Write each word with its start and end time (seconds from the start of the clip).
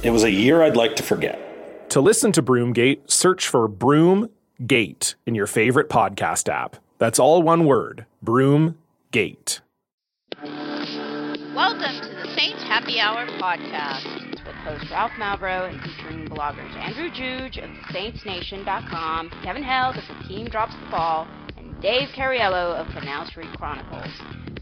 It 0.00 0.10
was 0.10 0.22
a 0.22 0.30
year 0.30 0.62
I'd 0.62 0.76
like 0.76 0.94
to 0.96 1.02
forget. 1.02 1.90
To 1.90 2.00
listen 2.00 2.30
to 2.32 2.42
Broomgate, 2.42 3.10
search 3.10 3.48
for 3.48 3.68
Broomgate 3.68 5.16
in 5.26 5.34
your 5.34 5.48
favorite 5.48 5.88
podcast 5.88 6.48
app. 6.48 6.76
That's 6.98 7.18
all 7.18 7.42
one 7.42 7.66
word 7.66 8.06
Broomgate. 8.24 9.58
Welcome 10.40 12.00
to 12.00 12.14
the 12.14 12.32
Saints 12.36 12.62
Happy 12.62 13.00
Hour 13.00 13.26
podcast 13.40 14.36
with 14.46 14.54
host 14.62 14.84
Ralph 14.92 15.10
Malbrough 15.18 15.70
and 15.72 15.80
featuring 15.82 16.28
bloggers 16.28 16.72
Andrew 16.76 17.10
Juge 17.10 17.58
of 17.58 17.68
SaintsNation.com, 17.92 19.32
Kevin 19.42 19.64
Held 19.64 19.96
of 19.96 20.04
The 20.06 20.28
Team 20.28 20.46
Drops 20.46 20.74
the 20.74 20.90
Ball, 20.92 21.26
and 21.56 21.80
Dave 21.82 22.10
Cariello 22.16 22.76
of 22.76 22.86
Canal 22.94 23.26
Street 23.26 23.50
Chronicles. 23.56 24.12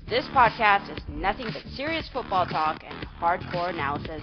This 0.08 0.24
podcast 0.28 0.90
is 0.96 1.02
nothing 1.10 1.48
but 1.52 1.62
serious 1.74 2.08
football 2.10 2.46
talk 2.46 2.82
and 2.88 3.06
hardcore 3.20 3.68
analysis. 3.68 4.22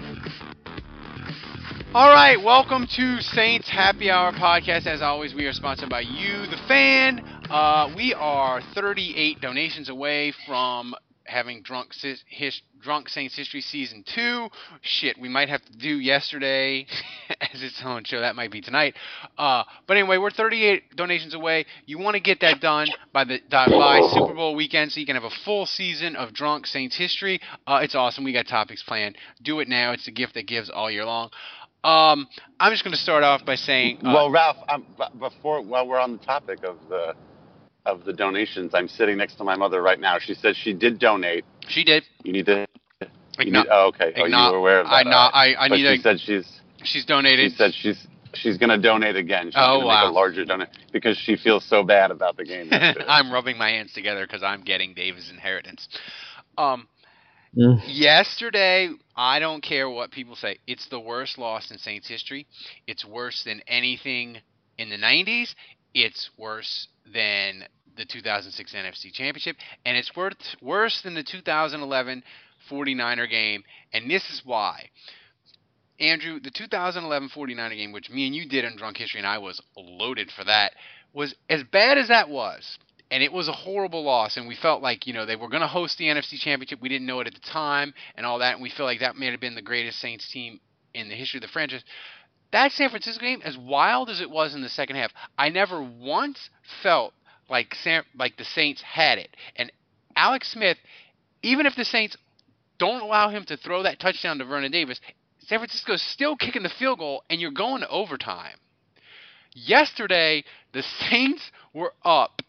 All 1.93 2.07
right, 2.07 2.41
welcome 2.41 2.87
to 2.95 3.19
Saints 3.19 3.67
Happy 3.69 4.09
Hour 4.09 4.31
podcast. 4.31 4.87
As 4.87 5.01
always, 5.01 5.33
we 5.33 5.45
are 5.45 5.51
sponsored 5.51 5.89
by 5.89 5.99
you, 5.99 6.47
the 6.47 6.55
fan. 6.65 7.19
Uh, 7.49 7.91
we 7.97 8.13
are 8.13 8.61
38 8.73 9.41
donations 9.41 9.89
away 9.89 10.33
from 10.47 10.95
having 11.25 11.61
drunk 11.63 11.91
his, 12.29 12.61
drunk 12.81 13.09
Saints 13.09 13.35
history 13.35 13.59
season 13.59 14.05
two. 14.15 14.47
Shit, 14.81 15.19
we 15.19 15.27
might 15.27 15.49
have 15.49 15.63
to 15.65 15.77
do 15.77 15.99
yesterday 15.99 16.85
as 17.41 17.61
its 17.61 17.81
own 17.83 18.05
show. 18.05 18.21
That 18.21 18.37
might 18.37 18.51
be 18.51 18.61
tonight. 18.61 18.95
Uh, 19.37 19.63
but 19.85 19.97
anyway, 19.97 20.17
we're 20.17 20.31
38 20.31 20.95
donations 20.95 21.33
away. 21.33 21.65
You 21.85 21.99
want 21.99 22.15
to 22.15 22.21
get 22.21 22.39
that 22.39 22.61
done 22.61 22.87
by 23.11 23.25
the 23.25 23.39
by 23.49 23.99
Super 24.13 24.33
Bowl 24.33 24.55
weekend, 24.55 24.93
so 24.93 24.99
you 25.01 25.05
can 25.05 25.15
have 25.15 25.25
a 25.25 25.35
full 25.43 25.65
season 25.65 26.15
of 26.15 26.33
drunk 26.33 26.67
Saints 26.67 26.95
history. 26.97 27.41
Uh, 27.67 27.81
it's 27.83 27.95
awesome. 27.95 28.23
We 28.23 28.31
got 28.31 28.47
topics 28.47 28.81
planned. 28.81 29.17
Do 29.41 29.59
it 29.59 29.67
now. 29.67 29.91
It's 29.91 30.07
a 30.07 30.11
gift 30.11 30.35
that 30.35 30.47
gives 30.47 30.69
all 30.69 30.89
year 30.89 31.05
long. 31.05 31.31
Um, 31.83 32.27
I'm 32.59 32.71
just 32.71 32.83
going 32.83 32.93
to 32.93 33.01
start 33.01 33.23
off 33.23 33.43
by 33.45 33.55
saying. 33.55 33.97
Uh, 34.05 34.13
well, 34.13 34.31
Ralph, 34.31 34.57
um, 34.69 34.85
before 35.19 35.61
while 35.61 35.87
we're 35.87 35.99
on 35.99 36.11
the 36.11 36.23
topic 36.23 36.63
of 36.63 36.77
the 36.89 37.15
of 37.85 38.05
the 38.05 38.13
donations, 38.13 38.75
I'm 38.75 38.87
sitting 38.87 39.17
next 39.17 39.35
to 39.35 39.43
my 39.43 39.55
mother 39.55 39.81
right 39.81 39.99
now. 39.99 40.19
She 40.19 40.35
said 40.35 40.55
she 40.55 40.73
did 40.73 40.99
donate. 40.99 41.43
She 41.67 41.83
did. 41.83 42.03
You 42.23 42.33
need 42.33 42.45
to. 42.45 42.67
You 43.39 43.51
need, 43.51 43.65
oh, 43.71 43.87
okay. 43.87 44.13
Oh, 44.17 44.25
you 44.25 44.35
were 44.35 44.57
aware 44.57 44.81
of 44.81 44.87
that. 44.87 44.93
I 44.93 45.03
know. 45.03 45.17
I, 45.17 45.55
I 45.57 45.69
but 45.69 45.75
need. 45.77 45.95
She 45.95 46.01
said 46.01 46.19
she's. 46.19 46.61
She's 46.83 47.05
donated. 47.05 47.51
She 47.51 47.57
said 47.57 47.73
she's 47.73 48.07
she's 48.33 48.57
going 48.57 48.69
to 48.69 48.77
donate 48.77 49.15
again. 49.15 49.47
She's 49.47 49.55
oh 49.57 49.77
going 49.77 49.81
to 49.81 49.87
wow. 49.87 50.03
make 50.03 50.11
a 50.11 50.13
larger 50.13 50.45
donate 50.45 50.69
because 50.91 51.17
she 51.17 51.35
feels 51.35 51.65
so 51.67 51.83
bad 51.83 52.11
about 52.11 52.37
the 52.37 52.45
game. 52.45 52.69
I'm 52.71 53.31
rubbing 53.31 53.57
my 53.57 53.69
hands 53.69 53.93
together 53.93 54.27
because 54.27 54.43
I'm 54.43 54.63
getting 54.63 54.93
Dave's 54.93 55.31
inheritance. 55.31 55.87
Um. 56.57 56.87
Mm. 57.57 57.81
Yesterday, 57.87 58.89
I 59.15 59.39
don't 59.39 59.61
care 59.61 59.89
what 59.89 60.11
people 60.11 60.35
say. 60.35 60.57
It's 60.67 60.87
the 60.89 60.99
worst 60.99 61.37
loss 61.37 61.69
in 61.71 61.77
Saints 61.77 62.07
history. 62.07 62.47
It's 62.87 63.05
worse 63.05 63.43
than 63.43 63.61
anything 63.67 64.37
in 64.77 64.89
the 64.89 64.97
90s. 64.97 65.53
It's 65.93 66.29
worse 66.37 66.87
than 67.13 67.65
the 67.97 68.05
2006 68.05 68.73
NFC 68.73 69.11
Championship, 69.11 69.57
and 69.85 69.97
it's 69.97 70.15
worth, 70.15 70.35
worse 70.61 71.01
than 71.01 71.13
the 71.13 71.23
2011 71.23 72.23
49er 72.69 73.29
game. 73.29 73.63
And 73.91 74.09
this 74.09 74.23
is 74.29 74.41
why. 74.45 74.89
Andrew, 75.99 76.39
the 76.39 76.51
2011 76.51 77.29
49er 77.35 77.75
game, 77.75 77.91
which 77.91 78.09
me 78.09 78.25
and 78.27 78.35
you 78.35 78.47
did 78.47 78.63
in 78.63 78.77
Drunk 78.77 78.97
History, 78.97 79.19
and 79.19 79.27
I 79.27 79.37
was 79.39 79.61
loaded 79.75 80.31
for 80.35 80.45
that, 80.45 80.71
was 81.13 81.35
as 81.49 81.63
bad 81.63 81.97
as 81.97 82.07
that 82.07 82.29
was 82.29 82.77
and 83.11 83.21
it 83.21 83.33
was 83.33 83.49
a 83.49 83.53
horrible 83.53 84.03
loss 84.03 84.37
and 84.37 84.47
we 84.47 84.55
felt 84.55 84.81
like 84.81 85.05
you 85.05 85.13
know 85.13 85.25
they 85.25 85.35
were 85.35 85.49
going 85.49 85.61
to 85.61 85.67
host 85.67 85.97
the 85.97 86.05
NFC 86.05 86.39
championship. 86.39 86.81
We 86.81 86.89
didn't 86.89 87.05
know 87.05 87.19
it 87.19 87.27
at 87.27 87.33
the 87.33 87.41
time 87.41 87.93
and 88.15 88.25
all 88.25 88.39
that 88.39 88.53
and 88.53 88.63
we 88.63 88.69
feel 88.69 88.85
like 88.85 89.01
that 89.01 89.17
may 89.17 89.29
have 89.29 89.39
been 89.39 89.53
the 89.53 89.61
greatest 89.61 89.99
Saints 89.99 90.31
team 90.31 90.59
in 90.93 91.09
the 91.09 91.15
history 91.15 91.37
of 91.37 91.41
the 91.41 91.49
franchise. 91.49 91.83
That 92.51 92.71
San 92.71 92.89
Francisco 92.89 93.21
game 93.21 93.41
as 93.43 93.57
wild 93.57 94.09
as 94.09 94.21
it 94.21 94.31
was 94.31 94.55
in 94.55 94.61
the 94.61 94.69
second 94.69 94.95
half 94.95 95.11
I 95.37 95.49
never 95.49 95.83
once 95.83 96.49
felt 96.81 97.13
like 97.49 97.75
San, 97.75 98.03
like 98.17 98.37
the 98.37 98.45
Saints 98.45 98.81
had 98.81 99.17
it. 99.19 99.35
And 99.57 99.71
Alex 100.15 100.49
Smith 100.51 100.77
even 101.43 101.65
if 101.65 101.75
the 101.75 101.85
Saints 101.85 102.15
don't 102.77 103.01
allow 103.01 103.29
him 103.29 103.43
to 103.45 103.57
throw 103.57 103.83
that 103.83 103.99
touchdown 103.99 104.39
to 104.39 104.45
Vernon 104.45 104.71
Davis 104.71 105.01
San 105.47 105.59
Francisco's 105.59 106.01
still 106.01 106.37
kicking 106.37 106.63
the 106.63 106.69
field 106.69 106.99
goal 106.99 107.23
and 107.29 107.41
you're 107.41 107.51
going 107.51 107.81
to 107.81 107.89
overtime. 107.89 108.55
Yesterday 109.53 110.45
the 110.71 110.83
Saints 110.83 111.51
were 111.73 111.93
up 112.05 112.41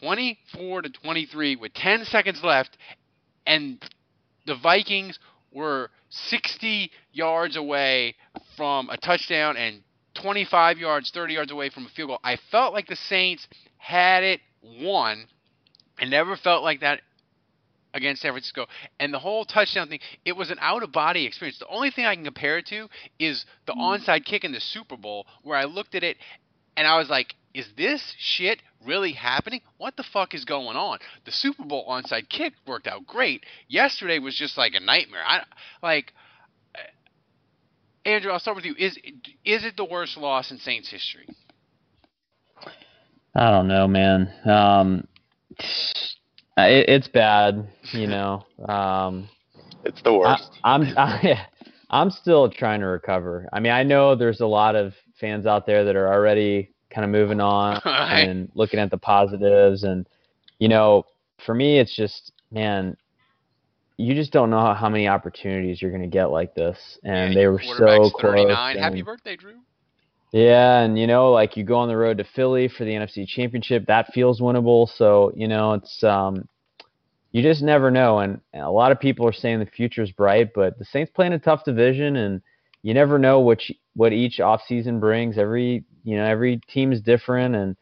24 0.00 0.82
to 0.82 0.88
23 0.90 1.56
with 1.56 1.74
10 1.74 2.04
seconds 2.04 2.42
left, 2.42 2.76
and 3.46 3.82
the 4.46 4.56
Vikings 4.56 5.18
were 5.52 5.90
60 6.10 6.90
yards 7.12 7.56
away 7.56 8.14
from 8.56 8.88
a 8.90 8.96
touchdown 8.96 9.56
and 9.56 9.82
25 10.14 10.78
yards, 10.78 11.10
30 11.10 11.34
yards 11.34 11.52
away 11.52 11.70
from 11.70 11.86
a 11.86 11.88
field 11.90 12.08
goal. 12.08 12.20
I 12.22 12.36
felt 12.50 12.72
like 12.72 12.86
the 12.86 12.96
Saints 12.96 13.46
had 13.78 14.22
it 14.22 14.40
won. 14.62 15.26
I 15.98 16.04
never 16.04 16.36
felt 16.36 16.62
like 16.62 16.80
that 16.80 17.00
against 17.94 18.22
San 18.22 18.32
Francisco. 18.32 18.66
And 18.98 19.12
the 19.12 19.18
whole 19.18 19.44
touchdown 19.44 19.88
thing, 19.88 20.00
it 20.24 20.32
was 20.32 20.50
an 20.50 20.58
out 20.60 20.82
of 20.82 20.92
body 20.92 21.26
experience. 21.26 21.58
The 21.58 21.66
only 21.68 21.90
thing 21.90 22.06
I 22.06 22.14
can 22.14 22.24
compare 22.24 22.58
it 22.58 22.66
to 22.66 22.88
is 23.18 23.44
the 23.66 23.72
mm. 23.72 23.80
onside 23.80 24.24
kick 24.24 24.44
in 24.44 24.52
the 24.52 24.60
Super 24.60 24.96
Bowl, 24.96 25.26
where 25.42 25.56
I 25.56 25.64
looked 25.64 25.94
at 25.94 26.04
it 26.04 26.16
and 26.76 26.86
I 26.86 26.98
was 26.98 27.08
like, 27.08 27.34
is 27.54 27.66
this 27.76 28.14
shit 28.18 28.62
really 28.84 29.12
happening? 29.12 29.60
What 29.78 29.96
the 29.96 30.04
fuck 30.04 30.34
is 30.34 30.44
going 30.44 30.76
on? 30.76 30.98
The 31.24 31.32
Super 31.32 31.64
Bowl 31.64 31.86
onside 31.88 32.28
kick 32.28 32.54
worked 32.66 32.86
out 32.86 33.06
great. 33.06 33.44
Yesterday 33.68 34.18
was 34.18 34.36
just 34.36 34.56
like 34.56 34.74
a 34.74 34.80
nightmare. 34.80 35.22
I 35.26 35.44
like 35.82 36.12
Andrew, 38.04 38.32
I'll 38.32 38.40
start 38.40 38.56
with 38.56 38.64
you. 38.64 38.74
Is 38.78 38.96
is 39.44 39.64
it 39.64 39.76
the 39.76 39.84
worst 39.84 40.16
loss 40.16 40.50
in 40.50 40.58
Saints 40.58 40.90
history? 40.90 41.28
I 43.34 43.50
don't 43.50 43.68
know, 43.68 43.86
man. 43.86 44.32
Um, 44.44 45.06
it, 46.56 46.88
it's 46.88 47.08
bad, 47.08 47.68
you 47.92 48.06
know. 48.06 48.46
Um, 48.68 49.28
it's 49.84 50.02
the 50.02 50.12
worst. 50.12 50.50
I, 50.62 50.74
I'm 50.74 50.82
I, 50.98 51.46
I'm 51.88 52.10
still 52.10 52.50
trying 52.50 52.80
to 52.80 52.86
recover. 52.86 53.48
I 53.52 53.60
mean, 53.60 53.72
I 53.72 53.82
know 53.82 54.14
there's 54.14 54.40
a 54.40 54.46
lot 54.46 54.76
of 54.76 54.94
fans 55.20 55.46
out 55.46 55.66
there 55.66 55.84
that 55.84 55.96
are 55.96 56.12
already 56.12 56.70
kind 56.90 57.04
of 57.04 57.10
moving 57.10 57.40
on 57.40 57.80
right. 57.84 58.22
and 58.22 58.50
looking 58.54 58.80
at 58.80 58.90
the 58.90 58.98
positives. 58.98 59.84
And, 59.84 60.08
you 60.58 60.68
know, 60.68 61.04
for 61.44 61.54
me, 61.54 61.78
it's 61.78 61.94
just, 61.94 62.32
man, 62.50 62.96
you 63.96 64.14
just 64.14 64.32
don't 64.32 64.50
know 64.50 64.74
how 64.74 64.88
many 64.88 65.08
opportunities 65.08 65.80
you're 65.80 65.90
going 65.90 66.02
to 66.02 66.08
get 66.08 66.30
like 66.30 66.54
this. 66.54 66.98
And 67.04 67.34
yeah, 67.34 67.40
they 67.40 67.46
were 67.46 67.62
so 67.62 68.10
close. 68.10 68.46
And, 68.48 68.78
Happy 68.78 69.02
birthday, 69.02 69.36
Drew. 69.36 69.56
Yeah, 70.32 70.80
and 70.80 70.96
you 70.96 71.08
know, 71.08 71.32
like 71.32 71.56
you 71.56 71.64
go 71.64 71.76
on 71.76 71.88
the 71.88 71.96
road 71.96 72.18
to 72.18 72.24
Philly 72.24 72.68
for 72.68 72.84
the 72.84 72.92
NFC 72.92 73.26
Championship, 73.26 73.86
that 73.86 74.12
feels 74.14 74.40
winnable. 74.40 74.88
So 74.96 75.32
you 75.34 75.48
know, 75.48 75.72
it's 75.72 76.04
um, 76.04 76.48
you 77.32 77.42
just 77.42 77.62
never 77.62 77.90
know. 77.90 78.20
And 78.20 78.40
a 78.54 78.70
lot 78.70 78.92
of 78.92 79.00
people 79.00 79.26
are 79.26 79.32
saying 79.32 79.58
the 79.58 79.66
future's 79.66 80.12
bright, 80.12 80.50
but 80.54 80.78
the 80.78 80.84
Saints 80.84 81.10
play 81.12 81.26
in 81.26 81.32
a 81.32 81.38
tough 81.38 81.64
division, 81.64 82.14
and 82.14 82.42
you 82.82 82.94
never 82.94 83.18
know 83.18 83.40
what 83.40 83.60
what 83.94 84.12
each 84.12 84.38
offseason 84.38 85.00
brings. 85.00 85.38
Every 85.38 85.84
you 86.04 86.16
know 86.16 86.24
every 86.24 86.58
team 86.68 86.92
is 86.92 87.00
different, 87.00 87.54
and 87.54 87.76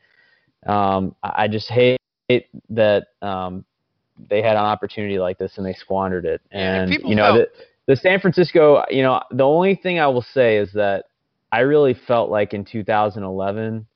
um, 0.67 1.15
I 1.23 1.49
just 1.49 1.69
hate 1.69 1.99
that 2.71 3.09
um, 3.23 3.65
they 4.29 4.43
had 4.43 4.57
an 4.57 4.65
opportunity 4.65 5.19
like 5.19 5.39
this 5.39 5.57
and 5.57 5.67
they 5.67 5.75
squandered 5.75 6.25
it. 6.25 6.41
And 6.51 6.93
you 6.93 7.15
know 7.15 7.35
felt- 7.35 7.49
the, 7.87 7.95
the 7.95 7.97
San 7.97 8.21
Francisco, 8.21 8.85
you 8.91 9.03
know, 9.03 9.23
the 9.31 9.45
only 9.45 9.75
thing 9.75 9.99
I 9.99 10.07
will 10.09 10.27
say 10.35 10.57
is 10.57 10.73
that 10.75 11.07
I 11.51 11.61
really 11.61 11.95
felt 11.95 12.31
like 12.31 12.53
in 12.53 12.65
2011 12.65 13.87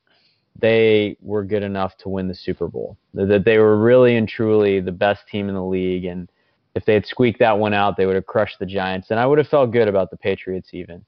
they 0.59 1.17
were 1.21 1.45
good 1.45 1.63
enough 1.63 1.97
to 1.99 2.09
win 2.09 2.29
the 2.29 2.35
Super 2.35 2.69
Bowl. 2.69 2.97
That 3.15 3.45
they 3.45 3.59
were 3.59 3.79
really 3.79 4.17
and 4.17 4.29
truly 4.29 4.81
the 4.81 4.93
best 4.93 5.27
team 5.29 5.49
in 5.49 5.55
the 5.55 5.65
league, 5.65 6.05
and 6.05 6.31
if 6.75 6.85
they 6.85 6.95
had 6.95 7.07
squeaked 7.07 7.39
that 7.41 7.59
one 7.59 7.75
out, 7.75 7.97
they 7.97 8.07
would 8.07 8.15
have 8.15 8.27
crushed 8.27 8.59
the 8.59 8.67
Giants, 8.67 9.11
and 9.11 9.21
I 9.21 9.27
would 9.27 9.39
have 9.39 9.49
felt 9.49 9.73
good 9.73 9.89
about 9.89 10.11
the 10.11 10.17
Patriots 10.17 10.71
even. 10.73 11.05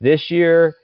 This 0.00 0.30
year, 0.30 0.76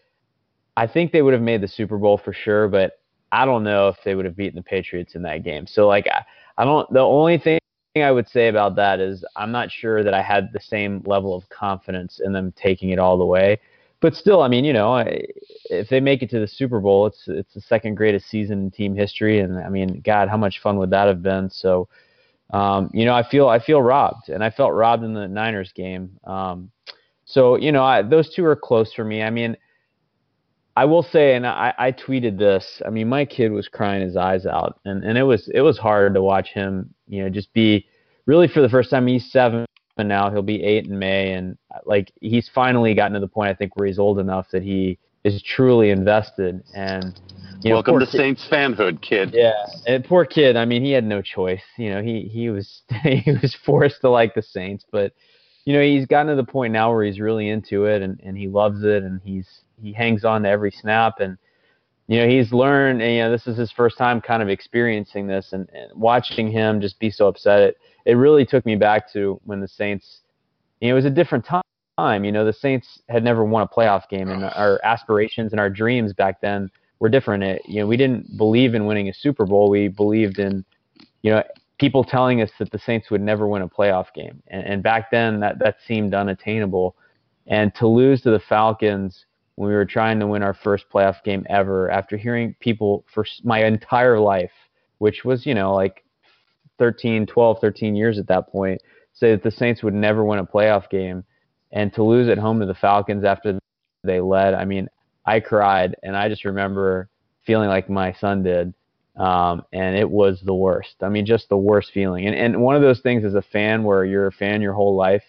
I 0.76 0.86
think 0.86 1.12
they 1.12 1.22
would 1.22 1.34
have 1.34 1.42
made 1.42 1.60
the 1.60 1.68
Super 1.68 1.98
Bowl 1.98 2.18
for 2.18 2.32
sure, 2.32 2.68
but 2.68 2.98
I 3.30 3.44
don't 3.44 3.64
know 3.64 3.88
if 3.88 3.96
they 4.04 4.14
would 4.14 4.24
have 4.24 4.36
beaten 4.36 4.56
the 4.56 4.62
Patriots 4.62 5.14
in 5.14 5.22
that 5.22 5.44
game. 5.44 5.66
So 5.66 5.86
like 5.86 6.06
I, 6.08 6.24
I 6.58 6.64
don't. 6.64 6.92
The 6.92 7.00
only 7.00 7.38
thing 7.38 7.58
I 7.96 8.10
would 8.10 8.28
say 8.28 8.48
about 8.48 8.76
that 8.76 9.00
is 9.00 9.24
I'm 9.36 9.52
not 9.52 9.70
sure 9.70 10.02
that 10.02 10.14
I 10.14 10.22
had 10.22 10.52
the 10.52 10.60
same 10.60 11.02
level 11.06 11.34
of 11.34 11.48
confidence 11.48 12.20
in 12.24 12.32
them 12.32 12.52
taking 12.56 12.90
it 12.90 12.98
all 12.98 13.16
the 13.16 13.24
way 13.24 13.60
but 14.04 14.14
still, 14.14 14.42
I 14.42 14.48
mean, 14.48 14.66
you 14.66 14.74
know, 14.74 15.02
if 15.70 15.88
they 15.88 15.98
make 15.98 16.22
it 16.22 16.28
to 16.28 16.38
the 16.38 16.46
Super 16.46 16.78
Bowl, 16.78 17.06
it's 17.06 17.22
it's 17.26 17.54
the 17.54 17.62
second 17.62 17.94
greatest 17.94 18.28
season 18.28 18.64
in 18.64 18.70
team 18.70 18.94
history, 18.94 19.40
and 19.40 19.56
I 19.56 19.70
mean, 19.70 20.02
God, 20.04 20.28
how 20.28 20.36
much 20.36 20.60
fun 20.60 20.76
would 20.76 20.90
that 20.90 21.06
have 21.06 21.22
been? 21.22 21.48
So, 21.48 21.88
um, 22.52 22.90
you 22.92 23.04
know, 23.04 23.14
I 23.14 23.28
feel 23.28 23.48
I 23.48 23.58
feel 23.58 23.82
robbed, 23.82 24.28
and 24.28 24.44
I 24.44 24.50
felt 24.50 24.72
robbed 24.72 25.04
in 25.04 25.14
the 25.14 25.28
Niners 25.28 25.72
game. 25.72 26.18
Um, 26.24 26.70
so, 27.24 27.56
you 27.56 27.72
know, 27.72 27.82
I, 27.82 28.02
those 28.02 28.32
two 28.34 28.44
are 28.44 28.56
close 28.56 28.92
for 28.92 29.04
me. 29.04 29.22
I 29.22 29.30
mean, 29.30 29.56
I 30.76 30.84
will 30.84 31.02
say, 31.02 31.36
and 31.36 31.46
I, 31.46 31.72
I 31.78 31.92
tweeted 31.92 32.38
this. 32.38 32.82
I 32.84 32.90
mean, 32.90 33.08
my 33.08 33.24
kid 33.24 33.50
was 33.50 33.68
crying 33.68 34.02
his 34.02 34.16
eyes 34.16 34.44
out, 34.46 34.80
and 34.84 35.04
and 35.04 35.16
it 35.16 35.22
was 35.22 35.48
it 35.54 35.62
was 35.62 35.78
hard 35.78 36.14
to 36.14 36.22
watch 36.22 36.50
him, 36.50 36.94
you 37.08 37.22
know, 37.22 37.30
just 37.30 37.52
be 37.52 37.86
really 38.26 38.48
for 38.48 38.60
the 38.60 38.68
first 38.68 38.90
time. 38.90 39.06
He's 39.06 39.30
seven 39.30 39.66
now 40.02 40.30
he'll 40.30 40.42
be 40.42 40.62
eight 40.64 40.86
in 40.86 40.98
May, 40.98 41.32
and 41.32 41.56
like 41.84 42.12
he's 42.20 42.50
finally 42.52 42.94
gotten 42.94 43.14
to 43.14 43.20
the 43.20 43.28
point 43.28 43.50
I 43.50 43.54
think 43.54 43.76
where 43.76 43.86
he's 43.86 43.98
old 43.98 44.18
enough 44.18 44.48
that 44.50 44.62
he 44.62 44.98
is 45.24 45.42
truly 45.42 45.90
invested. 45.90 46.62
And 46.74 47.18
you 47.62 47.70
know, 47.70 47.76
welcome 47.76 47.98
to 47.98 48.06
kid, 48.06 48.16
Saints 48.16 48.46
fanhood, 48.50 49.00
kid. 49.00 49.30
Yeah, 49.32 49.52
and 49.86 50.04
poor 50.04 50.24
kid. 50.26 50.56
I 50.56 50.66
mean, 50.66 50.84
he 50.84 50.92
had 50.92 51.04
no 51.04 51.22
choice. 51.22 51.62
You 51.78 51.90
know, 51.90 52.02
he 52.02 52.30
he 52.32 52.50
was 52.50 52.82
he 53.02 53.32
was 53.42 53.56
forced 53.64 54.02
to 54.02 54.10
like 54.10 54.34
the 54.34 54.42
Saints, 54.42 54.84
but 54.90 55.12
you 55.64 55.72
know, 55.72 55.82
he's 55.82 56.06
gotten 56.06 56.28
to 56.28 56.36
the 56.36 56.44
point 56.44 56.74
now 56.74 56.92
where 56.92 57.04
he's 57.04 57.18
really 57.18 57.48
into 57.48 57.86
it 57.86 58.02
and 58.02 58.20
and 58.22 58.36
he 58.36 58.48
loves 58.48 58.84
it, 58.84 59.02
and 59.02 59.20
he's 59.24 59.48
he 59.82 59.92
hangs 59.92 60.24
on 60.24 60.42
to 60.42 60.48
every 60.48 60.70
snap 60.70 61.20
and. 61.20 61.38
You 62.06 62.20
know, 62.20 62.28
he's 62.28 62.52
learned, 62.52 63.00
and, 63.00 63.12
you 63.14 63.22
know, 63.22 63.30
this 63.30 63.46
is 63.46 63.56
his 63.56 63.72
first 63.72 63.96
time 63.96 64.20
kind 64.20 64.42
of 64.42 64.50
experiencing 64.50 65.26
this 65.26 65.54
and, 65.54 65.66
and 65.72 65.90
watching 65.98 66.52
him 66.52 66.82
just 66.82 66.98
be 66.98 67.08
so 67.08 67.28
upset. 67.28 67.62
It, 67.62 67.78
it 68.04 68.14
really 68.16 68.44
took 68.44 68.66
me 68.66 68.76
back 68.76 69.10
to 69.14 69.40
when 69.44 69.62
the 69.62 69.68
Saints, 69.68 70.20
you 70.82 70.88
know, 70.88 70.92
it 70.92 70.96
was 70.96 71.06
a 71.06 71.10
different 71.10 71.46
time. 71.46 71.63
You 71.98 72.32
know, 72.32 72.44
the 72.44 72.52
Saints 72.52 73.00
had 73.08 73.22
never 73.22 73.44
won 73.44 73.62
a 73.62 73.68
playoff 73.68 74.08
game, 74.08 74.28
and 74.28 74.44
our 74.44 74.80
aspirations 74.84 75.52
and 75.52 75.60
our 75.60 75.70
dreams 75.70 76.12
back 76.12 76.40
then 76.40 76.70
were 76.98 77.08
different. 77.08 77.44
It, 77.44 77.62
you 77.66 77.80
know, 77.80 77.86
we 77.86 77.96
didn't 77.96 78.36
believe 78.36 78.74
in 78.74 78.86
winning 78.86 79.08
a 79.08 79.14
Super 79.14 79.46
Bowl. 79.46 79.70
We 79.70 79.88
believed 79.88 80.38
in, 80.38 80.64
you 81.22 81.30
know, 81.30 81.42
people 81.78 82.02
telling 82.02 82.40
us 82.40 82.50
that 82.58 82.70
the 82.70 82.78
Saints 82.78 83.10
would 83.10 83.20
never 83.20 83.46
win 83.46 83.62
a 83.62 83.68
playoff 83.68 84.12
game, 84.14 84.42
and, 84.48 84.64
and 84.66 84.82
back 84.82 85.10
then 85.10 85.40
that 85.40 85.58
that 85.60 85.76
seemed 85.86 86.14
unattainable. 86.14 86.96
And 87.46 87.74
to 87.76 87.86
lose 87.86 88.22
to 88.22 88.30
the 88.30 88.40
Falcons 88.40 89.26
when 89.56 89.68
we 89.68 89.74
were 89.74 89.84
trying 89.84 90.18
to 90.20 90.26
win 90.26 90.42
our 90.42 90.54
first 90.54 90.86
playoff 90.92 91.22
game 91.22 91.46
ever, 91.48 91.90
after 91.90 92.16
hearing 92.16 92.56
people 92.58 93.04
for 93.12 93.24
my 93.44 93.64
entire 93.64 94.18
life, 94.18 94.50
which 94.98 95.24
was, 95.24 95.46
you 95.46 95.54
know, 95.54 95.74
like 95.74 96.04
13, 96.78 97.26
12, 97.26 97.60
13 97.60 97.94
years 97.94 98.18
at 98.18 98.26
that 98.26 98.48
point, 98.48 98.80
say 99.12 99.30
that 99.30 99.42
the 99.42 99.50
Saints 99.50 99.82
would 99.82 99.94
never 99.94 100.24
win 100.24 100.40
a 100.40 100.46
playoff 100.46 100.90
game, 100.90 101.24
and 101.74 101.92
to 101.92 102.02
lose 102.02 102.28
at 102.28 102.38
home 102.38 102.60
to 102.60 102.66
the 102.66 102.74
Falcons 102.74 103.24
after 103.24 103.58
they 104.04 104.20
led. 104.20 104.54
I 104.54 104.64
mean, 104.64 104.88
I 105.26 105.40
cried, 105.40 105.96
and 106.02 106.16
I 106.16 106.28
just 106.28 106.44
remember 106.44 107.10
feeling 107.44 107.68
like 107.68 107.90
my 107.90 108.14
son 108.14 108.42
did, 108.42 108.72
um, 109.16 109.64
and 109.72 109.96
it 109.96 110.08
was 110.08 110.40
the 110.44 110.54
worst. 110.54 110.94
I 111.02 111.08
mean, 111.08 111.26
just 111.26 111.48
the 111.48 111.58
worst 111.58 111.90
feeling. 111.92 112.26
And 112.26 112.34
and 112.34 112.62
one 112.62 112.76
of 112.76 112.82
those 112.82 113.00
things 113.00 113.24
as 113.24 113.34
a 113.34 113.42
fan, 113.42 113.82
where 113.82 114.04
you're 114.04 114.28
a 114.28 114.32
fan 114.32 114.62
your 114.62 114.72
whole 114.72 114.96
life, 114.96 115.24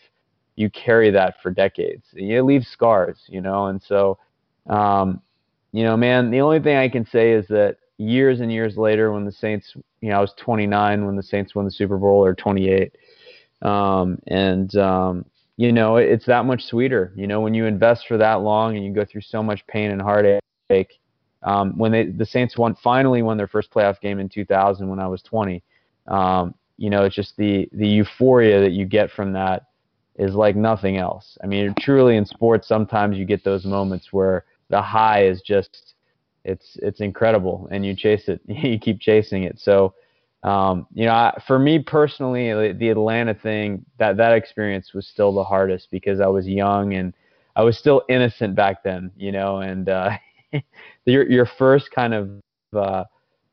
you 0.56 0.70
carry 0.70 1.12
that 1.12 1.36
for 1.42 1.52
decades. 1.52 2.06
It 2.14 2.44
leaves 2.44 2.68
scars, 2.68 3.18
you 3.28 3.42
know. 3.42 3.66
And 3.66 3.82
so, 3.82 4.20
um, 4.68 5.22
you 5.72 5.84
know, 5.84 5.98
man, 5.98 6.32
the 6.32 6.42
only 6.42 6.60
thing 6.60 6.78
I 6.78 6.90
can 6.90 7.06
say 7.06 7.32
is 7.32 7.48
that 7.48 7.78
years 7.98 8.40
and 8.40 8.52
years 8.52 8.78
later 8.78 9.12
when 9.12 9.26
the 9.26 9.32
Saints, 9.32 9.74
you 10.02 10.10
know, 10.10 10.18
I 10.18 10.22
was 10.22 10.34
29 10.38 11.06
when 11.06 11.16
the 11.16 11.24
Saints 11.24 11.56
won 11.56 11.66
the 11.66 11.72
Super 11.72 11.98
Bowl 11.98 12.24
or 12.24 12.36
28. 12.36 12.94
Um, 13.62 14.20
and, 14.28 14.76
um, 14.76 15.26
you 15.58 15.72
know, 15.72 15.98
it's 15.98 16.26
that 16.26 16.46
much 16.46 16.64
sweeter, 16.64 17.14
you 17.16 17.28
know, 17.28 17.42
when 17.42 17.54
you 17.54 17.66
invest 17.66 18.08
for 18.08 18.18
that 18.18 18.42
long 18.42 18.76
and 18.76 18.86
you 18.86 18.94
go 18.94 19.06
through 19.06 19.22
so 19.22 19.42
much 19.42 19.66
pain 19.68 19.92
and 19.92 20.02
heartache. 20.02 20.42
Um, 21.44 21.78
when 21.78 21.92
they, 21.92 22.08
the 22.08 22.26
Saints 22.26 22.58
won, 22.58 22.76
finally 22.84 23.22
won 23.22 23.38
their 23.38 23.48
first 23.48 23.72
playoff 23.72 24.02
game 24.02 24.20
in 24.20 24.28
2000 24.28 24.88
when 24.88 25.00
I 25.00 25.08
was 25.08 25.22
20. 25.22 25.64
Um, 26.08 26.56
you 26.78 26.90
know, 26.90 27.04
it's 27.04 27.16
just 27.16 27.38
the, 27.38 27.70
the 27.72 27.88
euphoria 27.88 28.60
that 28.62 28.72
you 28.72 28.86
get 28.86 29.12
from 29.12 29.34
that 29.34 29.68
is 30.18 30.34
like 30.34 30.56
nothing 30.56 30.98
else. 30.98 31.38
I 31.44 31.48
mean, 31.48 31.74
truly 31.80 32.18
in 32.18 32.26
sports, 32.26 32.68
sometimes 32.68 33.18
you 33.18 33.26
get 33.26 33.44
those 33.44 33.66
moments 33.66 34.12
where 34.12 34.46
the 34.70 34.82
high 34.82 35.26
is 35.26 35.42
just 35.42 35.94
it's 36.46 36.78
it's 36.82 37.02
incredible, 37.02 37.68
and 37.72 37.86
you 37.86 37.96
chase 37.96 38.28
it, 38.28 38.40
you 38.48 38.80
keep 38.80 39.00
chasing 39.02 39.44
it. 39.44 39.60
So, 39.60 39.94
um, 40.44 40.88
you 40.94 41.06
know, 41.06 41.12
I, 41.12 41.42
for 41.48 41.58
me 41.58 41.80
personally, 41.80 42.74
the 42.74 42.90
Atlanta 42.90 43.34
thing 43.34 43.86
that 43.98 44.18
that 44.18 44.34
experience 44.34 44.94
was 44.94 45.08
still 45.08 45.34
the 45.34 45.44
hardest 45.44 45.88
because 45.92 46.20
I 46.20 46.28
was 46.28 46.48
young 46.48 46.94
and 46.94 47.14
I 47.56 47.64
was 47.64 47.78
still 47.78 48.04
innocent 48.10 48.56
back 48.56 48.84
then, 48.84 49.12
you 49.16 49.32
know, 49.32 49.58
and 49.58 49.90
uh, 49.90 50.12
your 51.06 51.30
your 51.30 51.46
first 51.58 51.90
kind 51.92 52.14
of 52.14 52.30
uh, 52.76 53.06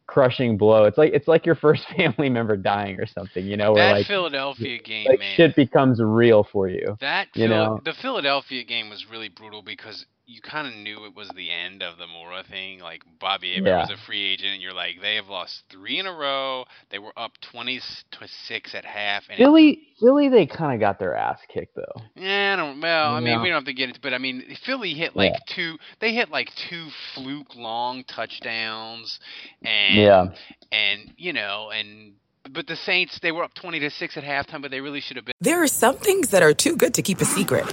crushing 0.06 0.58
blow. 0.58 0.84
It's 0.84 0.98
like 0.98 1.12
it's 1.14 1.28
like 1.28 1.46
your 1.46 1.54
first 1.54 1.86
family 1.96 2.28
member 2.28 2.56
dying 2.56 3.00
or 3.00 3.06
something, 3.06 3.44
you 3.46 3.56
know. 3.56 3.74
That 3.74 3.92
like, 3.92 4.06
Philadelphia 4.06 4.78
game, 4.82 5.06
like 5.08 5.18
man. 5.18 5.36
shit 5.36 5.56
becomes 5.56 6.00
real 6.00 6.46
for 6.52 6.68
you. 6.68 6.96
That 7.00 7.28
you 7.34 7.48
know, 7.48 7.80
the 7.84 7.94
Philadelphia 7.94 8.64
game 8.64 8.90
was 8.90 9.06
really 9.10 9.28
brutal 9.28 9.62
because 9.62 10.06
you 10.26 10.40
kind 10.40 10.68
of 10.68 10.74
knew 10.74 11.04
it 11.04 11.16
was 11.16 11.28
the 11.34 11.50
end 11.50 11.82
of 11.82 11.98
the 11.98 12.06
Mora 12.06 12.44
thing. 12.48 12.80
Like 12.80 13.02
Bobby 13.20 13.54
Hebert 13.54 13.68
yeah. 13.68 13.80
was 13.80 13.90
a 13.90 14.06
free 14.06 14.32
agent, 14.32 14.54
and 14.54 14.62
you're 14.62 14.72
like, 14.72 15.00
they 15.00 15.16
have 15.16 15.26
lost 15.26 15.62
three 15.70 15.98
in 15.98 16.06
a 16.06 16.12
row. 16.12 16.64
They 16.90 16.98
were 16.98 17.12
up 17.16 17.32
twenty 17.50 17.80
to 17.80 18.28
six 18.46 18.74
at 18.74 18.84
half. 18.84 19.24
And 19.28 19.38
Philly, 19.38 19.70
it, 19.70 19.78
Philly, 20.00 20.28
they 20.28 20.46
kind 20.46 20.74
of 20.74 20.80
got 20.80 20.98
their 20.98 21.16
ass 21.16 21.38
kicked 21.52 21.74
though. 21.74 22.02
Yeah, 22.14 22.54
I 22.54 22.56
don't. 22.56 22.80
Well, 22.80 23.14
I 23.14 23.20
mean, 23.20 23.42
we 23.42 23.48
don't 23.48 23.56
have 23.56 23.64
to 23.64 23.74
get 23.74 23.88
into, 23.88 24.00
but 24.00 24.14
I 24.14 24.18
mean, 24.18 24.56
Philly 24.64 24.94
hit 24.94 25.16
like 25.16 25.32
yeah. 25.32 25.54
two. 25.54 25.78
They 26.00 26.14
hit 26.14 26.30
like 26.30 26.48
two 26.68 26.88
fluke 27.14 27.54
long 27.56 28.04
touchdowns, 28.04 29.18
and 29.62 29.96
yeah, 29.96 30.26
and 30.70 31.12
you 31.16 31.32
know, 31.32 31.70
and 31.74 32.14
but 32.52 32.66
the 32.66 32.76
Saints 32.76 33.18
they 33.22 33.32
were 33.32 33.44
up 33.44 33.54
20 33.54 33.78
to 33.80 33.90
6 33.90 34.16
at 34.16 34.24
halftime 34.24 34.62
but 34.62 34.72
they 34.72 34.80
really 34.80 35.00
should 35.00 35.16
have 35.16 35.24
been 35.24 35.34
There 35.40 35.62
are 35.62 35.68
some 35.68 35.96
things 35.96 36.30
that 36.30 36.42
are 36.42 36.52
too 36.52 36.74
good 36.74 36.92
to 36.94 37.02
keep 37.02 37.20
a 37.20 37.24
secret 37.24 37.72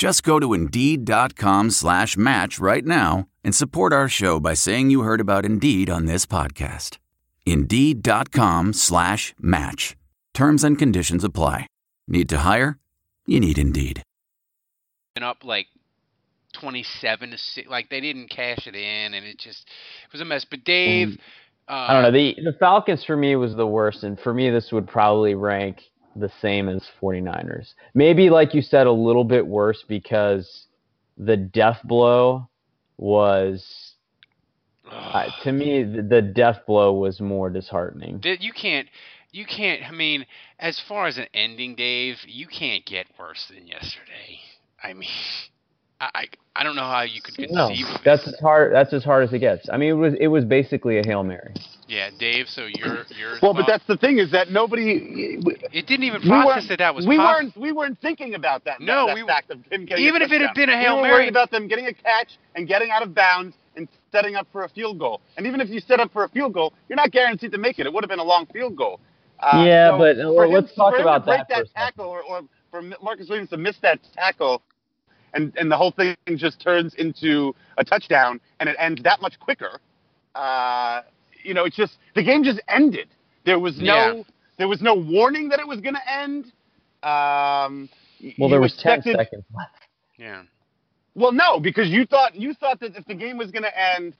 Just 0.00 0.22
go 0.22 0.40
to 0.40 0.54
Indeed.com 0.54 1.72
slash 1.72 2.16
match 2.16 2.58
right 2.58 2.86
now 2.86 3.26
and 3.44 3.54
support 3.54 3.92
our 3.92 4.08
show 4.08 4.40
by 4.40 4.54
saying 4.54 4.88
you 4.88 5.02
heard 5.02 5.20
about 5.20 5.44
Indeed 5.44 5.90
on 5.90 6.06
this 6.06 6.24
podcast. 6.24 6.96
Indeed.com 7.44 8.72
slash 8.72 9.34
match. 9.38 9.98
Terms 10.32 10.64
and 10.64 10.78
conditions 10.78 11.22
apply. 11.22 11.66
Need 12.08 12.30
to 12.30 12.38
hire? 12.38 12.78
You 13.26 13.40
need 13.40 13.58
Indeed. 13.58 14.02
And 15.16 15.24
up 15.26 15.44
like 15.44 15.66
27 16.54 17.32
to 17.32 17.36
6 17.36 17.68
like 17.68 17.90
they 17.90 18.00
didn't 18.00 18.28
cash 18.30 18.66
it 18.66 18.74
in 18.74 19.12
and 19.12 19.26
it 19.26 19.38
just 19.38 19.68
it 20.06 20.12
was 20.12 20.20
a 20.20 20.24
mess 20.24 20.44
but 20.44 20.64
dave 20.64 21.08
mm. 21.08 21.18
uh, 21.68 21.86
i 21.88 21.92
don't 21.92 22.02
know 22.02 22.10
the 22.10 22.34
the 22.42 22.56
falcons 22.58 23.04
for 23.04 23.16
me 23.16 23.36
was 23.36 23.54
the 23.54 23.66
worst 23.66 24.02
and 24.02 24.18
for 24.18 24.34
me 24.34 24.50
this 24.50 24.72
would 24.72 24.88
probably 24.88 25.36
rank 25.36 25.89
the 26.16 26.30
same 26.40 26.68
as 26.68 26.82
49ers. 27.00 27.74
Maybe 27.94 28.30
like 28.30 28.54
you 28.54 28.62
said 28.62 28.86
a 28.86 28.92
little 28.92 29.24
bit 29.24 29.46
worse 29.46 29.84
because 29.86 30.66
the 31.16 31.36
death 31.36 31.80
blow 31.84 32.48
was 32.96 33.94
uh, 34.90 35.26
to 35.42 35.52
me 35.52 35.84
the, 35.84 36.02
the 36.02 36.22
death 36.22 36.60
blow 36.66 36.92
was 36.92 37.20
more 37.20 37.50
disheartening. 37.50 38.20
You 38.24 38.52
can't 38.52 38.88
you 39.32 39.46
can't 39.46 39.82
i 39.84 39.92
mean 39.92 40.26
as 40.58 40.80
far 40.88 41.06
as 41.06 41.16
an 41.16 41.26
ending 41.32 41.76
dave 41.76 42.16
you 42.26 42.48
can't 42.48 42.84
get 42.84 43.06
worse 43.18 43.46
than 43.54 43.66
yesterday. 43.66 44.40
I 44.82 44.92
mean 44.92 45.08
I, 46.00 46.28
I 46.56 46.64
don't 46.64 46.76
know 46.76 46.82
how 46.82 47.02
you 47.02 47.20
could 47.20 47.34
conceive. 47.34 47.54
No, 47.54 47.98
that's 48.04 48.26
as 48.26 48.38
hard. 48.40 48.72
That's 48.72 48.92
as 48.94 49.04
hard 49.04 49.24
as 49.24 49.32
it 49.34 49.40
gets. 49.40 49.68
I 49.70 49.76
mean, 49.76 49.90
it 49.90 49.92
was 49.92 50.14
it 50.18 50.28
was 50.28 50.46
basically 50.46 50.98
a 50.98 51.02
hail 51.04 51.22
mary. 51.22 51.52
Yeah, 51.88 52.08
Dave. 52.18 52.46
So 52.48 52.66
you're 52.66 53.04
you're. 53.18 53.36
well, 53.42 53.52
but 53.52 53.66
that's 53.66 53.84
the 53.86 53.98
thing 53.98 54.18
is 54.18 54.30
that 54.32 54.50
nobody. 54.50 55.38
It 55.72 55.86
didn't 55.86 56.04
even 56.04 56.22
process 56.22 56.62
we 56.62 56.68
that 56.68 56.78
that 56.78 56.94
was. 56.94 57.06
We 57.06 57.18
possible. 57.18 57.44
weren't 57.44 57.56
we 57.56 57.72
weren't 57.72 57.98
thinking 58.00 58.34
about 58.34 58.64
that. 58.64 58.80
No, 58.80 59.06
that, 59.06 59.14
we 59.14 59.26
fact 59.26 59.50
of 59.50 59.58
him 59.70 59.84
getting 59.84 60.06
even 60.06 60.22
if 60.22 60.32
it 60.32 60.40
had 60.40 60.54
been 60.54 60.70
a 60.70 60.80
hail 60.80 60.96
we 60.96 61.02
were 61.02 61.08
mary. 61.08 61.14
worried 61.16 61.28
about 61.28 61.50
them 61.50 61.68
getting 61.68 61.86
a 61.86 61.92
catch 61.92 62.38
and 62.54 62.66
getting 62.66 62.90
out 62.90 63.02
of 63.02 63.14
bounds 63.14 63.54
and 63.76 63.86
setting 64.10 64.36
up 64.36 64.46
for 64.52 64.64
a 64.64 64.68
field 64.70 64.98
goal. 64.98 65.20
And 65.36 65.46
even 65.46 65.60
if 65.60 65.68
you 65.68 65.80
set 65.80 66.00
up 66.00 66.12
for 66.12 66.24
a 66.24 66.28
field 66.30 66.54
goal, 66.54 66.72
you're 66.88 66.96
not 66.96 67.12
guaranteed 67.12 67.52
to 67.52 67.58
make 67.58 67.78
it. 67.78 67.86
It 67.86 67.92
would 67.92 68.02
have 68.02 68.10
been 68.10 68.18
a 68.18 68.24
long 68.24 68.46
field 68.46 68.74
goal. 68.74 69.00
Uh, 69.38 69.64
yeah, 69.66 69.90
so 69.90 69.98
but 69.98 70.16
well, 70.16 70.50
let's 70.50 70.74
talk 70.74 70.98
about 70.98 71.26
that. 71.26 71.46
that 71.48 71.66
tackle, 71.74 72.06
or, 72.06 72.22
or 72.22 72.42
for 72.70 72.82
Marcus 72.82 73.28
Williams 73.28 73.50
to 73.50 73.56
miss 73.56 73.76
that 73.82 74.00
tackle 74.14 74.62
and 75.34 75.52
and 75.56 75.70
the 75.70 75.76
whole 75.76 75.92
thing 75.92 76.16
just 76.36 76.60
turns 76.60 76.94
into 76.94 77.54
a 77.78 77.84
touchdown 77.84 78.40
and 78.58 78.68
it 78.68 78.76
ends 78.78 79.02
that 79.02 79.20
much 79.20 79.38
quicker. 79.38 79.80
Uh, 80.34 81.02
you 81.42 81.54
know, 81.54 81.64
it's 81.64 81.76
just 81.76 81.98
the 82.14 82.22
game 82.22 82.44
just 82.44 82.60
ended. 82.68 83.08
There 83.44 83.58
was 83.58 83.78
no 83.78 84.16
yeah. 84.16 84.22
there 84.58 84.68
was 84.68 84.80
no 84.80 84.94
warning 84.94 85.48
that 85.48 85.60
it 85.60 85.66
was 85.66 85.80
going 85.80 85.94
to 85.94 86.12
end. 86.12 86.46
Um, 87.02 87.88
well, 88.38 88.50
there 88.50 88.60
was 88.60 88.74
expected, 88.74 89.16
ten 89.16 89.24
seconds 89.24 89.44
left. 89.56 89.72
Yeah. 90.18 90.42
Well, 91.14 91.32
no, 91.32 91.58
because 91.58 91.88
you 91.88 92.06
thought 92.06 92.34
you 92.34 92.54
thought 92.54 92.80
that 92.80 92.96
if 92.96 93.04
the 93.06 93.14
game 93.14 93.38
was 93.38 93.50
going 93.50 93.64
to 93.64 93.96
end 93.96 94.14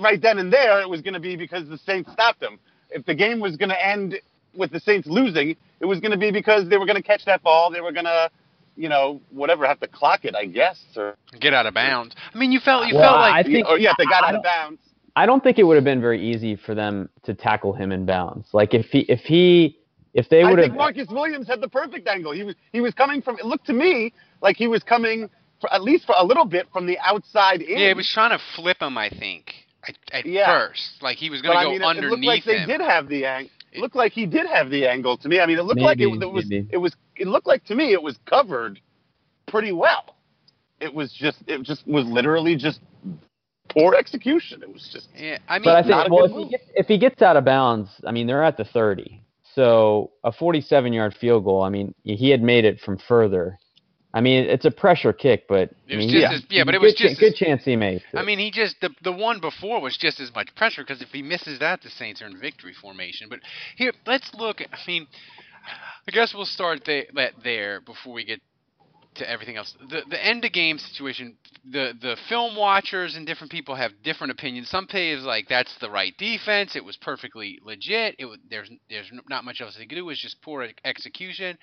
right 0.00 0.20
then 0.20 0.38
and 0.38 0.52
there, 0.52 0.80
it 0.80 0.88
was 0.88 1.00
going 1.00 1.14
to 1.14 1.20
be 1.20 1.36
because 1.36 1.68
the 1.68 1.78
Saints 1.78 2.12
stopped 2.12 2.40
them. 2.40 2.58
If 2.90 3.06
the 3.06 3.14
game 3.14 3.40
was 3.40 3.56
going 3.56 3.70
to 3.70 3.86
end 3.86 4.16
with 4.54 4.70
the 4.70 4.80
Saints 4.80 5.08
losing, 5.08 5.56
it 5.80 5.86
was 5.86 6.00
going 6.00 6.12
to 6.12 6.18
be 6.18 6.30
because 6.30 6.68
they 6.68 6.76
were 6.76 6.86
going 6.86 6.96
to 6.96 7.02
catch 7.02 7.24
that 7.24 7.42
ball. 7.42 7.70
They 7.70 7.80
were 7.80 7.92
going 7.92 8.04
to 8.04 8.30
you 8.76 8.88
know, 8.88 9.20
whatever, 9.30 9.66
have 9.66 9.80
to 9.80 9.88
clock 9.88 10.24
it, 10.24 10.34
I 10.34 10.46
guess, 10.46 10.82
or 10.96 11.16
get 11.40 11.54
out 11.54 11.66
of 11.66 11.74
bounds. 11.74 12.14
I 12.32 12.38
mean, 12.38 12.52
you 12.52 12.60
felt 12.60 12.86
you 12.86 12.94
well, 12.94 13.10
felt 13.10 13.20
like, 13.20 13.46
I 13.46 13.48
think, 13.48 13.68
or, 13.68 13.78
yeah, 13.78 13.92
they 13.98 14.04
got 14.04 14.24
out 14.24 14.34
of 14.34 14.42
bounds. 14.42 14.80
I 15.16 15.26
don't 15.26 15.42
think 15.42 15.58
it 15.58 15.62
would 15.62 15.76
have 15.76 15.84
been 15.84 16.00
very 16.00 16.20
easy 16.20 16.56
for 16.56 16.74
them 16.74 17.08
to 17.22 17.34
tackle 17.34 17.72
him 17.72 17.92
in 17.92 18.04
bounds. 18.04 18.48
Like 18.52 18.74
if 18.74 18.86
he, 18.86 19.00
if 19.00 19.20
he, 19.20 19.78
if 20.12 20.28
they 20.28 20.42
would 20.44 20.58
I 20.58 20.62
have. 20.62 20.70
think 20.70 20.74
Marcus 20.76 21.08
Williams 21.08 21.46
had 21.46 21.60
the 21.60 21.68
perfect 21.68 22.08
angle. 22.08 22.32
He 22.32 22.42
was, 22.42 22.56
he 22.72 22.80
was 22.80 22.94
coming 22.94 23.22
from. 23.22 23.38
It 23.38 23.44
looked 23.44 23.66
to 23.66 23.72
me 23.72 24.12
like 24.40 24.56
he 24.56 24.66
was 24.66 24.82
coming, 24.82 25.30
for, 25.60 25.72
at 25.72 25.82
least 25.82 26.06
for 26.06 26.14
a 26.18 26.24
little 26.24 26.44
bit, 26.44 26.66
from 26.72 26.86
the 26.86 26.98
outside 26.98 27.62
in. 27.62 27.78
Yeah, 27.78 27.88
he 27.88 27.94
was 27.94 28.10
trying 28.12 28.30
to 28.30 28.42
flip 28.56 28.82
him. 28.82 28.98
I 28.98 29.08
think 29.08 29.52
at, 29.86 29.96
at 30.12 30.26
yeah. 30.26 30.46
first, 30.46 31.00
like 31.00 31.16
he 31.16 31.30
was 31.30 31.42
going 31.42 31.56
to 31.58 31.64
go 31.64 31.70
I 31.70 31.72
mean, 31.72 31.82
underneath 31.82 32.06
it, 32.06 32.10
looked 32.10 32.24
like 32.24 32.42
him. 32.44 32.68
They 32.68 32.78
did 32.78 32.80
have 32.80 33.08
the 33.08 33.24
angle. 33.24 33.50
It 33.74 33.80
looked 33.80 33.96
like 33.96 34.12
he 34.12 34.24
did 34.24 34.46
have 34.46 34.70
the 34.70 34.86
angle 34.86 35.16
to 35.18 35.28
me. 35.28 35.40
I 35.40 35.46
mean, 35.46 35.58
it 35.58 35.64
looked 35.64 35.80
maybe, 35.80 36.06
like 36.06 36.20
it, 36.20 36.22
it 36.22 36.32
was. 36.32 36.46
Maybe. 36.48 36.68
It 36.70 36.78
was. 36.78 36.94
It 37.16 37.26
looked 37.26 37.48
like 37.48 37.64
to 37.64 37.74
me 37.74 37.92
it 37.92 38.02
was 38.02 38.16
covered 38.24 38.80
pretty 39.48 39.72
well. 39.72 40.16
It 40.80 40.94
was 40.94 41.12
just 41.12 41.38
it 41.48 41.60
just 41.62 41.86
was 41.86 42.06
literally 42.06 42.54
just 42.54 42.80
poor 43.70 43.96
execution. 43.96 44.62
It 44.62 44.72
was 44.72 44.88
just 44.92 45.08
yeah. 45.16 45.38
I 45.48 45.58
mean, 45.58 45.64
but 45.64 45.76
I 45.76 45.82
think 45.82 46.12
well, 46.12 46.24
if 46.24 46.30
move. 46.30 46.44
he, 46.44 46.50
gets, 46.50 46.64
if 46.74 46.86
he 46.86 46.98
gets 46.98 47.20
out 47.20 47.36
of 47.36 47.44
bounds, 47.44 47.90
I 48.06 48.12
mean 48.12 48.28
they're 48.28 48.44
at 48.44 48.56
the 48.56 48.64
30, 48.64 49.20
so 49.54 50.12
a 50.22 50.30
47-yard 50.30 51.16
field 51.20 51.44
goal. 51.44 51.62
I 51.62 51.68
mean 51.68 51.94
he 52.04 52.30
had 52.30 52.42
made 52.42 52.64
it 52.64 52.78
from 52.80 52.98
further. 53.08 53.58
I 54.14 54.20
mean 54.20 54.44
it's 54.44 54.64
a 54.64 54.70
pressure 54.70 55.12
kick, 55.12 55.48
but 55.48 55.70
it 55.88 55.94
I 55.94 55.96
mean, 55.96 56.08
just 56.08 56.22
yeah, 56.22 56.32
as, 56.32 56.42
yeah, 56.48 56.64
but 56.64 56.74
it 56.76 56.80
was 56.80 56.92
good, 56.92 57.08
just 57.08 57.20
good 57.20 57.32
as, 57.32 57.38
chance 57.38 57.64
he 57.64 57.74
made. 57.74 58.00
I 58.14 58.22
mean, 58.22 58.38
he 58.38 58.52
just 58.52 58.80
the 58.80 58.90
the 59.02 59.10
one 59.12 59.40
before 59.40 59.80
was 59.80 59.96
just 59.96 60.20
as 60.20 60.32
much 60.32 60.54
pressure 60.54 60.82
because 60.82 61.02
if 61.02 61.08
he 61.08 61.20
misses 61.20 61.58
that, 61.58 61.82
the 61.82 61.90
Saints 61.90 62.22
are 62.22 62.26
in 62.26 62.38
victory 62.38 62.74
formation. 62.80 63.28
But 63.28 63.40
here, 63.76 63.92
let's 64.06 64.32
look. 64.34 64.60
I 64.60 64.78
mean, 64.86 65.08
I 66.06 66.12
guess 66.12 66.32
we'll 66.32 66.46
start 66.46 66.84
there, 66.86 67.06
there 67.42 67.80
before 67.80 68.12
we 68.12 68.24
get 68.24 68.40
to 69.16 69.28
everything 69.28 69.56
else. 69.56 69.74
The 69.88 70.02
the 70.08 70.24
end 70.24 70.44
of 70.44 70.52
game 70.52 70.78
situation, 70.78 71.36
the 71.68 71.92
the 72.00 72.16
film 72.28 72.56
watchers 72.56 73.16
and 73.16 73.26
different 73.26 73.50
people 73.50 73.74
have 73.74 73.90
different 74.04 74.30
opinions. 74.30 74.68
Some 74.68 74.86
say 74.88 75.10
it's 75.10 75.24
like 75.24 75.48
that's 75.48 75.76
the 75.80 75.90
right 75.90 76.16
defense. 76.18 76.76
It 76.76 76.84
was 76.84 76.96
perfectly 76.96 77.58
legit. 77.64 78.16
It 78.18 78.26
was, 78.26 78.38
there's 78.48 78.70
there's 78.88 79.10
not 79.28 79.44
much 79.44 79.60
else 79.60 79.76
they 79.76 79.86
could 79.86 79.96
do. 79.96 80.02
It 80.02 80.02
was 80.02 80.20
just 80.20 80.40
poor 80.42 80.68
execution. 80.84 81.58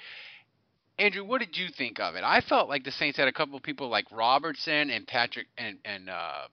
Andrew, 0.99 1.23
what 1.23 1.39
did 1.39 1.57
you 1.57 1.67
think 1.69 1.99
of 1.99 2.15
it? 2.15 2.23
I 2.23 2.41
felt 2.41 2.69
like 2.69 2.83
the 2.83 2.91
Saints 2.91 3.17
had 3.17 3.27
a 3.27 3.33
couple 3.33 3.55
of 3.55 3.63
people 3.63 3.89
like 3.89 4.05
Robertson 4.11 4.89
and 4.89 5.07
Patrick 5.07 5.47
and 5.57 5.77
and 5.83 6.09
uh, 6.09 6.47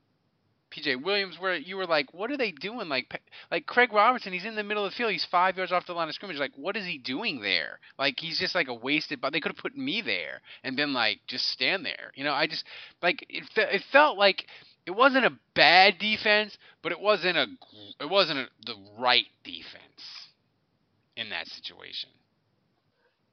PJ 0.70 1.02
Williams, 1.02 1.38
where 1.38 1.56
you 1.56 1.76
were 1.76 1.86
like, 1.86 2.12
what 2.12 2.30
are 2.30 2.36
they 2.36 2.52
doing? 2.52 2.88
Like, 2.88 3.20
like 3.50 3.66
Craig 3.66 3.92
Robertson, 3.92 4.32
he's 4.32 4.44
in 4.44 4.54
the 4.54 4.62
middle 4.62 4.84
of 4.84 4.92
the 4.92 4.96
field. 4.96 5.12
He's 5.12 5.24
five 5.24 5.56
yards 5.56 5.72
off 5.72 5.86
the 5.86 5.92
line 5.92 6.08
of 6.08 6.14
scrimmage. 6.14 6.38
Like, 6.38 6.52
what 6.56 6.76
is 6.76 6.84
he 6.84 6.98
doing 6.98 7.40
there? 7.40 7.80
Like, 7.98 8.18
he's 8.18 8.38
just 8.38 8.54
like 8.54 8.68
a 8.68 8.74
wasted. 8.74 9.20
But 9.20 9.32
they 9.32 9.40
could 9.40 9.52
have 9.52 9.62
put 9.62 9.76
me 9.76 10.02
there 10.02 10.40
and 10.62 10.76
been 10.76 10.92
like, 10.92 11.20
just 11.26 11.46
stand 11.48 11.84
there. 11.84 12.12
You 12.14 12.24
know, 12.24 12.34
I 12.34 12.46
just 12.46 12.64
like 13.02 13.24
it. 13.28 13.44
It 13.56 13.82
felt 13.90 14.18
like 14.18 14.46
it 14.86 14.92
wasn't 14.92 15.26
a 15.26 15.38
bad 15.54 15.98
defense, 15.98 16.56
but 16.82 16.92
it 16.92 17.00
wasn't 17.00 17.36
a 17.36 17.46
it 18.00 18.08
wasn't 18.08 18.40
a, 18.40 18.46
the 18.66 18.76
right 18.98 19.26
defense 19.44 20.30
in 21.16 21.30
that 21.30 21.46
situation. 21.46 22.10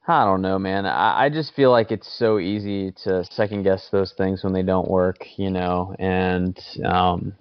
I 0.07 0.24
don't 0.24 0.41
know, 0.41 0.59
man. 0.59 0.85
I, 0.85 1.25
I 1.25 1.29
just 1.29 1.55
feel 1.55 1.71
like 1.71 1.91
it's 1.91 2.12
so 2.19 2.38
easy 2.38 2.91
to 3.03 3.24
second 3.25 3.63
guess 3.63 3.89
those 3.91 4.13
things 4.13 4.43
when 4.43 4.53
they 4.53 4.62
don't 4.62 4.89
work, 4.89 5.25
you 5.38 5.50
know, 5.50 5.95
and 5.97 6.59
um, 6.85 7.33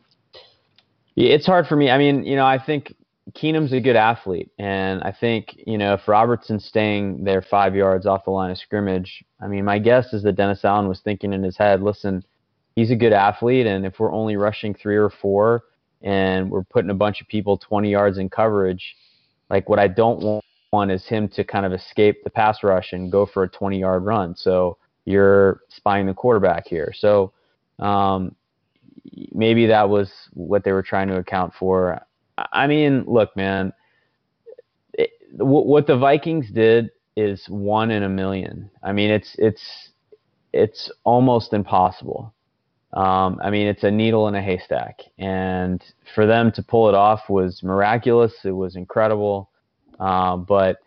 it's 1.14 1.44
hard 1.44 1.66
for 1.66 1.76
me. 1.76 1.90
I 1.90 1.98
mean, 1.98 2.24
you 2.24 2.36
know, 2.36 2.46
I 2.46 2.58
think 2.58 2.94
Keenum's 3.34 3.74
a 3.74 3.80
good 3.80 3.96
athlete, 3.96 4.50
and 4.58 5.02
I 5.02 5.12
think 5.12 5.54
you 5.66 5.76
know 5.76 5.94
if 5.94 6.08
Robertson's 6.08 6.64
staying 6.64 7.24
there 7.24 7.42
five 7.42 7.74
yards 7.74 8.06
off 8.06 8.24
the 8.24 8.30
line 8.30 8.50
of 8.50 8.56
scrimmage, 8.56 9.22
I 9.42 9.46
mean, 9.46 9.64
my 9.66 9.78
guess 9.78 10.14
is 10.14 10.22
that 10.22 10.36
Dennis 10.36 10.64
Allen 10.64 10.88
was 10.88 11.00
thinking 11.00 11.34
in 11.34 11.42
his 11.42 11.58
head, 11.58 11.82
listen, 11.82 12.24
he's 12.76 12.90
a 12.90 12.96
good 12.96 13.12
athlete, 13.12 13.66
and 13.66 13.84
if 13.84 13.98
we're 13.98 14.12
only 14.12 14.36
rushing 14.36 14.72
three 14.74 14.96
or 14.96 15.10
four, 15.10 15.64
and 16.00 16.50
we're 16.50 16.64
putting 16.64 16.90
a 16.90 16.94
bunch 16.94 17.20
of 17.20 17.28
people 17.28 17.58
20 17.58 17.90
yards 17.90 18.16
in 18.16 18.30
coverage, 18.30 18.96
like 19.50 19.68
what 19.68 19.78
I 19.78 19.88
don't 19.88 20.20
want 20.20 20.44
one 20.78 20.90
is 20.90 21.06
him 21.06 21.28
to 21.36 21.44
kind 21.44 21.64
of 21.66 21.72
escape 21.72 22.24
the 22.24 22.30
pass 22.30 22.62
rush 22.62 22.92
and 22.92 23.12
go 23.12 23.26
for 23.26 23.44
a 23.44 23.48
20 23.48 23.78
yard 23.78 24.04
run. 24.04 24.34
So 24.36 24.76
you're 25.04 25.60
spying 25.68 26.06
the 26.06 26.14
quarterback 26.14 26.66
here. 26.66 26.92
So 26.96 27.32
um, 27.78 28.34
maybe 29.32 29.66
that 29.66 29.88
was 29.88 30.10
what 30.32 30.64
they 30.64 30.72
were 30.72 30.82
trying 30.82 31.08
to 31.08 31.16
account 31.18 31.52
for. 31.58 32.00
I 32.36 32.66
mean, 32.66 33.04
look, 33.06 33.36
man, 33.36 33.72
it, 34.94 35.10
w- 35.38 35.66
what 35.66 35.86
the 35.86 35.96
Vikings 35.96 36.50
did 36.50 36.90
is 37.16 37.44
one 37.48 37.90
in 37.90 38.02
a 38.02 38.08
million. 38.08 38.70
I 38.82 38.92
mean, 38.92 39.10
it's 39.10 39.36
it's 39.38 39.90
it's 40.52 40.90
almost 41.04 41.52
impossible. 41.52 42.34
Um, 42.92 43.40
I 43.42 43.50
mean, 43.50 43.66
it's 43.66 43.84
a 43.84 43.90
needle 43.90 44.28
in 44.28 44.34
a 44.34 44.42
haystack, 44.42 45.00
and 45.18 45.82
for 46.14 46.26
them 46.26 46.52
to 46.52 46.62
pull 46.62 46.88
it 46.88 46.94
off 46.94 47.28
was 47.28 47.62
miraculous. 47.62 48.32
It 48.44 48.52
was 48.52 48.76
incredible. 48.76 49.50
Um, 50.00 50.44
but 50.44 50.78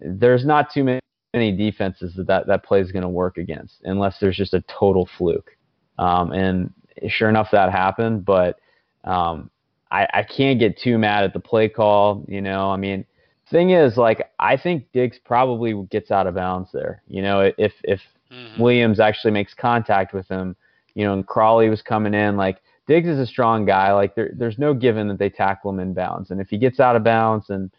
there's 0.00 0.44
not 0.44 0.72
too 0.72 0.84
many, 0.84 1.00
defenses 1.34 2.14
that 2.14 2.28
that, 2.28 2.46
that 2.46 2.62
play 2.62 2.80
is 2.80 2.92
going 2.92 3.02
to 3.02 3.08
work 3.08 3.38
against 3.38 3.80
unless 3.82 4.20
there's 4.20 4.36
just 4.36 4.54
a 4.54 4.62
total 4.68 5.08
fluke. 5.18 5.56
Um, 5.98 6.30
and 6.30 6.72
sure 7.08 7.28
enough, 7.28 7.48
that 7.50 7.72
happened. 7.72 8.24
But 8.24 8.60
um, 9.02 9.50
I, 9.90 10.06
I 10.14 10.22
can't 10.22 10.60
get 10.60 10.78
too 10.78 10.96
mad 10.96 11.24
at 11.24 11.32
the 11.32 11.40
play 11.40 11.68
call. 11.68 12.24
You 12.28 12.40
know, 12.40 12.70
I 12.70 12.76
mean, 12.76 13.04
thing 13.50 13.70
is, 13.70 13.96
like, 13.96 14.30
I 14.38 14.56
think 14.56 14.90
Diggs 14.92 15.18
probably 15.24 15.74
gets 15.90 16.10
out 16.10 16.26
of 16.26 16.34
bounds 16.34 16.70
there. 16.72 17.02
You 17.08 17.22
know, 17.22 17.52
if 17.58 17.72
if 17.82 18.00
mm-hmm. 18.30 18.62
Williams 18.62 19.00
actually 19.00 19.32
makes 19.32 19.54
contact 19.54 20.14
with 20.14 20.28
him, 20.28 20.56
you 20.94 21.04
know, 21.04 21.12
and 21.12 21.26
Crawley 21.26 21.68
was 21.68 21.82
coming 21.82 22.14
in, 22.14 22.36
like 22.36 22.58
Diggs 22.86 23.08
is 23.08 23.18
a 23.18 23.26
strong 23.26 23.64
guy. 23.64 23.92
Like 23.92 24.14
there, 24.14 24.30
there's 24.34 24.58
no 24.58 24.74
given 24.74 25.08
that 25.08 25.18
they 25.18 25.30
tackle 25.30 25.70
him 25.70 25.80
in 25.80 25.94
bounds, 25.94 26.30
and 26.30 26.40
if 26.40 26.48
he 26.48 26.58
gets 26.58 26.80
out 26.80 26.96
of 26.96 27.04
bounds, 27.04 27.50
and 27.50 27.70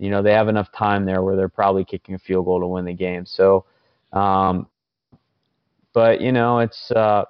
you 0.00 0.10
know 0.10 0.22
they 0.22 0.32
have 0.32 0.48
enough 0.48 0.72
time 0.72 1.04
there 1.04 1.22
where 1.22 1.36
they're 1.36 1.48
probably 1.48 1.84
kicking 1.84 2.14
a 2.14 2.18
field 2.18 2.46
goal 2.46 2.60
to 2.60 2.66
win 2.66 2.84
the 2.84 2.94
game. 2.94 3.26
So, 3.26 3.64
um, 4.12 4.66
but 5.92 6.20
you 6.20 6.32
know 6.32 6.58
it's 6.60 6.90
uh, 6.90 7.24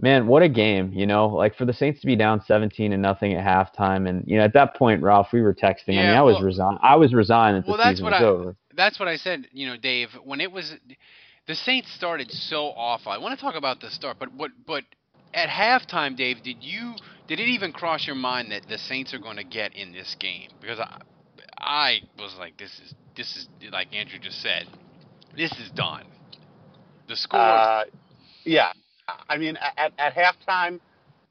man, 0.00 0.26
what 0.26 0.42
a 0.42 0.48
game! 0.48 0.92
You 0.92 1.06
know, 1.06 1.26
like 1.28 1.56
for 1.56 1.64
the 1.64 1.72
Saints 1.72 2.00
to 2.00 2.06
be 2.06 2.16
down 2.16 2.42
17 2.44 2.92
and 2.92 3.02
nothing 3.02 3.34
at 3.34 3.44
halftime, 3.44 4.08
and 4.08 4.24
you 4.26 4.36
know 4.38 4.44
at 4.44 4.52
that 4.54 4.76
point, 4.76 5.02
Ralph, 5.02 5.28
we 5.32 5.40
were 5.42 5.54
texting. 5.54 5.94
Yeah, 5.94 6.02
I 6.02 6.06
mean, 6.08 6.16
I 6.16 6.22
was 6.22 6.42
resigned. 6.42 6.78
I 6.82 6.96
was 6.96 7.14
resigned 7.14 7.56
that 7.56 7.66
Well, 7.66 7.76
the 7.76 7.84
that's 7.84 7.98
season 7.98 8.04
what 8.04 8.12
was 8.12 8.22
I 8.22 8.24
over. 8.24 8.56
that's 8.76 8.98
what 8.98 9.08
I 9.08 9.16
said. 9.16 9.48
You 9.52 9.68
know, 9.68 9.76
Dave, 9.76 10.10
when 10.24 10.40
it 10.40 10.52
was 10.52 10.74
the 11.46 11.54
Saints 11.54 11.92
started 11.94 12.30
so 12.30 12.66
awful. 12.76 13.12
I 13.12 13.18
want 13.18 13.38
to 13.38 13.42
talk 13.44 13.54
about 13.54 13.80
the 13.80 13.90
start, 13.90 14.16
but 14.18 14.32
what 14.34 14.50
but 14.66 14.84
at 15.32 15.48
halftime, 15.48 16.16
Dave, 16.16 16.42
did 16.42 16.56
you 16.60 16.94
did 17.28 17.40
it 17.40 17.48
even 17.48 17.72
cross 17.72 18.06
your 18.06 18.16
mind 18.16 18.50
that 18.52 18.68
the 18.68 18.78
Saints 18.78 19.14
are 19.14 19.18
going 19.18 19.36
to 19.36 19.44
get 19.44 19.74
in 19.74 19.92
this 19.92 20.16
game? 20.18 20.50
Because 20.60 20.78
I 20.80 21.00
I 21.58 22.00
was 22.18 22.34
like, 22.38 22.56
this 22.56 22.70
is 22.84 22.94
this 23.16 23.36
is 23.36 23.48
like 23.72 23.94
Andrew 23.94 24.18
just 24.18 24.42
said, 24.42 24.66
this 25.36 25.52
is 25.52 25.70
done. 25.70 26.04
The 27.08 27.16
score. 27.16 27.40
Uh, 27.40 27.84
yeah, 28.44 28.72
I 29.28 29.38
mean, 29.38 29.56
at, 29.76 29.92
at 29.98 30.14
halftime, 30.14 30.80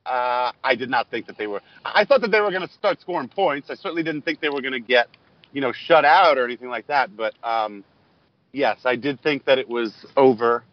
uh, 0.05 0.51
I 0.63 0.75
did 0.75 0.89
not 0.89 1.09
think 1.09 1.27
that 1.27 1.37
they 1.37 1.47
were. 1.47 1.61
I 1.83 2.05
thought 2.05 2.21
that 2.21 2.31
they 2.31 2.39
were 2.39 2.51
going 2.51 2.67
to 2.67 2.73
start 2.73 3.01
scoring 3.01 3.27
points. 3.27 3.69
I 3.69 3.75
certainly 3.75 4.03
didn't 4.03 4.23
think 4.23 4.39
they 4.39 4.49
were 4.49 4.61
going 4.61 4.73
to 4.73 4.79
get, 4.79 5.07
you 5.51 5.61
know, 5.61 5.71
shut 5.73 6.05
out 6.05 6.37
or 6.37 6.45
anything 6.45 6.69
like 6.69 6.87
that. 6.87 7.15
But 7.15 7.33
um, 7.43 7.83
yes, 8.51 8.79
I 8.85 8.95
did 8.95 9.21
think 9.21 9.45
that 9.45 9.57
it 9.57 9.67
was 9.67 9.93
over, 10.15 10.63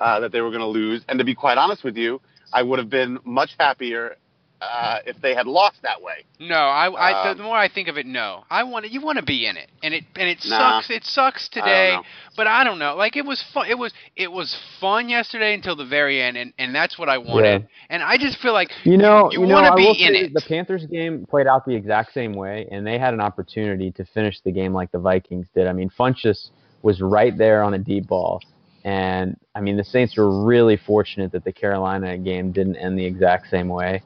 uh, 0.00 0.20
that 0.20 0.32
they 0.32 0.40
were 0.40 0.50
going 0.50 0.60
to 0.60 0.66
lose. 0.66 1.02
And 1.08 1.18
to 1.18 1.24
be 1.24 1.34
quite 1.34 1.58
honest 1.58 1.84
with 1.84 1.96
you, 1.96 2.20
I 2.52 2.62
would 2.62 2.78
have 2.78 2.90
been 2.90 3.18
much 3.24 3.50
happier 3.58 4.16
uh, 4.62 4.98
if 5.06 5.20
they 5.20 5.34
had 5.34 5.46
lost 5.46 5.82
that 5.82 6.00
way. 6.00 6.24
No, 6.40 6.54
I, 6.56 6.88
I 6.88 7.30
Um, 7.30 7.36
the 7.38 7.42
more 7.42 7.56
I 7.56 7.68
think 7.68 7.88
of 7.88 7.98
it, 7.98 8.06
no. 8.06 8.44
I 8.50 8.62
want 8.64 8.90
you 8.90 9.00
want 9.00 9.18
to 9.18 9.24
be 9.24 9.46
in 9.46 9.56
it, 9.56 9.70
and 9.82 9.92
it 9.94 10.04
and 10.16 10.28
it 10.28 10.38
Nah. 10.46 10.80
sucks. 10.80 10.90
It 10.90 11.04
sucks 11.04 11.48
I 11.54 11.58
don't 11.58 11.64
today, 11.66 11.90
know. 11.96 12.02
but 12.36 12.46
I 12.46 12.64
don't 12.64 12.78
know. 12.78 12.94
Like 12.96 13.16
it 13.16 13.24
was 13.26 13.42
fun. 13.52 13.66
It 13.68 13.78
was 13.78 13.92
it 14.16 14.30
was 14.30 14.56
fun 14.80 15.08
yesterday 15.08 15.54
until 15.54 15.76
the 15.76 15.84
very 15.84 16.20
end, 16.22 16.36
and 16.36 16.52
and 16.58 16.74
that's 16.74 16.98
what 16.98 17.08
I 17.08 17.18
wanted. 17.18 17.62
Yeah. 17.62 17.68
And 17.90 18.02
I 18.02 18.16
just 18.18 18.38
feel 18.38 18.52
like 18.52 18.70
You 18.84 18.96
know, 18.96 19.30
you, 19.32 19.40
you 19.40 19.46
know, 19.46 19.54
want 19.54 19.66
to 19.66 19.76
be 19.76 19.82
will 19.82 19.94
in 19.94 20.14
say 20.14 20.20
it. 20.26 20.34
The 20.34 20.40
Panthers 20.42 20.86
game 20.86 21.26
played 21.28 21.46
out 21.46 21.64
the 21.66 21.74
exact 21.74 22.12
same 22.12 22.34
way, 22.34 22.66
and 22.70 22.86
they 22.86 22.98
had 22.98 23.14
an 23.14 23.20
opportunity 23.20 23.90
to 23.92 24.04
finish 24.04 24.40
the 24.40 24.52
game 24.52 24.72
like 24.72 24.90
the 24.92 24.98
Vikings 24.98 25.46
did. 25.54 25.66
I 25.66 25.72
mean, 25.72 25.90
Funchess 25.90 26.50
was 26.82 27.00
right 27.00 27.36
there 27.36 27.62
on 27.62 27.74
a 27.74 27.78
deep 27.78 28.06
ball, 28.08 28.40
and 28.84 29.36
I 29.54 29.60
mean, 29.60 29.76
the 29.76 29.84
Saints 29.84 30.16
were 30.16 30.44
really 30.44 30.76
fortunate 30.76 31.32
that 31.32 31.44
the 31.44 31.52
Carolina 31.52 32.16
game 32.18 32.52
didn't 32.52 32.76
end 32.76 32.98
the 32.98 33.04
exact 33.04 33.48
same 33.50 33.68
way. 33.68 34.02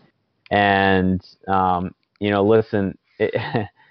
And 0.51 1.25
um, 1.49 1.95
you 2.21 2.31
know, 2.31 2.45
listen, 2.45 2.97
it, 3.19 3.35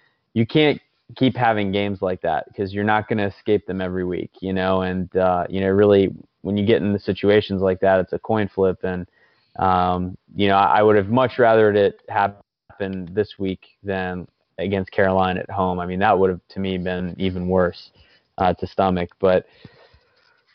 you 0.34 0.46
can't 0.46 0.82
keep 1.16 1.36
having 1.36 1.72
games 1.72 2.02
like 2.02 2.22
that 2.22 2.46
because 2.48 2.74
you're 2.74 2.84
not 2.84 3.08
going 3.08 3.20
to 3.20 3.26
escape 3.26 3.66
them 3.68 3.82
every 3.82 4.06
week, 4.06 4.32
you 4.40 4.54
know. 4.54 4.82
And 4.82 5.14
uh, 5.16 5.46
you 5.50 5.62
know, 5.62 5.70
really, 5.70 6.14
when 6.42 6.58
you 6.58 6.66
get 6.66 6.82
into 6.82 7.00
situations 7.00 7.62
like 7.62 7.80
that, 7.82 8.00
it's 8.00 8.14
a 8.14 8.20
coin 8.20 8.50
flip, 8.54 8.80
and 8.84 9.08
um, 9.60 10.18
you 10.36 10.48
know, 10.48 10.56
I 10.56 10.82
would 10.82 10.96
have 10.96 11.10
much 11.10 11.40
rather 11.40 11.72
it 11.72 12.02
happen 12.10 13.10
this 13.12 13.36
week 13.38 13.66
than 13.84 14.28
against 14.58 14.92
Carolina 14.92 15.42
at 15.42 15.50
home. 15.50 15.80
I 15.80 15.86
mean, 15.86 16.00
that 16.00 16.18
would 16.18 16.30
have 16.30 16.42
to 16.50 16.60
me 16.60 16.78
been 16.78 17.16
even 17.18 17.48
worse 17.48 17.92
uh, 18.38 18.54
to 18.54 18.68
stomach. 18.68 19.10
But 19.20 19.46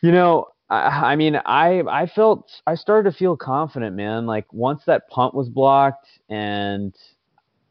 you 0.03 0.13
know, 0.13 0.49
I, 0.71 1.13
I 1.13 1.17
mean, 1.17 1.37
I 1.37 1.83
I 1.89 2.07
felt 2.07 2.49
I 2.67 2.77
started 2.77 3.11
to 3.11 3.17
feel 3.17 3.37
confident, 3.37 3.97
man. 3.97 4.27
Like 4.27 4.51
once 4.53 4.83
that 4.87 5.09
punt 5.09 5.35
was 5.35 5.49
blocked, 5.49 6.07
and 6.29 6.95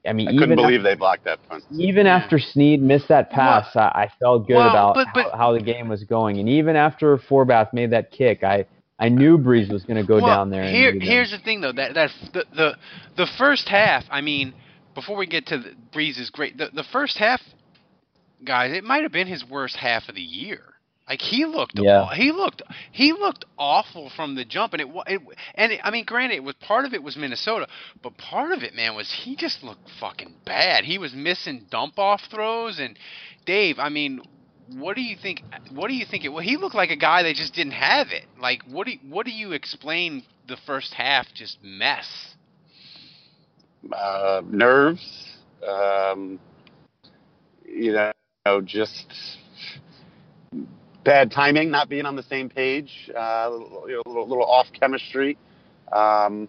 I 0.06 0.14
mean, 0.14 0.28
I 0.28 0.32
even 0.32 0.40
couldn't 0.40 0.56
believe 0.58 0.82
after, 0.82 0.90
they 0.90 0.96
blocked 0.96 1.24
that 1.24 1.40
punt. 1.48 1.64
even 1.72 2.08
after 2.08 2.38
Snead 2.40 2.82
missed 2.82 3.08
that 3.08 3.30
pass, 3.32 3.76
I, 3.76 3.80
I 3.88 4.12
felt 4.20 4.48
good 4.48 4.56
Well, 4.56 4.70
about 4.70 4.96
but- 4.96 5.08
but- 5.14 5.32
how, 5.32 5.38
how 5.38 5.54
the 5.54 5.62
game 5.62 5.88
was 5.88 6.04
going. 6.04 6.40
And 6.40 6.50
even 6.50 6.76
after 6.76 7.18
Forbath 7.18 7.74
made 7.74 7.92
that 7.92 8.12
kick, 8.12 8.44
I 8.44 8.66
I 9.00 9.08
knew 9.08 9.38
Brees 9.38 9.72
was 9.72 9.86
going 9.86 10.02
to 10.02 10.06
go 10.06 10.16
well, 10.16 10.28
down 10.28 10.50
there. 10.50 10.64
Here, 10.64 10.94
here's 11.00 11.32
the 11.32 11.38
thing, 11.40 11.62
though. 11.62 11.72
That 11.72 11.94
that 11.94 12.12
the 12.34 12.46
the 12.54 12.78
the 13.16 13.28
first 13.38 13.70
half. 13.70 14.04
I 14.12 14.20
mean, 14.20 14.54
before 14.94 15.16
we 15.16 15.26
get 15.26 15.48
to 15.48 15.58
the, 15.58 15.74
Brees's 15.94 16.30
great. 16.30 16.58
The 16.58 16.70
the 16.74 16.84
first 16.84 17.18
half, 17.18 17.42
guys, 18.44 18.74
it 18.74 18.84
might 18.84 19.04
have 19.04 19.14
been 19.14 19.28
his 19.28 19.46
worst 19.46 19.78
half 19.78 20.10
of 20.10 20.16
the 20.16 20.22
year. 20.22 20.64
Like 21.10 21.22
he 21.22 21.46
looked, 21.46 21.80
Yeah. 21.80 22.02
aw- 22.02 22.10
he 22.12 22.32
looked, 22.32 22.62
he 22.92 23.14
looked 23.14 23.46
awful 23.58 24.10
from 24.10 24.36
the 24.36 24.46
jump, 24.46 24.74
and 24.74 24.82
it, 24.82 24.90
wa- 24.90 25.04
it 25.08 25.22
and 25.56 25.74
it, 25.74 25.82
I 25.84 25.92
mean, 25.92 26.06
granted, 26.06 26.36
it 26.36 26.44
was 26.44 26.56
part 26.56 26.86
of 26.86 26.94
it 26.94 27.04
was 27.04 27.18
Minnesota, 27.18 27.68
but 28.04 28.18
part 28.18 28.52
of 28.52 28.64
it, 28.64 28.76
man, 28.76 28.96
was 28.96 29.12
he 29.12 29.36
just 29.36 29.64
looked 29.64 29.90
fucking 30.00 30.36
bad. 30.46 30.86
He 30.86 31.00
was 31.00 31.14
missing 31.14 31.66
dump 31.72 32.00
off 32.00 32.22
throws, 32.32 32.80
and 32.80 32.98
Dave, 33.46 33.80
I 33.80 33.90
mean, 33.90 34.22
what 34.68 34.96
do 34.96 35.02
you 35.02 35.18
think? 35.22 35.44
What 35.72 35.88
do 35.90 35.96
you 35.96 36.06
think? 36.06 36.26
It, 36.26 36.30
well, 36.30 36.44
he 36.44 36.58
looked 36.58 36.76
like 36.76 36.92
a 36.92 36.96
guy 36.98 37.24
that 37.24 37.36
just 37.36 37.54
didn't 37.56 37.74
have 37.74 38.12
it. 38.12 38.26
Like, 38.40 38.62
what 38.66 38.86
do 38.86 38.92
you, 38.94 39.00
what 39.10 39.26
do 39.26 39.32
you 39.32 39.54
explain 39.54 40.24
the 40.48 40.58
first 40.66 40.94
half 40.94 41.34
just 41.34 41.58
mess? 41.64 42.36
uh, 43.94 44.42
nerves, 44.46 45.38
um, 45.68 46.40
you 47.66 47.94
know, 48.46 48.62
just 48.62 49.38
bad 51.10 51.32
timing, 51.32 51.72
not 51.72 51.90
being 51.90 52.06
on 52.06 52.16
the 52.16 52.24
same 52.24 52.50
page, 52.50 52.92
uh, 53.18 53.50
you 53.88 53.96
know, 53.96 54.02
a 54.06 54.10
little, 54.10 54.28
little 54.28 54.46
off 54.46 54.68
chemistry. 54.80 55.38
Um, 55.92 56.48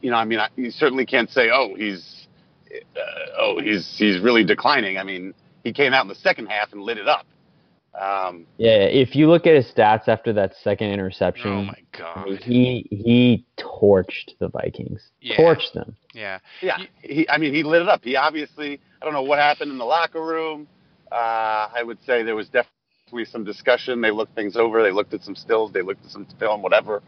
you 0.00 0.10
know, 0.10 0.16
I 0.16 0.24
mean, 0.24 0.40
I, 0.40 0.48
you 0.56 0.72
certainly 0.72 1.06
can't 1.06 1.30
say, 1.30 1.50
oh, 1.52 1.74
he's, 1.76 2.26
uh, 2.74 3.00
oh, 3.38 3.60
he's 3.62 3.94
he's 3.96 4.20
really 4.20 4.42
declining. 4.44 4.98
I 4.98 5.04
mean, 5.04 5.34
he 5.62 5.72
came 5.72 5.92
out 5.92 6.02
in 6.02 6.08
the 6.08 6.16
second 6.16 6.46
half 6.46 6.72
and 6.72 6.82
lit 6.82 6.98
it 6.98 7.06
up. 7.06 7.26
Um, 7.94 8.46
Yeah, 8.56 8.70
if 9.04 9.14
you 9.14 9.28
look 9.28 9.46
at 9.46 9.54
his 9.54 9.66
stats 9.72 10.08
after 10.08 10.32
that 10.32 10.52
second 10.62 10.90
interception, 10.90 11.50
Oh 11.50 11.62
my 11.64 11.82
god. 11.96 12.38
he 12.42 12.86
he 12.90 13.44
torched 13.56 14.36
the 14.40 14.48
Vikings. 14.48 15.00
Yeah. 15.20 15.36
Torched 15.36 15.72
them. 15.74 15.96
Yeah. 16.12 16.38
Yeah, 16.60 16.78
he, 17.02 17.28
I 17.28 17.38
mean, 17.38 17.54
he 17.54 17.62
lit 17.62 17.82
it 17.82 17.88
up. 17.88 18.02
He 18.02 18.16
obviously, 18.16 18.80
I 19.00 19.04
don't 19.04 19.14
know 19.14 19.22
what 19.22 19.38
happened 19.38 19.70
in 19.70 19.78
the 19.78 19.84
locker 19.84 20.24
room. 20.24 20.66
Uh, 21.12 21.68
I 21.74 21.82
would 21.84 21.98
say 22.04 22.22
there 22.24 22.36
was 22.36 22.46
definitely 22.46 22.79
some 23.24 23.44
discussion. 23.44 24.00
They 24.00 24.10
looked 24.10 24.34
things 24.34 24.56
over. 24.56 24.82
They 24.82 24.92
looked 24.92 25.14
at 25.14 25.22
some 25.22 25.34
stills. 25.34 25.72
They 25.72 25.82
looked 25.82 26.04
at 26.04 26.10
some 26.10 26.26
film, 26.38 26.62
whatever. 26.62 27.02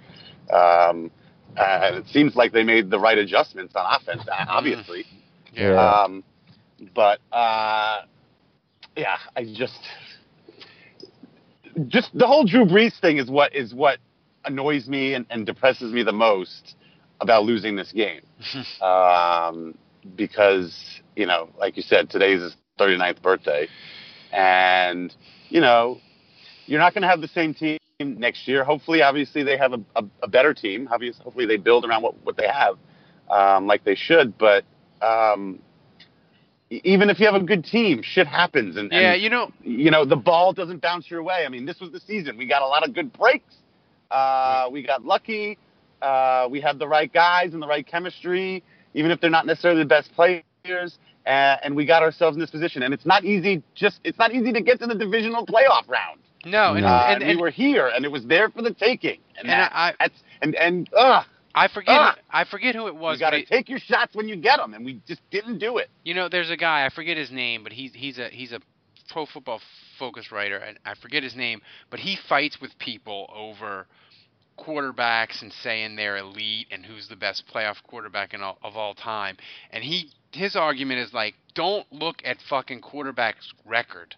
Um, 0.53 1.11
and 1.57 1.97
it 1.97 2.07
seems 2.09 2.35
like 2.35 2.53
they 2.53 2.63
made 2.63 2.91
the 2.91 2.99
right 2.99 3.19
adjustments 3.19 3.75
on 3.77 3.85
offense, 3.95 4.23
uh, 4.29 4.45
obviously. 4.49 5.05
Yeah. 5.53 5.75
Um, 5.75 6.25
but 6.95 7.21
uh, 7.31 8.03
yeah, 8.97 9.19
I 9.37 9.45
just, 9.45 9.79
just 11.89 12.11
the 12.15 12.27
whole 12.27 12.45
Drew 12.45 12.65
Brees 12.65 12.99
thing 13.01 13.19
is 13.19 13.31
what 13.31 13.55
is 13.55 13.75
what 13.75 13.99
annoys 14.45 14.89
me 14.89 15.15
and, 15.15 15.27
and 15.31 15.47
depresses 15.47 15.93
me 15.93 16.03
the 16.03 16.13
most 16.13 16.77
about 17.21 17.45
losing 17.45 17.77
this 17.77 17.93
game. 17.93 18.23
um, 18.83 19.77
because 20.17 20.75
you 21.17 21.27
know, 21.27 21.51
like 21.59 21.77
you 21.77 21.83
said, 21.83 22.11
today's 22.11 22.41
his 22.41 22.57
39th 22.79 23.23
birthday, 23.23 23.69
and 24.33 25.15
you 25.53 25.61
know, 25.61 26.01
you're 26.67 26.81
not 26.81 26.95
going 26.95 27.03
to 27.03 27.09
have 27.09 27.21
the 27.21 27.29
same 27.29 27.53
team 27.53 27.79
next 28.01 28.49
year. 28.49 28.65
Hopefully, 28.65 29.03
obviously, 29.03 29.43
they 29.43 29.59
have 29.59 29.75
a, 29.75 29.81
a, 29.97 30.05
a 30.23 30.29
better 30.29 30.55
team. 30.55 30.89
Obviously, 30.91 31.23
hopefully, 31.23 31.47
they 31.47 31.59
build 31.59 31.85
around 31.85 32.03
what 32.03 32.15
what 32.25 32.37
they 32.39 32.49
have, 32.49 32.77
um, 33.31 33.67
like 33.67 33.85
they 33.85 33.95
should. 33.95 34.39
But 34.39 34.65
um, 35.03 35.59
even 36.71 37.11
if 37.11 37.21
you 37.21 37.27
have 37.27 37.35
a 37.35 37.45
good 37.45 37.65
team, 37.65 38.01
shit 38.03 38.27
happens, 38.27 38.77
and, 38.77 38.91
Yeah, 38.91 39.13
and 39.13 39.23
you 39.23 39.29
know, 39.29 39.53
you 39.63 39.91
know 39.91 40.07
the 40.07 40.17
ball 40.17 40.55
doesn't 40.55 40.81
bounce 40.81 41.11
your 41.11 41.23
way. 41.23 41.45
I 41.45 41.51
mean, 41.51 41.67
this 41.67 41.81
was 41.81 41.93
the 41.93 42.01
season. 42.01 42.39
We 42.39 42.47
got 42.47 42.63
a 42.63 42.67
lot 42.67 42.89
of 42.89 42.95
good 42.95 43.13
breaks. 43.13 43.55
Uh, 44.11 44.69
we 44.73 44.83
got 44.83 45.05
lucky. 45.05 45.59
Uh, 46.01 46.49
we 46.51 46.63
had 46.63 46.79
the 46.79 46.89
right 46.89 47.13
guys 47.13 47.53
and 47.53 47.63
the 47.63 47.67
right 47.67 47.87
chemistry, 47.87 48.65
even 48.95 49.11
if 49.11 49.21
they're 49.21 49.31
not 49.31 49.45
necessarily 49.45 49.83
the 49.83 49.89
best 49.89 50.13
players. 50.15 50.99
Uh, 51.27 51.57
and 51.63 51.77
we 51.77 51.87
got 51.87 52.03
ourselves 52.03 52.37
in 52.37 52.41
this 52.41 52.51
position. 52.51 52.83
And 52.83 52.93
it's 52.93 53.07
not 53.07 53.25
easy. 53.25 53.63
Just 53.75 54.01
it's 54.05 54.19
not 54.19 54.33
easy 54.35 54.53
to 54.53 54.61
get 54.61 54.81
to 54.81 54.87
the 54.87 54.95
divisional 54.95 55.47
playoff 55.47 55.89
round. 55.89 56.21
no, 56.45 56.75
and, 56.75 56.85
Uh, 56.85 56.89
and, 57.07 57.23
and, 57.23 57.31
and, 57.31 57.39
we 57.39 57.43
were 57.43 57.51
here, 57.51 57.87
and 57.95 58.05
it 58.05 58.11
was 58.11 58.25
there 58.27 58.51
for 58.51 58.63
the 58.63 58.73
taking. 58.75 59.19
And, 59.39 59.49
And 59.49 59.51
that, 59.51 59.73
I- 59.75 59.95
that's 60.01 60.23
and 60.43 60.55
and 60.57 60.89
ugh, 60.97 61.25
I 61.55 61.69
forget, 61.69 61.95
Ah! 61.97 62.17
I 62.31 62.45
forget 62.45 62.75
who 62.75 62.87
it 62.89 62.97
was. 62.97 63.19
you 63.19 63.21
got 63.21 63.31
to 63.31 63.45
take 63.45 63.69
your 63.69 63.79
shots 63.79 64.15
when 64.15 64.27
you 64.27 64.37
get 64.37 64.57
them, 64.57 64.75
and 64.75 64.85
we 64.85 65.01
just 65.07 65.21
didn't 65.31 65.59
do 65.59 65.79
it. 65.79 65.91
You 66.05 66.15
know, 66.15 66.29
there's 66.29 66.51
a 66.51 66.57
guy 66.57 66.85
I 66.87 66.89
forget 66.89 67.17
his 67.17 67.31
name, 67.31 67.63
but 67.63 67.73
he's 67.73 67.93
he's 67.95 68.19
a 68.19 68.29
he's 68.31 68.53
a 68.53 68.61
pro 69.11 69.27
football 69.27 69.61
focus 69.99 70.33
writer, 70.33 70.57
and 70.57 70.79
I 70.85 70.95
forget 70.95 71.23
his 71.23 71.37
name, 71.37 71.61
but 71.91 72.01
he 72.01 72.17
fights 72.29 72.61
with 72.61 72.77
people 72.79 73.31
over 73.35 73.87
quarterbacks 74.63 75.43
and 75.43 75.53
saying 75.53 75.97
they're 75.97 76.17
elite 76.17 76.69
and 76.71 76.85
who's 76.85 77.09
the 77.09 77.17
best 77.17 77.45
playoff 77.53 77.77
quarterback 77.83 78.35
all, 78.41 78.59
of 78.63 78.77
all 78.77 78.95
time. 78.95 79.37
And 79.71 79.83
he 79.83 80.11
his 80.33 80.57
argument 80.57 81.01
is 81.01 81.13
like, 81.13 81.35
don't 81.55 81.87
look 81.93 82.23
at 82.25 82.39
fucking 82.49 82.81
quarterbacks' 82.81 83.53
record. 83.67 84.15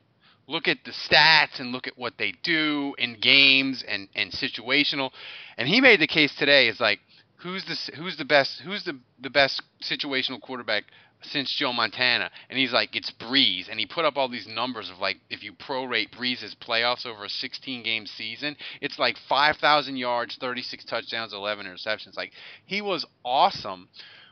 Look 0.46 0.68
at 0.68 0.78
the 0.84 0.92
stats 0.92 1.58
and 1.58 1.72
look 1.72 1.86
at 1.86 1.98
what 1.98 2.14
they 2.18 2.34
do 2.42 2.94
in 2.98 3.18
games 3.20 3.82
and 3.86 4.08
and 4.14 4.30
situational. 4.32 5.10
And 5.56 5.68
he 5.68 5.80
made 5.80 6.00
the 6.00 6.06
case 6.06 6.34
today 6.36 6.68
is 6.68 6.80
like 6.80 7.00
who's 7.36 7.64
the 7.64 7.92
who's 7.96 8.16
the 8.16 8.24
best 8.24 8.60
who's 8.60 8.84
the 8.84 8.98
the 9.20 9.30
best 9.30 9.62
situational 9.82 10.40
quarterback 10.40 10.84
since 11.30 11.54
Joe 11.54 11.72
Montana, 11.72 12.30
and 12.48 12.58
he's 12.58 12.72
like, 12.72 12.94
it's 12.94 13.10
Brees, 13.10 13.68
and 13.70 13.78
he 13.78 13.86
put 13.86 14.04
up 14.04 14.16
all 14.16 14.28
these 14.28 14.46
numbers 14.46 14.90
of 14.90 14.98
like, 14.98 15.18
if 15.30 15.42
you 15.42 15.52
prorate 15.52 16.10
Brees' 16.10 16.54
playoffs 16.56 17.06
over 17.06 17.24
a 17.24 17.28
16 17.28 17.82
game 17.82 18.06
season, 18.06 18.56
it's 18.80 18.98
like 18.98 19.16
5,000 19.28 19.96
yards, 19.96 20.36
36 20.40 20.84
touchdowns, 20.84 21.32
11 21.32 21.66
interceptions. 21.66 22.16
Like 22.16 22.32
he 22.64 22.80
was 22.80 23.06
awesome. 23.24 23.88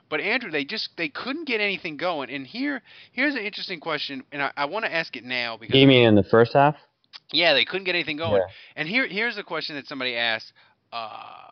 But 0.09 0.21
Andrew, 0.21 0.51
they 0.51 0.67
just 0.67 0.91
they 0.99 1.09
couldn't 1.09 1.47
get 1.47 1.63
anything 1.63 1.97
going. 1.97 2.29
And 2.29 2.47
here 2.47 2.83
here's 3.13 3.35
an 3.35 3.41
interesting 3.41 3.81
question, 3.81 4.23
and 4.31 4.43
I, 4.43 4.53
I 4.59 4.65
want 4.67 4.85
to 4.85 4.95
ask 4.95 5.17
it 5.17 5.25
now 5.25 5.57
because 5.57 5.75
you 5.75 5.87
mean 5.87 6.07
in 6.07 6.15
the 6.15 6.23
first 6.23 6.53
half? 6.53 6.77
Yeah, 7.33 7.55
they 7.55 7.65
couldn't 7.65 7.85
get 7.85 7.95
anything 7.95 8.19
going. 8.19 8.43
Yeah. 8.43 8.53
And 8.77 8.87
here 8.87 9.07
here's 9.09 9.39
a 9.39 9.43
question 9.43 9.77
that 9.77 9.87
somebody 9.87 10.15
asked. 10.15 10.53
Uh, 10.93 11.49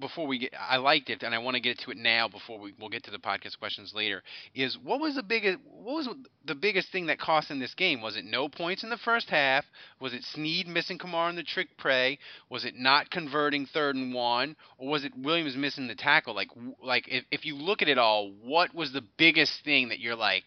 before 0.00 0.26
we 0.26 0.38
get, 0.38 0.52
I 0.58 0.76
liked 0.76 1.10
it, 1.10 1.22
and 1.22 1.34
I 1.34 1.38
want 1.38 1.54
to 1.54 1.60
get 1.60 1.78
to 1.80 1.90
it 1.90 1.96
now 1.96 2.28
before 2.28 2.58
we 2.58 2.74
we'll 2.78 2.88
get 2.88 3.04
to 3.04 3.10
the 3.10 3.18
podcast 3.18 3.58
questions 3.58 3.92
later. 3.94 4.22
Is 4.54 4.76
what 4.82 5.00
was 5.00 5.14
the 5.14 5.22
biggest 5.22 5.58
what 5.64 5.96
was 5.96 6.08
the 6.44 6.54
biggest 6.54 6.90
thing 6.92 7.06
that 7.06 7.18
cost 7.18 7.50
in 7.50 7.58
this 7.58 7.74
game? 7.74 8.00
Was 8.02 8.16
it 8.16 8.24
no 8.24 8.48
points 8.48 8.82
in 8.82 8.90
the 8.90 8.98
first 8.98 9.30
half? 9.30 9.64
Was 10.00 10.14
it 10.14 10.22
Snead 10.24 10.66
missing 10.68 10.98
Kamara 10.98 11.30
in 11.30 11.36
the 11.36 11.42
trick 11.42 11.76
play? 11.78 12.18
Was 12.50 12.64
it 12.64 12.76
not 12.76 13.10
converting 13.10 13.66
third 13.66 13.96
and 13.96 14.12
one, 14.12 14.56
or 14.78 14.88
was 14.88 15.04
it 15.04 15.12
Williams 15.16 15.56
missing 15.56 15.88
the 15.88 15.94
tackle? 15.94 16.34
Like 16.34 16.48
like 16.82 17.06
if 17.08 17.24
if 17.30 17.44
you 17.44 17.56
look 17.56 17.82
at 17.82 17.88
it 17.88 17.98
all, 17.98 18.30
what 18.42 18.74
was 18.74 18.92
the 18.92 19.04
biggest 19.16 19.64
thing 19.64 19.88
that 19.88 20.00
you're 20.00 20.16
like? 20.16 20.44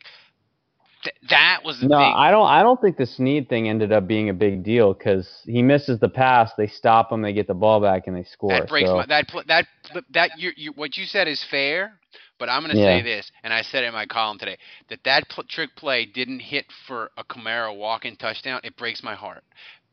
Th- 1.03 1.15
that 1.29 1.61
was 1.63 1.79
the 1.79 1.87
no, 1.87 1.97
thing. 1.97 2.13
I 2.15 2.29
don't. 2.31 2.47
I 2.47 2.61
don't 2.61 2.79
think 2.81 2.97
the 2.97 3.05
Snead 3.05 3.47
thing 3.47 3.69
ended 3.69 3.91
up 3.93 4.05
being 4.07 4.29
a 4.29 4.33
big 4.33 4.63
deal 4.63 4.93
because 4.93 5.29
he 5.45 5.61
misses 5.61 5.99
the 5.99 6.09
pass, 6.09 6.51
they 6.57 6.67
stop 6.67 7.11
him, 7.11 7.21
they 7.21 7.31
get 7.33 7.47
the 7.47 7.53
ball 7.53 7.79
back, 7.79 8.07
and 8.07 8.15
they 8.15 8.23
score. 8.23 8.49
That 8.51 8.67
breaks 8.67 8.89
so. 8.89 8.97
my 8.97 9.05
that 9.05 9.27
that 9.47 9.65
that 10.11 10.31
you, 10.37 10.51
you 10.57 10.71
what 10.73 10.97
you 10.97 11.05
said 11.05 11.27
is 11.29 11.41
fair, 11.49 11.93
but 12.37 12.49
I'm 12.49 12.63
going 12.63 12.75
to 12.75 12.81
Yeah. 12.81 12.99
say 12.99 13.01
this, 13.03 13.31
and 13.43 13.53
I 13.53 13.61
said 13.61 13.83
it 13.83 13.87
in 13.87 13.93
my 13.93 14.05
column 14.07 14.39
today 14.39 14.57
that 14.89 14.99
that 15.05 15.29
pl- 15.29 15.45
trick 15.45 15.75
play 15.77 16.05
didn't 16.05 16.39
hit 16.41 16.65
for 16.85 17.11
a 17.17 17.23
Kamara 17.23 17.75
walk-in 17.75 18.17
touchdown. 18.17 18.59
It 18.63 18.75
breaks 18.75 19.01
my 19.01 19.15
heart. 19.15 19.43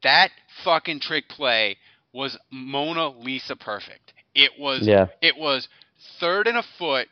That 0.03 0.31
fucking 0.65 1.01
trick 1.01 1.29
play 1.29 1.77
was 2.13 2.37
Mona 2.51 3.11
Lisa 3.11 3.55
perfect. 3.55 4.13
It 4.35 4.51
was 4.59 4.87
Yeah. 4.87 5.07
it 5.23 5.37
was 5.37 5.69
third 6.19 6.49
and 6.49 6.59
a 6.59 6.65
foot. 6.79 7.07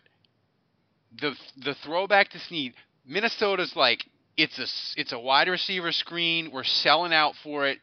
The 1.21 1.37
the 1.57 1.75
throwback 1.85 2.31
to 2.31 2.41
Snead. 2.41 2.75
Minnesota's 3.07 3.75
like 3.77 4.05
it's 4.37 4.59
a 4.59 5.01
it's 5.01 5.13
a 5.13 5.19
wide 5.19 5.49
receiver 5.49 5.93
screen. 5.93 6.51
We're 6.53 6.65
selling 6.65 7.13
out 7.13 7.35
for 7.43 7.67
it. 7.67 7.79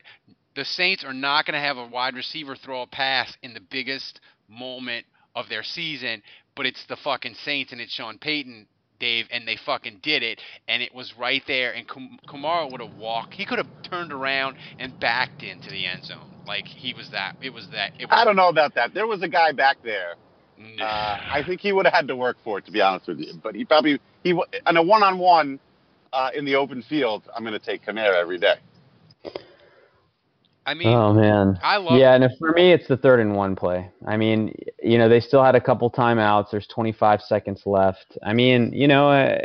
The 0.56 0.66
Saints 0.66 1.04
are 1.06 1.14
not 1.14 1.46
going 1.46 1.54
to 1.54 1.66
have 1.66 1.78
a 1.78 1.88
wide 1.88 2.16
receiver 2.16 2.56
throw 2.56 2.82
a 2.82 2.88
pass 2.88 3.34
in 3.42 3.54
the 3.54 3.62
biggest 3.62 4.20
moment 4.50 5.06
of 5.34 5.48
their 5.48 5.64
season, 5.64 6.22
but 6.56 6.66
it's 6.66 6.86
the 6.88 6.98
fucking 6.98 7.36
Saints 7.46 7.72
and 7.72 7.80
it's 7.80 7.94
Sean 7.94 8.18
Payton, 8.18 8.68
Dave, 9.00 9.28
and 9.32 9.48
they 9.48 9.58
fucking 9.66 10.00
did 10.04 10.24
it, 10.24 10.42
and 10.68 10.84
it 10.84 10.94
was 10.94 11.14
right 11.18 11.42
there. 11.48 11.72
And 11.72 11.88
Kam- 11.88 12.20
Kamara 12.28 12.70
would 12.70 12.82
have 12.82 12.96
walked. 12.96 13.34
He 13.34 13.46
could 13.46 13.60
have 13.60 13.68
turned 13.90 14.12
around 14.12 14.58
and 14.78 15.00
backed 15.00 15.42
into 15.42 15.70
the 15.70 15.86
end 15.86 16.04
zone. 16.04 16.30
Like 16.46 16.66
he 16.66 16.94
was 16.94 17.10
that. 17.12 17.38
It 17.42 17.52
was 17.52 17.68
that. 17.72 17.94
It 17.98 18.08
was, 18.08 18.10
I 18.12 18.26
don't 18.26 18.36
know 18.36 18.50
about 18.50 18.76
that. 18.76 18.94
There 18.94 19.08
was 19.08 19.22
a 19.22 19.30
guy 19.30 19.54
back 19.54 19.78
there. 19.84 20.16
Uh, 20.80 20.84
I 20.84 21.42
think 21.46 21.62
he 21.62 21.72
would 21.72 21.86
have 21.86 21.94
had 21.94 22.08
to 22.10 22.16
work 22.16 22.38
for 22.44 22.60
it, 22.60 22.66
to 22.66 22.72
be 22.72 22.82
honest 22.82 23.08
with 23.08 23.20
you. 23.20 23.34
But 23.42 23.56
he 23.56 23.66
probably 23.66 24.00
he 24.24 24.34
wa- 24.34 24.46
on 24.66 24.78
a 24.78 24.82
one-on-one 24.84 25.60
uh, 26.14 26.30
in 26.36 26.46
the 26.46 26.56
open 26.56 26.82
field. 26.82 27.24
I'm 27.36 27.44
going 27.44 27.54
to 27.58 27.66
take 27.66 27.86
Kamara 27.86 28.16
every 28.20 28.38
day. 28.38 28.56
I 30.66 30.76
mean, 30.76 30.90
oh 30.90 31.12
man, 31.14 31.60
I 31.64 31.78
love- 31.78 32.00
Yeah, 32.00 32.14
and 32.14 32.24
if- 32.24 32.38
for 32.38 32.52
me, 32.52 32.72
it's 32.72 32.88
the 32.88 32.96
third 32.98 33.20
and 33.20 33.36
one 33.36 33.56
play. 33.56 33.90
I 34.08 34.16
mean, 34.16 34.54
you 34.82 34.98
know, 35.00 35.10
they 35.10 35.20
still 35.20 35.44
had 35.44 35.56
a 35.56 35.62
couple 35.62 35.90
timeouts. 35.90 36.52
There's 36.52 36.68
25 36.68 37.22
seconds 37.22 37.64
left. 37.66 38.18
I 38.24 38.34
mean, 38.34 38.72
you 38.72 38.88
know, 38.88 39.10
uh, 39.10 39.40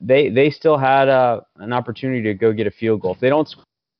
they 0.00 0.28
they 0.28 0.50
still 0.50 0.76
had 0.76 1.08
uh, 1.08 1.40
an 1.56 1.72
opportunity 1.72 2.22
to 2.24 2.34
go 2.34 2.52
get 2.52 2.66
a 2.66 2.70
field 2.70 3.00
goal. 3.00 3.12
If 3.12 3.20
they 3.20 3.30
don't 3.30 3.48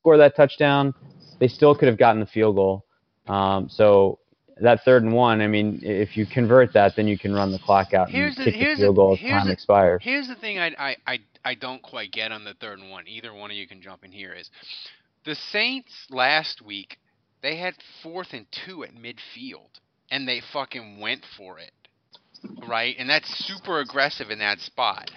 score 0.03 0.19
that 0.19 0.37
touchdown, 0.37 0.93
they 1.41 1.49
still 1.49 1.75
could 1.75 1.89
have 1.89 1.97
gotten 1.99 2.21
the 2.21 2.27
field 2.27 2.57
goal. 2.57 2.85
Um, 3.29 3.69
so 3.71 4.19
that 4.61 4.85
third 4.85 5.03
and 5.03 5.13
one, 5.13 5.41
I 5.41 5.47
mean, 5.47 5.81
if 5.83 6.17
you 6.17 6.27
convert 6.27 6.73
that, 6.75 6.95
then 6.97 7.09
you 7.09 7.19
can 7.19 7.33
run 7.33 7.53
the 7.53 7.59
clock 7.59 7.95
out 7.95 8.11
Here's 8.11 8.37
and 8.37 8.47
the 8.47 8.51
kick 8.51 8.61
here's 8.61 8.79
the 8.79 8.85
field 8.85 8.97
goal 8.97 9.15
as 9.15 9.21
time 9.21 9.47
the, 9.47 9.53
expires. 9.53 10.01
Here's 10.05 10.29
the 10.29 10.35
thing 10.35 10.59
I, 10.59 10.75
I 10.79 10.97
I 11.07 11.19
I 11.45 11.55
don't 11.55 11.83
quite 11.83 12.13
get 12.13 12.33
on 12.33 12.45
the 12.45 12.55
third 12.55 12.79
and 12.79 12.91
one. 12.91 13.07
Either 13.09 13.33
one 13.33 13.51
of 13.51 13.57
you 13.57 13.67
can 13.67 13.81
jump 13.81 14.05
in 14.05 14.13
here. 14.13 14.33
Is 14.35 14.51
the 15.25 15.35
Saints 15.35 16.07
last 16.11 16.63
week 16.63 16.99
they 17.43 17.57
had 17.57 17.75
fourth 18.03 18.29
and 18.33 18.47
two 18.67 18.85
at 18.85 18.91
midfield 18.95 19.81
and 20.11 20.29
they 20.29 20.41
fucking 20.53 21.01
went 21.01 21.25
for 21.37 21.59
it, 21.59 21.73
right? 22.67 22.95
And 22.99 23.09
that's 23.09 23.29
super 23.47 23.81
aggressive 23.81 24.31
in 24.31 24.39
that 24.39 24.61
spot. 24.61 25.11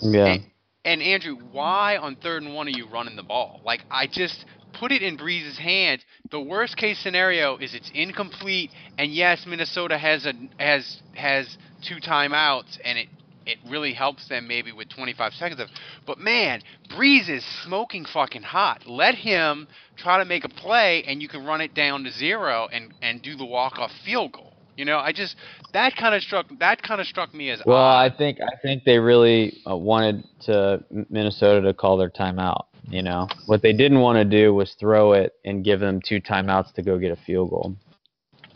Yeah. 0.00 0.38
And 0.84 1.02
Andrew, 1.02 1.36
why 1.52 1.98
on 1.98 2.16
third 2.16 2.42
and 2.42 2.54
one 2.54 2.66
are 2.66 2.70
you 2.70 2.88
running 2.88 3.16
the 3.16 3.22
ball? 3.22 3.60
Like 3.64 3.82
I 3.90 4.06
just 4.06 4.44
put 4.72 4.92
it 4.92 5.02
in 5.02 5.16
Brees's 5.16 5.58
hands. 5.58 6.02
The 6.30 6.40
worst 6.40 6.76
case 6.76 6.98
scenario 6.98 7.56
is 7.56 7.74
it's 7.74 7.90
incomplete, 7.94 8.70
and 8.98 9.12
yes, 9.12 9.44
Minnesota 9.46 9.98
has 9.98 10.26
a 10.26 10.32
has 10.58 11.02
has 11.14 11.58
two 11.82 11.96
timeouts, 11.96 12.78
and 12.84 12.98
it 12.98 13.08
it 13.46 13.58
really 13.68 13.92
helps 13.92 14.28
them 14.28 14.46
maybe 14.46 14.70
with 14.70 14.88
25 14.90 15.32
seconds 15.34 15.60
of. 15.60 15.68
But 16.06 16.18
man, 16.18 16.62
Breeze 16.94 17.28
is 17.28 17.44
smoking 17.64 18.04
fucking 18.04 18.42
hot. 18.42 18.86
Let 18.86 19.14
him 19.14 19.66
try 19.96 20.18
to 20.18 20.24
make 20.24 20.44
a 20.44 20.48
play, 20.48 21.02
and 21.04 21.20
you 21.22 21.28
can 21.28 21.44
run 21.44 21.60
it 21.60 21.74
down 21.74 22.04
to 22.04 22.10
zero 22.10 22.68
and 22.72 22.92
and 23.02 23.22
do 23.22 23.36
the 23.36 23.44
walk 23.44 23.78
off 23.78 23.90
field 24.04 24.32
goal. 24.32 24.52
You 24.76 24.84
know, 24.86 24.98
I 24.98 25.12
just 25.12 25.36
that 25.72 25.94
kind 25.96 26.14
of 26.14 26.22
struck 26.22 26.46
that 26.58 26.82
kind 26.82 27.00
of 27.00 27.06
struck 27.06 27.34
me 27.34 27.50
as 27.50 27.60
Well, 27.66 27.76
odd. 27.76 28.12
I 28.12 28.16
think 28.16 28.38
I 28.40 28.56
think 28.62 28.84
they 28.84 28.98
really 28.98 29.58
uh, 29.68 29.76
wanted 29.76 30.24
to 30.46 30.84
Minnesota 31.10 31.60
to 31.66 31.74
call 31.74 31.96
their 31.98 32.10
timeout. 32.10 32.64
You 32.90 33.02
know, 33.02 33.28
what 33.46 33.62
they 33.62 33.72
didn't 33.72 34.00
want 34.00 34.16
to 34.16 34.24
do 34.24 34.52
was 34.52 34.74
throw 34.78 35.12
it 35.12 35.34
and 35.44 35.64
give 35.64 35.80
them 35.80 36.00
two 36.04 36.20
timeouts 36.20 36.72
to 36.74 36.82
go 36.82 36.98
get 36.98 37.12
a 37.12 37.16
field 37.16 37.50
goal. 37.50 37.76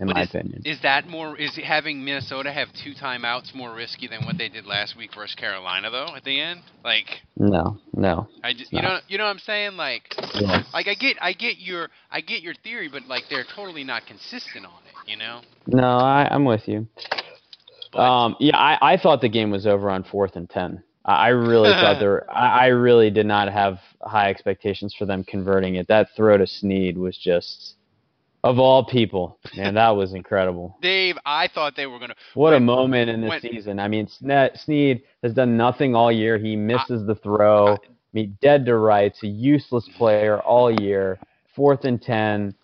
In 0.00 0.08
But 0.08 0.16
my 0.16 0.22
is, 0.22 0.28
opinion, 0.30 0.62
Is 0.64 0.80
that 0.82 1.06
more? 1.08 1.38
Is 1.38 1.56
having 1.62 2.04
Minnesota 2.04 2.52
have 2.52 2.66
two 2.82 2.94
timeouts 3.00 3.54
more 3.54 3.72
risky 3.72 4.08
than 4.08 4.24
what 4.26 4.36
they 4.36 4.48
did 4.48 4.66
last 4.66 4.96
week 4.96 5.10
versus 5.14 5.36
Carolina, 5.36 5.88
though? 5.88 6.16
At 6.16 6.24
the 6.24 6.40
end, 6.40 6.62
like 6.84 7.06
no, 7.36 7.78
no. 7.94 8.26
I 8.42 8.54
just, 8.54 8.72
you 8.72 8.82
know, 8.82 8.98
you 9.06 9.18
know 9.18 9.24
what 9.24 9.30
I'm 9.30 9.38
saying? 9.38 9.76
Like, 9.76 10.02
Yeah. 10.34 10.64
like 10.72 10.88
I 10.88 10.94
get, 10.94 11.16
I 11.20 11.32
get 11.32 11.58
your, 11.58 11.90
I 12.10 12.20
get 12.22 12.42
your 12.42 12.54
theory, 12.54 12.88
but 12.88 13.06
like 13.06 13.24
they're 13.30 13.44
totally 13.54 13.84
not 13.84 14.04
consistent 14.06 14.66
on 14.66 14.72
it. 14.88 15.10
You 15.10 15.16
know? 15.16 15.42
No, 15.68 15.98
I, 15.98 16.26
I'm 16.28 16.44
with 16.44 16.66
you. 16.66 16.88
Um, 17.94 18.34
yeah, 18.40 18.56
I, 18.56 18.94
I 18.94 18.96
thought 18.96 19.20
the 19.20 19.28
game 19.28 19.52
was 19.52 19.64
over 19.66 19.90
on 19.90 20.02
fourth 20.02 20.34
and 20.34 20.50
ten. 20.50 20.82
I, 21.04 21.12
I 21.14 21.28
really 21.28 21.70
thought 21.70 21.98
there. 22.00 22.30
I, 22.30 22.64
I 22.64 22.66
really 22.66 23.10
did 23.10 23.26
not 23.26 23.52
have 23.52 23.78
high 24.02 24.30
expectations 24.30 24.94
for 24.96 25.06
them 25.06 25.24
converting 25.24 25.76
it. 25.76 25.88
That 25.88 26.08
throw 26.16 26.36
to 26.36 26.46
Snead 26.46 26.96
was 26.98 27.16
just, 27.16 27.74
of 28.42 28.58
all 28.58 28.84
people, 28.84 29.38
man, 29.56 29.74
that 29.74 29.90
was 29.90 30.12
incredible. 30.14 30.76
Dave, 30.82 31.16
I 31.24 31.48
thought 31.48 31.76
they 31.76 31.86
were 31.86 31.98
gonna. 31.98 32.14
What 32.34 32.54
a 32.54 32.60
moment 32.60 33.10
in 33.10 33.20
this 33.20 33.42
season. 33.42 33.78
I 33.78 33.88
mean, 33.88 34.06
Sne- 34.06 34.58
Snead 34.58 35.02
has 35.22 35.32
done 35.34 35.56
nothing 35.56 35.94
all 35.94 36.12
year. 36.12 36.38
He 36.38 36.56
misses 36.56 37.06
the 37.06 37.14
throw. 37.14 37.74
I 37.74 37.78
mean, 38.12 38.38
dead 38.40 38.66
to 38.66 38.76
rights, 38.76 39.22
a 39.22 39.26
useless 39.26 39.88
player 39.96 40.40
all 40.40 40.70
year. 40.70 41.18
Fourth 41.56 41.84
and 41.84 42.00
10, 42.02 42.54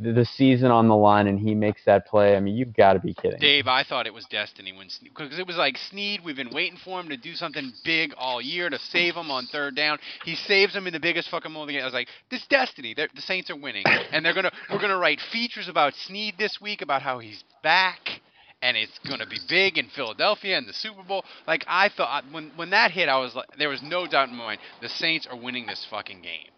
the, 0.00 0.24
season 0.24 0.70
on 0.70 0.88
the 0.88 0.96
line, 0.96 1.26
and 1.26 1.38
he 1.38 1.54
makes 1.54 1.84
that 1.84 2.06
play. 2.06 2.36
I 2.36 2.40
mean, 2.40 2.54
you've 2.56 2.74
got 2.74 2.94
to 2.94 2.98
be 2.98 3.14
kidding. 3.14 3.38
Dave, 3.38 3.66
I 3.66 3.82
thought 3.82 4.06
it 4.06 4.14
was 4.14 4.26
destiny 4.26 4.72
when 4.72 4.88
because 5.02 5.38
it 5.38 5.46
was 5.46 5.56
like 5.56 5.78
Snead. 5.78 6.20
We've 6.24 6.36
been 6.36 6.52
waiting 6.52 6.78
for 6.84 7.00
him 7.00 7.08
to 7.08 7.16
do 7.16 7.34
something 7.34 7.72
big 7.84 8.12
all 8.18 8.40
year 8.40 8.68
to 8.68 8.78
save 8.78 9.14
him 9.14 9.30
on 9.30 9.46
third 9.46 9.74
down. 9.74 9.98
He 10.24 10.34
saves 10.34 10.74
him 10.74 10.86
in 10.86 10.92
the 10.92 11.00
biggest 11.00 11.30
fucking 11.30 11.52
moment 11.52 11.72
game. 11.72 11.82
I 11.82 11.86
was 11.86 11.94
like, 11.94 12.08
this 12.30 12.46
destiny. 12.46 12.94
The 12.94 13.08
Saints 13.16 13.50
are 13.50 13.56
winning, 13.56 13.84
and 14.12 14.24
they're 14.24 14.34
gonna 14.34 14.52
we're 14.70 14.80
gonna 14.80 14.98
write 14.98 15.20
features 15.32 15.68
about 15.68 15.94
Snead 15.94 16.34
this 16.38 16.60
week 16.60 16.82
about 16.82 17.02
how 17.02 17.18
he's 17.18 17.42
back. 17.62 18.20
And 18.62 18.74
it's 18.74 18.98
going 19.06 19.20
to 19.20 19.26
be 19.26 19.38
big 19.50 19.76
in 19.76 19.88
Philadelphia 19.94 20.56
and 20.56 20.66
the 20.66 20.72
Super 20.72 21.02
Bowl. 21.02 21.26
Like 21.46 21.64
I 21.68 21.90
thought, 21.90 22.24
when 22.32 22.52
when 22.56 22.70
that 22.70 22.90
hit, 22.90 23.08
I 23.08 23.18
was 23.18 23.34
like, 23.34 23.48
there 23.58 23.68
was 23.68 23.82
no 23.82 24.06
doubt 24.06 24.30
in 24.30 24.34
my 24.34 24.44
mind, 24.44 24.60
the 24.80 24.88
Saints 24.88 25.26
are 25.30 25.36
winning 25.36 25.66
this 25.66 25.86
fucking 25.90 26.22
game. 26.22 26.48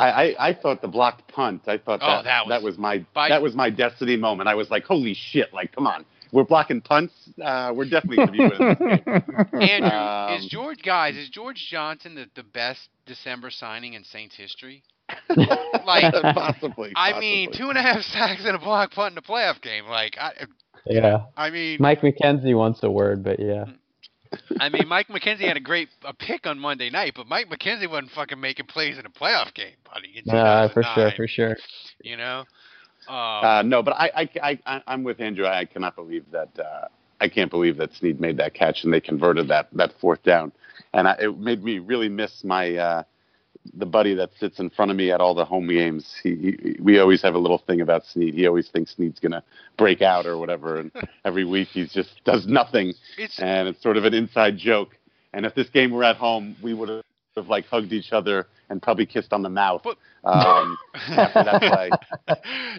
I, 0.00 0.10
I, 0.36 0.48
I 0.48 0.54
thought 0.54 0.82
the 0.82 0.88
blocked 0.88 1.26
punt. 1.32 1.62
I 1.66 1.78
thought 1.78 2.00
Oh, 2.02 2.22
that 2.24 2.44
that 2.48 2.62
was- 2.62 2.78
my 2.78 3.04
by- 3.14 3.28
that 3.28 3.42
was 3.42 3.54
my 3.54 3.70
destiny 3.70 4.16
moment. 4.16 4.48
I 4.48 4.54
was 4.54 4.70
like, 4.70 4.84
holy 4.84 5.14
shit! 5.14 5.52
Like, 5.52 5.72
come 5.72 5.86
on, 5.86 6.04
we're 6.32 6.44
blocking 6.44 6.80
punts. 6.80 7.12
Uh, 7.42 7.72
we're 7.74 7.84
definitely 7.88 8.16
going 8.16 8.28
to 8.28 8.32
be 8.32 8.38
winning 8.38 8.76
this 8.78 9.00
game. 9.04 9.60
Andrew, 9.60 9.90
Um, 9.90 10.34
is 10.38 10.46
George 10.46 10.82
guys? 10.82 11.16
Is 11.16 11.28
George 11.28 11.66
Johnson 11.70 12.14
the, 12.14 12.26
the 12.34 12.42
best 12.42 12.88
December 13.06 13.50
signing 13.50 13.94
in 13.94 14.04
Saints 14.04 14.36
history? 14.36 14.82
like 15.84 16.12
possibly. 16.34 16.92
I 16.96 17.18
mean, 17.18 17.50
two 17.52 17.68
and 17.68 17.76
a 17.78 17.82
half 17.82 18.02
sacks 18.02 18.42
and 18.44 18.54
a 18.54 18.58
block 18.58 18.92
punt 18.92 19.12
in 19.12 19.18
a 19.18 19.22
playoff 19.22 19.60
game. 19.60 19.86
Like 19.86 20.16
I, 20.20 20.32
Yeah. 20.86 21.24
I 21.36 21.50
mean, 21.50 21.78
Mike 21.80 22.00
McKenzie 22.00 22.56
wants 22.56 22.82
a 22.84 22.90
word, 22.90 23.24
but 23.24 23.40
yeah. 23.40 23.64
I 24.60 24.68
mean, 24.68 24.86
Mike 24.86 25.08
McKenzie 25.08 25.46
had 25.46 25.56
a 25.56 25.60
great 25.60 25.88
a 26.04 26.12
pick 26.14 26.46
on 26.46 26.58
Monday 26.58 26.90
night, 26.90 27.14
but 27.16 27.26
Mike 27.26 27.48
McKenzie 27.48 27.90
wasn't 27.90 28.10
fucking 28.12 28.40
making 28.40 28.66
plays 28.66 28.98
in 28.98 29.06
a 29.06 29.10
playoff 29.10 29.52
game, 29.54 29.74
buddy. 29.92 30.12
in 30.16 30.22
Yeah, 30.24 30.68
for 30.68 30.82
sure, 30.82 31.10
for 31.16 31.26
sure. 31.26 31.56
You 32.02 32.16
know, 32.16 32.44
Um, 33.08 33.14
uh, 33.16 33.62
no, 33.62 33.82
but 33.82 33.94
I, 33.94 34.28
I, 34.42 34.58
I, 34.66 34.82
I'm 34.86 35.02
with 35.02 35.20
Andrew. 35.20 35.46
I 35.46 35.64
cannot 35.64 35.96
believe 35.96 36.24
that. 36.30 36.50
Uh, 36.58 36.86
I 37.22 37.28
can't 37.28 37.50
believe 37.50 37.76
that 37.76 37.92
Snead 37.94 38.18
made 38.18 38.38
that 38.38 38.54
catch 38.54 38.84
and 38.84 38.92
they 38.92 39.00
converted 39.00 39.48
that 39.48 39.68
that 39.72 39.92
fourth 40.00 40.22
down, 40.22 40.52
and 40.94 41.08
I, 41.08 41.12
it 41.20 41.38
made 41.38 41.62
me 41.62 41.78
really 41.78 42.08
miss 42.08 42.44
my 42.44 42.76
uh, 42.76 43.02
the 43.74 43.86
buddy 43.86 44.14
that 44.14 44.30
sits 44.38 44.58
in 44.58 44.70
front 44.70 44.90
of 44.90 44.96
me 44.96 45.10
at 45.12 45.20
all 45.20 45.34
the 45.34 45.44
home 45.44 45.68
games. 45.68 46.14
He, 46.22 46.34
he 46.34 46.76
we 46.80 46.98
always 46.98 47.20
have 47.22 47.34
a 47.34 47.38
little 47.38 47.58
thing 47.58 47.80
about 47.80 48.04
Snead. 48.06 48.34
He 48.34 48.46
always 48.46 48.68
thinks 48.68 48.94
Snead's 48.94 49.20
gonna 49.20 49.42
break 49.76 50.00
out 50.02 50.26
or 50.26 50.38
whatever, 50.38 50.78
and 50.78 50.90
every 51.24 51.44
week 51.44 51.68
he 51.68 51.86
just 51.86 52.22
does 52.24 52.46
nothing, 52.46 52.94
It's- 53.18 53.38
and 53.38 53.68
it's 53.68 53.82
sort 53.82 53.96
of 53.96 54.04
an 54.04 54.14
inside 54.14 54.56
joke. 54.56 54.96
And 55.32 55.46
if 55.46 55.54
this 55.54 55.68
game 55.70 55.92
were 55.92 56.02
at 56.04 56.16
home, 56.16 56.56
we 56.62 56.74
would 56.74 56.88
have 57.36 57.48
like 57.48 57.66
hugged 57.66 57.92
each 57.92 58.12
other 58.12 58.48
and 58.68 58.82
probably 58.82 59.06
kissed 59.06 59.32
on 59.32 59.42
the 59.42 59.48
mouth 59.48 59.84
um, 60.24 60.76
after 60.94 61.44
that 61.44 61.60
play. 61.62 61.90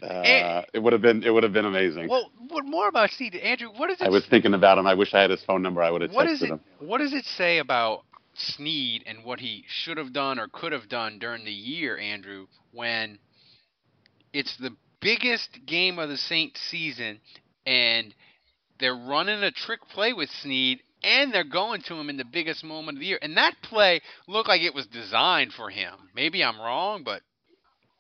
Uh, 0.02 0.64
it 0.74 0.80
would 0.80 0.94
have 0.94 1.02
been 1.02 1.24
it 1.24 1.30
would 1.30 1.44
have 1.44 1.54
been 1.54 1.66
amazing. 1.66 2.08
well, 2.10 2.32
what 2.50 2.66
more 2.66 2.88
about 2.88 3.10
Snead? 3.12 3.36
Andrew, 3.36 3.70
what 3.78 3.90
is 3.92 4.00
it? 4.02 4.06
I 4.06 4.10
was 4.10 4.26
thinking 4.26 4.54
about 4.54 4.78
him. 4.78 4.88
I 4.88 4.94
wish 4.94 5.14
I 5.14 5.22
had 5.22 5.30
his 5.30 5.44
phone 5.44 5.62
number. 5.62 5.82
I 5.84 5.92
would 5.92 6.02
have 6.02 6.12
what 6.12 6.28
texted 6.28 6.34
is 6.34 6.42
it? 6.44 6.50
him. 6.50 6.60
What 6.80 6.98
does 7.00 7.14
it 7.14 7.26
say 7.26 7.60
about 7.60 8.04
Snead 8.56 9.04
and 9.06 9.24
what 9.24 9.40
he 9.40 9.64
should 9.68 9.98
have 9.98 10.14
done 10.14 10.40
or 10.40 10.48
could 10.48 10.72
have 10.72 10.90
done 10.90 11.20
during 11.20 11.46
the 11.46 11.52
year, 11.52 11.98
Andrew, 11.98 12.48
when 12.72 13.20
it's 14.34 14.56
the 14.58 14.76
biggest 15.02 15.66
game 15.66 16.00
of 16.00 16.10
the 16.10 16.18
Saints 16.18 16.60
season 16.70 17.20
and 17.66 18.14
they're 18.80 18.96
running 18.96 19.44
a 19.44 19.52
trick 19.52 19.82
play 19.90 20.14
with 20.14 20.30
Snead 20.30 20.80
and 21.04 21.34
they're 21.34 21.44
going 21.44 21.82
to 21.84 21.96
him 21.96 22.10
in 22.10 22.18
the 22.18 22.26
biggest 22.26 22.64
moment 22.64 22.98
of 22.98 23.00
the 23.00 23.08
year. 23.08 23.20
And 23.22 23.38
that 23.38 23.56
play 23.64 24.02
looked 24.28 24.50
like 24.50 24.62
it 24.62 24.76
was 24.76 24.88
designed 24.88 25.54
for 25.54 25.70
him. 25.70 25.94
Maybe 26.16 26.44
I'm 26.44 26.60
wrong, 26.60 27.04
but 27.04 27.22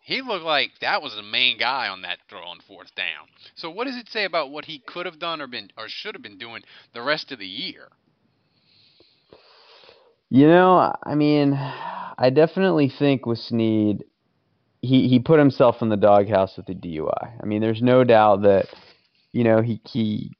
he 0.03 0.21
looked 0.21 0.45
like 0.45 0.71
that 0.81 1.01
was 1.01 1.15
the 1.15 1.23
main 1.23 1.57
guy 1.57 1.87
on 1.87 2.01
that 2.01 2.19
throw 2.29 2.43
on 2.43 2.59
fourth 2.67 2.93
down. 2.95 3.27
So 3.55 3.69
what 3.69 3.85
does 3.85 3.97
it 3.97 4.09
say 4.09 4.25
about 4.25 4.51
what 4.51 4.65
he 4.65 4.79
could 4.79 5.05
have 5.05 5.19
done 5.19 5.41
or 5.41 5.47
been 5.47 5.71
or 5.77 5.87
should 5.87 6.15
have 6.15 6.23
been 6.23 6.37
doing 6.37 6.63
the 6.93 7.01
rest 7.01 7.31
of 7.31 7.39
the 7.39 7.47
year? 7.47 7.89
You 10.33 10.47
know, 10.47 10.95
I 11.03 11.13
mean, 11.13 11.55
I 11.55 12.29
definitely 12.33 12.89
think 12.97 13.25
with 13.25 13.37
Snead, 13.37 14.05
he 14.81 15.09
he 15.09 15.19
put 15.19 15.39
himself 15.39 15.81
in 15.81 15.89
the 15.89 15.97
doghouse 15.97 16.55
with 16.55 16.67
the 16.67 16.73
DUI. 16.73 17.33
I 17.43 17.45
mean, 17.45 17.61
there's 17.61 17.81
no 17.81 18.05
doubt 18.05 18.43
that, 18.43 18.67
you 19.33 19.43
know, 19.43 19.61
he 19.61 19.81
he 19.85 20.31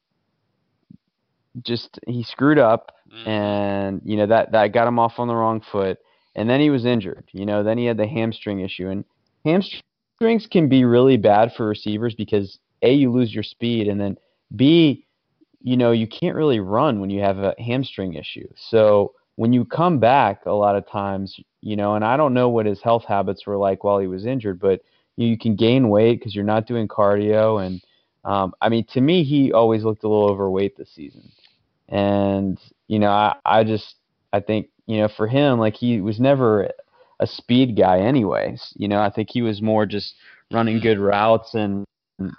just 1.62 2.00
he 2.08 2.24
screwed 2.24 2.58
up, 2.58 2.94
mm. 3.14 3.28
and 3.28 4.02
you 4.06 4.16
know 4.16 4.28
that 4.28 4.54
that 4.54 4.72
got 4.72 4.88
him 4.88 4.98
off 4.98 5.20
on 5.20 5.28
the 5.28 5.36
wrong 5.36 5.60
foot, 5.60 5.98
and 6.36 6.50
then 6.50 6.62
he 6.62 6.70
was 6.70 6.86
injured. 6.86 7.26
You 7.34 7.46
know, 7.46 7.62
then 7.62 7.78
he 7.78 7.84
had 7.84 7.98
the 7.98 8.08
hamstring 8.08 8.62
issue, 8.62 8.88
and 8.88 9.04
hamstrings 9.44 10.48
can 10.50 10.70
be 10.70 10.86
really 10.86 11.18
bad 11.18 11.52
for 11.58 11.68
receivers 11.68 12.16
because 12.16 12.60
a 12.82 12.94
you 12.94 13.12
lose 13.12 13.34
your 13.34 13.44
speed, 13.44 13.90
and 13.90 14.00
then 14.00 14.18
b 14.56 15.06
you 15.60 15.76
know 15.76 15.92
you 15.92 16.08
can't 16.08 16.38
really 16.38 16.62
run 16.62 17.02
when 17.02 17.10
you 17.10 17.20
have 17.20 17.40
a 17.40 17.56
hamstring 17.60 18.14
issue. 18.14 18.48
So 18.56 19.12
when 19.36 19.54
you 19.54 19.66
come 19.66 20.00
back, 20.00 20.46
a 20.46 20.52
lot 20.52 20.76
of 20.76 20.88
times, 20.90 21.40
you 21.62 21.76
know, 21.76 21.96
and 21.96 22.04
I 22.04 22.18
don't 22.18 22.34
know 22.34 22.50
what 22.50 22.66
his 22.66 22.82
health 22.82 23.06
habits 23.06 23.46
were 23.46 23.58
like 23.58 23.84
while 23.84 24.00
he 24.00 24.08
was 24.08 24.26
injured, 24.26 24.60
but 24.60 24.82
you, 25.16 25.28
you 25.28 25.38
can 25.38 25.56
gain 25.56 25.90
weight 25.90 26.20
because 26.20 26.36
you're 26.36 26.44
not 26.44 26.68
doing 26.68 26.88
cardio. 26.88 27.66
And 27.66 27.82
um, 28.26 28.54
I 28.62 28.70
mean, 28.70 28.86
to 28.94 29.02
me, 29.02 29.24
he 29.24 29.52
always 29.52 29.84
looked 29.84 30.04
a 30.04 30.08
little 30.08 30.30
overweight 30.30 30.78
this 30.78 30.92
season. 30.94 31.32
And 31.90 32.60
you 32.88 33.00
know, 33.00 33.10
I, 33.10 33.36
I 33.46 33.64
just 33.64 33.96
I 34.34 34.40
think 34.40 34.70
you 34.86 35.00
know 35.00 35.10
for 35.10 35.28
him, 35.28 35.60
like 35.60 35.76
he 35.76 36.02
was 36.02 36.20
never 36.20 36.70
a 37.20 37.28
speed 37.28 37.78
guy, 37.78 38.00
anyways. 38.00 38.74
You 38.76 38.88
know, 38.88 39.02
I 39.02 39.10
think 39.10 39.30
he 39.32 39.42
was 39.42 39.62
more 39.62 39.86
just 39.86 40.16
running 40.52 40.80
good 40.80 41.00
routes 41.00 41.54
and 41.54 41.86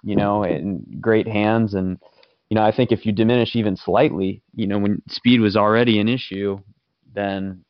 you 0.02 0.16
know, 0.16 0.42
and 0.42 1.00
great 1.00 1.26
hands 1.26 1.74
and 1.74 1.98
you 2.50 2.57
know, 2.57 2.62
I 2.62 2.70
think 2.70 2.92
if 2.92 3.07
you 3.07 3.12
diminish 3.12 3.57
even 3.57 3.76
slightly, 3.76 4.42
you 4.55 4.66
know, 4.66 4.78
when 4.78 5.00
speed 5.09 5.40
was 5.40 5.57
already 5.57 5.98
an 5.98 6.07
issue, 6.07 6.59
then 7.14 7.64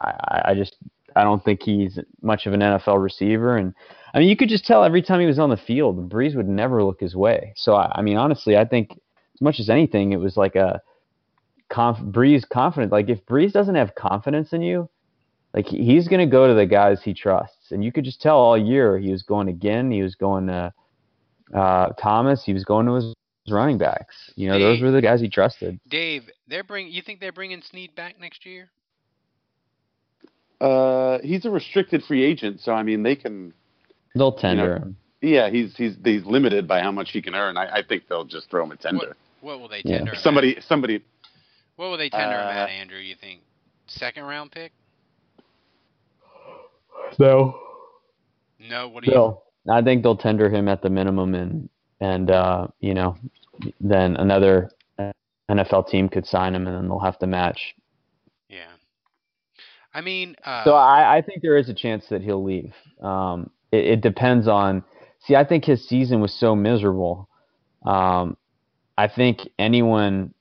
I, 0.00 0.42
I 0.46 0.54
just 0.54 0.76
I 1.16 1.24
don't 1.24 1.44
think 1.44 1.62
he's 1.62 1.98
much 2.22 2.46
of 2.46 2.52
an 2.52 2.60
NFL 2.60 3.02
receiver. 3.02 3.56
And 3.56 3.74
I 4.14 4.20
mean, 4.20 4.28
you 4.28 4.36
could 4.36 4.48
just 4.48 4.64
tell 4.64 4.84
every 4.84 5.02
time 5.02 5.20
he 5.20 5.26
was 5.26 5.38
on 5.38 5.50
the 5.50 5.56
field, 5.56 6.10
Brees 6.10 6.36
would 6.36 6.48
never 6.48 6.82
look 6.84 7.00
his 7.00 7.16
way. 7.16 7.52
So 7.56 7.74
I, 7.74 7.92
I 7.96 8.02
mean, 8.02 8.16
honestly, 8.16 8.56
I 8.56 8.64
think 8.64 8.92
as 8.92 9.40
much 9.40 9.60
as 9.60 9.68
anything, 9.68 10.12
it 10.12 10.20
was 10.20 10.36
like 10.36 10.54
a 10.56 10.80
conf- 11.68 11.98
Brees 11.98 12.48
confident. 12.48 12.92
Like 12.92 13.08
if 13.08 13.24
Brees 13.26 13.52
doesn't 13.52 13.74
have 13.74 13.94
confidence 13.94 14.52
in 14.52 14.62
you, 14.62 14.88
like 15.54 15.66
he's 15.66 16.08
going 16.08 16.20
to 16.20 16.30
go 16.30 16.46
to 16.46 16.54
the 16.54 16.66
guys 16.66 17.02
he 17.02 17.14
trusts. 17.14 17.70
And 17.70 17.82
you 17.82 17.90
could 17.90 18.04
just 18.04 18.20
tell 18.20 18.36
all 18.36 18.56
year 18.56 18.98
he 18.98 19.10
was 19.10 19.22
going 19.22 19.46
Ginn, 19.58 19.90
he 19.90 20.02
was 20.02 20.14
going 20.14 20.46
to 20.46 20.72
uh, 21.54 21.88
Thomas, 22.00 22.44
he 22.44 22.52
was 22.52 22.64
going 22.64 22.86
to 22.86 22.94
his 22.94 23.14
running 23.52 23.78
backs. 23.78 24.14
You 24.36 24.48
know, 24.48 24.58
those 24.58 24.80
were 24.80 24.90
the 24.90 25.02
guys 25.02 25.20
he 25.20 25.28
trusted. 25.28 25.78
Dave, 25.88 26.28
they're 26.48 26.64
bring. 26.64 26.88
You 26.88 27.02
think 27.02 27.20
they're 27.20 27.32
bringing 27.32 27.62
Snead 27.62 27.94
back 27.94 28.20
next 28.20 28.44
year? 28.46 28.70
Uh, 30.60 31.18
he's 31.22 31.44
a 31.44 31.50
restricted 31.50 32.02
free 32.02 32.24
agent, 32.24 32.60
so 32.60 32.72
I 32.72 32.82
mean 32.82 33.02
they 33.02 33.16
can. 33.16 33.52
They'll 34.14 34.32
you 34.34 34.40
tender 34.40 34.78
know, 34.78 34.84
him. 34.86 34.96
Yeah, 35.20 35.50
he's 35.50 35.76
he's 35.76 35.96
he's 36.04 36.24
limited 36.24 36.66
by 36.66 36.80
how 36.80 36.90
much 36.92 37.10
he 37.10 37.22
can 37.22 37.34
earn. 37.34 37.56
I, 37.56 37.78
I 37.78 37.82
think 37.82 38.08
they'll 38.08 38.24
just 38.24 38.50
throw 38.50 38.64
him 38.64 38.72
a 38.72 38.76
tender. 38.76 39.16
What 39.40 39.60
will 39.60 39.68
they 39.68 39.82
tender? 39.82 40.12
him 40.12 40.18
Somebody 40.20 40.56
somebody. 40.60 41.04
What 41.76 41.90
will 41.90 41.98
they 41.98 42.08
tender 42.08 42.36
him 42.36 42.46
Uh, 42.46 42.50
at, 42.50 42.70
Andrew? 42.70 42.98
You 42.98 43.14
think 43.20 43.40
second 43.86 44.24
round 44.24 44.50
pick? 44.50 44.72
No. 47.18 47.58
No. 48.58 48.88
What 48.88 49.04
do 49.04 49.10
you? 49.10 49.16
No, 49.16 49.42
I 49.70 49.82
think 49.82 50.02
they'll 50.02 50.16
tender 50.16 50.48
him 50.48 50.68
at 50.68 50.82
the 50.82 50.90
minimum, 50.90 51.34
and 51.34 51.68
and 52.00 52.30
uh, 52.30 52.66
you 52.80 52.94
know, 52.94 53.16
then 53.80 54.16
another 54.16 54.70
NFL 55.50 55.88
team 55.88 56.08
could 56.08 56.26
sign 56.26 56.54
him, 56.54 56.66
and 56.66 56.76
then 56.76 56.88
they'll 56.88 56.98
have 56.98 57.18
to 57.20 57.26
match. 57.26 57.74
Yeah. 58.48 58.66
I 59.94 60.00
mean, 60.00 60.36
uh, 60.44 60.64
So 60.64 60.74
I, 60.74 61.18
I 61.18 61.22
think 61.22 61.42
there 61.42 61.56
is 61.56 61.68
a 61.68 61.74
chance 61.74 62.06
that 62.10 62.22
he'll 62.22 62.44
leave. 62.44 62.72
Um, 63.02 63.50
it, 63.72 63.84
it 63.84 64.00
depends 64.00 64.46
on. 64.46 64.84
See, 65.20 65.34
I 65.34 65.44
think 65.44 65.64
his 65.64 65.86
season 65.88 66.20
was 66.20 66.32
so 66.32 66.54
miserable. 66.54 67.28
Um, 67.84 68.36
I 68.96 69.08
think 69.08 69.40
anyone, 69.58 70.34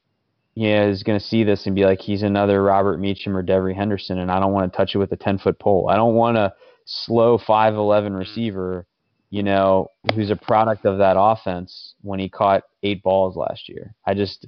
yeah, 0.56 0.86
is 0.86 1.04
going 1.04 1.20
to 1.20 1.26
see 1.26 1.44
this 1.44 1.66
and 1.66 1.76
be 1.76 1.86
like, 1.86 2.00
he's 2.02 2.24
another 2.24 2.62
Robert 2.62 3.00
Meacham 3.00 3.36
or 3.36 3.44
Devery 3.44 3.76
Henderson, 3.76 4.20
and 4.20 4.32
I 4.32 4.40
don't 4.40 4.54
want 4.54 4.72
to 4.72 4.78
touch 4.78 4.94
it 4.94 4.98
with 4.98 5.12
a 5.12 5.18
ten 5.18 5.38
foot 5.38 5.60
pole. 5.60 5.88
I 5.90 5.96
don't 5.96 6.16
want 6.16 6.38
a 6.38 6.54
slow 6.86 7.38
five 7.38 7.76
eleven 7.76 8.14
receiver, 8.14 8.86
you 9.30 9.44
know, 9.44 9.88
who's 10.14 10.30
a 10.30 10.36
product 10.36 10.86
of 10.86 10.98
that 11.00 11.16
offense 11.18 11.87
when 12.02 12.20
he 12.20 12.30
caught 12.30 12.64
eight 12.84 13.04
balls 13.04 13.36
last 13.36 13.70
year. 13.70 13.94
I 14.06 14.14
just 14.14 14.48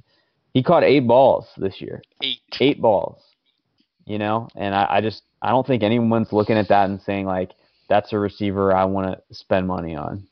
he 0.54 0.62
caught 0.62 0.84
eight 0.84 1.06
balls 1.06 1.46
this 1.56 1.80
year. 1.80 2.02
Eight. 2.22 2.40
Eight 2.60 2.80
balls 2.80 3.22
you 4.10 4.18
know? 4.18 4.48
And 4.56 4.74
I, 4.74 4.86
I 4.90 5.00
just 5.00 5.22
i 5.42 5.50
don't 5.50 5.66
think 5.66 5.82
anyone's 5.82 6.32
looking 6.32 6.56
at 6.56 6.68
that 6.68 6.90
and 6.90 7.00
saying 7.00 7.24
like 7.24 7.52
that's 7.88 8.12
a 8.12 8.18
receiver 8.18 8.74
i 8.74 8.84
want 8.84 9.06
to 9.06 9.34
spend 9.34 9.66
money 9.66 9.94
on. 9.94 10.26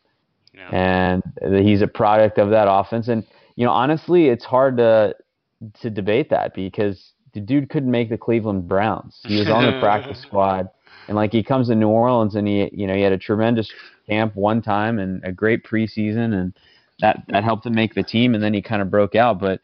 And 0.72 1.22
he's 1.64 1.82
a 1.82 1.86
product 1.86 2.38
of 2.38 2.50
that 2.50 2.66
offense. 2.68 3.08
And 3.08 3.24
you 3.54 3.64
know 3.64 3.72
honestly 3.72 4.28
it's 4.28 4.44
hard 4.44 4.76
to 4.78 5.14
to 5.80 5.90
debate 5.90 6.30
that 6.30 6.54
because 6.54 7.12
the 7.34 7.40
dude 7.40 7.70
couldn't 7.70 7.90
make 7.90 8.10
the 8.10 8.18
cleveland 8.18 8.68
browns. 8.68 9.20
He 9.24 9.38
was 9.38 9.48
on 9.48 9.64
the 9.64 9.78
practice 9.80 10.20
squad. 10.20 10.68
And 11.06 11.16
like 11.16 11.32
he 11.32 11.42
comes 11.42 11.68
to 11.68 11.74
new 11.74 11.88
orleans 11.88 12.34
and 12.34 12.46
he 12.46 12.68
you 12.72 12.86
know 12.86 12.94
he 12.94 13.02
had 13.02 13.12
a 13.12 13.18
tremendous 13.18 13.70
camp 14.08 14.34
one 14.34 14.60
time 14.60 14.98
and 14.98 15.22
a 15.24 15.30
great 15.30 15.64
preseason. 15.64 16.34
And 16.34 16.52
that 17.00 17.22
that 17.28 17.44
helped 17.44 17.64
him 17.66 17.74
make 17.74 17.94
the 17.94 18.02
team 18.02 18.34
and 18.34 18.42
then 18.42 18.54
he 18.54 18.62
kind 18.62 18.82
of 18.82 18.90
broke 18.90 19.14
out 19.14 19.38
but 19.40 19.60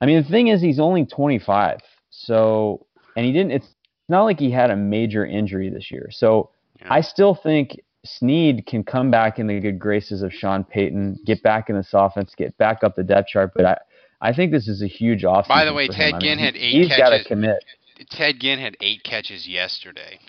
i 0.00 0.06
mean 0.06 0.22
the 0.22 0.28
thing 0.28 0.48
is 0.48 0.60
he's 0.60 0.78
only 0.80 1.04
25 1.06 1.78
so 2.10 2.86
and 3.18 3.26
he 3.26 3.32
didn't. 3.32 3.50
It's 3.50 3.74
not 4.08 4.22
like 4.22 4.38
he 4.38 4.50
had 4.50 4.70
a 4.70 4.76
major 4.76 5.26
injury 5.26 5.70
this 5.70 5.90
year. 5.90 6.08
So 6.10 6.50
I 6.88 7.00
still 7.00 7.34
think 7.34 7.80
Snead 8.04 8.64
can 8.64 8.84
come 8.84 9.10
back 9.10 9.40
in 9.40 9.48
the 9.48 9.58
good 9.58 9.78
graces 9.80 10.22
of 10.22 10.32
Sean 10.32 10.62
Payton, 10.62 11.18
get 11.26 11.42
back 11.42 11.68
in 11.68 11.76
this 11.76 11.90
offense, 11.92 12.32
get 12.36 12.56
back 12.58 12.84
up 12.84 12.94
the 12.94 13.02
depth 13.02 13.26
chart. 13.28 13.50
But 13.56 13.64
I, 13.64 13.78
I 14.20 14.32
think 14.32 14.52
this 14.52 14.68
is 14.68 14.82
a 14.82 14.86
huge 14.86 15.24
offense. 15.24 15.48
By 15.48 15.64
the 15.64 15.74
way, 15.74 15.88
Ted 15.88 16.10
him. 16.10 16.14
I 16.14 16.18
Ginn 16.20 16.36
mean, 16.36 16.46
had 16.46 16.54
eight 16.56 16.72
He's 16.72 16.88
got 16.88 17.10
to 17.10 17.16
catches. 17.16 17.26
commit. 17.26 17.64
Ted 18.10 18.36
Ginn 18.38 18.60
had 18.60 18.76
eight 18.80 19.02
catches 19.02 19.48
yesterday. 19.48 20.20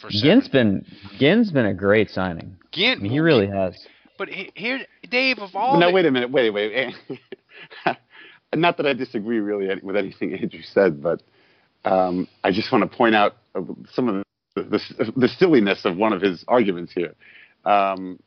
For 0.00 0.08
Ginn's 0.10 0.46
been 0.46 0.86
Ginn's 1.18 1.50
been 1.50 1.66
a 1.66 1.74
great 1.74 2.10
signing. 2.10 2.56
Ginn, 2.70 2.98
I 2.98 3.02
mean, 3.02 3.10
he 3.10 3.18
really 3.18 3.48
has. 3.48 3.76
But 4.18 4.28
he- 4.28 4.52
here, 4.54 4.80
Dave, 5.10 5.38
of 5.38 5.54
all 5.54 5.78
no, 5.78 5.88
the- 5.88 5.92
wait 5.92 6.06
a 6.06 6.10
minute. 6.10 6.30
Wait, 6.30 6.50
wait. 6.50 6.94
Not 8.54 8.76
that 8.76 8.86
I 8.86 8.92
disagree 8.92 9.38
really 9.38 9.68
with 9.82 9.96
anything 9.96 10.34
Andrew 10.34 10.62
said, 10.62 11.02
but 11.02 11.22
um, 11.84 12.28
I 12.44 12.50
just 12.52 12.72
want 12.72 12.90
to 12.90 12.96
point 12.96 13.14
out 13.14 13.36
uh, 13.54 13.62
some 13.92 14.08
of 14.08 14.24
the, 14.54 14.62
the, 14.62 15.12
the 15.16 15.28
silliness 15.28 15.84
of 15.84 15.96
one 15.96 16.12
of 16.12 16.22
his 16.22 16.44
arguments 16.48 16.92
here. 16.92 17.14
Um, 17.64 18.18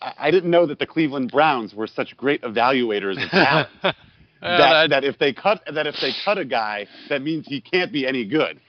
I 0.00 0.12
I 0.18 0.30
didn't 0.30 0.50
know 0.50 0.66
that 0.66 0.78
the 0.78 0.86
Cleveland 0.86 1.30
Browns 1.32 1.74
were 1.74 1.86
such 1.86 2.16
great 2.16 2.42
evaluators 2.42 3.22
of 3.22 3.30
talent. 3.30 3.68
that, 4.40 4.90
that 4.90 5.04
if 5.04 5.18
they 5.18 5.32
cut 5.32 5.62
that 5.72 5.86
if 5.86 5.96
they 6.00 6.12
cut 6.24 6.38
a 6.38 6.44
guy, 6.44 6.86
that 7.08 7.22
means 7.22 7.46
he 7.46 7.60
can't 7.60 7.92
be 7.92 8.06
any 8.06 8.24
good. 8.24 8.60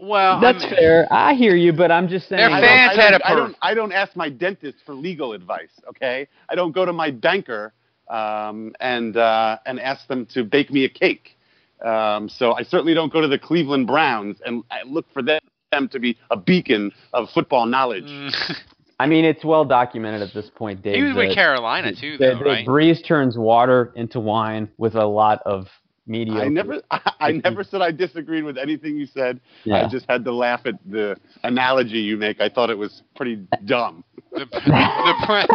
Well, 0.00 0.40
That's 0.40 0.64
I 0.64 0.66
mean, 0.70 0.76
fair. 0.76 1.08
I 1.10 1.34
hear 1.34 1.54
you, 1.54 1.72
but 1.72 1.90
I'm 1.90 2.08
just 2.08 2.28
saying. 2.28 2.40
Their 2.40 2.50
I 2.50 2.60
fans 2.60 2.96
don't, 2.96 2.98
I 2.98 3.02
had 3.02 3.10
don't, 3.10 3.20
a 3.20 3.26
I 3.26 3.34
don't. 3.34 3.56
I 3.62 3.74
don't 3.74 3.92
ask 3.92 4.16
my 4.16 4.30
dentist 4.30 4.78
for 4.86 4.94
legal 4.94 5.32
advice. 5.34 5.70
Okay, 5.88 6.26
I 6.48 6.54
don't 6.54 6.72
go 6.72 6.84
to 6.84 6.92
my 6.92 7.10
banker 7.10 7.74
um, 8.08 8.72
and 8.80 9.16
uh, 9.16 9.58
and 9.66 9.78
ask 9.78 10.06
them 10.08 10.26
to 10.34 10.44
bake 10.44 10.70
me 10.70 10.84
a 10.84 10.88
cake. 10.88 11.36
Um, 11.84 12.28
so 12.28 12.52
I 12.52 12.62
certainly 12.62 12.94
don't 12.94 13.12
go 13.12 13.20
to 13.20 13.28
the 13.28 13.38
Cleveland 13.38 13.86
Browns 13.86 14.36
and 14.44 14.62
I 14.70 14.82
look 14.86 15.06
for 15.12 15.22
them 15.22 15.40
them 15.72 15.88
to 15.88 15.98
be 16.00 16.18
a 16.30 16.36
beacon 16.36 16.90
of 17.12 17.28
football 17.30 17.64
knowledge. 17.66 18.04
I 19.00 19.06
mean, 19.06 19.24
it's 19.24 19.44
well 19.44 19.64
documented 19.64 20.20
at 20.20 20.34
this 20.34 20.50
point, 20.54 20.82
Dave. 20.82 20.96
he 20.96 21.02
was 21.02 21.16
with 21.16 21.34
Carolina 21.34 21.94
too, 21.94 22.18
that- 22.18 22.38
though, 22.38 22.44
that 22.44 22.44
right? 22.44 22.66
Brees 22.66 23.04
turns 23.06 23.38
water 23.38 23.92
into 23.96 24.20
wine 24.20 24.68
with 24.76 24.94
a 24.94 25.06
lot 25.06 25.40
of 25.46 25.68
mediocre. 26.10 26.42
I 26.44 26.48
never, 26.48 26.82
I, 26.90 27.12
I 27.20 27.32
never 27.32 27.64
said 27.64 27.80
I 27.80 27.90
disagreed 27.92 28.44
with 28.44 28.58
anything 28.58 28.96
you 28.96 29.06
said. 29.06 29.40
Yeah. 29.64 29.86
I 29.86 29.88
just 29.88 30.04
had 30.08 30.24
to 30.24 30.32
laugh 30.32 30.62
at 30.66 30.74
the 30.84 31.16
analogy 31.44 32.00
you 32.00 32.16
make. 32.18 32.40
I 32.40 32.48
thought 32.50 32.68
it 32.68 32.76
was 32.78 33.02
pretty 33.16 33.36
dumb. 33.64 34.04
the, 34.32 34.46
the, 34.50 35.14
Bra- 35.26 35.46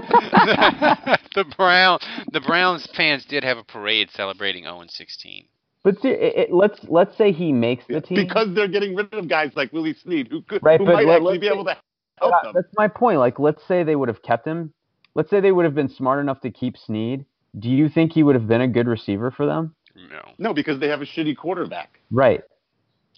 the 1.36 1.46
Brown 1.56 2.00
the 2.34 2.42
Browns 2.42 2.88
fans 2.96 3.26
did 3.26 3.44
have 3.44 3.58
a 3.58 3.64
parade 3.64 4.10
celebrating 4.12 4.64
0 4.64 4.82
and 4.82 4.92
16. 4.92 5.46
But 5.84 6.02
see, 6.02 6.10
it, 6.10 6.36
it, 6.36 6.54
let's 6.54 6.80
let's 6.88 7.16
say 7.18 7.32
he 7.32 7.52
makes 7.52 7.86
the 7.88 8.02
team. 8.02 8.16
because 8.18 8.54
they're 8.56 8.68
getting 8.68 8.96
rid 8.96 9.14
of 9.14 9.28
guys 9.30 9.52
like 9.56 9.72
Willie 9.72 9.94
Snead, 9.94 10.28
who 10.30 10.42
could, 10.42 10.64
Right, 10.64 10.80
who 10.80 10.86
but 10.86 10.94
might 10.96 11.06
let- 11.06 11.18
actually 11.18 11.38
be 11.38 11.48
say- 11.48 11.54
able 11.54 11.66
to 11.66 11.78
help 12.20 12.32
That- 12.32 12.44
them. 12.44 12.54
that's 12.56 12.74
my 12.76 12.88
point. 12.88 13.20
Like, 13.20 13.40
let's 13.40 13.64
say 13.68 13.84
they 13.84 13.96
would 13.96 14.10
have 14.10 14.22
kept 14.24 14.48
him. 14.48 14.74
Let's 15.14 15.30
say 15.30 15.40
they 15.40 15.52
would 15.52 15.64
have 15.66 15.76
been 15.76 15.88
smart 15.90 16.20
enough 16.20 16.42
to 16.42 16.50
keep 16.52 16.76
Snead. 16.78 17.26
Do 17.58 17.70
you 17.70 17.88
think 17.88 18.12
he 18.12 18.24
would 18.24 18.36
have 18.36 18.48
been 18.48 18.62
a 18.62 18.68
good 18.68 18.88
receiver 18.88 19.32
for 19.32 19.46
them? 19.46 19.76
No. 19.96 20.22
No, 20.38 20.54
because 20.54 20.80
they 20.80 20.88
have 20.90 21.02
a 21.02 21.06
shitty 21.06 21.38
quarterback. 21.38 22.00
Right. 22.12 22.42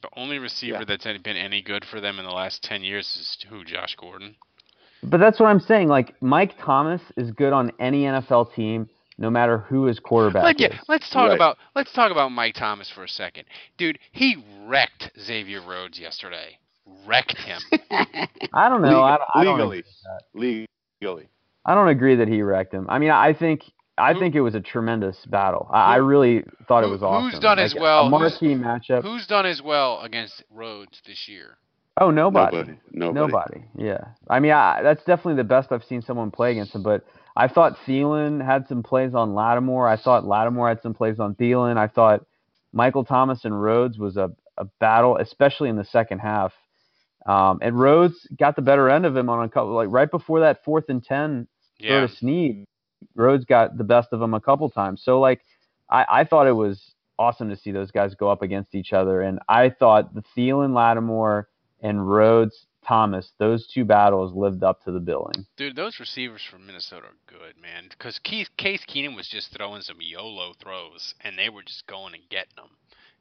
The 0.02 0.10
only 0.16 0.38
receiver 0.38 0.86
that's 0.86 1.06
any- 1.06 1.18
been 1.18 1.38
any 1.38 1.62
good 1.62 1.84
for 1.86 2.00
them 2.00 2.20
in 2.20 2.26
the 2.26 2.32
last 2.32 2.64
10 2.64 2.84
years 2.84 3.06
is 3.16 3.46
who? 3.50 3.64
Josh 3.64 3.96
Gordon. 3.96 4.36
But 5.04 5.20
that's 5.20 5.40
what 5.40 5.48
I'm 5.48 5.60
saying. 5.60 5.88
Like 5.88 6.20
Mike 6.22 6.54
Thomas 6.64 7.02
is 7.18 7.32
good 7.32 7.54
on 7.54 7.72
any 7.80 8.04
NFL 8.04 8.54
team, 8.54 8.90
no 9.18 9.30
matter 9.30 9.60
who 9.60 9.86
his 9.86 10.00
quarterback 10.00 10.44
Let, 10.44 10.56
is. 10.58 10.62
yeah, 10.62 10.80
let's 10.88 11.10
talk 11.10 11.30
Right. 11.30 11.36
about 11.36 11.58
let's 11.76 11.92
talk 11.94 12.12
about 12.12 12.32
Mike 12.32 12.56
Thomas 12.56 12.90
for 12.92 13.04
a 13.04 13.08
second, 13.10 13.46
dude. 13.78 13.98
He 14.12 14.38
wrecked 14.66 15.12
Xavier 15.20 15.62
Rhodes 15.62 16.00
yesterday. 16.00 16.58
Wrecked 17.06 17.38
him. 17.38 17.60
I 18.54 18.70
don't 18.70 18.82
know. 18.82 19.02
I, 19.02 19.18
I 19.36 19.44
don't 19.44 19.58
legally, 19.60 19.82
that. 20.04 20.22
legally. 20.34 21.28
I 21.66 21.76
don't 21.76 21.90
agree 21.90 22.16
that 22.16 22.28
he 22.28 22.42
wrecked 22.42 22.74
him. 22.74 22.86
I 22.90 22.98
mean, 23.00 23.12
I 23.12 23.34
think 23.34 23.64
I 23.98 24.14
think 24.18 24.36
it 24.36 24.42
was 24.42 24.54
a 24.56 24.62
tremendous 24.62 25.18
battle. 25.26 25.68
I, 25.72 25.94
I 25.94 25.96
really 25.98 26.44
thought 26.68 26.84
it 26.84 26.88
was 26.90 27.02
awesome. 27.02 27.32
Who's 27.32 27.40
done 27.40 27.58
Like, 27.58 27.66
as 27.66 27.76
well? 27.76 28.08
A 28.08 28.10
Who's- 28.10 28.42
marquee 28.42 28.56
matchup. 28.56 29.02
Who's 29.04 29.26
done 29.28 29.46
as 29.46 29.62
well 29.62 30.02
against 30.02 30.44
Rhodes 30.52 31.02
this 31.06 31.28
year? 31.28 31.58
Oh, 32.00 32.12
nobody. 32.12 32.58
Nobody. 32.58 32.78
Nobody. 32.92 33.14
Nobody. 33.20 33.64
Yeah. 33.76 33.98
I 34.30 34.40
mean, 34.40 34.52
I, 34.52 34.82
that's 34.84 35.04
definitely 35.04 35.36
the 35.36 35.44
best 35.46 35.72
I've 35.72 35.84
seen 35.84 36.04
someone 36.04 36.30
play 36.30 36.52
against 36.52 36.76
him. 36.76 36.84
But 36.84 37.04
I 37.36 37.48
thought 37.48 37.76
Thielen 37.88 38.46
had 38.46 38.68
some 38.68 38.84
plays 38.84 39.16
on 39.16 39.34
Lattimore. 39.34 39.88
I 39.88 39.98
thought 39.98 40.24
Lattimore 40.24 40.68
had 40.70 40.82
some 40.84 40.94
plays 40.94 41.20
on 41.20 41.34
Thielen. 41.34 41.76
I 41.78 41.88
thought 41.88 42.24
Michael 42.72 43.04
Thomas 43.04 43.46
and 43.46 43.60
Rhodes 43.60 43.98
was 43.98 44.16
a, 44.16 44.30
a 44.58 44.66
battle, 44.80 45.18
especially 45.18 45.70
in 45.70 45.76
the 45.76 45.86
second 45.86 46.20
half. 46.20 46.54
Um, 47.26 47.58
and 47.64 47.78
Rhodes 47.80 48.28
got 48.38 48.56
the 48.56 48.62
better 48.62 48.90
end 48.90 49.06
of 49.08 49.18
him 49.18 49.28
on 49.30 49.44
a 49.44 49.50
couple, 49.50 49.74
like 49.74 49.90
right 49.90 50.10
before 50.10 50.42
that 50.42 50.64
fourth 50.64 50.86
and 50.90 51.04
ten 51.04 51.48
Yeah. 51.80 52.02
throw 52.02 52.08
to 52.08 52.16
Snead. 52.16 52.66
Rhodes 53.16 53.46
got 53.46 53.78
the 53.78 53.84
best 53.84 54.10
of 54.12 54.22
him 54.22 54.34
a 54.34 54.40
couple 54.42 54.70
times. 54.70 55.02
So 55.04 55.20
like, 55.20 55.42
I, 55.90 56.06
I 56.10 56.24
thought 56.24 56.48
it 56.48 56.54
was 56.54 56.94
awesome 57.20 57.50
to 57.50 57.56
see 57.56 57.72
those 57.72 57.92
guys 57.92 58.14
go 58.16 58.30
up 58.30 58.42
against 58.42 58.76
each 58.76 58.94
other. 58.94 59.22
And 59.22 59.40
I 59.50 59.70
thought 59.70 60.14
the 60.14 60.24
Thielen, 60.36 60.74
Lattimore, 60.74 61.48
and 61.82 62.10
Rhodes 62.10 62.66
Thomas, 62.88 63.32
those 63.38 63.68
two 63.68 63.84
battles 63.86 64.34
lived 64.34 64.64
up 64.64 64.84
to 64.86 64.92
the 64.92 65.00
billing. 65.00 65.46
Dude, 65.58 65.76
those 65.76 66.00
receivers 66.00 66.42
from 66.50 66.66
Minnesota 66.66 67.08
are 67.08 67.14
good, 67.28 67.62
man. 67.62 67.86
Because 67.90 68.18
Case, 68.20 68.50
Case 68.58 68.84
Keenum 68.88 69.16
was 69.16 69.28
just 69.28 69.56
throwing 69.56 69.82
some 69.82 69.98
YOLO 70.00 70.54
throws, 70.62 71.14
and 71.22 71.38
they 71.38 71.50
were 71.50 71.64
just 71.64 71.86
going 71.88 72.14
and 72.14 72.24
getting 72.30 72.56
them. 72.56 72.70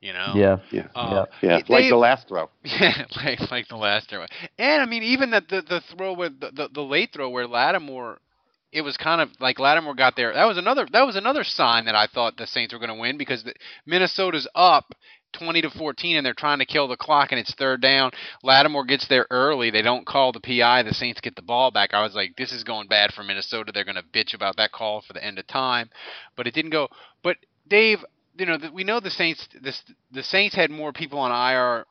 You 0.01 0.13
know? 0.13 0.33
Yeah. 0.37 0.59
Yeah. 0.71 0.87
Uh, 0.95 1.25
Yeah, 1.43 1.61
they- 1.67 1.75
like 1.75 1.89
the 1.91 1.97
last 1.97 2.29
throw. 2.29 2.49
Yeah, 2.65 3.07
like 3.17 3.51
like 3.51 3.69
the 3.69 3.77
last 3.77 4.09
throw. 4.11 4.27
And 4.59 4.83
I 4.83 4.87
mean, 4.87 5.03
even 5.03 5.31
the 5.31 5.41
the, 5.49 5.63
the 5.63 5.81
throw 5.97 6.13
with 6.13 6.39
the, 6.39 6.51
the 6.53 6.69
the 6.73 6.83
late 6.83 7.13
throw 7.13 7.31
where 7.31 7.47
Lattimore, 7.47 8.19
it 8.77 8.83
was 8.83 8.99
kind 8.99 9.23
of 9.23 9.31
like 9.41 9.59
Lattimore 9.59 9.95
got 9.95 10.17
there. 10.17 10.35
That 10.35 10.45
was 10.45 10.59
another 10.59 10.87
that 10.93 11.07
was 11.07 11.17
another 11.17 11.45
sign 11.45 11.87
that 11.87 11.95
I 11.95 12.07
thought 12.07 12.37
the 12.37 12.47
Saints 12.47 12.75
were 12.75 12.79
going 12.79 12.95
to 12.95 13.01
win 13.01 13.17
because 13.17 13.43
the, 13.43 13.55
Minnesota's 13.87 14.49
up. 14.55 14.95
20 15.33 15.61
to 15.61 15.71
14 15.71 16.17
and 16.17 16.25
they're 16.25 16.33
trying 16.33 16.61
to 16.61 16.65
kill 16.65 16.89
the 16.89 16.97
clock 16.97 17.31
and 17.31 17.39
it's 17.39 17.53
third 17.57 17.83
down. 17.83 18.11
Lattimore 18.43 18.87
gets 18.87 19.07
there 19.09 19.27
early. 19.29 19.71
They 19.71 19.83
don't 19.83 20.07
call 20.07 20.33
the 20.33 20.41
PI. 20.41 20.85
The 20.85 20.95
Saints 20.95 21.21
get 21.21 21.37
the 21.37 21.43
ball 21.43 21.71
back. 21.71 21.93
I 21.93 22.03
was 22.03 22.15
like, 22.15 22.37
this 22.37 22.53
is 22.53 22.65
going 22.65 22.89
bad 22.89 23.13
for 23.13 23.23
Minnesota. 23.23 23.71
They're 23.71 23.85
going 23.85 23.97
to 23.97 24.03
bitch 24.03 24.33
about 24.33 24.57
that 24.57 24.73
call 24.73 25.03
for 25.03 25.13
the 25.13 25.23
end 25.23 25.39
of 25.39 25.47
time, 25.47 25.91
but 26.37 26.47
it 26.47 26.55
didn't 26.55 26.71
go. 26.71 26.89
But 27.23 27.37
Dave, 27.69 28.03
you 28.39 28.47
know, 28.47 28.57
we 28.73 28.85
know 28.85 28.99
the 28.99 29.11
Saints. 29.11 29.47
This 29.61 29.83
the 30.11 30.23
Saints 30.23 30.55
had 30.55 30.71
more 30.71 30.93
people 30.93 31.19
on 31.19 31.33
IR 31.33 31.85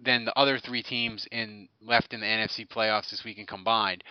than 0.00 0.24
the 0.24 0.38
other 0.38 0.58
three 0.58 0.82
teams 0.82 1.26
in 1.30 1.68
left 1.80 2.12
in 2.12 2.20
the 2.20 2.26
NFC 2.26 2.68
playoffs 2.68 3.10
this 3.10 3.22
weekend 3.24 3.48
combined. 3.48 4.04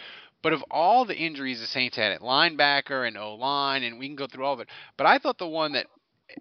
But 0.44 0.54
of 0.54 0.64
all 0.70 1.06
the 1.06 1.16
injuries 1.16 1.62
the 1.62 1.66
Saints 1.66 1.96
had 1.98 2.12
at 2.12 2.22
linebacker 2.22 3.08
and 3.08 3.18
O 3.18 3.34
line, 3.34 3.82
and 3.82 3.98
we 3.98 4.08
can 4.08 4.16
go 4.16 4.28
through 4.28 4.46
all 4.46 4.54
of 4.54 4.60
it. 4.60 4.68
But 4.98 5.08
I 5.08 5.18
thought 5.18 5.40
the 5.40 5.48
one 5.48 5.72
that, 5.72 5.88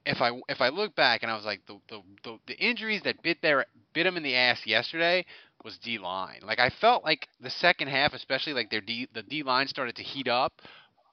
if 0.05 0.21
I 0.21 0.33
if 0.49 0.61
I 0.61 0.69
look 0.69 0.95
back 0.95 1.23
and 1.23 1.31
I 1.31 1.37
was 1.37 1.45
like 1.45 1.65
the 1.67 1.79
the 1.89 2.03
the, 2.25 2.39
the 2.49 2.59
injuries 2.59 3.03
that 3.05 3.23
bit 3.23 3.41
their 3.41 3.65
bit 3.95 4.05
them 4.05 4.17
in 4.17 4.23
the 4.23 4.35
ass 4.35 4.67
yesterday 4.67 5.25
was 5.65 5.79
D 5.79 5.99
line. 5.99 6.41
Like 6.43 6.59
I 6.59 6.69
felt 6.69 7.05
like 7.05 7.29
the 7.41 7.51
second 7.51 7.89
half, 7.89 8.13
especially 8.13 8.55
like 8.55 8.71
their 8.71 8.81
D 8.81 9.09
the 9.15 9.23
D 9.23 9.45
line 9.45 9.69
started 9.69 9.95
to 9.97 10.03
heat 10.03 10.29
up, 10.29 10.61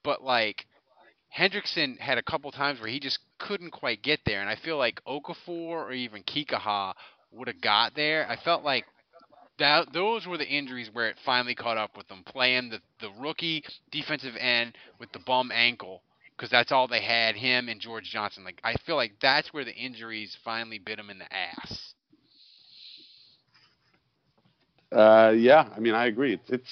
but 0.04 0.23
like 0.23 0.65
Hendrickson 1.38 1.99
had 1.99 2.17
a 2.17 2.23
couple 2.23 2.52
times 2.52 2.80
where 2.80 2.89
he 2.89 2.99
just 2.99 3.19
couldn't 3.38 3.69
quite 3.69 4.02
get 4.02 4.21
there, 4.25 4.41
and 4.41 4.49
I 4.49 4.56
feel 4.56 4.78
like 4.78 4.99
Okafor 5.06 5.47
or 5.47 5.91
even 5.91 6.23
Kikaha 6.23 6.93
would 7.32 7.47
have 7.47 7.62
got 7.62 7.95
there. 7.95 8.28
I 8.28 8.36
felt 8.36 8.63
like 8.63 8.86
that 9.59 9.93
those 9.93 10.25
were 10.27 10.37
the 10.37 10.47
injuries 10.47 10.89
where 10.91 11.07
it 11.07 11.17
finally 11.25 11.55
caught 11.55 11.77
up 11.77 11.95
with 11.97 12.07
them, 12.07 12.23
playing 12.25 12.69
the 12.69 12.79
the 13.01 13.11
rookie 13.19 13.63
defensive 13.91 14.35
end 14.39 14.75
with 14.99 15.11
the 15.11 15.19
bum 15.19 15.51
ankle 15.51 16.01
because 16.35 16.49
that's 16.49 16.71
all 16.71 16.87
they 16.87 17.01
had 17.01 17.35
him 17.35 17.67
and 17.69 17.81
George 17.81 18.09
Johnson. 18.09 18.43
Like 18.43 18.61
I 18.63 18.75
feel 18.85 18.95
like 18.95 19.13
that's 19.21 19.53
where 19.53 19.65
the 19.65 19.75
injuries 19.75 20.37
finally 20.43 20.79
bit 20.79 20.99
him 20.99 21.09
in 21.09 21.19
the 21.19 21.33
ass. 21.33 21.93
Uh, 24.91 25.33
yeah, 25.35 25.69
I 25.75 25.79
mean, 25.79 25.93
I 25.93 26.07
agree. 26.07 26.33
It's, 26.33 26.49
it's, 26.49 26.69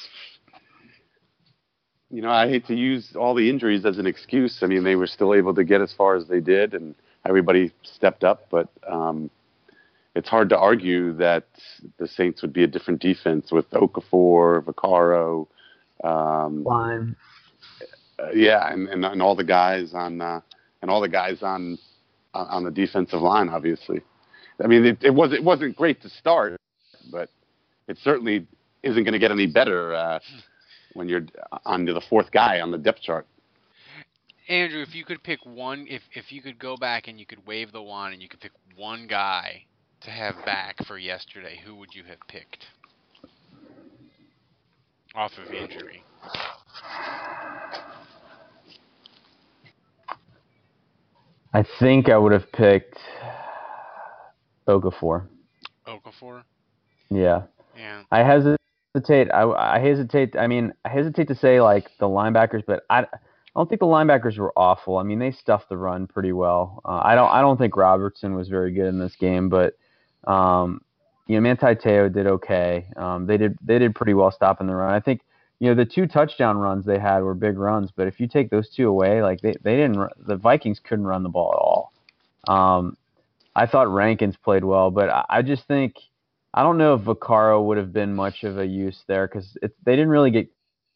you 2.09 2.21
know, 2.21 2.31
I 2.31 2.47
hate 2.47 2.65
to 2.67 2.75
use 2.75 3.15
all 3.15 3.35
the 3.35 3.49
injuries 3.49 3.85
as 3.85 3.97
an 3.99 4.07
excuse. 4.07 4.59
I 4.63 4.67
mean, 4.67 4.83
they 4.83 4.95
were 4.95 5.07
still 5.07 5.33
able 5.35 5.53
to 5.53 5.63
get 5.63 5.81
as 5.81 5.93
far 5.93 6.15
as 6.15 6.27
they 6.27 6.39
did, 6.39 6.73
and 6.73 6.95
everybody 7.25 7.71
stepped 7.83 8.23
up. 8.23 8.47
But 8.49 8.69
um, 8.87 9.29
it's 10.17 10.27
hard 10.27 10.49
to 10.49 10.57
argue 10.57 11.13
that 11.13 11.45
the 11.99 12.07
Saints 12.07 12.41
would 12.41 12.51
be 12.51 12.63
a 12.63 12.67
different 12.67 12.99
defense 12.99 13.51
with 13.51 13.69
Okafor, 13.69 14.63
Vaccaro, 14.63 15.47
um, 16.03 16.63
Line. 16.63 17.15
uh, 18.17 18.31
yeah, 18.33 18.73
and, 18.73 18.89
and 18.89 19.05
and 19.05 19.21
all 19.21 19.35
the 19.35 19.43
guys 19.43 19.93
on 19.93 20.19
uh, 20.19 20.41
and 20.81 20.89
all 20.89 21.01
the 21.01 21.07
guys 21.07 21.43
on 21.43 21.77
on 22.33 22.47
on 22.47 22.63
the 22.63 22.71
defensive 22.71 23.21
line. 23.21 23.47
Obviously, 23.47 24.01
I 24.63 24.65
mean, 24.65 24.85
it, 24.85 24.97
it 25.03 25.13
was 25.13 25.33
it 25.33 25.43
wasn't 25.43 25.75
great 25.75 26.01
to 26.01 26.09
start, 26.09 26.59
but 27.11 27.29
it 27.87 27.99
certainly 28.03 28.47
isn't 28.81 29.03
going 29.03 29.13
to 29.13 29.19
get 29.19 29.31
any 29.31 29.45
better 29.45 29.93
uh, 29.93 30.19
when 30.93 31.07
you're 31.07 31.27
on 31.63 31.85
to 31.85 31.93
the 31.93 32.01
fourth 32.09 32.31
guy 32.31 32.59
on 32.59 32.71
the 32.71 32.77
depth 32.79 33.01
chart. 33.01 33.27
Andrew, 34.49 34.81
if 34.81 34.95
you 34.95 35.05
could 35.05 35.21
pick 35.21 35.45
one, 35.45 35.85
if 35.87 36.01
if 36.15 36.31
you 36.31 36.41
could 36.41 36.57
go 36.57 36.75
back 36.75 37.07
and 37.07 37.19
you 37.19 37.27
could 37.27 37.45
wave 37.45 37.71
the 37.71 37.83
wand 37.83 38.13
and 38.13 38.23
you 38.23 38.27
could 38.27 38.39
pick 38.39 38.53
one 38.75 39.05
guy 39.05 39.65
to 40.01 40.11
have 40.11 40.35
back 40.45 40.85
for 40.85 40.97
yesterday, 40.97 41.59
who 41.65 41.75
would 41.75 41.93
you 41.93 42.03
have 42.03 42.19
picked? 42.27 42.65
Off 45.15 45.31
of 45.37 45.51
injury. 45.51 46.03
I 51.53 51.63
think 51.79 52.09
I 52.09 52.17
would 52.17 52.33
have 52.33 52.51
picked 52.51 52.99
Okafor. 54.67 55.27
Okafor. 55.87 56.43
Yeah. 57.09 57.43
Yeah. 57.75 58.03
I 58.11 58.19
hesitate. 58.19 59.31
I, 59.33 59.43
I 59.43 59.79
hesitate. 59.79 60.35
I 60.37 60.47
mean, 60.47 60.73
I 60.85 60.89
hesitate 60.89 61.27
to 61.29 61.35
say 61.35 61.61
like 61.61 61.89
the 61.99 62.05
linebackers, 62.05 62.63
but 62.67 62.83
I, 62.89 62.99
I 62.99 63.07
don't 63.55 63.69
think 63.69 63.79
the 63.79 63.87
linebackers 63.87 64.37
were 64.37 64.53
awful. 64.55 64.97
I 64.97 65.03
mean, 65.03 65.19
they 65.19 65.31
stuffed 65.31 65.69
the 65.69 65.77
run 65.77 66.05
pretty 66.05 66.33
well. 66.33 66.81
Uh, 66.85 67.01
I 67.03 67.15
don't. 67.15 67.31
I 67.31 67.41
don't 67.41 67.57
think 67.57 67.75
Robertson 67.75 68.35
was 68.35 68.49
very 68.49 68.71
good 68.71 68.87
in 68.87 68.99
this 68.99 69.15
game, 69.15 69.49
but 69.49 69.73
um, 70.27 70.81
you 71.27 71.35
know, 71.35 71.41
Manti 71.41 71.75
Te'o 71.75 72.09
did 72.09 72.27
okay. 72.27 72.87
Um, 72.95 73.25
they 73.25 73.37
did. 73.37 73.57
They 73.63 73.79
did 73.79 73.95
pretty 73.95 74.13
well 74.13 74.31
stopping 74.31 74.67
the 74.67 74.75
run. 74.75 74.93
I 74.93 74.99
think 74.99 75.21
you 75.59 75.69
know 75.69 75.75
the 75.75 75.85
two 75.85 76.07
touchdown 76.07 76.57
runs 76.57 76.85
they 76.85 76.99
had 76.99 77.19
were 77.19 77.33
big 77.33 77.57
runs, 77.57 77.91
but 77.95 78.07
if 78.07 78.19
you 78.19 78.27
take 78.27 78.49
those 78.49 78.69
two 78.69 78.87
away, 78.87 79.21
like 79.21 79.41
they 79.41 79.55
they 79.63 79.75
didn't. 79.75 80.09
The 80.25 80.35
Vikings 80.35 80.79
couldn't 80.83 81.07
run 81.07 81.23
the 81.23 81.29
ball 81.29 81.51
at 81.53 81.57
all. 81.57 81.93
Um, 82.77 82.97
I 83.55 83.65
thought 83.65 83.91
Rankins 83.91 84.37
played 84.37 84.63
well, 84.63 84.91
but 84.91 85.09
I, 85.09 85.25
I 85.29 85.41
just 85.41 85.67
think 85.67 85.95
I 86.53 86.63
don't 86.63 86.77
know 86.77 86.93
if 86.93 87.01
Vaccaro 87.01 87.65
would 87.65 87.77
have 87.77 87.91
been 87.91 88.15
much 88.15 88.43
of 88.43 88.57
a 88.57 88.65
use 88.65 89.03
there 89.07 89.27
because 89.27 89.57
they 89.83 89.95
didn't 89.95 90.09
really 90.09 90.31
get 90.31 90.47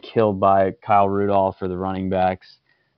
killed 0.01 0.39
by 0.39 0.71
Kyle 0.85 1.09
Rudolph 1.09 1.57
or 1.61 1.67
the 1.67 1.77
running 1.77 2.09
backs. 2.09 2.57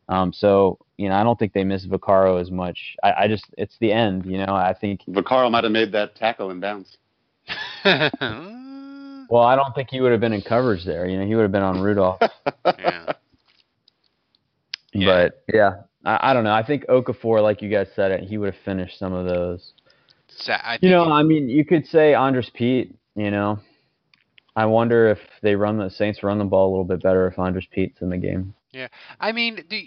Um, 0.10 0.34
so 0.34 0.80
you 0.98 1.10
know, 1.10 1.16
I 1.16 1.24
don't 1.24 1.38
think 1.38 1.54
they 1.54 1.64
miss 1.64 1.86
Vaccaro 1.86 2.40
as 2.40 2.52
much. 2.52 2.96
I, 3.04 3.14
I 3.24 3.28
just 3.28 3.46
it's 3.58 3.76
the 3.80 3.92
end. 3.92 4.26
You 4.26 4.38
know, 4.38 4.54
I 4.54 4.74
think 4.80 5.02
Vaccaro 5.10 5.50
might 5.50 5.64
have 5.64 5.74
made 5.74 5.92
that 5.94 6.16
tackle 6.16 6.52
in 6.52 6.60
bounds. 6.60 6.98
well, 7.86 9.44
I 9.44 9.56
don't 9.56 9.74
think 9.76 9.90
he 9.90 10.02
would 10.02 10.12
have 10.12 10.22
been 10.22 10.34
in 10.34 10.42
coverage 10.42 10.86
there. 10.86 11.08
You 11.08 11.20
know, 11.20 11.26
he 11.26 11.36
would 11.36 11.42
have 11.42 11.52
been 11.52 11.64
on 11.64 11.82
Rudolph. 11.82 12.22
yeah. 12.66 13.14
But 14.94 15.44
yeah, 15.52 15.82
I, 16.06 16.32
I, 16.32 16.34
don't 16.34 16.44
know. 16.44 16.54
I 16.54 16.66
think 16.66 16.86
Okafor, 16.86 17.42
like 17.42 17.62
you 17.62 17.70
guys 17.70 17.88
said, 17.96 18.12
it 18.12 18.24
he 18.24 18.38
would 18.38 18.54
have 18.54 18.64
finished 18.64 19.00
some 19.00 19.14
of 19.14 19.26
those. 19.26 19.74
So, 20.28 20.56
you 20.82 20.90
know, 20.90 21.12
I 21.12 21.24
mean, 21.24 21.50
you 21.50 21.66
could 21.66 21.86
say 21.88 22.14
Andrus 22.14 22.50
Peat. 22.54 22.96
You 23.16 23.32
know, 23.32 23.60
I 24.56 24.66
wonder 24.66 25.10
if 25.10 25.20
they 25.42 25.56
run 25.56 25.78
the 25.78 25.90
Saints 25.90 26.24
run 26.24 26.40
the 26.40 26.46
ball 26.46 26.70
a 26.70 26.72
little 26.72 26.86
bit 26.86 27.02
better 27.02 27.28
if 27.28 27.38
Andrus 27.40 27.68
Peat's 27.72 28.02
in 28.02 28.10
the 28.10 28.18
game. 28.18 28.54
Yeah, 28.74 28.88
I 29.20 29.32
mean, 29.32 29.64
do 29.70 29.82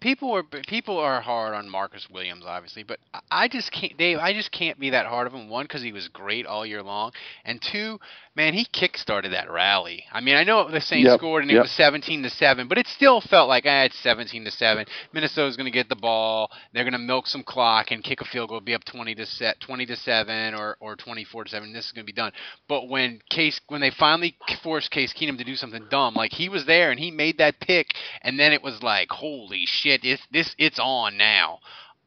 people 0.00 0.32
are 0.32 0.42
people 0.42 0.98
are 0.98 1.20
hard 1.20 1.54
on 1.54 1.68
Marcus 1.68 2.06
Williams, 2.10 2.44
obviously, 2.46 2.82
but 2.82 2.98
I 3.30 3.48
just 3.48 3.72
can't, 3.72 3.96
Dave. 3.96 4.18
I 4.18 4.32
just 4.34 4.50
can't 4.52 4.78
be 4.78 4.90
that 4.90 5.06
hard 5.06 5.26
of 5.26 5.32
him. 5.32 5.48
One, 5.48 5.64
because 5.64 5.82
he 5.82 5.92
was 5.92 6.08
great 6.08 6.46
all 6.46 6.66
year 6.66 6.82
long, 6.82 7.12
and 7.44 7.60
two, 7.62 7.98
man, 8.36 8.54
he 8.54 8.64
kick-started 8.64 9.32
that 9.32 9.50
rally. 9.50 10.04
I 10.12 10.20
mean, 10.20 10.36
I 10.36 10.44
know 10.44 10.70
the 10.70 10.80
Saints 10.80 11.08
yep, 11.08 11.18
scored 11.18 11.42
and 11.42 11.50
yep. 11.50 11.58
it 11.58 11.62
was 11.62 11.70
17 11.72 12.22
to 12.22 12.30
seven, 12.30 12.68
but 12.68 12.78
it 12.78 12.86
still 12.86 13.20
felt 13.20 13.48
like 13.48 13.66
I 13.66 13.82
had 13.82 13.92
17 13.92 14.44
to 14.44 14.50
seven. 14.50 14.86
Minnesota's 15.12 15.56
going 15.56 15.70
to 15.70 15.76
get 15.76 15.88
the 15.88 15.96
ball. 15.96 16.50
They're 16.72 16.84
going 16.84 16.92
to 16.92 16.98
milk 16.98 17.26
some 17.26 17.42
clock 17.42 17.90
and 17.90 18.04
kick 18.04 18.20
a 18.20 18.24
field 18.24 18.50
goal, 18.50 18.60
be 18.60 18.74
up 18.74 18.84
20 18.84 19.14
to 19.16 19.26
set 19.26 19.60
20 19.60 19.86
to 19.86 19.96
seven 19.96 20.54
or 20.54 20.76
or 20.80 20.96
24 20.96 21.44
to 21.44 21.50
seven. 21.50 21.72
This 21.72 21.86
is 21.86 21.92
going 21.92 22.06
to 22.06 22.12
be 22.12 22.16
done. 22.16 22.32
But 22.68 22.88
when 22.88 23.20
Case 23.30 23.60
when 23.68 23.80
they 23.80 23.90
finally 23.90 24.36
forced 24.62 24.90
Case 24.90 25.12
Keenum 25.12 25.38
to 25.38 25.44
do 25.44 25.56
something 25.56 25.86
dumb, 25.90 26.14
like 26.14 26.32
he 26.32 26.48
was 26.48 26.66
there 26.66 26.90
and 26.90 27.00
he 27.00 27.10
made 27.10 27.38
that 27.38 27.60
pick, 27.60 27.88
and 28.22 28.38
then 28.38 28.52
it 28.52 28.62
was 28.62 28.82
like, 28.82 29.08
holy 29.10 29.64
shit, 29.66 30.00
it's 30.04 30.22
this 30.30 30.54
it's 30.58 30.78
on 30.80 31.16
now. 31.16 31.58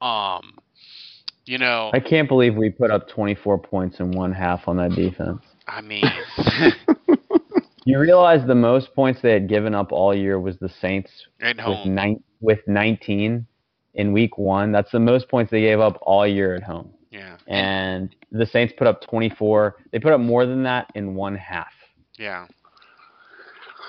Um, 0.01 0.57
you 1.45 1.57
know, 1.57 1.91
I 1.93 1.99
can't 1.99 2.29
believe 2.29 2.55
we 2.55 2.69
put 2.69 2.91
up 2.91 3.09
24 3.09 3.57
points 3.59 3.99
in 3.99 4.11
one 4.11 4.31
half 4.31 4.67
on 4.67 4.77
that 4.77 4.91
defense. 4.91 5.41
I 5.67 5.81
mean, 5.81 6.03
you 7.85 7.99
realize 7.99 8.45
the 8.45 8.55
most 8.55 8.93
points 8.93 9.21
they 9.21 9.31
had 9.31 9.47
given 9.47 9.73
up 9.73 9.91
all 9.91 10.15
year 10.15 10.39
was 10.39 10.57
the 10.57 10.69
Saints 10.81 11.09
at 11.41 11.57
with 11.57 11.65
home. 11.65 11.95
nine 11.95 12.23
with 12.41 12.59
19 12.67 13.45
in 13.95 14.13
week 14.13 14.37
one. 14.37 14.71
That's 14.71 14.91
the 14.91 14.99
most 14.99 15.29
points 15.29 15.51
they 15.51 15.61
gave 15.61 15.79
up 15.79 15.97
all 16.01 16.27
year 16.27 16.55
at 16.55 16.63
home. 16.63 16.93
Yeah. 17.11 17.37
And 17.47 18.15
the 18.31 18.45
Saints 18.45 18.73
put 18.77 18.87
up 18.87 19.01
24. 19.01 19.75
They 19.91 19.99
put 19.99 20.13
up 20.13 20.19
more 20.19 20.45
than 20.45 20.63
that 20.63 20.91
in 20.95 21.15
one 21.15 21.35
half. 21.35 21.71
Yeah. 22.17 22.47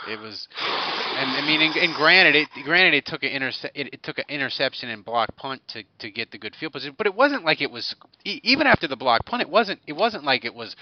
It 0.06 0.20
was, 0.20 0.46
and 0.60 1.30
I 1.30 1.40
mean, 1.46 1.62
and, 1.62 1.74
and 1.76 1.94
granted, 1.94 2.36
it 2.36 2.48
granted 2.62 2.92
it 2.92 3.06
took 3.06 3.22
an 3.22 3.30
interce- 3.30 3.64
it, 3.74 3.94
it 3.94 4.02
took 4.02 4.18
an 4.18 4.24
interception 4.28 4.90
and 4.90 5.02
block 5.02 5.34
punt 5.36 5.62
to, 5.68 5.82
to 6.00 6.10
get 6.10 6.30
the 6.30 6.36
good 6.36 6.54
field 6.54 6.74
position, 6.74 6.94
but 6.98 7.06
it 7.06 7.14
wasn't 7.14 7.42
like 7.42 7.62
it 7.62 7.70
was 7.70 7.94
e- 8.24 8.40
even 8.42 8.66
after 8.66 8.86
the 8.86 8.96
block 8.96 9.24
punt. 9.24 9.40
It 9.40 9.48
wasn't 9.48 9.80
it 9.86 9.94
wasn't 9.94 10.24
like 10.24 10.44
it 10.44 10.54
was 10.54 10.76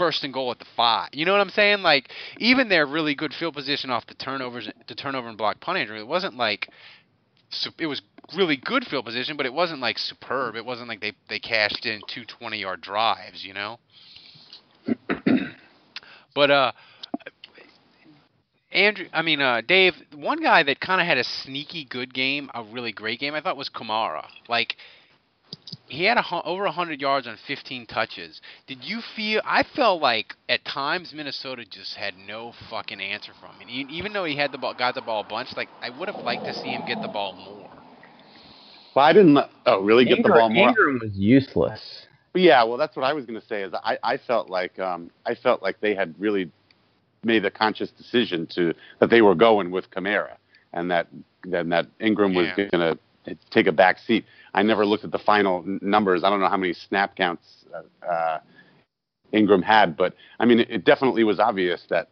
first 0.00 0.24
and 0.24 0.32
goal 0.32 0.50
at 0.50 0.58
the 0.58 0.64
five. 0.76 1.10
You 1.12 1.26
know 1.26 1.32
what 1.32 1.42
I'm 1.42 1.50
saying? 1.50 1.82
Like 1.82 2.08
even 2.38 2.70
their 2.70 2.86
really 2.86 3.14
good 3.14 3.34
field 3.34 3.54
position 3.54 3.90
off 3.90 4.06
the 4.06 4.14
turnovers, 4.14 4.66
the 4.88 4.94
turnover 4.94 5.28
and 5.28 5.36
block 5.36 5.60
punt 5.60 5.76
injury, 5.78 6.00
it 6.00 6.06
wasn't 6.06 6.36
like 6.36 6.70
it 7.78 7.86
was 7.86 8.00
really 8.34 8.56
good 8.56 8.86
field 8.86 9.04
position, 9.04 9.36
but 9.36 9.44
it 9.44 9.52
wasn't 9.52 9.80
like 9.80 9.98
superb. 9.98 10.56
It 10.56 10.64
wasn't 10.64 10.88
like 10.88 11.02
they 11.02 11.12
they 11.28 11.38
cashed 11.38 11.84
in 11.84 12.00
two 12.08 12.24
20 12.24 12.58
yard 12.58 12.80
drives. 12.80 13.44
You 13.44 13.52
know. 13.52 13.78
but 16.34 16.50
uh. 16.50 16.72
Andrew, 18.72 19.06
I 19.12 19.22
mean, 19.22 19.40
uh, 19.40 19.62
Dave, 19.66 19.94
one 20.14 20.40
guy 20.40 20.62
that 20.62 20.78
kind 20.78 21.00
of 21.00 21.06
had 21.08 21.18
a 21.18 21.24
sneaky 21.24 21.84
good 21.84 22.14
game, 22.14 22.48
a 22.54 22.62
really 22.62 22.92
great 22.92 23.18
game, 23.18 23.34
I 23.34 23.40
thought 23.40 23.56
was 23.56 23.68
Kamara. 23.68 24.24
Like, 24.48 24.76
he 25.88 26.04
had 26.04 26.16
a, 26.16 26.24
over 26.44 26.64
100 26.64 27.00
yards 27.00 27.26
on 27.26 27.36
15 27.46 27.86
touches. 27.86 28.40
Did 28.66 28.78
you 28.84 29.00
feel? 29.16 29.40
I 29.44 29.64
felt 29.74 30.00
like 30.00 30.34
at 30.48 30.64
times 30.64 31.12
Minnesota 31.14 31.64
just 31.68 31.94
had 31.96 32.14
no 32.16 32.52
fucking 32.70 33.00
answer 33.00 33.32
from 33.40 33.56
him. 33.56 33.68
And 33.68 33.90
Even 33.90 34.12
though 34.12 34.24
he 34.24 34.36
had 34.36 34.52
the 34.52 34.58
ball, 34.58 34.74
got 34.74 34.94
the 34.94 35.00
ball 35.00 35.22
a 35.22 35.28
bunch, 35.28 35.48
like 35.56 35.68
I 35.82 35.90
would 35.90 36.08
have 36.08 36.24
liked 36.24 36.44
to 36.44 36.54
see 36.54 36.68
him 36.68 36.82
get 36.86 37.02
the 37.02 37.08
ball 37.08 37.32
more. 37.32 37.68
Well, 38.94 39.04
I 39.04 39.12
didn't. 39.12 39.38
Oh, 39.66 39.82
really? 39.82 40.04
Get 40.04 40.18
Ingram, 40.18 40.32
the 40.32 40.38
ball 40.38 40.50
more? 40.50 40.68
Ingram 40.68 40.98
was 41.02 41.12
useless. 41.14 42.06
Yeah, 42.34 42.62
well, 42.62 42.76
that's 42.78 42.96
what 42.96 43.04
I 43.04 43.12
was 43.12 43.26
going 43.26 43.40
to 43.40 43.46
say. 43.46 43.62
Is 43.62 43.72
I, 43.74 43.98
I 44.02 44.16
felt 44.16 44.48
like 44.48 44.78
um, 44.78 45.10
I 45.26 45.34
felt 45.34 45.62
like 45.62 45.80
they 45.80 45.94
had 45.94 46.14
really 46.18 46.50
made 47.24 47.44
a 47.44 47.50
conscious 47.50 47.90
decision 47.90 48.46
to 48.54 48.72
that 49.00 49.10
they 49.10 49.22
were 49.22 49.34
going 49.34 49.70
with 49.70 49.90
Kamara, 49.90 50.36
and 50.72 50.90
that 50.90 51.08
then 51.44 51.68
that 51.70 51.86
Ingram 52.00 52.34
was 52.34 52.46
Yeah. 52.56 52.68
going 52.70 52.96
to 53.26 53.34
take 53.50 53.66
a 53.66 53.72
back 53.72 53.98
seat. 53.98 54.24
I 54.54 54.62
never 54.62 54.84
looked 54.84 55.04
at 55.04 55.12
the 55.12 55.18
final 55.18 55.62
n- 55.66 55.78
numbers. 55.82 56.24
I 56.24 56.30
don't 56.30 56.40
know 56.40 56.48
how 56.48 56.56
many 56.56 56.72
snap 56.72 57.16
counts 57.16 57.64
uh, 57.74 58.06
uh, 58.06 58.40
Ingram 59.32 59.62
had, 59.62 59.96
but 59.96 60.14
I 60.38 60.44
mean, 60.46 60.60
it, 60.60 60.70
it 60.70 60.84
definitely 60.84 61.24
was 61.24 61.38
obvious 61.38 61.84
that 61.90 62.08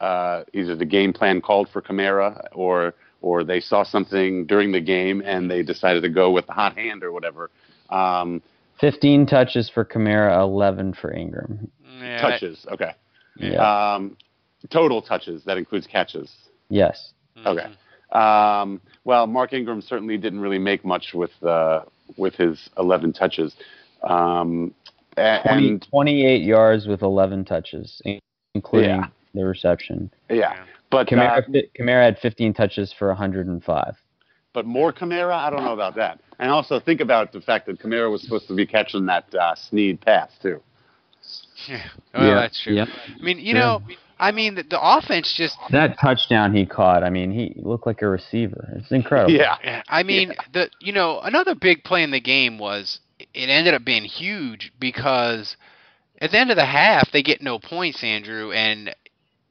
uh, 0.00 0.44
either 0.52 0.76
the 0.76 0.84
game 0.84 1.12
plan 1.12 1.40
called 1.40 1.68
for 1.72 1.80
Kamara 1.80 2.46
or 2.52 2.94
or 3.20 3.44
they 3.44 3.60
saw 3.60 3.84
something 3.84 4.46
during 4.46 4.72
the 4.72 4.80
game 4.80 5.22
and 5.24 5.48
they 5.48 5.62
decided 5.62 6.02
to 6.02 6.08
go 6.08 6.32
with 6.32 6.46
the 6.46 6.52
hot 6.52 6.76
hand 6.76 7.04
or 7.04 7.12
whatever. 7.12 7.50
Um, 7.88 8.42
15 8.80 9.26
touches 9.26 9.70
for 9.70 9.84
Kamara, 9.84 10.40
11 10.40 10.94
for 10.94 11.12
Ingram. 11.12 11.70
Yeah, 12.00 12.20
touches, 12.20 12.66
okay. 12.72 12.96
Yeah. 13.36 13.94
Um, 13.94 14.16
total 14.70 15.00
touches 15.00 15.44
that 15.44 15.56
includes 15.56 15.86
catches. 15.86 16.34
Yes. 16.68 17.12
Okay. 17.46 17.66
Um, 18.12 18.80
well, 19.04 19.26
Mark 19.26 19.52
Ingram 19.52 19.80
certainly 19.80 20.16
didn't 20.18 20.40
really 20.40 20.58
make 20.58 20.84
much 20.84 21.14
with 21.14 21.30
uh, 21.42 21.82
with 22.16 22.34
his 22.34 22.68
11 22.78 23.12
touches. 23.14 23.54
Um, 24.02 24.74
a- 25.16 25.40
20, 25.46 25.78
28 25.78 26.42
yards 26.42 26.86
with 26.86 27.02
11 27.02 27.44
touches, 27.44 28.02
including 28.54 28.90
Yeah. 28.90 29.06
the 29.34 29.44
reception. 29.44 30.10
yeah, 30.28 30.64
but 30.90 31.06
Kamara, 31.08 31.38
uh, 31.38 31.60
Kamara 31.78 32.04
had 32.04 32.18
15 32.18 32.52
touches 32.54 32.92
for 32.92 33.08
105. 33.08 33.94
but 34.52 34.66
more 34.66 34.92
Kamara, 34.92 35.32
I 35.34 35.48
don't 35.50 35.64
know 35.64 35.72
about 35.72 35.94
that. 35.96 36.20
And 36.38 36.50
also 36.50 36.78
think 36.80 37.00
about 37.00 37.32
the 37.32 37.40
fact 37.40 37.66
that 37.66 37.78
Kamara 37.80 38.10
was 38.10 38.22
supposed 38.22 38.48
to 38.48 38.54
be 38.54 38.66
catching 38.66 39.06
that 39.06 39.32
uh, 39.34 39.54
Snead 39.54 40.00
pass 40.00 40.30
too. 40.42 40.60
Yeah, 41.68 41.82
well, 42.12 42.26
Yeah, 42.26 42.34
that's 42.34 42.60
true. 42.62 42.74
yeah. 42.74 42.86
I 43.18 43.22
mean, 43.22 43.38
you 43.38 43.54
Yeah. 43.54 43.60
know, 43.60 43.82
I 44.22 44.30
mean, 44.30 44.54
the, 44.54 44.62
the 44.62 44.80
offense 44.80 45.34
just 45.36 45.58
That 45.72 45.98
touchdown 46.00 46.54
he 46.54 46.64
caught, 46.64 47.02
I 47.02 47.10
mean, 47.10 47.32
he 47.32 47.54
looked 47.56 47.88
like 47.88 48.02
a 48.02 48.08
receiver. 48.08 48.72
It's 48.76 48.92
incredible. 48.92 49.32
Yeah. 49.32 49.82
I 49.88 50.04
mean, 50.04 50.32
the 50.52 50.70
you 50.80 50.92
know 50.92 51.18
another 51.20 51.56
big 51.56 51.82
play 51.82 52.04
in 52.04 52.12
the 52.12 52.20
game 52.20 52.56
was 52.56 53.00
it 53.18 53.48
ended 53.48 53.74
up 53.74 53.84
being 53.84 54.04
huge 54.04 54.72
because 54.78 55.56
at 56.20 56.30
the 56.30 56.38
end 56.38 56.50
of 56.50 56.56
the 56.56 56.64
half 56.64 57.10
they 57.10 57.24
get 57.24 57.42
no 57.42 57.58
points, 57.58 58.04
Andrew, 58.04 58.52
and 58.52 58.94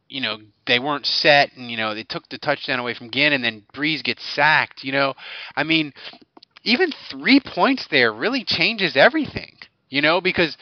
you 0.08 0.22
know 0.22 0.38
they 0.66 0.80
weren't 0.80 1.06
set, 1.06 1.52
and 1.58 1.70
you 1.70 1.76
know 1.76 1.94
they 1.94 2.04
took 2.04 2.30
the 2.30 2.38
touchdown 2.38 2.80
away 2.80 2.94
from 2.94 3.12
Ginn, 3.12 3.34
and 3.34 3.44
then 3.44 3.64
Brees 3.74 4.02
gets 4.02 4.24
sacked. 4.34 4.86
You 4.86 4.94
know, 4.94 5.16
I 5.54 5.66
mean, 5.66 5.92
even 6.64 6.94
three 7.10 7.42
points 7.42 7.88
there 7.92 8.14
really 8.14 8.46
changes 8.46 8.96
everything. 8.96 9.58
You 9.90 10.02
know, 10.02 10.22
because 10.22 10.56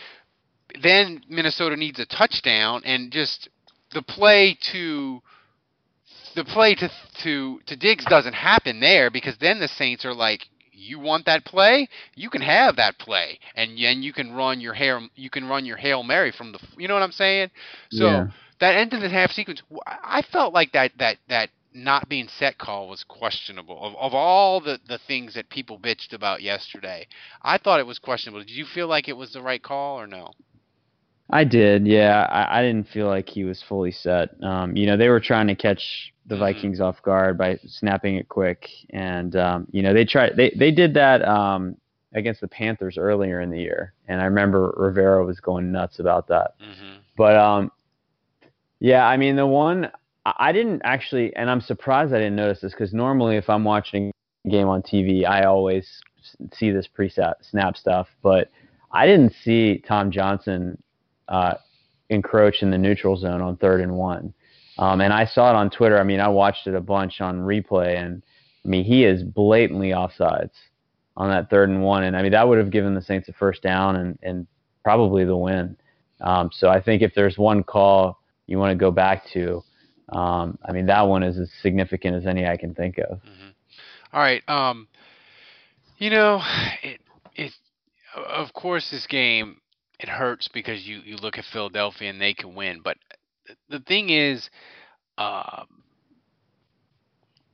then 0.81 1.21
Minnesota 1.29 1.75
needs 1.75 1.99
a 1.99 2.07
touchdown, 2.07 2.81
and 2.85 3.11
just 3.11 3.49
the 3.93 4.01
play 4.01 4.57
to 4.71 5.21
the 6.35 6.43
play 6.45 6.75
to 6.75 6.89
to 7.23 7.59
to 7.65 7.75
Diggs 7.75 8.05
doesn't 8.05 8.33
happen 8.33 8.79
there 8.79 9.09
because 9.09 9.37
then 9.39 9.59
the 9.59 9.67
Saints 9.67 10.05
are 10.05 10.13
like, 10.13 10.47
you 10.71 10.99
want 10.99 11.25
that 11.25 11.45
play, 11.45 11.87
you 12.15 12.29
can 12.29 12.41
have 12.41 12.75
that 12.77 12.97
play, 12.99 13.39
and 13.55 13.71
then 13.77 14.01
you 14.01 14.13
can 14.13 14.33
run 14.33 14.61
your 14.61 14.73
hair, 14.73 15.01
you 15.15 15.29
can 15.29 15.47
run 15.47 15.65
your 15.65 15.77
hail 15.77 16.03
mary 16.03 16.31
from 16.31 16.51
the, 16.51 16.59
you 16.77 16.87
know 16.87 16.93
what 16.93 17.03
I'm 17.03 17.11
saying? 17.11 17.49
So 17.91 18.05
Yeah. 18.05 18.27
that 18.59 18.75
end 18.75 18.93
of 18.93 19.01
the 19.01 19.09
half 19.09 19.31
sequence, 19.31 19.61
I 19.87 20.21
felt 20.21 20.53
like 20.53 20.71
that 20.73 20.91
that 20.99 21.17
that 21.27 21.49
not 21.73 22.09
being 22.09 22.27
set 22.27 22.57
call 22.57 22.89
was 22.89 23.03
questionable. 23.03 23.83
Of 23.83 23.95
of 23.95 24.13
all 24.13 24.61
the 24.61 24.79
the 24.87 24.97
things 24.99 25.33
that 25.33 25.49
people 25.49 25.79
bitched 25.79 26.13
about 26.13 26.41
yesterday, 26.41 27.07
I 27.41 27.57
thought 27.57 27.79
it 27.79 27.87
was 27.87 27.99
questionable. 27.99 28.41
Did 28.41 28.51
you 28.51 28.65
feel 28.65 28.87
like 28.87 29.07
it 29.09 29.17
was 29.17 29.33
the 29.33 29.41
right 29.41 29.61
call 29.61 29.99
or 29.99 30.07
no? 30.07 30.31
I 31.29 31.43
did, 31.43 31.85
yeah. 31.85 32.27
I, 32.29 32.59
I 32.59 32.61
didn't 32.63 32.87
feel 32.89 33.07
like 33.07 33.29
he 33.29 33.43
was 33.43 33.61
fully 33.67 33.91
set. 33.91 34.29
Um, 34.43 34.75
you 34.75 34.85
know, 34.87 34.97
they 34.97 35.09
were 35.09 35.19
trying 35.19 35.47
to 35.47 35.55
catch 35.55 36.13
the 36.25 36.35
Mhm. 36.35 36.39
Vikings 36.39 36.79
off 36.81 37.01
guard 37.03 37.37
by 37.37 37.59
snapping 37.67 38.15
it 38.15 38.29
quick, 38.29 38.67
and 38.91 39.35
um, 39.35 39.67
you 39.71 39.81
know 39.81 39.93
they 39.93 40.05
tried. 40.05 40.35
They 40.35 40.51
they 40.55 40.71
did 40.71 40.93
that 40.93 41.23
um, 41.27 41.75
against 42.13 42.41
the 42.41 42.47
Panthers 42.47 42.97
earlier 42.97 43.41
in 43.41 43.49
the 43.49 43.59
year, 43.59 43.93
and 44.07 44.21
I 44.21 44.25
remember 44.25 44.73
Rivera 44.77 45.25
was 45.25 45.39
going 45.39 45.71
nuts 45.71 45.99
about 45.99 46.27
that. 46.27 46.55
Mm-hmm. 46.61 46.97
But 47.17 47.35
um, 47.35 47.71
yeah, 48.79 49.05
I 49.07 49.17
mean 49.17 49.35
the 49.35 49.47
one 49.47 49.91
I 50.25 50.33
I 50.37 50.51
didn't 50.51 50.81
actually, 50.83 51.35
and 51.35 51.49
I'm 51.49 51.61
surprised 51.61 52.13
I 52.13 52.17
didn't 52.17 52.35
notice 52.35 52.61
this 52.61 52.73
because 52.73 52.93
normally 52.93 53.35
if 53.37 53.49
I'm 53.49 53.63
watching 53.63 54.11
a 54.45 54.49
game 54.49 54.67
on 54.67 54.81
TV, 54.83 55.25
I 55.27 55.43
always 55.45 55.87
see 56.53 56.69
this 56.71 56.87
pre-snap 56.87 57.75
stuff, 57.77 58.07
but 58.21 58.49
I 58.91 59.07
didn't 59.07 59.33
see 59.43 59.79
Tom 59.87 60.11
Johnson 60.11 60.77
uh, 61.29 61.53
encroach 62.09 62.61
in 62.61 62.71
the 62.71 62.77
neutral 62.77 63.15
zone 63.15 63.41
on 63.41 63.55
third 63.57 63.81
and 63.81 63.95
one. 63.95 64.33
Um, 64.77 65.01
and 65.01 65.13
I 65.13 65.25
saw 65.25 65.49
it 65.49 65.55
on 65.55 65.69
Twitter. 65.69 65.99
I 65.99 66.03
mean, 66.03 66.19
I 66.19 66.27
watched 66.27 66.67
it 66.67 66.75
a 66.75 66.81
bunch 66.81 67.21
on 67.21 67.39
replay, 67.39 67.97
and 67.97 68.23
I 68.65 68.67
mean, 68.67 68.83
he 68.83 69.05
is 69.05 69.23
blatantly 69.23 69.89
offsides 69.89 70.51
on 71.15 71.29
that 71.29 71.49
third 71.49 71.69
and 71.69 71.83
one. 71.83 72.03
And 72.03 72.15
I 72.15 72.21
mean, 72.21 72.31
that 72.31 72.47
would 72.47 72.57
have 72.57 72.71
given 72.71 72.95
the 72.95 73.01
Saints 73.01 73.29
a 73.29 73.33
first 73.33 73.61
down 73.61 73.97
and, 73.97 74.19
and 74.23 74.47
probably 74.83 75.25
the 75.25 75.35
win. 75.35 75.77
Um, 76.21 76.49
so 76.51 76.69
I 76.69 76.81
think 76.81 77.01
if 77.01 77.13
there's 77.13 77.37
one 77.37 77.63
call 77.63 78.19
you 78.47 78.57
want 78.57 78.71
to 78.71 78.75
go 78.75 78.89
back 78.89 79.25
to, 79.33 79.63
um, 80.09 80.57
I 80.65 80.71
mean, 80.71 80.87
that 80.87 81.01
one 81.01 81.23
is 81.23 81.37
as 81.37 81.51
significant 81.61 82.15
as 82.15 82.25
any 82.25 82.47
I 82.47 82.57
can 82.57 82.73
think 82.73 82.97
of. 82.97 83.19
Mm-hmm. 83.19 83.49
All 84.13 84.21
right. 84.21 84.41
Um, 84.49 84.87
you 85.97 86.09
know, 86.09 86.41
it, 86.81 86.99
it, 87.35 87.53
of 88.15 88.53
course, 88.53 88.89
this 88.89 89.05
game, 89.05 89.58
it 89.99 90.09
hurts 90.09 90.47
because 90.47 90.87
you, 90.87 90.99
you 91.03 91.17
look 91.17 91.37
at 91.37 91.45
Philadelphia 91.45 92.09
and 92.09 92.21
they 92.21 92.33
can 92.33 92.55
win. 92.55 92.81
But 92.83 92.97
the 93.69 93.79
thing 93.79 94.09
is, 94.09 94.49
um, 95.17 95.83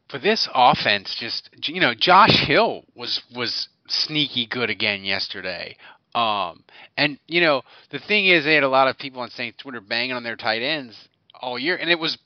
for 0.10 0.20
this 0.20 0.48
offense, 0.54 1.16
just 1.20 1.50
you 1.68 1.80
know, 1.80 1.94
Josh 1.94 2.46
Hill 2.46 2.84
was 2.96 3.22
was 3.36 3.70
sneaky 3.88 4.46
good 4.46 4.70
again 4.70 5.04
yesterday. 5.04 5.78
Um, 6.14 6.64
and 6.96 7.20
you 7.28 7.42
know, 7.42 7.64
the 7.90 8.00
thing 8.00 8.28
is, 8.28 8.46
they 8.46 8.54
had 8.54 8.64
a 8.64 8.70
lot 8.70 8.88
of 8.88 8.98
people 8.98 9.22
on 9.22 9.30
Saints 9.32 9.58
Twitter 9.58 9.82
banging 9.82 10.14
on 10.14 10.24
their 10.24 10.36
tight 10.36 10.62
ends 10.62 10.96
all 11.42 11.58
year, 11.58 11.76
and 11.76 11.90
it 11.90 12.00
was 12.00 12.18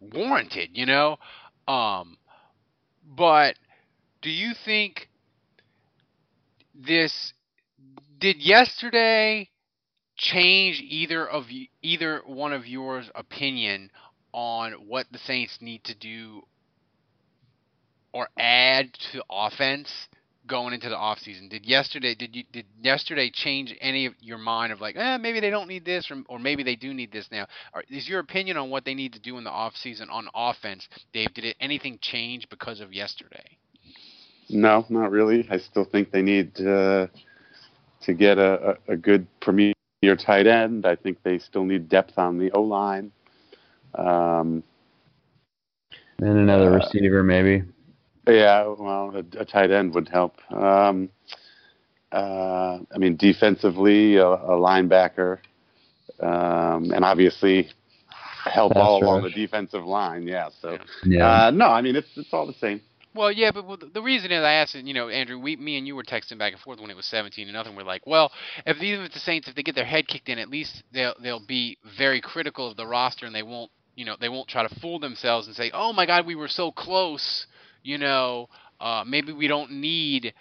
warranted, 0.00 0.70
you 0.72 0.86
know. 0.86 1.16
Um, 1.68 2.18
but 3.16 3.54
do 4.20 4.30
you 4.30 4.52
think 4.64 5.08
this 6.74 7.33
did 8.18 8.42
yesterday 8.42 9.48
change 10.16 10.80
either 10.80 11.28
of 11.28 11.44
either 11.82 12.22
one 12.26 12.52
of 12.52 12.66
yours 12.66 13.10
opinion 13.14 13.90
on 14.32 14.72
what 14.88 15.06
the 15.12 15.18
Saints 15.18 15.58
need 15.60 15.84
to 15.84 15.94
do 15.94 16.42
or 18.12 18.28
add 18.38 18.92
to 19.12 19.22
offense 19.30 19.90
going 20.46 20.74
into 20.74 20.88
the 20.88 20.96
offseason? 20.96 21.48
Did 21.48 21.64
yesterday 21.64 22.14
did 22.14 22.34
you 22.36 22.44
did 22.52 22.66
yesterday 22.80 23.30
change 23.32 23.74
any 23.80 24.06
of 24.06 24.14
your 24.20 24.38
mind 24.38 24.72
of 24.72 24.80
like, 24.80 24.96
eh, 24.96 25.16
maybe 25.16 25.40
they 25.40 25.50
don't 25.50 25.68
need 25.68 25.84
this 25.84 26.10
or, 26.10 26.22
or 26.28 26.38
maybe 26.38 26.62
they 26.62 26.76
do 26.76 26.94
need 26.94 27.12
this 27.12 27.28
now? 27.30 27.46
Or 27.74 27.82
is 27.88 28.08
your 28.08 28.20
opinion 28.20 28.56
on 28.56 28.70
what 28.70 28.84
they 28.84 28.94
need 28.94 29.12
to 29.14 29.20
do 29.20 29.38
in 29.38 29.44
the 29.44 29.50
offseason 29.50 30.10
on 30.10 30.28
offense, 30.34 30.88
Dave, 31.12 31.34
did 31.34 31.44
it, 31.44 31.56
anything 31.60 31.98
change 32.00 32.48
because 32.48 32.80
of 32.80 32.92
yesterday? 32.92 33.56
No, 34.48 34.84
not 34.90 35.10
really. 35.10 35.46
I 35.50 35.58
still 35.58 35.84
think 35.84 36.10
they 36.10 36.20
need 36.20 36.60
uh, 36.60 37.06
to 38.04 38.14
get 38.14 38.38
a, 38.38 38.76
a, 38.88 38.92
a 38.92 38.96
good 38.96 39.26
premier 39.40 39.74
tight 40.18 40.46
end. 40.46 40.86
I 40.86 40.96
think 40.96 41.22
they 41.22 41.38
still 41.38 41.64
need 41.64 41.88
depth 41.88 42.18
on 42.18 42.38
the 42.38 42.50
O 42.52 42.62
line. 42.62 43.12
Um, 43.94 44.62
and 46.18 46.38
another 46.38 46.72
uh, 46.72 46.76
receiver, 46.76 47.22
maybe. 47.22 47.62
Yeah, 48.26 48.66
well, 48.78 49.12
a, 49.14 49.40
a 49.40 49.44
tight 49.44 49.70
end 49.70 49.94
would 49.94 50.08
help. 50.08 50.40
Um, 50.52 51.10
uh, 52.12 52.78
I 52.94 52.98
mean, 52.98 53.16
defensively, 53.16 54.16
a, 54.16 54.26
a 54.26 54.56
linebacker, 54.56 55.38
um, 56.20 56.92
and 56.92 57.04
obviously 57.04 57.68
help 58.44 58.74
That's 58.74 58.84
all 58.84 59.02
along 59.02 59.22
the 59.22 59.30
defensive 59.30 59.84
line. 59.84 60.22
Yeah. 60.28 60.50
So, 60.60 60.78
yeah. 61.04 61.46
Uh, 61.46 61.50
no, 61.50 61.66
I 61.66 61.80
mean, 61.82 61.96
it's 61.96 62.08
it's 62.16 62.32
all 62.32 62.46
the 62.46 62.54
same. 62.54 62.80
Well, 63.14 63.30
yeah, 63.30 63.52
but 63.52 63.94
the 63.94 64.02
reason 64.02 64.32
is 64.32 64.42
I 64.42 64.54
asked, 64.54 64.74
you 64.74 64.92
know, 64.92 65.08
Andrew, 65.08 65.38
we, 65.38 65.54
me 65.54 65.78
and 65.78 65.86
you 65.86 65.94
were 65.94 66.02
texting 66.02 66.36
back 66.36 66.52
and 66.52 66.60
forth 66.60 66.80
when 66.80 66.90
it 66.90 66.96
was 66.96 67.06
17 67.06 67.46
and 67.46 67.54
nothing. 67.54 67.76
We're 67.76 67.84
like, 67.84 68.04
well, 68.06 68.32
if 68.66 68.82
even 68.82 69.04
if 69.04 69.12
the 69.12 69.20
Saints, 69.20 69.46
if 69.46 69.54
they 69.54 69.62
get 69.62 69.76
their 69.76 69.84
head 69.84 70.08
kicked 70.08 70.28
in, 70.28 70.38
at 70.40 70.48
least 70.48 70.82
they'll 70.92 71.14
they'll 71.22 71.44
be 71.44 71.78
very 71.96 72.20
critical 72.20 72.68
of 72.68 72.76
the 72.76 72.86
roster 72.86 73.24
and 73.24 73.34
they 73.34 73.44
won't, 73.44 73.70
you 73.94 74.04
know, 74.04 74.16
they 74.20 74.28
won't 74.28 74.48
try 74.48 74.66
to 74.66 74.80
fool 74.80 74.98
themselves 74.98 75.46
and 75.46 75.54
say, 75.54 75.70
oh 75.72 75.92
my 75.92 76.06
God, 76.06 76.26
we 76.26 76.34
were 76.34 76.48
so 76.48 76.72
close, 76.72 77.46
you 77.84 77.98
know, 77.98 78.48
uh, 78.80 79.04
maybe 79.06 79.32
we 79.32 79.46
don't 79.46 79.70
need 79.70 80.34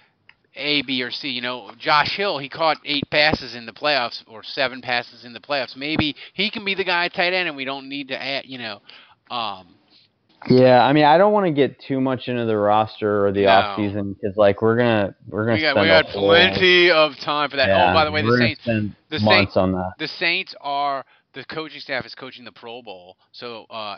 A, 0.55 0.81
B, 0.81 1.03
or 1.03 1.11
C. 1.11 1.29
You 1.29 1.41
know, 1.41 1.71
Josh 1.77 2.17
Hill, 2.17 2.39
he 2.39 2.49
caught 2.49 2.77
eight 2.85 3.07
passes 3.11 3.53
in 3.53 3.67
the 3.67 3.71
playoffs 3.71 4.23
or 4.27 4.41
seven 4.41 4.81
passes 4.81 5.25
in 5.25 5.33
the 5.33 5.39
playoffs. 5.39 5.75
Maybe 5.75 6.15
he 6.33 6.49
can 6.49 6.65
be 6.65 6.73
the 6.73 6.83
guy 6.83 7.07
tight 7.07 7.33
end, 7.33 7.47
and 7.47 7.55
we 7.55 7.65
don't 7.65 7.87
need 7.87 8.07
to 8.07 8.19
add, 8.19 8.45
you 8.47 8.57
know. 8.57 8.81
Um, 9.29 9.75
yeah, 10.49 10.83
I 10.83 10.93
mean, 10.93 11.05
I 11.05 11.17
don't 11.17 11.33
want 11.33 11.45
to 11.45 11.51
get 11.51 11.79
too 11.79 12.01
much 12.01 12.27
into 12.27 12.45
the 12.45 12.57
roster 12.57 13.25
or 13.25 13.31
the 13.31 13.43
no. 13.43 13.49
off 13.49 13.77
season 13.77 14.13
because, 14.13 14.37
like, 14.37 14.61
we're 14.61 14.77
gonna 14.77 15.15
we're 15.27 15.45
gonna. 15.45 15.55
We 15.57 15.61
got 15.61 15.81
we 15.81 15.87
got 15.87 16.05
plenty 16.07 16.91
of 16.91 17.17
time 17.19 17.49
for 17.49 17.57
that. 17.57 17.67
Yeah, 17.67 17.91
oh, 17.91 17.93
by 17.93 18.05
the 18.05 18.11
way, 18.11 18.21
the 18.21 18.37
Saints, 18.37 18.95
the 19.09 19.19
Saints, 19.19 19.57
on 19.57 19.71
that. 19.73 19.93
The 19.99 20.07
Saints 20.07 20.55
are 20.61 21.05
the 21.33 21.43
coaching 21.45 21.79
staff 21.79 22.05
is 22.05 22.15
coaching 22.15 22.45
the 22.45 22.51
Pro 22.51 22.81
Bowl, 22.81 23.17
so 23.31 23.65
uh, 23.69 23.97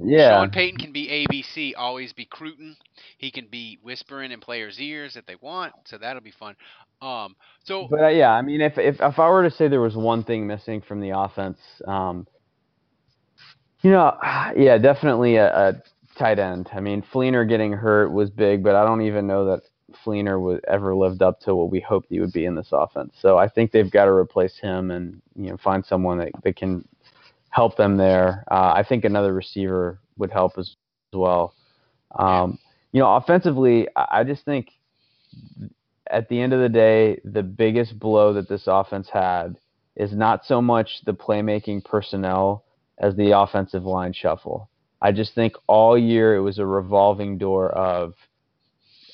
yeah. 0.00 0.40
Sean 0.40 0.50
Payton 0.50 0.78
can 0.78 0.92
be 0.92 1.26
ABC, 1.28 1.72
always 1.76 2.12
be 2.12 2.24
Cruton. 2.24 2.76
He 3.18 3.30
can 3.30 3.46
be 3.50 3.78
whispering 3.82 4.32
in 4.32 4.40
players' 4.40 4.80
ears 4.80 5.16
if 5.16 5.26
they 5.26 5.36
want, 5.40 5.72
so 5.84 5.98
that'll 5.98 6.22
be 6.22 6.32
fun. 6.32 6.56
Um, 7.02 7.36
so, 7.64 7.88
but 7.90 8.04
uh, 8.04 8.08
yeah, 8.08 8.30
I 8.30 8.42
mean, 8.42 8.60
if 8.60 8.78
if 8.78 9.00
if 9.00 9.18
I 9.18 9.28
were 9.28 9.42
to 9.42 9.50
say 9.50 9.68
there 9.68 9.80
was 9.80 9.96
one 9.96 10.24
thing 10.24 10.46
missing 10.46 10.80
from 10.80 11.00
the 11.00 11.10
offense, 11.10 11.58
um, 11.86 12.26
you 13.82 13.90
know, 13.90 14.16
yeah, 14.56 14.78
definitely 14.78 15.36
a, 15.36 15.48
a 15.48 15.82
tight 16.18 16.38
end. 16.38 16.68
I 16.72 16.80
mean, 16.80 17.02
Fleener 17.12 17.48
getting 17.48 17.72
hurt 17.72 18.12
was 18.12 18.30
big, 18.30 18.62
but 18.62 18.74
I 18.74 18.84
don't 18.84 19.02
even 19.02 19.26
know 19.26 19.46
that 19.46 19.62
Fleener 20.04 20.40
would 20.40 20.64
ever 20.66 20.94
lived 20.94 21.22
up 21.22 21.40
to 21.40 21.54
what 21.54 21.70
we 21.70 21.80
hoped 21.80 22.06
he 22.08 22.20
would 22.20 22.32
be 22.32 22.44
in 22.44 22.54
this 22.54 22.68
offense. 22.72 23.14
So 23.20 23.36
I 23.36 23.48
think 23.48 23.72
they've 23.72 23.90
got 23.90 24.06
to 24.06 24.12
replace 24.12 24.58
him 24.58 24.90
and 24.90 25.20
you 25.36 25.50
know 25.50 25.56
find 25.58 25.84
someone 25.84 26.18
that, 26.18 26.30
that 26.42 26.56
can 26.56 26.86
help 27.50 27.76
them 27.76 27.96
there. 27.96 28.44
Uh, 28.50 28.72
I 28.74 28.84
think 28.88 29.04
another 29.04 29.32
receiver 29.32 29.98
would 30.16 30.30
help 30.30 30.58
as, 30.58 30.76
as 31.12 31.18
well. 31.18 31.54
Um, 32.18 32.58
you 32.92 33.00
know, 33.00 33.14
offensively, 33.16 33.88
I 33.96 34.24
just 34.24 34.44
think 34.44 34.68
at 36.10 36.28
the 36.28 36.40
end 36.40 36.52
of 36.52 36.60
the 36.60 36.68
day, 36.68 37.20
the 37.24 37.42
biggest 37.42 37.98
blow 37.98 38.34
that 38.34 38.48
this 38.48 38.64
offense 38.66 39.08
had 39.10 39.56
is 39.96 40.12
not 40.12 40.44
so 40.44 40.60
much 40.60 41.02
the 41.04 41.14
playmaking 41.14 41.84
personnel 41.84 42.64
as 43.02 43.14
the 43.16 43.38
offensive 43.38 43.84
line 43.84 44.14
shuffle. 44.14 44.70
I 45.02 45.12
just 45.12 45.34
think 45.34 45.54
all 45.66 45.98
year 45.98 46.34
it 46.36 46.40
was 46.40 46.58
a 46.58 46.66
revolving 46.66 47.36
door 47.36 47.70
of– 47.70 48.14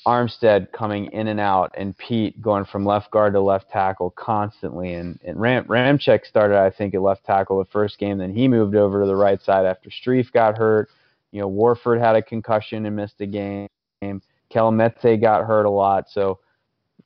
Armstead 0.05 0.71
coming 0.71 1.05
in 1.11 1.27
and 1.27 1.39
out, 1.39 1.75
and 1.77 1.95
Peat 1.97 2.41
going 2.41 2.65
from 2.65 2.85
left 2.85 3.11
guard 3.11 3.33
to 3.33 3.41
left 3.41 3.69
tackle 3.69 4.09
constantly. 4.11 4.93
And, 4.93 5.19
and 5.23 5.39
Ram, 5.39 5.65
Ramczyk 5.65 6.25
started, 6.25 6.57
I 6.57 6.69
think, 6.69 6.95
at 6.95 7.01
left 7.01 7.25
tackle 7.25 7.59
the 7.59 7.65
first 7.65 7.99
game. 7.99 8.17
Then 8.17 8.33
he 8.33 8.47
moved 8.47 8.75
over 8.75 9.01
to 9.01 9.07
the 9.07 9.15
right 9.15 9.41
side 9.41 9.65
after 9.65 9.89
Strief 9.89 10.31
got 10.31 10.57
hurt. 10.57 10.89
You 11.31 11.41
know, 11.41 11.47
Warford 11.47 11.99
had 11.99 12.15
a 12.15 12.21
concussion 12.21 12.85
and 12.85 12.95
missed 12.95 13.21
a 13.21 13.27
game. 13.27 13.67
Kelemete 14.01 15.21
got 15.21 15.45
hurt 15.45 15.65
a 15.65 15.69
lot. 15.69 16.09
So, 16.09 16.39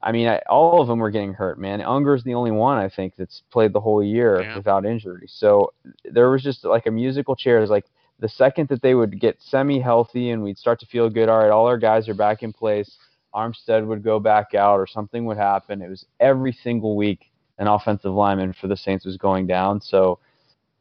I 0.04 0.12
mean, 0.12 0.28
I, 0.28 0.40
all 0.50 0.82
of 0.82 0.88
them 0.88 1.00
were 1.00 1.12
getting 1.12 1.34
hurt, 1.34 1.58
man. 1.58 1.82
Unger's 1.82 2.24
the 2.24 2.34
only 2.34 2.52
one, 2.52 2.78
I 2.78 2.90
think, 2.90 3.16
that's 3.18 3.42
played 3.52 3.74
the 3.74 3.80
whole 3.80 4.04
year 4.04 4.42
yeah. 4.42 4.56
without 4.56 4.86
injury. 4.86 5.28
So 5.28 5.74
there 6.04 6.30
was 6.30 6.44
just 6.44 6.66
like 6.66 6.86
a 6.86 6.92
musical 6.92 7.36
chair. 7.36 7.62
It's 7.62 7.72
like– 7.72 7.86
the 8.20 8.30
second 8.30 8.70
that 8.70 8.82
they 8.82 8.96
would 8.96 9.20
get 9.20 9.38
semi 9.42 9.80
healthy 9.80 10.30
and 10.30 10.42
we'd 10.42 10.58
start 10.58 10.80
to 10.80 10.86
feel 10.86 11.10
good, 11.10 11.30
all 11.30 11.40
right, 11.40 11.52
all 11.52 11.68
our 11.68 11.78
guys 11.78 12.08
are 12.08 12.14
back 12.14 12.44
in 12.44 12.54
place, 12.54 12.96
Armstead 13.36 13.86
would 13.86 14.02
go 14.02 14.20
back 14.20 14.54
out 14.54 14.80
or 14.80 14.88
something 14.88 15.26
would 15.26 15.36
happen. 15.36 15.82
It 15.82 15.90
was 15.90 16.06
every 16.22 16.54
single 16.54 16.96
week 16.96 17.32
an 17.58 17.68
offensive 17.68 18.14
lineman 18.14 18.54
for 18.54 18.68
the 18.68 18.78
Saints 18.78 19.06
was 19.06 19.18
going 19.18 19.48
down. 19.48 19.82
So, 19.82 20.20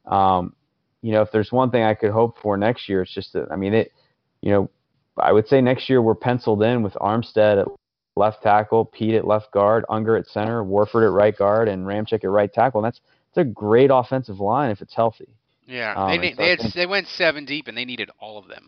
um, 0.06 0.54
you 1.02 1.12
know, 1.12 1.22
if 1.22 1.32
there's 1.32 1.50
one 1.50 1.70
thing 1.70 1.82
I 1.82 1.94
could 1.94 2.12
hope 2.12 2.38
for 2.40 2.56
next 2.56 2.88
year, 2.88 3.02
it's 3.02 3.12
just 3.12 3.32
that, 3.32 3.50
I 3.50 3.56
mean, 3.56 3.74
it, 3.74 3.92
you 4.40 4.52
know, 4.52 4.70
I 5.16 5.32
would 5.32 5.48
say 5.48 5.60
next 5.60 5.90
year 5.90 6.00
we're 6.00 6.14
penciled 6.14 6.62
in 6.62 6.82
with 6.82 6.94
Armstead 6.94 7.60
at 7.60 7.68
left 8.16 8.42
tackle, 8.42 8.84
Peat 8.84 9.14
at 9.14 9.26
left 9.26 9.52
guard, 9.52 9.84
Unger 9.88 10.16
at 10.16 10.26
center, 10.26 10.62
Warford 10.62 11.04
at 11.04 11.10
right 11.10 11.36
guard, 11.36 11.68
and 11.68 11.86
Ramczyk 11.86 12.24
at 12.24 12.30
right 12.30 12.52
tackle. 12.52 12.84
And 12.84 12.92
that's, 12.92 13.00
that's 13.34 13.46
a 13.46 13.50
great 13.50 13.90
offensive 13.92 14.40
line 14.40 14.70
if 14.70 14.82
it's 14.82 14.94
healthy. 14.94 15.28
Yeah, 15.66 15.94
um, 15.96 16.10
they 16.10 16.34
they, 16.34 16.50
had, 16.50 16.58
they 16.74 16.86
went 16.86 17.06
seven 17.06 17.44
deep 17.44 17.68
and 17.68 17.76
they 17.76 17.84
needed 17.84 18.10
all 18.18 18.36
of 18.36 18.48
them. 18.48 18.66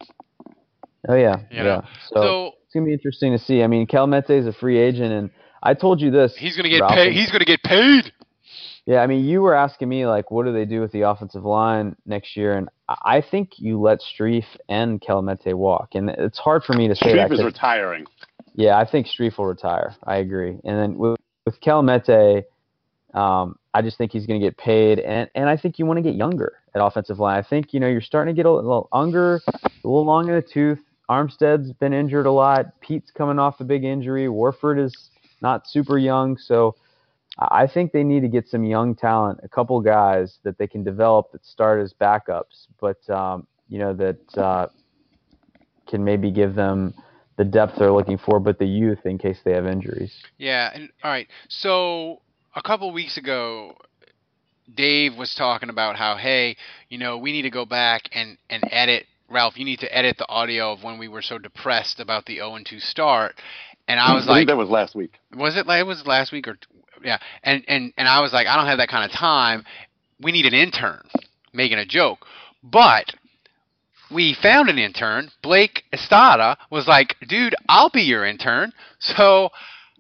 Oh 1.09 1.17
yeah, 1.17 1.41
you 1.51 1.63
yeah. 1.63 1.83
So, 2.09 2.15
so, 2.15 2.47
it's 2.65 2.73
gonna 2.73 2.87
be 2.87 2.93
interesting 2.93 3.33
to 3.33 3.39
see. 3.39 3.63
I 3.63 3.67
mean, 3.67 3.87
Kelemete 3.87 4.31
is 4.31 4.47
a 4.47 4.53
free 4.53 4.79
agent, 4.79 5.13
and 5.13 5.31
I 5.63 5.75
told 5.75 6.01
you 6.01 6.11
this. 6.11 6.35
He's 6.37 6.57
gonna 6.57 6.71
get 6.71 6.89
paid. 6.89 7.13
He's 7.13 7.31
gonna 7.31 7.45
get 7.45 7.63
paid. 7.63 8.13
Yeah, 8.87 9.01
I 9.01 9.07
mean, 9.07 9.25
you 9.25 9.41
were 9.41 9.55
asking 9.55 9.89
me 9.89 10.07
like, 10.07 10.31
what 10.31 10.45
do 10.45 10.53
they 10.53 10.67
do 10.67 10.81
with 10.81 10.93
the 10.93 11.03
offensive 11.03 11.45
line 11.45 11.97
next 12.05 12.37
year, 12.37 12.57
and 12.57 12.69
I 12.89 13.23
think 13.23 13.59
you 13.59 13.81
let 13.81 14.01
Strief 14.01 14.45
and 14.69 15.01
Kelemete 15.01 15.55
walk, 15.55 15.91
and 15.95 16.11
it's 16.11 16.39
hard 16.39 16.65
for 16.65 16.75
me 16.75 16.89
to 16.89 16.95
say 16.95 17.11
Strief 17.11 17.17
that. 17.17 17.31
Strief 17.31 17.35
is 17.35 17.45
retiring. 17.45 18.07
Yeah, 18.55 18.79
I 18.79 18.85
think 18.85 19.07
Strief 19.07 19.39
will 19.39 19.47
retire. 19.47 19.95
I 20.05 20.17
agree, 20.17 20.59
and 20.65 20.79
then 20.79 20.97
with 20.97 21.19
with 21.45 21.59
um, 23.15 23.59
I 23.73 23.83
just 23.83 23.97
think 23.97 24.13
he's 24.13 24.27
going 24.27 24.41
to 24.41 24.47
get 24.47 24.57
paid, 24.57 24.99
and 25.01 25.29
and 25.35 25.49
I 25.49 25.57
think 25.57 25.79
you 25.79 25.87
want 25.87 25.99
to 25.99 26.03
get 26.03 26.15
younger 26.15 26.59
at 26.75 26.85
offensive 26.85 27.19
line. 27.19 27.39
I 27.39 27.43
think 27.43 27.73
you 27.73 27.81
know 27.81 27.89
you're 27.89 28.01
starting 28.01 28.35
to 28.35 28.37
get 28.37 28.47
a 28.47 28.53
little 28.53 28.89
Unger, 28.93 29.41
a 29.47 29.71
little 29.85 30.05
long 30.05 30.29
in 30.29 30.35
the 30.35 30.43
tooth. 30.43 30.81
Armstead's 31.11 31.73
been 31.73 31.93
injured 31.93 32.27
a 32.27 32.33
lot. 32.33 32.81
Peat's 32.81 33.11
coming 33.11 33.39
off 33.39 33.61
a 33.61 33.65
big 33.65 33.85
injury. 33.85 34.29
Warford 34.29 34.79
is 34.79 35.11
not 35.43 35.69
super 35.69 35.99
young, 35.99 36.37
so 36.39 36.75
I 37.39 37.67
think 37.67 37.93
they 37.93 38.05
need 38.05 38.21
to 38.21 38.29
get 38.29 38.49
some 38.49 38.65
young 38.65 38.95
talent, 38.95 39.41
a 39.43 39.49
couple 39.49 39.81
guys 39.81 40.39
that 40.45 40.57
they 40.59 40.67
can 40.67 40.83
develop 40.85 41.33
that 41.33 41.45
start 41.45 41.83
as 41.83 41.93
backups, 41.93 42.67
but 42.81 43.09
um, 43.11 43.47
you 43.69 43.79
know 43.79 43.93
that 43.95 44.39
uh, 44.39 44.67
can 45.87 46.05
maybe 46.05 46.31
give 46.31 46.55
them 46.55 46.95
the 47.37 47.45
depth 47.45 47.75
they're 47.79 47.93
looking 47.93 48.19
for, 48.19 48.39
but 48.41 48.59
the 48.59 48.67
youth 48.67 49.05
in 49.05 49.19
case 49.19 49.39
they 49.45 49.53
have 49.53 49.67
injuries. 49.67 50.13
Yeah, 50.39 50.71
and 50.75 50.91
all 51.03 51.11
right. 51.11 51.29
So 51.49 52.21
a 52.55 52.63
couple 52.63 52.93
weeks 52.93 53.17
ago, 53.17 53.77
Dave 54.75 55.17
was 55.17 55.35
talking 55.35 55.69
about 55.69 55.97
how, 55.97 56.17
hey, 56.17 56.57
you 56.89 56.99
know, 56.99 57.19
we 57.19 57.33
need 57.33 57.43
to 57.43 57.51
go 57.51 57.65
back 57.65 58.09
and 58.13 58.39
and 58.49 58.63
edit. 58.71 59.07
Ralph, 59.29 59.57
you 59.59 59.65
need 59.65 59.81
to 59.81 59.97
edit 59.97 60.17
the 60.19 60.29
audio 60.29 60.73
of 60.73 60.83
when 60.85 60.99
we 60.99 61.09
were 61.09 61.23
so 61.23 61.39
depressed 61.39 61.99
about 61.99 62.27
the 62.27 62.37
0 62.37 62.57
and 62.57 62.67
2 62.67 62.79
start. 62.79 63.35
And 63.89 63.99
I 63.99 64.15
was 64.15 64.27
I 64.29 64.33
like, 64.33 64.39
think 64.41 64.49
that 64.49 64.57
was 64.57 64.69
last 64.69 64.95
week. 64.95 65.15
was 65.35 65.57
it? 65.57 65.67
Like, 65.67 65.81
it 65.81 65.87
was 65.87 66.07
last 66.07 66.31
week 66.31 66.47
or 66.47 66.57
yeah. 67.03 67.19
And 67.43 67.65
and 67.69 67.93
and 67.97 68.07
I 68.09 68.21
was 68.21 68.33
like, 68.33 68.47
I 68.47 68.57
don't 68.57 68.67
have 68.67 68.79
that 68.79 68.89
kind 68.89 69.05
of 69.05 69.11
time. 69.17 69.65
We 70.21 70.31
need 70.33 70.47
an 70.47 70.55
intern 70.55 71.07
making 71.53 71.79
a 71.79 71.87
joke, 71.87 72.27
but 72.63 73.13
we 74.15 74.35
found 74.41 74.69
an 74.71 74.79
intern. 74.79 75.31
Blake 75.43 75.83
Estada 75.93 76.57
was 76.71 76.87
like, 76.87 77.17
dude, 77.29 77.55
I'll 77.69 77.91
be 77.91 78.03
your 78.03 78.25
intern. 78.25 78.73
So 79.01 79.51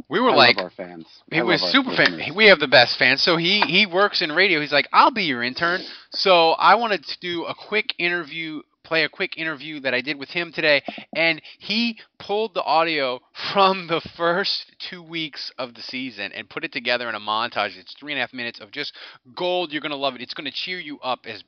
we 0.08 0.18
were 0.18 0.30
I 0.30 0.34
like, 0.34 0.58
our 0.58 0.70
fans. 0.70 1.06
he 1.30 1.40
I 1.40 1.42
was 1.42 1.60
super 1.60 1.94
fan. 1.94 2.34
We 2.34 2.46
have 2.46 2.58
the 2.58 2.68
best 2.68 2.98
fans. 2.98 3.22
So 3.22 3.36
he 3.36 3.60
he 3.60 3.84
works 3.84 4.22
in 4.22 4.32
radio. 4.32 4.60
He's 4.60 4.72
like, 4.72 4.88
I'll 4.94 5.10
be 5.10 5.24
your 5.24 5.42
intern. 5.42 5.82
So 6.10 6.52
I 6.52 6.74
wanted 6.76 7.04
to 7.04 7.18
do 7.20 7.44
a 7.44 7.54
quick 7.54 7.94
interview, 7.98 8.62
play 8.82 9.04
a 9.04 9.10
quick 9.10 9.36
interview 9.36 9.80
that 9.80 9.92
I 9.92 10.00
did 10.00 10.18
with 10.18 10.30
him 10.30 10.52
today, 10.54 10.82
and 11.14 11.42
he 11.58 11.98
pulled 12.18 12.54
the 12.54 12.62
audio 12.62 13.20
from 13.52 13.86
the 13.88 14.00
first 14.16 14.74
two 14.78 15.02
weeks 15.02 15.52
of 15.58 15.74
the 15.74 15.82
season 15.82 16.32
and 16.32 16.48
put 16.48 16.64
it 16.64 16.72
together 16.72 17.08
in 17.08 17.14
a 17.14 17.20
montage. 17.20 17.76
It's 17.76 17.94
three 18.00 18.12
and 18.12 18.18
a 18.18 18.22
half 18.22 18.32
minutes 18.32 18.60
of 18.60 18.70
just 18.70 18.94
gold. 19.36 19.70
You're 19.70 19.82
gonna 19.82 19.96
love 19.96 20.14
it. 20.14 20.22
It's 20.22 20.34
gonna 20.34 20.50
cheer 20.52 20.78
you 20.80 20.98
up 21.00 21.26
as 21.26 21.44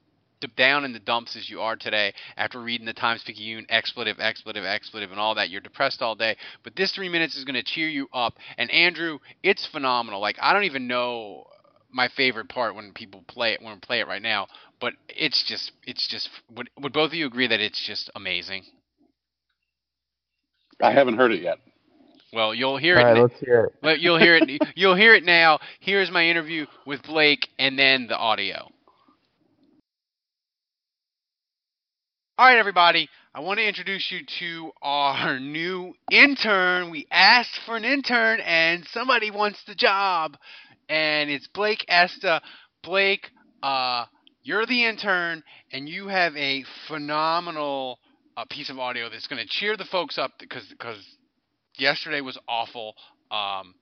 down 0.56 0.84
in 0.84 0.92
the 0.92 0.98
dumps 0.98 1.36
as 1.36 1.48
you 1.48 1.60
are 1.60 1.76
today 1.76 2.12
after 2.36 2.60
reading 2.60 2.86
the 2.86 2.92
Times 2.92 3.22
Picayune 3.24 3.66
expletive, 3.68 4.18
expletive, 4.20 4.64
expletive, 4.64 5.10
and 5.10 5.20
all 5.20 5.34
that. 5.34 5.50
You're 5.50 5.60
depressed 5.60 6.02
all 6.02 6.14
day, 6.14 6.36
but 6.62 6.76
this 6.76 6.92
three 6.92 7.08
minutes 7.08 7.36
is 7.36 7.44
going 7.44 7.54
to 7.54 7.62
cheer 7.62 7.88
you 7.88 8.08
up. 8.12 8.34
And 8.58 8.70
Andrew, 8.70 9.18
it's 9.42 9.66
phenomenal. 9.66 10.20
Like 10.20 10.36
I 10.40 10.52
don't 10.52 10.64
even 10.64 10.86
know 10.86 11.46
my 11.90 12.08
favorite 12.16 12.48
part 12.48 12.74
when 12.74 12.92
people 12.92 13.24
play 13.26 13.52
it 13.52 13.62
when 13.62 13.74
we 13.74 13.80
play 13.80 14.00
it 14.00 14.06
right 14.08 14.22
now, 14.22 14.46
but 14.80 14.94
it's 15.08 15.42
just 15.46 15.72
it's 15.84 16.06
just 16.08 16.28
would 16.54 16.68
would 16.80 16.92
both 16.92 17.08
of 17.10 17.14
you 17.14 17.26
agree 17.26 17.46
that 17.48 17.60
it's 17.60 17.84
just 17.86 18.10
amazing? 18.14 18.64
I 20.82 20.92
haven't 20.92 21.16
heard 21.16 21.32
it 21.32 21.42
yet. 21.42 21.58
Well, 22.32 22.54
you'll 22.54 22.76
hear 22.76 22.98
All 22.98 23.02
it. 23.02 23.04
right, 23.04 23.14
na- 23.14 23.22
let's 23.22 23.40
hear 23.40 23.64
it. 23.64 23.74
But 23.80 24.00
you'll 24.00 24.18
hear 24.18 24.36
it. 24.36 24.62
You'll 24.76 24.96
hear 24.96 25.14
it 25.14 25.24
now. 25.24 25.58
Here's 25.80 26.10
my 26.10 26.26
interview 26.26 26.66
with 26.84 27.02
Blake, 27.02 27.48
and 27.58 27.78
then 27.78 28.08
the 28.08 28.16
audio. 28.16 28.70
All 32.38 32.44
right, 32.44 32.58
everybody. 32.58 33.08
I 33.34 33.40
want 33.40 33.60
to 33.60 33.66
introduce 33.66 34.12
you 34.12 34.18
to 34.40 34.70
our 34.82 35.40
new 35.40 35.94
intern. 36.10 36.90
We 36.90 37.06
asked 37.10 37.58
for 37.64 37.78
an 37.78 37.84
intern, 37.86 38.40
and 38.40 38.86
somebody 38.90 39.30
wants 39.30 39.58
the 39.66 39.74
job, 39.74 40.36
and 40.86 41.30
it's 41.30 41.46
Blake 41.46 41.82
Esta. 41.88 42.42
Blake, 42.84 43.30
uh, 43.62 44.04
you're 44.42 44.66
the 44.66 44.84
intern, 44.84 45.42
and 45.72 45.88
you 45.88 46.08
have 46.08 46.36
a 46.36 46.62
phenomenal 46.88 48.00
uh, 48.36 48.44
piece 48.50 48.68
of 48.68 48.78
audio 48.78 49.08
that's 49.08 49.28
going 49.28 49.42
to 49.42 49.48
cheer 49.48 49.78
the 49.78 49.86
folks 49.86 50.18
up 50.18 50.32
because 50.38 50.66
because 50.68 51.02
yesterday 51.78 52.20
was 52.20 52.36
awful 52.46 52.96
um, 53.30 53.74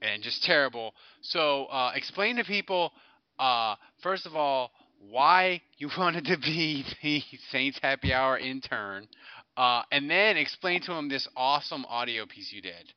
and 0.00 0.22
just 0.22 0.42
terrible. 0.42 0.94
So 1.20 1.66
uh, 1.66 1.92
explain 1.94 2.36
to 2.36 2.44
people, 2.44 2.92
uh, 3.38 3.74
first 4.02 4.24
of 4.24 4.34
all, 4.36 4.70
why 5.08 5.60
you 5.78 5.88
wanted 5.98 6.26
to 6.26 6.36
be 6.38 6.84
the 7.02 7.22
Saints 7.50 7.78
Happy 7.82 8.12
Hour 8.12 8.38
intern, 8.38 9.08
uh, 9.56 9.82
and 9.90 10.10
then 10.10 10.36
explain 10.36 10.80
to 10.82 10.92
him 10.92 11.08
this 11.08 11.26
awesome 11.36 11.84
audio 11.88 12.26
piece 12.26 12.52
you 12.52 12.62
did. 12.62 12.92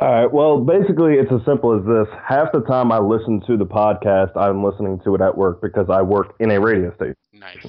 All 0.00 0.08
right. 0.08 0.32
Well, 0.32 0.60
basically, 0.60 1.14
it's 1.14 1.30
as 1.32 1.44
simple 1.44 1.76
as 1.76 1.84
this. 1.84 2.06
Half 2.26 2.52
the 2.52 2.60
time 2.60 2.92
I 2.92 2.98
listen 2.98 3.42
to 3.46 3.56
the 3.56 3.66
podcast, 3.66 4.36
I'm 4.36 4.62
listening 4.64 5.00
to 5.04 5.14
it 5.14 5.20
at 5.20 5.36
work 5.36 5.60
because 5.60 5.86
I 5.90 6.02
work 6.02 6.34
in 6.40 6.50
a 6.50 6.60
radio 6.60 6.94
station. 6.94 7.16
Nice. 7.32 7.66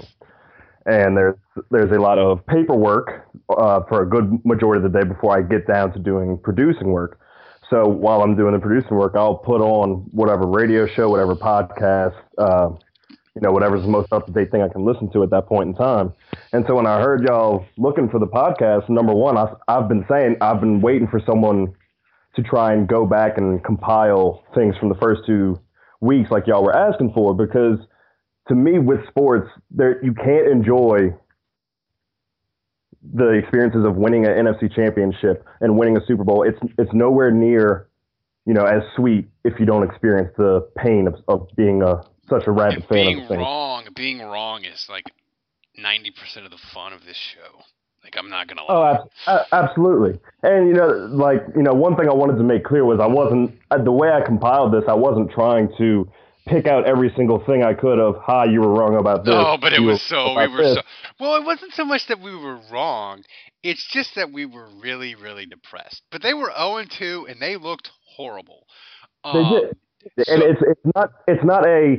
And 0.85 1.17
there's 1.17 1.35
there's 1.71 1.91
a 1.91 1.99
lot 1.99 2.17
of 2.17 2.45
paperwork 2.45 3.27
uh, 3.49 3.81
for 3.89 4.03
a 4.03 4.09
good 4.09 4.43
majority 4.45 4.85
of 4.85 4.91
the 4.91 4.99
day 4.99 5.05
before 5.05 5.37
I 5.37 5.41
get 5.41 5.67
down 5.67 5.91
to 5.93 5.99
doing 5.99 6.37
producing 6.41 6.91
work. 6.91 7.19
So 7.69 7.87
while 7.87 8.21
I'm 8.21 8.35
doing 8.35 8.53
the 8.53 8.59
producing 8.59 8.97
work, 8.97 9.13
I'll 9.15 9.37
put 9.37 9.61
on 9.61 10.07
whatever 10.11 10.47
radio 10.47 10.87
show, 10.87 11.09
whatever 11.09 11.35
podcast, 11.35 12.15
uh, 12.37 12.69
you 13.39 13.47
know, 13.47 13.53
whatever's 13.53 13.83
the 13.83 13.87
most 13.87 14.11
up 14.11 14.25
to 14.25 14.33
date 14.33 14.51
thing 14.51 14.61
I 14.61 14.67
can 14.67 14.83
listen 14.83 15.09
to 15.13 15.23
at 15.23 15.29
that 15.29 15.47
point 15.47 15.69
in 15.69 15.75
time. 15.75 16.13
And 16.51 16.65
so 16.67 16.75
when 16.75 16.85
I 16.85 16.99
heard 16.99 17.23
y'all 17.23 17.65
looking 17.77 18.09
for 18.09 18.19
the 18.19 18.27
podcast, 18.27 18.89
number 18.89 19.13
one, 19.13 19.37
I, 19.37 19.53
I've 19.69 19.87
been 19.87 20.05
saying 20.09 20.35
I've 20.41 20.59
been 20.59 20.81
waiting 20.81 21.07
for 21.07 21.21
someone 21.25 21.73
to 22.35 22.43
try 22.43 22.73
and 22.73 22.85
go 22.85 23.05
back 23.05 23.37
and 23.37 23.63
compile 23.63 24.43
things 24.53 24.75
from 24.77 24.89
the 24.89 24.95
first 24.95 25.21
two 25.25 25.57
weeks 26.01 26.29
like 26.31 26.47
y'all 26.47 26.63
were 26.63 26.75
asking 26.75 27.11
for 27.13 27.33
because 27.33 27.79
to 28.47 28.55
me 28.55 28.79
with 28.79 28.99
sports 29.07 29.49
there 29.71 30.03
you 30.03 30.13
can't 30.13 30.47
enjoy 30.47 31.13
the 33.13 33.29
experiences 33.31 33.85
of 33.85 33.95
winning 33.95 34.25
an 34.25 34.31
NFC 34.45 34.73
championship 34.73 35.45
and 35.59 35.77
winning 35.77 35.97
a 35.97 36.05
Super 36.05 36.23
Bowl 36.23 36.43
it's 36.43 36.59
it's 36.77 36.91
nowhere 36.93 37.31
near 37.31 37.89
you 38.45 38.53
know 38.53 38.63
as 38.63 38.81
sweet 38.95 39.27
if 39.43 39.59
you 39.59 39.65
don't 39.65 39.83
experience 39.83 40.29
the 40.37 40.61
pain 40.77 41.07
of, 41.07 41.15
of 41.27 41.49
being 41.57 41.81
a 41.81 42.01
such 42.29 42.47
a 42.47 42.51
rabid 42.51 42.85
fan 42.85 42.89
Being 42.89 43.17
of 43.17 43.23
the 43.23 43.27
thing. 43.29 43.39
wrong, 43.39 43.87
being 43.95 44.19
wrong 44.19 44.63
is 44.65 44.87
like 44.89 45.05
ninety 45.77 46.11
percent 46.11 46.45
of 46.45 46.51
the 46.51 46.57
fun 46.73 46.93
of 46.93 47.05
this 47.05 47.17
show. 47.17 47.61
Like 48.03 48.15
I'm 48.17 48.29
not 48.29 48.47
gonna 48.47 48.63
lie. 48.63 48.67
Oh, 48.69 48.83
ab- 49.27 49.45
a- 49.51 49.55
absolutely. 49.55 50.19
And 50.43 50.67
you 50.69 50.73
know, 50.73 50.87
like 51.11 51.43
you 51.55 51.63
know, 51.63 51.73
one 51.73 51.95
thing 51.97 52.07
I 52.09 52.13
wanted 52.13 52.37
to 52.37 52.43
make 52.43 52.63
clear 52.63 52.85
was 52.85 52.99
I 53.01 53.07
wasn't 53.07 53.57
uh, 53.71 53.83
the 53.83 53.91
way 53.91 54.09
I 54.11 54.21
compiled 54.21 54.73
this. 54.73 54.83
I 54.87 54.93
wasn't 54.93 55.31
trying 55.31 55.69
to 55.77 56.09
pick 56.47 56.65
out 56.65 56.85
every 56.87 57.11
single 57.15 57.43
thing 57.45 57.61
I 57.63 57.73
could 57.73 57.99
of. 57.99 58.15
Hi, 58.23 58.45
you 58.45 58.61
were 58.61 58.73
wrong 58.73 58.95
about 58.97 59.25
this. 59.25 59.33
No, 59.33 59.57
but 59.59 59.73
it 59.73 59.81
was 59.81 60.01
so 60.01 60.33
we 60.37 60.47
were 60.47 60.57
this." 60.63 60.75
so 60.75 60.81
well. 61.19 61.35
It 61.35 61.43
wasn't 61.45 61.73
so 61.73 61.83
much 61.83 62.07
that 62.07 62.19
we 62.21 62.33
were 62.35 62.59
wrong. 62.71 63.23
It's 63.63 63.85
just 63.91 64.15
that 64.15 64.31
we 64.31 64.45
were 64.45 64.69
really, 64.81 65.15
really 65.15 65.45
depressed. 65.45 66.01
But 66.11 66.21
they 66.23 66.33
were 66.33 66.51
zero 66.57 66.77
and 66.77 66.89
two, 66.89 67.27
and 67.29 67.41
they 67.41 67.57
looked 67.57 67.91
horrible. 68.15 68.65
They 69.25 69.29
Um, 69.39 69.51
did, 70.15 70.27
and 70.29 70.41
it's 70.41 70.61
it's 70.61 70.81
not 70.95 71.09
it's 71.27 71.43
not 71.43 71.67
a. 71.67 71.97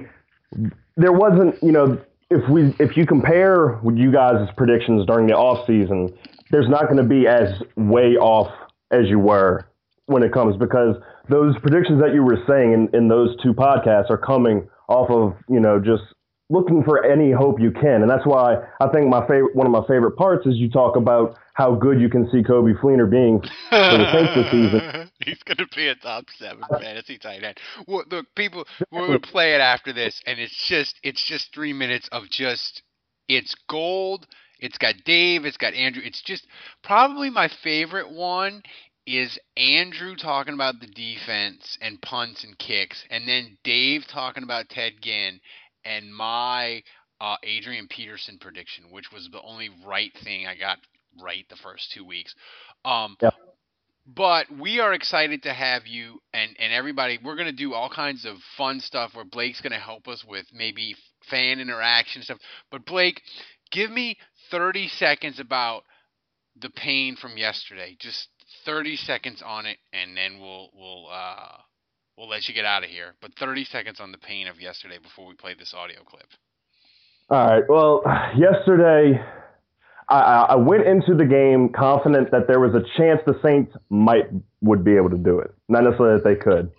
There 0.97 1.13
wasn't 1.13 1.63
you 1.63 1.73
know 1.73 1.99
if 2.31 2.49
we 2.49 2.75
if 2.79 2.97
you 2.97 3.07
compare 3.07 3.81
you 3.95 4.13
guys' 4.13 4.49
predictions 4.57 5.07
during 5.07 5.27
the 5.27 5.35
off 5.35 5.67
season, 5.67 6.13
there's 6.51 6.69
not 6.69 6.85
going 6.85 6.97
to 6.97 7.05
be 7.05 7.27
as 7.27 7.63
way 7.77 8.17
off 8.17 8.51
as 8.91 9.07
you 9.07 9.19
were 9.19 9.67
when 10.07 10.23
it 10.23 10.33
comes 10.33 10.57
because 10.57 10.97
those 11.29 11.57
predictions 11.61 12.01
that 12.01 12.13
you 12.13 12.25
were 12.25 12.39
saying 12.49 12.73
in, 12.73 12.89
in 12.93 13.09
those 13.09 13.37
two 13.43 13.55
podcasts 13.55 14.11
are 14.11 14.19
coming 14.19 14.69
off 14.89 15.09
of 15.11 15.37
you 15.49 15.61
know 15.61 15.79
just 15.79 16.03
looking 16.51 16.83
for 16.83 17.05
any 17.05 17.31
hope 17.31 17.61
you 17.61 17.71
can, 17.71 18.03
and 18.03 18.11
that's 18.11 18.27
why 18.27 18.57
I 18.81 18.89
think 18.89 19.09
my 19.09 19.21
favorite 19.27 19.55
one 19.55 19.67
of 19.67 19.73
my 19.73 19.87
favorite 19.89 20.17
parts 20.17 20.47
is 20.47 20.57
you 20.57 20.69
talk 20.69 20.97
about 20.97 21.39
how 21.55 21.75
good 21.75 22.01
you 22.01 22.09
can 22.09 22.29
see 22.31 22.43
Coby 22.43 22.79
Fleener 22.81 23.09
being 23.09 23.41
for 23.41 23.49
the 23.71 24.13
Saints 24.13 24.35
this 24.35 24.51
season. 24.51 25.11
He's 25.25 25.43
going 25.45 25.59
to 25.59 25.67
be 25.75 25.89
a 25.89 25.95
top 25.95 26.25
seven 26.39 26.63
fantasy 26.71 27.19
tight 27.19 27.43
end. 27.43 27.59
Well, 27.87 28.05
look, 28.11 28.27
people, 28.35 28.65
we're 28.91 29.07
going 29.07 29.21
to 29.21 29.29
play 29.29 29.55
it 29.55 29.61
after 29.61 29.93
this, 29.93 30.21
and 30.27 30.39
it's 30.41 30.67
just, 30.69 30.99
it's 31.03 31.25
just 31.27 31.55
three 31.55 31.73
minutes 31.73 32.09
of 32.13 32.25
just, 32.31 32.83
it's 33.29 33.55
gold. 33.69 34.27
It's 34.59 34.79
got 34.79 34.95
Dave. 35.05 35.45
It's 35.45 35.57
got 35.57 35.75
Andrew. 35.75 36.03
It's 36.05 36.23
just 36.23 36.47
probably 36.83 37.31
my 37.31 37.51
favorite 37.63 38.11
one 38.11 38.63
is 39.07 39.39
Andrew 39.57 40.15
talking 40.17 40.55
about 40.55 40.81
the 40.81 40.87
defense 40.87 41.79
and 41.81 42.01
punts 42.01 42.45
and 42.45 42.59
kicks, 42.59 43.05
and 43.11 43.27
then 43.27 43.59
Dave 43.65 44.05
talking 44.11 44.45
about 44.45 44.69
Ted 44.69 44.93
Ginn, 45.01 45.41
and 45.85 46.15
my 46.15 46.83
uh, 47.21 47.37
Adrian 47.43 47.89
Peterson 47.89 48.39
prediction, 48.41 48.85
which 48.91 49.13
was 49.13 49.29
the 49.31 49.43
only 49.43 49.71
right 49.87 50.13
thing 50.25 50.47
I 50.47 50.57
got 50.57 50.79
right 51.23 51.45
the 51.49 51.57
first 51.57 51.93
two 51.93 52.05
weeks. 52.05 52.35
Um, 52.85 53.17
Yep. 53.21 53.35
but 54.07 54.47
we 54.59 54.81
are 54.81 54.93
excited 54.95 55.43
to 55.45 55.53
have 55.53 55.87
you 55.87 56.21
and, 56.33 56.57
and 56.59 56.73
everybody. 56.73 57.19
We're 57.23 57.37
going 57.37 57.47
to 57.47 57.53
do 57.53 57.75
all 57.75 57.91
kinds 57.91 58.25
of 58.25 58.37
fun 58.57 58.81
stuff 58.81 59.15
where 59.15 59.25
Blake's 59.25 59.61
going 59.61 59.73
to 59.73 59.79
help 59.79 60.09
us 60.09 60.25
with 60.27 60.47
maybe 60.53 60.95
fan 61.29 61.61
interaction 61.61 62.23
stuff. 62.23 62.39
But 62.71 62.87
Blake, 62.87 63.21
give 63.71 63.91
me 63.91 64.17
30 64.51 64.89
seconds 64.89 65.39
about 65.39 65.83
the 66.61 66.71
pain 66.71 67.17
from 67.17 67.37
yesterday. 67.37 67.97
Just 67.99 68.29
30 68.65 68.97
seconds 68.97 69.43
on 69.45 69.67
it, 69.67 69.79
and 69.93 70.17
then 70.17 70.41
we'll 70.41 70.71
we'll 70.75 71.07
uh, 71.11 71.59
we'll 72.21 72.29
let 72.29 72.47
you 72.47 72.55
get 72.55 72.67
out 72.67 72.85
of 72.85 72.91
here. 72.91 73.15
But 73.21 73.35
30 73.35 73.65
seconds 73.65 73.99
on 73.99 74.13
the 74.13 74.19
pain 74.19 74.47
of 74.47 74.61
yesterday 74.61 74.99
before 75.03 75.27
we 75.27 75.35
play 75.35 75.55
this 75.59 75.73
audio 75.75 76.05
clip. 76.05 76.27
All 77.31 77.47
right. 77.47 77.63
Well, 77.67 78.03
yesterday 78.37 79.19
I, 80.11 80.21
I 80.51 80.55
went 80.57 80.87
into 80.87 81.15
the 81.15 81.25
game 81.25 81.71
confident 81.71 82.31
that 82.31 82.47
there 82.47 82.61
was 82.61 82.75
a 82.75 82.83
chance 82.99 83.21
the 83.27 83.41
Saints 83.43 83.75
might 83.89 84.27
would 84.61 84.85
be 84.85 84.97
able 84.97 85.09
to 85.11 85.17
do 85.17 85.39
it, 85.39 85.55
not 85.69 85.85
necessarily 85.85 86.21
that 86.21 86.25
they 86.25 86.37
could. 86.37 86.71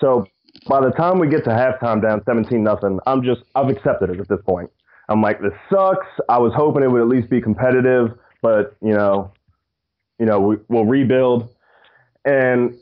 So 0.00 0.26
by 0.66 0.80
the 0.80 0.90
time 0.92 1.18
we 1.18 1.28
get 1.28 1.44
to 1.44 1.50
halftime 1.50 2.00
down 2.00 2.22
17 2.24 2.64
nothing, 2.64 2.98
I'm 3.06 3.22
just 3.22 3.42
I've 3.54 3.68
accepted 3.68 4.10
it 4.10 4.18
at 4.18 4.28
this 4.28 4.40
point. 4.46 4.70
I'm 5.08 5.20
like, 5.20 5.40
this 5.40 5.52
sucks. 5.70 6.06
I 6.28 6.38
was 6.38 6.52
hoping 6.56 6.82
it 6.82 6.90
would 6.90 7.02
at 7.02 7.08
least 7.08 7.28
be 7.28 7.40
competitive, 7.40 8.18
but 8.40 8.76
you 8.80 8.94
know, 8.94 9.30
you 10.18 10.24
know, 10.24 10.40
we, 10.40 10.56
we'll 10.68 10.86
rebuild. 10.86 11.50
And 12.24 12.76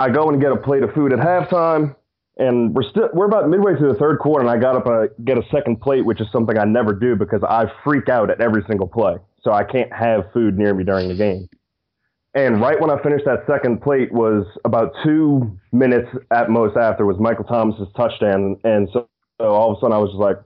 I 0.00 0.08
go 0.08 0.30
and 0.30 0.40
get 0.40 0.50
a 0.50 0.56
plate 0.56 0.82
of 0.82 0.92
food 0.94 1.12
at 1.12 1.18
halftime, 1.18 1.94
and 2.38 2.74
we're 2.74 2.82
still 2.82 3.10
we're 3.12 3.26
about 3.26 3.48
midway 3.48 3.76
through 3.76 3.92
the 3.92 3.98
third 3.98 4.18
quarter, 4.18 4.40
and 4.40 4.50
I 4.50 4.58
got 4.58 4.74
up 4.74 4.86
a 4.86 5.08
get 5.22 5.36
a 5.36 5.42
second 5.52 5.82
plate, 5.82 6.06
which 6.06 6.22
is 6.22 6.26
something 6.32 6.58
I 6.58 6.64
never 6.64 6.94
do 6.94 7.14
because 7.14 7.44
I 7.44 7.70
freak 7.84 8.08
out 8.08 8.30
at 8.30 8.40
every 8.40 8.64
single 8.66 8.88
play, 8.88 9.16
so 9.42 9.52
I 9.52 9.62
can't 9.62 9.92
have 9.92 10.32
food 10.32 10.56
near 10.56 10.72
me 10.72 10.84
during 10.84 11.08
the 11.08 11.14
game. 11.14 11.48
And 12.34 12.60
right 12.62 12.80
when 12.80 12.90
I 12.90 13.02
finished 13.02 13.26
that 13.26 13.44
second 13.46 13.82
plate 13.82 14.10
was 14.10 14.46
about 14.64 14.94
two 15.04 15.58
minutes 15.72 16.08
at 16.30 16.48
most 16.48 16.78
after 16.78 17.04
was 17.04 17.18
Michael 17.18 17.44
Thomas's 17.44 17.88
touchdown, 17.94 18.56
and 18.64 18.88
so, 18.92 19.06
so 19.38 19.48
all 19.48 19.72
of 19.72 19.76
a 19.76 19.80
sudden 19.80 19.92
I 19.94 19.98
was 19.98 20.10
just 20.10 20.20
like, 20.20 20.36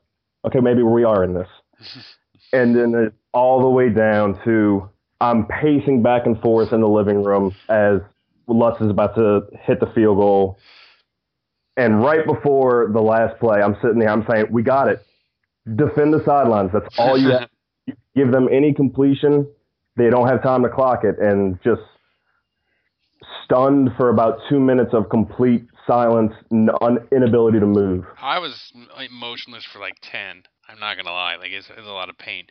okay, 0.47 0.61
maybe 0.61 0.83
we 0.83 1.05
are 1.05 1.23
in 1.23 1.33
this. 1.33 1.49
and 2.53 2.75
then 2.75 2.95
it, 2.95 3.13
all 3.33 3.61
the 3.61 3.69
way 3.69 3.89
down 3.89 4.41
to 4.45 4.89
I'm 5.21 5.47
pacing 5.47 6.03
back 6.03 6.27
and 6.27 6.41
forth 6.41 6.73
in 6.73 6.81
the 6.81 6.89
living 6.89 7.23
room 7.23 7.55
as 7.69 8.01
Lutz 8.47 8.81
is 8.81 8.91
about 8.91 9.15
to 9.17 9.43
hit 9.63 9.81
the 9.81 9.87
field 9.95 10.19
goal. 10.19 10.59
And 11.77 12.03
right 12.03 12.25
before 12.25 12.91
the 12.93 13.01
last 13.01 13.39
play, 13.41 13.61
I'm 13.61 13.77
sitting 13.83 13.99
there, 13.99 14.11
I'm 14.11 14.25
saying, 14.31 14.47
we 14.51 14.63
got 14.63 14.89
it. 14.89 15.05
Defend 15.77 16.15
the 16.15 16.23
sidelines. 16.25 16.71
That's 16.73 16.87
all 16.99 17.19
you 17.19 17.31
have. 17.31 17.49
Give 18.17 18.31
them 18.31 18.49
any 18.51 18.73
completion. 18.73 19.47
They 19.97 20.09
don't 20.09 20.29
have 20.29 20.43
time 20.43 20.63
to 20.63 20.69
clock 20.69 21.05
it. 21.05 21.19
And 21.19 21.59
just 21.65 21.83
stunned 23.45 23.91
for 23.97 24.11
about 24.11 24.39
two 24.49 24.61
minutes 24.61 24.95
of 24.95 25.09
complete 25.09 25.67
silence, 25.87 26.33
inability 26.51 27.61
to 27.61 27.67
move. 27.67 28.05
I 28.21 28.39
was 28.39 28.73
motionless 29.11 29.65
for 29.65 29.81
like 29.81 29.97
10. 30.03 30.45
I'm 30.69 30.79
not 30.79 30.95
going 30.95 31.07
to 31.07 31.13
lie. 31.13 31.37
Like, 31.37 31.51
it's, 31.51 31.69
it's 31.69 31.87
a 31.87 31.93
lot 31.93 32.09
of 32.09 32.17
pain. 32.17 32.47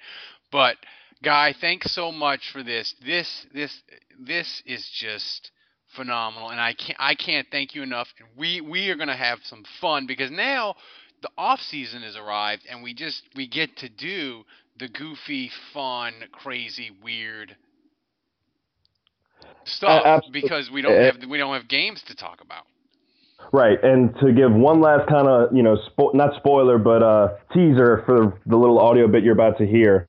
But, 0.52 0.76
Guy, 1.24 1.56
thanks 1.60 1.92
so 1.94 2.12
much 2.12 2.52
for 2.52 2.62
this. 2.62 2.94
This, 3.04 3.48
this, 3.54 3.82
this 4.20 4.62
is 4.66 4.88
just 4.94 5.52
phenomenal, 5.96 6.50
and 6.50 6.60
I 6.60 6.74
can't 6.74 6.98
I 7.00 7.16
can't 7.16 7.48
thank 7.52 7.76
you 7.76 7.84
enough. 7.84 8.08
And 8.20 8.28
We 8.38 8.62
we 8.62 8.90
are 8.90 8.96
gonna 8.96 9.16
have 9.16 9.40
some 9.44 9.64
fun 9.82 10.08
because 10.08 10.32
now 10.32 10.76
the 11.22 11.30
off 11.38 11.60
season 11.60 12.02
has 12.04 12.16
arrived, 12.16 12.64
and 12.70 12.84
we 12.84 12.94
just 12.94 13.24
we 13.36 13.48
get 13.48 13.78
to 13.78 13.90
do 13.90 14.44
the 14.78 14.88
goofy, 14.88 15.52
fun, 15.74 16.14
crazy, 16.32 16.92
weird 17.04 17.56
stuff 19.66 20.06
uh, 20.06 20.20
because 20.32 20.70
we 20.72 20.82
don't 20.82 21.00
have 21.02 21.18
we 21.30 21.38
don't 21.38 21.54
have 21.54 21.68
games 21.68 22.02
to 22.08 22.16
talk 22.16 22.42
about. 22.42 22.66
Right, 23.52 23.78
and 23.84 24.16
to 24.22 24.32
give 24.32 24.52
one 24.52 24.82
last 24.82 25.08
kind 25.10 25.28
of 25.28 25.56
you 25.56 25.64
know 25.64 25.78
spo- 25.90 26.14
not 26.14 26.36
spoiler 26.38 26.78
but 26.78 27.04
uh, 27.04 27.30
teaser 27.54 28.04
for 28.06 28.40
the 28.46 28.56
little 28.58 28.80
audio 28.80 29.08
bit 29.08 29.24
you're 29.24 29.34
about 29.34 29.58
to 29.58 29.66
hear. 29.66 30.08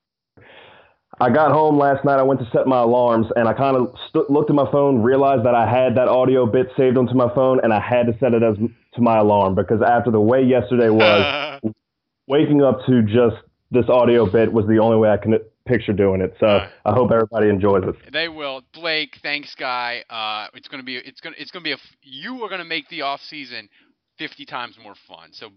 I 1.25 1.31
got 1.31 1.53
home 1.53 1.79
last 1.79 2.05
night. 2.05 2.19
I 2.19 2.23
went 2.23 2.39
to 2.41 2.51
set 2.53 2.67
my 2.67 2.83
alarms, 2.83 3.29
and 3.35 3.49
I 3.49 3.55
kind 3.55 3.79
of 3.79 3.95
st- 4.09 4.29
looked 4.29 4.51
at 4.51 4.57
my 4.57 4.71
phone, 4.71 5.03
realized 5.03 5.47
that 5.47 5.55
I 5.55 5.67
had 5.67 5.97
that 5.97 6.07
audio 6.07 6.45
bit 6.45 6.67
saved 6.77 6.99
onto 6.99 7.15
my 7.15 7.35
phone, 7.35 7.61
and 7.63 7.73
I 7.73 7.81
had 7.81 8.07
to 8.09 8.19
set 8.19 8.35
it 8.35 8.43
as 8.43 8.57
to 8.59 9.01
my 9.01 9.17
alarm 9.21 9.55
because 9.55 9.81
after 9.81 10.11
the 10.11 10.21
way 10.21 10.43
yesterday 10.43 10.91
was, 10.91 11.63
waking 12.27 12.63
up 12.63 12.81
to 12.87 13.01
just 13.03 13.37
this 13.71 13.89
audio 13.89 14.31
bit 14.31 14.53
was 14.53 14.67
the 14.67 14.79
only 14.79 14.99
way 14.99 15.09
I 15.09 15.17
can 15.17 15.39
picture 15.67 15.95
doing 15.95 16.21
it. 16.21 16.37
So 16.39 16.47
right. 16.47 16.69
I 16.85 16.93
hope 16.93 17.11
everybody 17.11 17.49
enjoys 17.49 17.85
it. 17.85 18.13
They 18.13 18.29
will. 18.29 18.61
Blake, 18.75 19.17
thanks, 19.23 19.55
guy. 19.55 20.05
Uh, 20.11 20.49
it's 20.53 20.69
gonna 20.69 20.83
be 20.83 20.97
it's 20.97 21.23
gonna 21.23 21.37
it's 21.39 21.51
gonna 21.51 21.65
be 21.65 21.73
a 21.73 21.79
you 22.03 22.43
are 22.43 22.51
gonna 22.51 22.67
make 22.67 22.87
the 22.91 23.01
off 23.01 23.23
season 23.31 23.71
fifty 24.19 24.45
times 24.45 24.77
more 24.83 24.95
fun. 25.09 25.31
So 25.33 25.49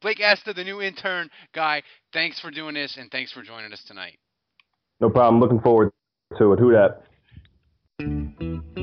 Blake 0.00 0.20
Esther, 0.20 0.52
the 0.52 0.62
new 0.62 0.80
intern 0.80 1.28
guy, 1.52 1.82
thanks 2.12 2.38
for 2.38 2.52
doing 2.52 2.74
this 2.74 2.96
and 2.96 3.10
thanks 3.10 3.32
for 3.32 3.42
joining 3.42 3.72
us 3.72 3.82
tonight. 3.88 4.16
No 5.00 5.08
problem. 5.08 5.40
Looking 5.40 5.60
forward 5.60 5.92
to 6.38 6.52
it. 6.52 6.58
Who 6.58 6.72
that? 6.72 7.02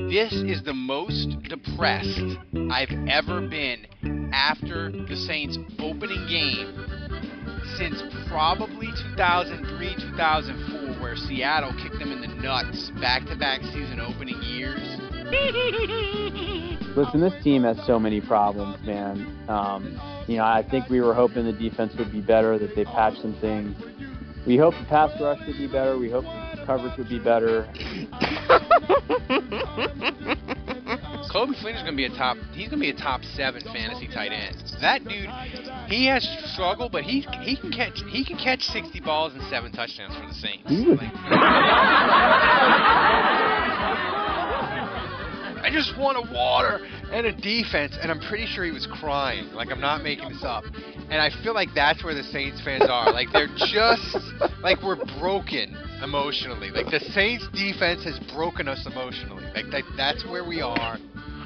This 0.10 0.34
is 0.34 0.64
the 0.64 0.74
most 0.74 1.42
depressed 1.50 2.38
I've 2.72 2.92
ever 3.10 3.42
been 3.42 3.86
after 4.34 4.92
the 4.92 5.16
Saints' 5.16 5.58
opening 5.80 6.26
game 6.28 6.86
since 7.78 8.02
probably 8.30 8.88
2003, 9.16 9.96
2004, 9.96 11.02
where 11.02 11.16
Seattle 11.16 11.74
kicked 11.82 12.00
them 12.00 12.12
in 12.12 12.22
the 12.22 12.28
nuts 12.28 12.92
back 13.02 13.26
to 13.26 13.36
back 13.36 13.62
season 13.62 14.00
opening 14.00 14.42
years. 14.44 14.80
Listen, 16.96 17.20
this 17.20 17.34
team 17.44 17.64
has 17.64 17.78
so 17.86 18.00
many 18.00 18.22
problems, 18.22 18.78
man. 18.86 19.38
Um, 19.50 20.00
you 20.28 20.38
know, 20.38 20.46
I 20.46 20.66
think 20.70 20.90
we 20.90 21.02
were 21.02 21.14
hoping 21.14 21.44
the 21.46 21.52
defense 21.52 21.94
would 21.98 22.12
be 22.12 22.22
better, 22.22 22.58
that 22.58 22.74
they 22.76 22.86
patched 22.86 23.22
some 23.22 23.36
things 23.42 23.76
we 24.46 24.58
hope 24.58 24.74
the 24.80 24.86
pass 24.88 25.12
rush 25.20 25.40
would 25.48 25.58
be 25.58 25.68
better. 25.68 25.98
We 25.98 26.10
hope 26.10 26.26
the 26.26 26.64
coverage 26.66 26.98
would 26.98 27.10
be 27.10 27.20
better. 27.20 27.68
Coby 31.36 31.52
is 31.52 31.82
going 31.82 31.86
to 31.88 31.96
be 31.98 32.06
a 32.06 32.10
top. 32.10 32.38
He's 32.54 32.70
going 32.70 32.80
to 32.80 32.86
be 32.86 32.92
a 32.92 32.96
top 32.96 33.22
seven 33.36 33.62
fantasy 33.62 34.08
tight 34.08 34.32
end. 34.32 34.56
That 34.80 35.04
dude, 35.04 35.30
he 35.90 36.06
has 36.08 36.26
struggled, 36.54 36.94
but 36.94 37.04
he 37.04 37.28
he 37.42 37.58
can 37.58 37.72
catch 37.72 38.02
he 38.10 38.24
can 38.24 38.38
catch 38.38 38.62
60 38.62 39.02
balls 39.02 39.34
and 39.34 39.44
seven 39.50 39.74
touchdowns 39.74 40.16
for 40.16 40.28
the 40.28 40.34
Saints. 40.34 40.64
Like, 40.66 41.12
I 45.66 45.70
just 45.74 45.98
want 45.98 46.18
a 46.18 46.22
water 46.34 46.80
and 47.12 47.26
a 47.26 47.32
defense, 47.32 47.98
and 48.02 48.12
I'm 48.12 48.20
pretty 48.20 48.46
sure 48.46 48.66
he 48.66 48.72
was 48.72 48.88
crying. 49.00 49.52
Like 49.54 49.72
I'm 49.72 49.82
not 49.82 50.04
making 50.04 50.30
this 50.30 50.44
up. 50.44 50.64
And 51.10 51.22
I 51.22 51.30
feel 51.44 51.54
like 51.54 51.70
that's 51.76 52.04
where 52.04 52.14
the 52.14 52.24
Saints 52.24 52.62
fans 52.64 52.86
are. 52.90 53.12
Like 53.12 53.28
they're 53.32 53.54
just 53.56 54.18
like 54.62 54.82
we're 54.82 55.04
broken 55.20 55.76
emotionally. 56.04 56.72
Like 56.72 56.88
the 56.88 57.00
Saints 57.14 57.48
defense 57.54 58.04
has 58.04 58.20
broken 58.34 58.68
us 58.68 58.86
emotionally. 58.86 59.46
Like 59.54 59.66
that, 59.72 59.84
that's 59.98 60.26
where 60.26 60.44
we 60.48 60.62
are. 60.62 60.98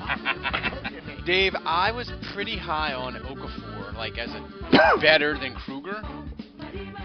Dave, 1.25 1.53
I 1.65 1.91
was 1.91 2.11
pretty 2.33 2.57
high 2.57 2.93
on 2.93 3.13
Okafor, 3.15 3.93
like 3.95 4.17
as 4.17 4.29
a 4.29 4.97
better 5.01 5.37
than 5.37 5.53
Kruger. 5.55 6.01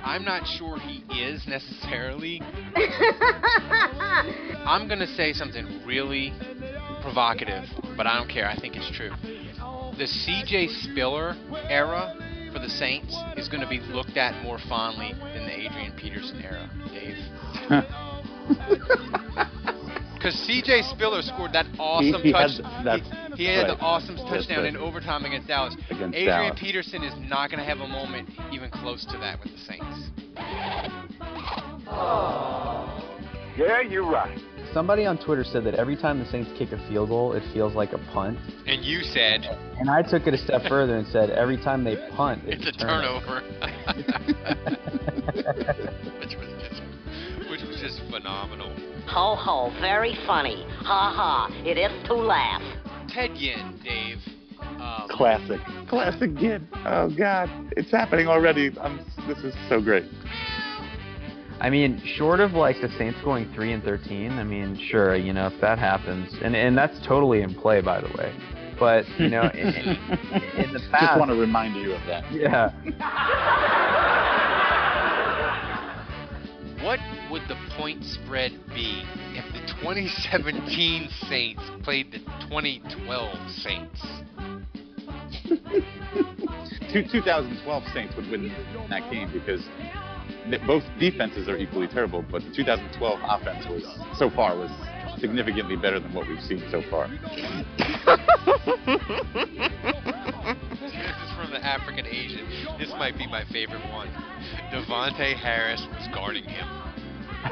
I'm 0.02 0.24
not 0.24 0.46
sure 0.58 0.78
he 0.78 1.02
is 1.18 1.46
necessarily. 1.46 2.40
I'm 4.66 4.86
gonna 4.88 5.06
say 5.06 5.32
something 5.32 5.82
really 5.86 6.32
provocative, 7.04 7.64
but 7.96 8.06
I 8.06 8.16
don't 8.16 8.30
care. 8.30 8.48
I 8.48 8.58
think 8.58 8.74
it's 8.76 8.90
true. 8.96 9.10
The 9.98 10.04
CJ 10.04 10.82
Spiller 10.82 11.36
era 11.68 12.16
for 12.52 12.58
the 12.58 12.68
Saints 12.68 13.14
is 13.36 13.48
going 13.48 13.60
to 13.60 13.68
be 13.68 13.78
looked 13.92 14.16
at 14.16 14.42
more 14.42 14.58
fondly 14.68 15.12
than 15.12 15.44
the 15.44 15.52
Adrian 15.52 15.92
Peterson 15.96 16.40
era, 16.42 16.68
Dave. 16.90 17.16
Because 20.14 20.40
C.J. 20.46 20.80
Spiller 20.94 21.20
scored 21.20 21.52
that 21.52 21.66
awesome 21.78 22.22
he, 22.22 22.28
he 22.28 22.32
touch. 22.32 22.52
Had, 22.82 23.00
he, 23.36 23.44
he 23.44 23.44
had 23.44 23.68
right. 23.68 23.76
the 23.76 23.84
awesome 23.84 24.16
touchdown 24.16 24.64
right. 24.64 24.68
in 24.68 24.76
overtime 24.78 25.26
against 25.26 25.48
Dallas. 25.48 25.76
Against 25.90 26.16
Adrian 26.16 26.26
Dallas. 26.26 26.58
Peterson 26.58 27.02
is 27.02 27.12
not 27.28 27.50
going 27.50 27.58
to 27.58 27.64
have 27.66 27.80
a 27.80 27.86
moment 27.86 28.30
even 28.50 28.70
close 28.70 29.04
to 29.04 29.18
that 29.18 29.38
with 29.42 29.52
the 29.52 29.58
Saints. 29.58 30.08
Yeah, 33.58 33.82
you're 33.82 34.10
right. 34.10 34.38
Somebody 34.74 35.06
on 35.06 35.16
Twitter 35.24 35.44
said 35.44 35.62
that 35.66 35.76
every 35.76 35.94
time 35.94 36.18
the 36.18 36.26
Saints 36.26 36.50
kick 36.58 36.72
a 36.72 36.88
field 36.88 37.08
goal, 37.08 37.32
it 37.32 37.44
feels 37.52 37.76
like 37.76 37.92
a 37.92 37.98
punt. 38.12 38.40
And 38.66 38.84
you 38.84 39.02
said. 39.02 39.42
And 39.78 39.88
I 39.88 40.02
took 40.02 40.26
it 40.26 40.34
a 40.34 40.36
step 40.36 40.62
further 40.68 40.96
and 40.96 41.06
said 41.06 41.30
every 41.30 41.56
time 41.58 41.84
they 41.84 41.94
punt, 42.16 42.42
it's, 42.44 42.66
it's 42.66 42.76
a 42.76 42.80
turnover. 42.80 43.40
which 46.18 46.34
was 46.36 46.48
just, 46.58 46.82
which 47.48 47.62
was 47.62 47.78
just 47.80 48.00
phenomenal. 48.10 48.74
Ho 49.06 49.36
ho, 49.36 49.70
very 49.80 50.18
funny. 50.26 50.66
Ha 50.80 51.12
ha, 51.14 51.48
it 51.64 51.78
is 51.78 51.92
to 52.08 52.14
laugh. 52.14 52.62
Ted 53.08 53.30
Ginn, 53.36 53.78
Dave. 53.84 54.18
Um, 54.60 55.06
Classic. 55.08 55.60
Classic 55.88 56.34
Ginn. 56.34 56.66
Oh 56.84 57.08
God, 57.16 57.48
it's 57.76 57.92
happening 57.92 58.26
already. 58.26 58.76
I'm, 58.80 58.98
this 59.28 59.38
is 59.38 59.54
so 59.68 59.80
great. 59.80 60.04
I 61.60 61.70
mean, 61.70 62.02
short 62.16 62.40
of 62.40 62.52
like 62.52 62.76
the 62.80 62.88
Saints 62.98 63.18
going 63.22 63.52
three 63.54 63.72
and 63.72 63.82
thirteen, 63.82 64.32
I 64.32 64.44
mean, 64.44 64.78
sure, 64.90 65.16
you 65.16 65.32
know, 65.32 65.46
if 65.46 65.60
that 65.60 65.78
happens, 65.78 66.34
and 66.42 66.54
and 66.54 66.76
that's 66.76 66.98
totally 67.06 67.42
in 67.42 67.54
play, 67.54 67.80
by 67.80 68.00
the 68.00 68.08
way. 68.18 68.34
But 68.78 69.08
you 69.18 69.28
know, 69.28 69.50
in, 69.54 69.68
in, 69.68 69.88
in 70.58 70.72
the 70.72 70.80
past, 70.90 70.94
I 70.94 71.06
just 71.06 71.18
want 71.18 71.30
to 71.30 71.36
remind 71.36 71.76
you 71.76 71.92
of 71.92 72.04
that. 72.06 72.30
Yeah. 72.32 72.70
what 76.84 76.98
would 77.30 77.42
the 77.48 77.56
point 77.76 78.02
spread 78.04 78.52
be 78.68 79.04
if 79.34 79.44
the 79.52 79.60
2017 79.80 81.08
Saints 81.28 81.62
played 81.82 82.12
the 82.12 82.18
2012 82.48 83.50
Saints? 83.50 84.06
2012 86.92 87.82
Saints 87.92 88.14
would 88.16 88.30
win 88.30 88.52
that 88.88 89.10
game 89.10 89.30
because 89.32 89.60
both 90.66 90.82
defenses 90.98 91.48
are 91.48 91.56
equally 91.56 91.88
terrible, 91.88 92.24
but 92.30 92.42
the 92.42 92.52
2012 92.54 93.20
offense 93.22 93.66
was 93.68 93.82
so 94.18 94.30
far 94.30 94.56
was 94.56 94.70
significantly 95.20 95.76
better 95.76 96.00
than 96.00 96.12
what 96.12 96.28
we've 96.28 96.42
seen 96.42 96.62
so 96.70 96.82
far. 96.90 97.08
This 100.80 100.92
is 100.92 101.30
from 101.36 101.50
the 101.50 101.64
African 101.64 102.06
Asian. 102.06 102.46
This 102.78 102.90
might 102.98 103.16
be 103.16 103.26
my 103.26 103.44
favorite 103.52 103.82
one. 103.90 104.08
De'Vante 104.72 105.34
Harris 105.36 105.86
was 105.92 106.08
guarding 106.12 106.44
him. 106.44 106.66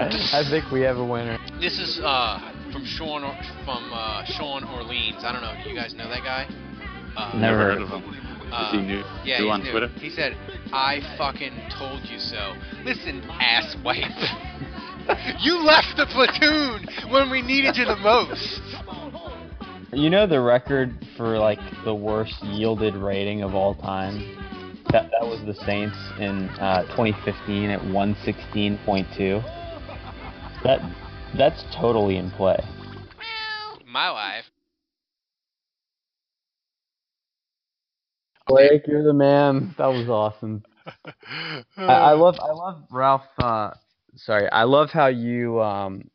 I 0.00 0.42
think 0.50 0.70
we 0.70 0.80
have 0.82 0.98
a 0.98 1.04
winner. 1.04 1.38
This 1.60 1.78
is 1.78 2.00
uh, 2.02 2.38
from 2.72 2.84
Sean 2.84 3.22
from 3.64 3.90
uh, 3.92 4.24
Sean 4.26 4.64
Orleans. 4.64 5.24
I 5.24 5.32
don't 5.32 5.42
know. 5.42 5.54
Do 5.64 5.70
you 5.70 5.76
guys 5.76 5.94
know 5.94 6.08
that 6.08 6.22
guy? 6.22 6.46
Uh, 7.16 7.38
Never 7.38 7.58
heard 7.58 7.82
of 7.82 7.88
him. 7.88 8.27
Uh, 8.52 8.72
he 8.72 8.80
new? 8.80 9.02
Yeah, 9.24 9.38
new 9.38 9.44
he's 9.44 9.52
on 9.52 9.62
new. 9.62 9.70
Twitter? 9.70 9.88
He 10.00 10.10
said, 10.10 10.36
"I 10.72 11.00
fucking 11.16 11.52
told 11.78 12.04
you 12.04 12.18
so." 12.18 12.54
Listen, 12.84 13.22
ass 13.30 13.76
wipe. 13.84 14.04
you 15.40 15.58
left 15.64 15.96
the 15.96 16.06
platoon 16.06 16.86
when 17.10 17.30
we 17.30 17.42
needed 17.42 17.76
you 17.76 17.84
the 17.84 17.96
most. 17.96 18.60
You 19.92 20.10
know 20.10 20.26
the 20.26 20.40
record 20.40 20.94
for 21.16 21.38
like 21.38 21.58
the 21.84 21.94
worst 21.94 22.42
yielded 22.42 22.94
rating 22.94 23.42
of 23.42 23.54
all 23.54 23.74
time? 23.74 24.36
That 24.92 25.10
that 25.10 25.26
was 25.26 25.40
the 25.46 25.54
Saints 25.64 25.96
in 26.18 26.48
uh, 26.60 26.82
2015 26.96 27.70
at 27.70 27.80
116.2. 27.80 29.42
That 30.62 30.80
that's 31.36 31.64
totally 31.74 32.16
in 32.16 32.30
play. 32.30 32.58
My 33.86 34.10
wife. 34.10 34.44
Blake, 38.48 38.86
you're 38.86 39.04
the 39.04 39.12
man. 39.12 39.74
That 39.78 39.86
was 39.86 40.08
awesome. 40.08 40.64
I, 41.76 41.82
I 41.82 42.12
love 42.12 42.36
I 42.40 42.50
love 42.50 42.82
Ralph. 42.90 43.26
Uh, 43.38 43.72
sorry, 44.16 44.50
I 44.50 44.64
love 44.64 44.90
how 44.90 45.06
you 45.06 45.60
um 45.60 46.10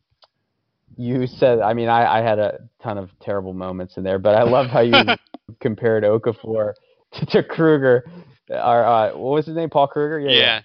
you 0.98 1.28
said. 1.28 1.60
I 1.60 1.74
mean, 1.74 1.90
I 1.90 2.20
I 2.20 2.22
had 2.22 2.40
a 2.40 2.68
ton 2.82 2.98
of 2.98 3.12
terrible 3.22 3.54
moments 3.54 3.98
in 3.98 4.04
there, 4.04 4.20
but 4.20 4.36
I 4.36 4.44
love 4.44 4.68
how 4.68 4.82
you 4.82 4.96
compared 5.60 6.04
Okafor 6.04 6.74
to, 7.14 7.26
to 7.28 7.44
Kruger. 7.44 8.04
Or 8.50 8.84
uh, 8.84 9.12
what 9.12 9.36
was 9.36 9.46
his 9.46 9.56
name? 9.56 9.70
Paul 9.70 9.88
Kruger. 9.88 10.20
Yeah. 10.20 10.62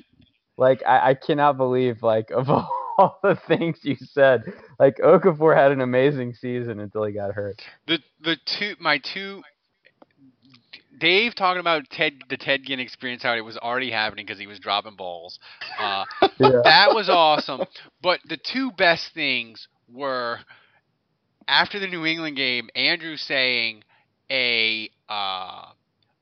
Like 0.57 0.83
I, 0.87 1.11
I 1.11 1.15
cannot 1.15 1.57
believe 1.57 2.03
like 2.03 2.31
of 2.31 2.49
all 2.99 3.19
the 3.23 3.39
things 3.47 3.79
you 3.83 3.97
said, 4.01 4.43
like 4.79 4.97
Okafor 4.99 5.57
had 5.57 5.71
an 5.71 5.81
amazing 5.81 6.35
season 6.35 6.81
until 6.81 7.05
he 7.05 7.13
got 7.13 7.33
hurt. 7.33 7.63
The 7.87 7.99
the 8.21 8.37
two 8.45 8.75
my 8.81 8.99
two 8.99 9.43
Dave 10.99 11.35
talking 11.35 11.61
about 11.61 11.89
Ted 11.91 12.15
the 12.29 12.37
Ted 12.37 12.63
Ginn 12.65 12.81
experience 12.81 13.23
how 13.23 13.35
it 13.35 13.41
was 13.45 13.57
already 13.57 13.91
happening 13.91 14.27
because 14.27 14.39
he 14.41 14.47
was 14.47 14.59
dropping 14.59 14.97
balls. 14.97 15.39
Uh, 15.79 16.05
Yeah. 16.39 16.61
That 16.65 16.95
was 16.95 17.09
awesome. 17.09 17.63
But 18.03 18.21
the 18.29 18.37
two 18.37 18.71
best 18.73 19.13
things 19.13 19.67
were 19.93 20.39
after 21.49 21.79
the 21.81 21.87
New 21.89 22.05
England 22.07 22.37
game, 22.37 22.69
Andrew 22.77 23.17
saying 23.17 23.83
a 24.31 24.91
uh, 25.09 25.65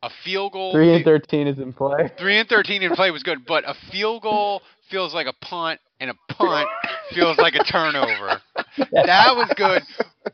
a 0.03 0.11
field 0.25 0.53
goal. 0.53 0.73
Three 0.73 0.95
and 0.95 1.05
thirteen 1.05 1.47
is 1.47 1.59
in 1.59 1.73
play. 1.73 2.11
Three 2.19 2.39
and 2.39 2.49
thirteen 2.49 2.83
in 2.83 2.93
play 2.95 3.11
was 3.11 3.23
good, 3.23 3.45
but 3.47 3.65
a 3.67 3.75
field 3.91 4.23
goal 4.23 4.63
feels 4.91 5.13
like 5.13 5.27
a 5.27 5.33
punt, 5.45 5.81
and 6.01 6.11
a 6.11 6.15
punt 6.33 6.69
feels 7.11 7.37
like 7.39 7.55
a 7.55 7.65
turnover. 7.65 8.41
That 8.93 9.35
was 9.37 9.51
good. 9.57 9.83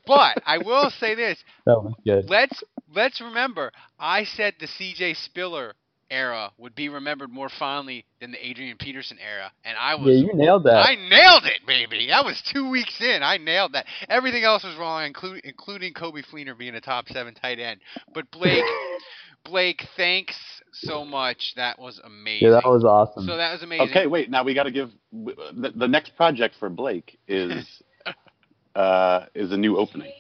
But 0.06 0.38
I 0.44 0.58
will 0.58 0.90
say 0.90 1.14
this: 1.14 1.38
That 1.66 1.80
was 1.80 1.94
good. 2.04 2.28
let's 2.28 2.62
let's 2.94 3.20
remember, 3.20 3.72
I 3.98 4.24
said 4.24 4.54
the 4.60 4.66
C.J. 4.66 5.14
Spiller 5.14 5.74
era 6.12 6.52
would 6.58 6.74
be 6.74 6.88
remembered 6.88 7.30
more 7.30 7.48
fondly 7.48 8.04
than 8.20 8.32
the 8.32 8.46
Adrian 8.46 8.76
Peterson 8.76 9.16
era, 9.18 9.50
and 9.64 9.76
I 9.78 9.94
was 9.94 10.14
Yeah, 10.14 10.26
you 10.26 10.34
nailed 10.34 10.64
that. 10.64 10.86
I 10.86 10.94
nailed 10.94 11.44
it, 11.46 11.66
baby. 11.66 12.08
That 12.08 12.24
was 12.24 12.40
two 12.52 12.68
weeks 12.68 13.00
in. 13.00 13.22
I 13.22 13.38
nailed 13.38 13.72
that. 13.72 13.86
Everything 14.08 14.44
else 14.44 14.62
was 14.62 14.76
wrong, 14.76 15.04
including 15.04 15.40
including 15.44 15.94
Coby 15.94 16.22
Fleener 16.24 16.56
being 16.56 16.74
a 16.74 16.80
top 16.80 17.08
seven 17.08 17.34
tight 17.34 17.58
end. 17.58 17.80
But 18.14 18.30
Blake, 18.30 18.62
Blake, 19.44 19.82
thanks 19.96 20.36
so 20.72 21.04
much. 21.04 21.54
That 21.56 21.78
was 21.78 22.00
amazing. 22.04 22.48
Yeah, 22.48 22.60
that 22.62 22.68
was 22.68 22.84
awesome. 22.84 23.26
So 23.26 23.36
that 23.36 23.52
was 23.52 23.62
amazing. 23.62 23.88
Okay, 23.88 24.06
wait. 24.06 24.30
Now 24.30 24.44
we 24.44 24.54
got 24.54 24.64
to 24.64 24.70
give 24.70 24.90
the, 25.12 25.72
the 25.74 25.88
next 25.88 26.14
project 26.16 26.54
for 26.58 26.68
Blake 26.68 27.18
is 27.26 27.82
uh, 28.74 29.26
is 29.34 29.50
a 29.50 29.56
new 29.56 29.78
opening. 29.78 30.12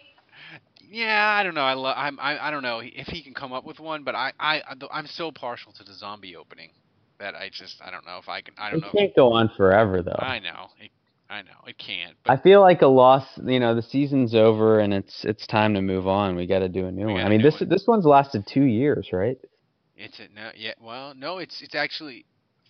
Yeah, 0.92 1.26
I 1.26 1.42
don't 1.42 1.54
know. 1.54 1.62
I 1.62 1.72
love. 1.72 1.94
I'm. 1.96 2.20
I, 2.20 2.48
I 2.48 2.50
don't 2.50 2.62
know 2.62 2.80
if 2.84 3.06
he 3.06 3.22
can 3.22 3.32
come 3.32 3.52
up 3.52 3.64
with 3.64 3.80
one, 3.80 4.04
but 4.04 4.14
I. 4.14 4.32
I. 4.38 4.60
I'm 4.92 5.06
so 5.06 5.32
partial 5.32 5.72
to 5.72 5.84
the 5.84 5.94
zombie 5.94 6.36
opening 6.36 6.70
that 7.18 7.34
I 7.34 7.48
just. 7.50 7.80
I 7.82 7.90
don't 7.90 8.04
know 8.04 8.18
if 8.18 8.28
I 8.28 8.42
can. 8.42 8.54
I 8.58 8.70
don't 8.70 8.80
It 8.80 8.82
know. 8.82 8.92
can't 8.92 9.16
go 9.16 9.32
on 9.32 9.50
forever 9.56 10.02
though. 10.02 10.18
I 10.18 10.38
know. 10.38 10.68
It, 10.78 10.90
I 11.30 11.40
know. 11.40 11.64
It 11.66 11.78
can't. 11.78 12.14
I 12.26 12.36
feel 12.36 12.60
like 12.60 12.82
a 12.82 12.86
loss. 12.86 13.24
You 13.42 13.58
know, 13.58 13.74
the 13.74 13.80
season's 13.82 14.34
over 14.34 14.80
and 14.80 14.92
it's 14.92 15.24
it's 15.24 15.46
time 15.46 15.72
to 15.74 15.80
move 15.80 16.06
on. 16.06 16.36
We 16.36 16.46
got 16.46 16.58
to 16.58 16.68
do 16.68 16.84
a 16.86 16.92
new 16.92 17.06
one. 17.06 17.22
I 17.22 17.28
mean, 17.30 17.40
this 17.42 17.58
this 17.60 17.84
one's 17.86 18.04
lasted 18.04 18.44
two 18.46 18.64
years, 18.64 19.08
right? 19.14 19.38
It's 19.96 20.18
a, 20.18 20.28
no. 20.34 20.50
Yeah. 20.54 20.74
Well, 20.78 21.14
no. 21.14 21.38
It's. 21.38 21.62
It's 21.62 21.74
actually. 21.74 22.26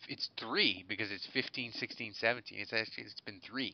It's 0.08 0.30
three 0.38 0.84
because 0.88 1.12
it's 1.12 1.26
15, 1.32 1.72
16, 1.72 2.12
17. 2.14 2.58
It's 2.60 2.72
actually. 2.72 3.04
It's 3.04 3.20
been 3.20 3.40
three. 3.44 3.72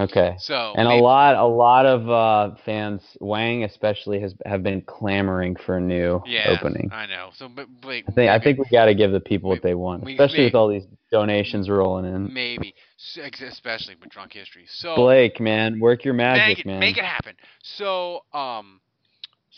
Okay. 0.00 0.34
So, 0.38 0.74
and 0.76 0.86
maybe- 0.86 1.00
a 1.00 1.02
lot 1.02 1.34
a 1.36 1.46
lot 1.46 1.86
of 1.86 2.10
uh, 2.10 2.56
fans, 2.66 3.00
Wang 3.20 3.64
especially, 3.64 4.20
has 4.20 4.34
have 4.44 4.62
been 4.62 4.82
clamoring 4.82 5.56
for 5.56 5.78
a 5.78 5.80
new 5.80 6.20
Yeah. 6.26 6.50
opening. 6.58 6.90
I 6.92 7.06
know. 7.06 7.30
So, 7.34 7.48
but 7.48 7.68
Blake. 7.80 8.04
I 8.06 8.12
think 8.12 8.30
I 8.30 8.38
think 8.38 8.58
we 8.58 8.66
got 8.70 8.84
to 8.86 8.94
give 8.94 9.12
the 9.12 9.20
people 9.20 9.48
what 9.48 9.62
they 9.62 9.74
want, 9.74 10.04
we- 10.04 10.12
especially 10.12 10.44
with 10.44 10.54
all 10.54 10.68
these 10.68 10.86
donations 11.10 11.70
rolling 11.70 12.04
in. 12.04 12.32
Maybe, 12.34 12.74
especially 13.16 13.94
with 13.98 14.10
drunk 14.10 14.34
history. 14.34 14.66
So 14.68 14.94
Blake, 14.94 15.40
man, 15.40 15.80
work 15.80 16.04
your 16.04 16.12
make 16.12 16.36
magic, 16.36 16.58
it, 16.60 16.66
man. 16.66 16.80
Make 16.80 16.98
it 16.98 17.04
happen. 17.04 17.34
So, 17.62 18.24
um, 18.34 18.82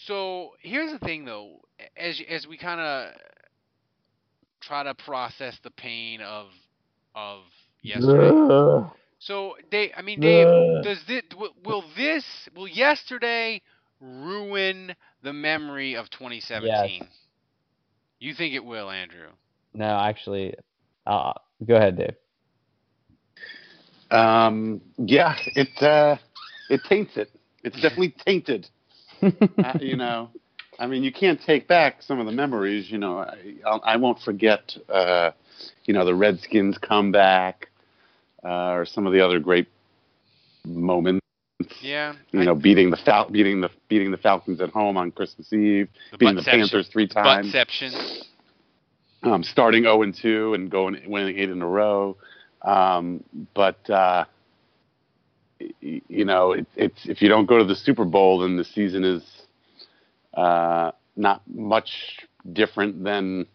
so 0.07 0.53
here's 0.61 0.93
the 0.93 1.01
thing, 1.01 1.25
though. 1.25 1.61
As 1.97 2.21
as 2.29 2.47
we 2.47 2.57
kind 2.57 2.81
of 2.81 3.15
try 4.61 4.85
to 4.85 4.95
process 4.95 5.59
the 5.65 5.71
pain 5.73 6.21
of 6.21 6.47
of 7.17 7.41
yesterday. 7.83 8.87
Ugh. 9.29 9.53
So, 9.53 9.57
Dave, 9.71 9.93
I 9.97 10.03
mean, 10.03 10.21
Dave, 10.21 10.49
Ugh. 10.49 10.83
does 10.83 11.05
this 11.07 11.23
will, 11.37 11.55
will 11.65 11.85
this 11.97 12.25
will 12.55 12.69
yesterday 12.69 13.63
ruin 14.01 14.95
the 15.23 15.33
memory 15.33 15.95
of 15.95 16.11
2017? 16.11 17.09
You 18.21 18.35
think 18.35 18.55
it 18.55 18.65
will, 18.65 18.91
Andrew? 18.91 19.31
No, 19.75 19.99
actually, 19.99 20.55
uh, 21.07 21.33
go 21.67 21.77
ahead, 21.77 21.99
Dave. 21.99 22.15
Um, 24.11 24.81
yeah, 24.99 25.37
it 25.55 25.83
uh, 25.83 26.17
it 26.71 26.83
taints 26.89 27.17
it. 27.17 27.31
It's 27.63 27.77
definitely 27.81 28.15
tainted. 28.27 28.69
uh, 29.63 29.75
you 29.81 29.97
know, 29.97 30.31
I 30.79 30.87
mean, 30.87 31.03
you 31.05 31.13
can't 31.13 31.41
take 31.43 31.69
back 31.69 32.03
some 32.03 32.21
of 32.21 32.27
the 32.27 32.33
memories. 32.33 32.91
You 32.91 32.99
know, 32.99 33.19
I, 33.19 33.55
I'll, 33.67 33.81
I 33.85 33.97
won't 33.97 34.21
forget. 34.21 34.77
Uh, 34.89 35.33
you 35.85 35.95
know, 35.95 36.05
the 36.05 36.15
Redskins 36.15 36.79
comeback, 36.79 37.70
uh, 38.45 38.73
or 38.73 38.85
some 38.85 39.07
of 39.07 39.13
the 39.13 39.21
other 39.25 39.39
great 39.39 39.69
moments. 40.65 41.21
Yeah. 41.83 42.15
You 42.33 42.45
know, 42.45 42.55
beating 42.55 42.91
the 42.91 42.97
Fal- 42.97 43.31
beating 43.31 43.61
the 43.61 43.71
beating 43.89 44.11
the 44.11 44.17
Falcons 44.17 44.61
at 44.61 44.71
home 44.71 44.97
on 44.97 45.11
Christmas 45.11 45.53
Eve, 45.53 45.89
beating 46.19 46.37
the 46.37 46.43
Panthers 46.43 46.89
three 46.89 47.07
times, 47.07 47.53
Buttception. 47.53 48.23
um, 49.23 49.43
starting 49.43 49.83
zero 49.83 50.03
and 50.03 50.15
two 50.15 50.55
and 50.55 50.71
going 50.71 50.99
winning 51.07 51.39
eight 51.39 51.51
in 51.51 51.61
a 51.61 51.67
row. 51.67 52.17
Um, 52.63 53.23
but 53.55 53.89
uh, 53.91 54.25
you 55.81 56.25
know, 56.25 56.53
it, 56.53 56.67
it's 56.77 57.07
if 57.07 57.21
you 57.21 57.29
don't 57.29 57.47
go 57.47 57.59
to 57.59 57.65
the 57.65 57.75
Super 57.75 58.05
Bowl, 58.05 58.41
then 58.41 58.57
the 58.57 58.65
season 58.65 59.05
is 59.05 59.23
uh, 60.35 60.93
not 61.17 61.43
much 61.47 61.91
different 62.53 63.05
than 63.05 63.47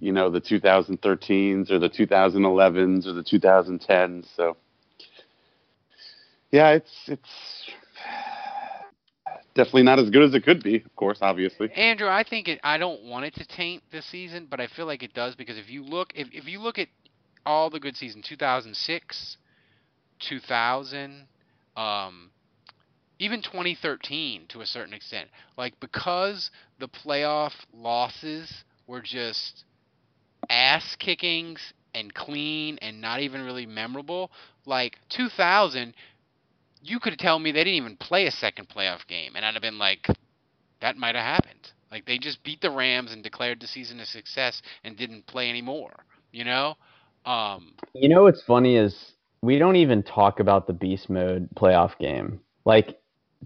you 0.00 0.12
know 0.12 0.30
the 0.30 0.40
2013s 0.40 1.70
or 1.70 1.78
the 1.78 1.88
2011s 1.88 3.06
or 3.06 3.12
the 3.12 3.22
2010s. 3.22 4.26
So 4.36 4.56
yeah, 6.50 6.70
it's 6.70 6.92
it's 7.06 7.70
definitely 9.54 9.82
not 9.84 9.98
as 9.98 10.10
good 10.10 10.22
as 10.22 10.34
it 10.34 10.44
could 10.44 10.62
be. 10.62 10.76
Of 10.76 10.94
course, 10.96 11.18
obviously. 11.20 11.70
Andrew, 11.72 12.08
I 12.08 12.22
think 12.22 12.48
it. 12.48 12.60
I 12.62 12.78
don't 12.78 13.04
want 13.04 13.24
it 13.24 13.34
to 13.34 13.46
taint 13.46 13.82
this 13.90 14.04
season, 14.06 14.46
but 14.50 14.60
I 14.60 14.66
feel 14.68 14.86
like 14.86 15.02
it 15.02 15.14
does 15.14 15.34
because 15.34 15.58
if 15.58 15.70
you 15.70 15.82
look, 15.82 16.12
if 16.14 16.28
if 16.32 16.46
you 16.46 16.60
look 16.60 16.78
at 16.78 16.88
all 17.44 17.70
the 17.70 17.80
good 17.80 17.96
seasons, 17.96 18.26
2006, 18.28 19.36
2000, 20.18 21.26
um, 21.76 22.30
even 23.18 23.40
2013 23.40 24.46
to 24.48 24.60
a 24.60 24.66
certain 24.66 24.92
extent, 24.92 25.28
like 25.56 25.78
because 25.80 26.50
the 26.78 26.88
playoff 26.88 27.52
losses 27.72 28.64
were 28.86 29.00
just 29.00 29.64
ass 30.50 30.96
kickings 30.98 31.60
and 31.94 32.12
clean 32.14 32.78
and 32.82 33.00
not 33.00 33.20
even 33.20 33.44
really 33.44 33.66
memorable. 33.66 34.30
Like 34.66 34.96
2000, 35.10 35.94
you 36.82 37.00
could 37.00 37.18
tell 37.18 37.38
me 37.38 37.52
they 37.52 37.64
didn't 37.64 37.74
even 37.74 37.96
play 37.96 38.26
a 38.26 38.30
second 38.30 38.68
playoff 38.68 39.06
game, 39.08 39.32
and 39.34 39.44
I'd 39.44 39.54
have 39.54 39.62
been 39.62 39.78
like, 39.78 40.06
that 40.80 40.96
might 40.96 41.14
have 41.14 41.24
happened. 41.24 41.72
Like 41.90 42.04
they 42.06 42.18
just 42.18 42.42
beat 42.44 42.60
the 42.60 42.70
Rams 42.70 43.12
and 43.12 43.22
declared 43.22 43.60
the 43.60 43.66
season 43.66 44.00
a 44.00 44.06
success 44.06 44.60
and 44.84 44.96
didn't 44.96 45.26
play 45.26 45.48
anymore. 45.48 45.94
You 46.32 46.44
know? 46.44 46.74
Um, 47.24 47.74
You 47.94 48.08
know 48.08 48.24
what's 48.24 48.42
funny 48.42 48.76
is 48.76 49.12
we 49.42 49.58
don't 49.58 49.76
even 49.76 50.02
talk 50.02 50.40
about 50.40 50.66
the 50.66 50.72
beast 50.72 51.08
mode 51.08 51.48
playoff 51.56 51.96
game. 51.98 52.40
Like 52.64 52.98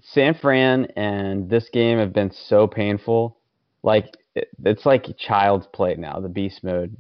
San 0.03 0.35
Fran 0.35 0.87
and 0.97 1.49
this 1.49 1.69
game 1.73 1.99
have 1.99 2.13
been 2.13 2.33
so 2.49 2.67
painful. 2.67 3.37
Like 3.83 4.17
it, 4.35 4.49
it's 4.65 4.87
like 4.87 5.07
child's 5.19 5.67
play 5.67 5.95
now. 5.97 6.21
The 6.21 6.29
beast 6.29 6.63
mode 6.63 6.97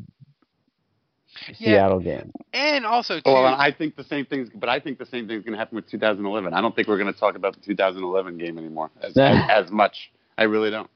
Seattle 1.54 2.00
game. 2.00 2.32
And 2.52 2.84
also, 2.84 3.16
too, 3.16 3.22
Well, 3.26 3.44
I 3.44 3.72
think 3.72 3.96
the 3.96 4.04
same 4.04 4.26
things, 4.26 4.48
but 4.54 4.68
I 4.68 4.80
think 4.80 4.98
the 4.98 5.06
same 5.06 5.26
thing's 5.26 5.44
going 5.44 5.52
to 5.52 5.58
happen 5.58 5.76
with 5.76 5.88
2011. 5.88 6.52
I 6.52 6.60
don't 6.60 6.74
think 6.74 6.88
we're 6.88 6.98
going 6.98 7.12
to 7.12 7.18
talk 7.18 7.36
about 7.36 7.54
the 7.54 7.60
2011 7.60 8.38
game 8.38 8.58
anymore 8.58 8.90
as, 9.02 9.16
as, 9.16 9.36
as 9.50 9.70
much. 9.70 10.12
I 10.36 10.44
really 10.44 10.70
don't. 10.70 10.90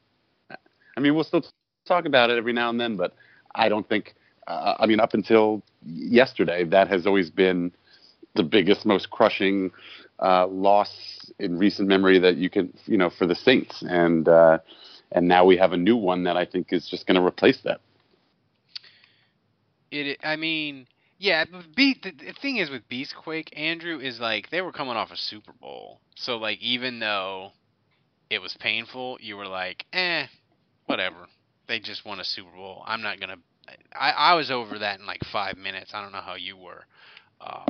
I 0.96 1.00
mean, 1.00 1.14
we'll 1.14 1.24
still 1.24 1.44
talk 1.86 2.04
about 2.04 2.30
it 2.30 2.38
every 2.38 2.52
now 2.52 2.70
and 2.70 2.80
then, 2.80 2.96
but 2.96 3.14
I 3.54 3.68
don't 3.68 3.88
think. 3.88 4.14
Uh, 4.46 4.74
I 4.78 4.86
mean, 4.86 5.00
up 5.00 5.14
until 5.14 5.62
yesterday, 5.86 6.64
that 6.64 6.88
has 6.88 7.06
always 7.06 7.30
been 7.30 7.72
the 8.34 8.42
biggest, 8.42 8.84
most 8.84 9.10
crushing 9.10 9.70
uh, 10.20 10.46
loss 10.46 11.32
in 11.38 11.58
recent 11.58 11.88
memory 11.88 12.18
that 12.18 12.36
you 12.36 12.50
can, 12.50 12.72
you 12.84 12.98
know, 12.98 13.10
for 13.10 13.26
the 13.26 13.34
Saints, 13.34 13.82
and 13.88 14.28
uh, 14.28 14.58
and 15.14 15.28
now 15.28 15.44
we 15.44 15.56
have 15.56 15.72
a 15.72 15.76
new 15.76 15.96
one 15.96 16.24
that 16.24 16.36
I 16.36 16.44
think 16.44 16.72
is 16.72 16.88
just 16.88 17.06
going 17.06 17.18
to 17.18 17.26
replace 17.26 17.58
that. 17.64 17.80
it. 19.90 20.18
I 20.22 20.36
mean, 20.36 20.86
yeah. 21.18 21.44
but 21.50 21.74
Be, 21.74 21.96
the, 22.02 22.10
the 22.10 22.34
thing 22.42 22.56
is 22.56 22.68
with 22.68 22.88
Beastquake, 22.88 23.48
Andrew 23.56 23.98
is 24.00 24.20
like 24.20 24.50
they 24.50 24.60
were 24.60 24.72
coming 24.72 24.96
off 24.96 25.10
a 25.12 25.16
Super 25.16 25.52
Bowl, 25.52 26.00
so 26.16 26.36
like 26.36 26.60
even 26.60 26.98
though 26.98 27.52
it 28.28 28.42
was 28.42 28.56
painful, 28.58 29.18
you 29.20 29.36
were 29.36 29.46
like, 29.46 29.86
eh, 29.92 30.26
whatever. 30.86 31.28
They 31.68 31.78
just 31.78 32.04
won 32.04 32.20
a 32.20 32.24
Super 32.24 32.54
Bowl. 32.54 32.82
I'm 32.86 33.00
not 33.00 33.20
gonna. 33.20 33.36
I 33.94 34.10
I 34.10 34.34
was 34.34 34.50
over 34.50 34.78
that 34.80 34.98
in 34.98 35.06
like 35.06 35.22
five 35.32 35.56
minutes. 35.56 35.92
I 35.94 36.02
don't 36.02 36.12
know 36.12 36.20
how 36.20 36.34
you 36.34 36.56
were. 36.56 36.84
Um, 37.40 37.66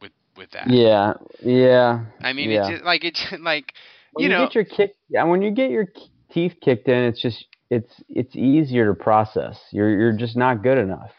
with 0.00 0.12
with 0.36 0.50
that. 0.52 0.70
Yeah, 0.70 1.14
yeah. 1.42 2.04
I 2.20 2.32
mean, 2.32 2.50
yeah. 2.50 2.60
it's 2.60 2.70
just, 2.70 2.84
like 2.84 3.04
it's 3.04 3.26
like 3.40 3.74
when 4.12 4.22
you 4.22 4.30
you, 4.30 4.36
know. 4.36 4.46
get 4.46 4.54
your 4.54 4.64
kick, 4.64 4.94
yeah, 5.10 5.24
when 5.24 5.42
you 5.42 5.50
get 5.50 5.70
your 5.70 5.86
k- 5.86 6.10
teeth 6.36 6.54
kicked 6.60 6.88
in, 6.88 7.04
it's 7.04 7.20
just 7.20 7.46
it's 7.70 7.92
it's 8.08 8.36
easier 8.36 8.86
to 8.86 8.94
process. 8.94 9.58
You're 9.72 9.90
you're 9.90 10.12
just 10.16 10.36
not 10.36 10.62
good 10.62 10.78
enough, 10.78 11.12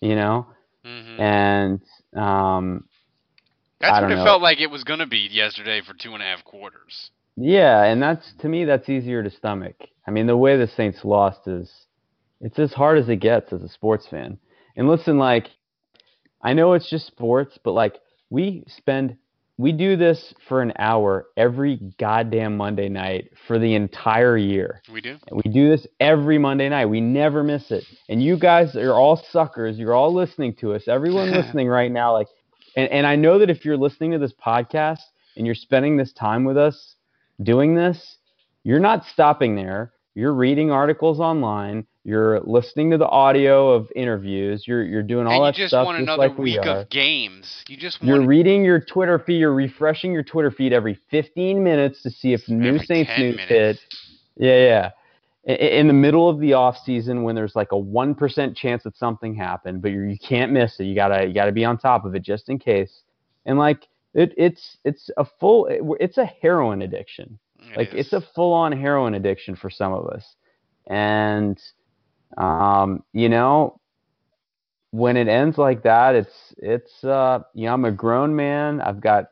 you 0.00 0.14
know. 0.14 0.46
Mhm. 0.86 1.20
And 1.20 1.80
um, 2.16 2.84
That's 3.80 4.00
what 4.00 4.12
it 4.12 4.16
know. 4.16 4.24
felt 4.24 4.42
like 4.42 4.60
it 4.60 4.70
was 4.70 4.84
gonna 4.84 5.06
be 5.06 5.28
yesterday 5.30 5.82
for 5.82 5.94
two 5.94 6.14
and 6.14 6.22
a 6.22 6.26
half 6.26 6.44
quarters. 6.44 7.10
Yeah, 7.36 7.82
and 7.84 8.00
that's 8.02 8.32
to 8.40 8.48
me 8.48 8.64
that's 8.64 8.88
easier 8.88 9.22
to 9.22 9.30
stomach. 9.30 9.76
I 10.06 10.10
mean, 10.10 10.26
the 10.26 10.36
way 10.36 10.56
the 10.56 10.68
Saints 10.68 11.04
lost 11.04 11.46
is 11.48 11.70
it's 12.40 12.58
as 12.58 12.72
hard 12.72 12.98
as 12.98 13.08
it 13.08 13.16
gets 13.16 13.52
as 13.52 13.62
a 13.62 13.68
sports 13.68 14.06
fan. 14.08 14.38
And 14.76 14.88
listen, 14.88 15.18
like 15.18 15.48
I 16.42 16.52
know 16.54 16.72
it's 16.74 16.88
just 16.88 17.06
sports, 17.06 17.58
but 17.62 17.72
like 17.72 17.96
we 18.30 18.64
spend 18.68 19.16
we 19.60 19.72
do 19.72 19.94
this 19.94 20.32
for 20.48 20.62
an 20.62 20.72
hour 20.78 21.26
every 21.36 21.78
goddamn 21.98 22.56
Monday 22.56 22.88
night 22.88 23.30
for 23.46 23.58
the 23.58 23.74
entire 23.74 24.38
year. 24.38 24.80
We 24.90 25.02
do. 25.02 25.18
And 25.28 25.42
we 25.44 25.52
do 25.52 25.68
this 25.68 25.86
every 26.00 26.38
Monday 26.38 26.70
night. 26.70 26.86
We 26.86 27.02
never 27.02 27.44
miss 27.44 27.70
it. 27.70 27.84
And 28.08 28.22
you 28.22 28.38
guys 28.38 28.74
are 28.74 28.94
all 28.94 29.22
suckers. 29.30 29.78
You're 29.78 29.92
all 29.92 30.14
listening 30.14 30.54
to 30.60 30.72
us. 30.72 30.88
Everyone 30.88 31.30
listening 31.32 31.68
right 31.68 31.92
now, 31.92 32.14
like, 32.14 32.28
and, 32.74 32.90
and 32.90 33.06
I 33.06 33.16
know 33.16 33.38
that 33.38 33.50
if 33.50 33.66
you're 33.66 33.76
listening 33.76 34.12
to 34.12 34.18
this 34.18 34.32
podcast 34.32 35.02
and 35.36 35.44
you're 35.44 35.54
spending 35.54 35.98
this 35.98 36.14
time 36.14 36.44
with 36.44 36.56
us 36.56 36.94
doing 37.42 37.74
this, 37.74 38.16
you're 38.64 38.80
not 38.80 39.04
stopping 39.12 39.56
there. 39.56 39.92
You're 40.14 40.34
reading 40.34 40.70
articles 40.70 41.20
online. 41.20 41.86
You're 42.02 42.40
listening 42.40 42.90
to 42.90 42.98
the 42.98 43.08
audio 43.08 43.70
of 43.70 43.90
interviews. 43.94 44.64
You're 44.66 44.82
you're 44.82 45.02
doing 45.02 45.26
all 45.26 45.44
and 45.44 45.54
that 45.54 45.58
you 45.58 45.64
just 45.64 45.72
stuff 45.72 45.86
want 45.86 45.98
just 45.98 46.04
another 46.04 46.28
like 46.28 46.38
week 46.38 46.66
are. 46.66 46.80
of 46.80 46.90
games. 46.90 47.62
You 47.68 47.76
just 47.76 48.02
You're 48.02 48.26
reading 48.26 48.64
your 48.64 48.80
Twitter 48.80 49.18
feed. 49.18 49.38
You're 49.38 49.54
refreshing 49.54 50.12
your 50.12 50.22
Twitter 50.22 50.50
feed 50.50 50.72
every 50.72 50.98
15 51.10 51.62
minutes 51.62 52.02
to 52.02 52.10
see 52.10 52.32
if 52.32 52.48
new 52.48 52.78
Saints 52.78 53.10
10 53.14 53.20
news 53.20 53.40
hit. 53.46 53.78
Yeah, 54.36 54.90
yeah. 55.46 55.54
In 55.54 55.86
the 55.86 55.94
middle 55.94 56.28
of 56.28 56.38
the 56.38 56.54
off 56.54 56.76
season, 56.84 57.22
when 57.22 57.34
there's 57.34 57.54
like 57.54 57.72
a 57.72 57.78
one 57.78 58.14
percent 58.14 58.56
chance 58.56 58.82
that 58.84 58.96
something 58.96 59.34
happened, 59.34 59.82
but 59.82 59.90
you're, 59.90 60.06
you 60.06 60.18
can't 60.18 60.52
miss 60.52 60.80
it. 60.80 60.84
You 60.84 60.94
gotta 60.94 61.26
you 61.26 61.34
gotta 61.34 61.52
be 61.52 61.64
on 61.64 61.78
top 61.78 62.04
of 62.04 62.14
it 62.14 62.22
just 62.22 62.48
in 62.48 62.58
case. 62.58 63.02
And 63.46 63.58
like 63.58 63.86
it, 64.14 64.32
it's 64.36 64.78
it's 64.84 65.10
a 65.16 65.24
full 65.24 65.68
it's 66.00 66.18
a 66.18 66.24
heroin 66.24 66.82
addiction. 66.82 67.38
Like 67.76 67.92
it's 67.92 68.12
a 68.12 68.20
full 68.20 68.52
on 68.52 68.72
heroin 68.72 69.14
addiction 69.14 69.56
for 69.56 69.70
some 69.70 69.92
of 69.92 70.06
us. 70.08 70.36
And 70.88 71.60
um, 72.36 73.02
you 73.12 73.28
know, 73.28 73.80
when 74.92 75.16
it 75.16 75.28
ends 75.28 75.58
like 75.58 75.82
that, 75.84 76.14
it's 76.14 76.54
it's 76.58 77.04
uh, 77.04 77.40
you 77.54 77.66
know, 77.66 77.74
I'm 77.74 77.84
a 77.84 77.92
grown 77.92 78.34
man. 78.34 78.80
I've 78.80 79.00
got 79.00 79.26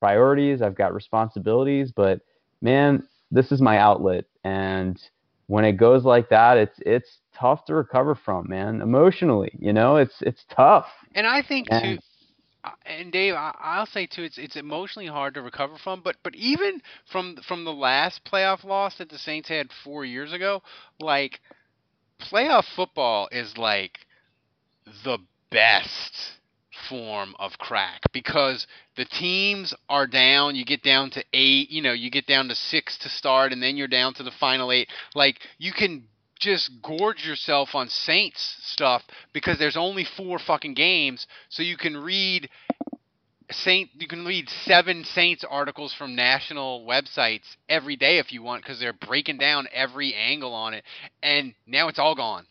priorities. 0.00 0.62
I've 0.62 0.74
got 0.74 0.94
responsibilities. 0.94 1.92
But 1.94 2.20
man, 2.62 3.06
this 3.30 3.52
is 3.52 3.60
my 3.60 3.78
outlet, 3.78 4.24
and 4.44 5.00
when 5.48 5.64
it 5.64 5.72
goes 5.72 6.04
like 6.04 6.28
that, 6.30 6.56
it's 6.58 6.78
it's 6.84 7.18
tough 7.38 7.64
to 7.66 7.74
recover 7.74 8.14
from, 8.14 8.48
man. 8.48 8.80
Emotionally, 8.80 9.52
you 9.58 9.72
know, 9.72 9.96
it's 9.96 10.22
it's 10.22 10.44
tough. 10.50 10.86
And 11.14 11.26
I 11.26 11.42
think 11.42 11.68
too, 11.68 11.74
And- 11.76 11.98
uh, 11.98 12.00
and 12.84 13.12
Dave, 13.12 13.34
I, 13.34 13.54
I'll 13.60 13.86
say 13.86 14.06
too, 14.06 14.22
it's 14.22 14.38
it's 14.38 14.56
emotionally 14.56 15.08
hard 15.08 15.34
to 15.34 15.42
recover 15.42 15.76
from. 15.82 16.00
But 16.02 16.16
but 16.22 16.34
even 16.34 16.80
from 17.10 17.36
from 17.46 17.64
the 17.64 17.72
last 17.72 18.24
playoff 18.24 18.64
loss 18.64 18.98
that 18.98 19.08
the 19.08 19.18
Saints 19.18 19.48
had 19.48 19.70
four 19.84 20.04
years 20.04 20.32
ago, 20.32 20.62
like 21.00 21.40
playoff 22.20 22.64
football 22.74 23.28
is 23.32 23.56
like 23.56 23.98
the 25.04 25.18
best 25.50 26.32
form 26.88 27.34
of 27.38 27.58
crack 27.58 28.00
because 28.12 28.66
the 28.96 29.04
teams 29.04 29.74
are 29.88 30.06
down 30.06 30.54
you 30.54 30.64
get 30.64 30.82
down 30.82 31.10
to 31.10 31.24
eight 31.32 31.70
you 31.70 31.80
know 31.80 31.92
you 31.92 32.10
get 32.10 32.26
down 32.26 32.48
to 32.48 32.54
six 32.54 32.98
to 32.98 33.08
start 33.08 33.52
and 33.52 33.62
then 33.62 33.76
you're 33.76 33.88
down 33.88 34.12
to 34.12 34.22
the 34.22 34.30
final 34.38 34.70
eight 34.70 34.88
like 35.14 35.40
you 35.58 35.72
can 35.72 36.04
just 36.38 36.70
gorge 36.82 37.24
yourself 37.26 37.70
on 37.74 37.88
saints 37.88 38.56
stuff 38.62 39.02
because 39.32 39.58
there's 39.58 39.76
only 39.76 40.04
four 40.16 40.38
fucking 40.38 40.74
games. 40.74 41.26
So 41.48 41.62
you 41.62 41.76
can 41.76 41.96
read 41.96 42.48
saint 43.50 43.90
you 43.94 44.08
can 44.08 44.24
read 44.24 44.48
seven 44.64 45.04
saints 45.04 45.44
articles 45.48 45.94
from 45.96 46.16
national 46.16 46.84
websites 46.84 47.44
every 47.68 47.94
day 47.96 48.18
if 48.18 48.32
you 48.32 48.42
want 48.42 48.62
because 48.62 48.80
they're 48.80 48.92
breaking 48.92 49.38
down 49.38 49.66
every 49.72 50.14
angle 50.14 50.52
on 50.52 50.74
it. 50.74 50.84
And 51.22 51.54
now 51.66 51.88
it's 51.88 51.98
all 51.98 52.14
gone. 52.14 52.46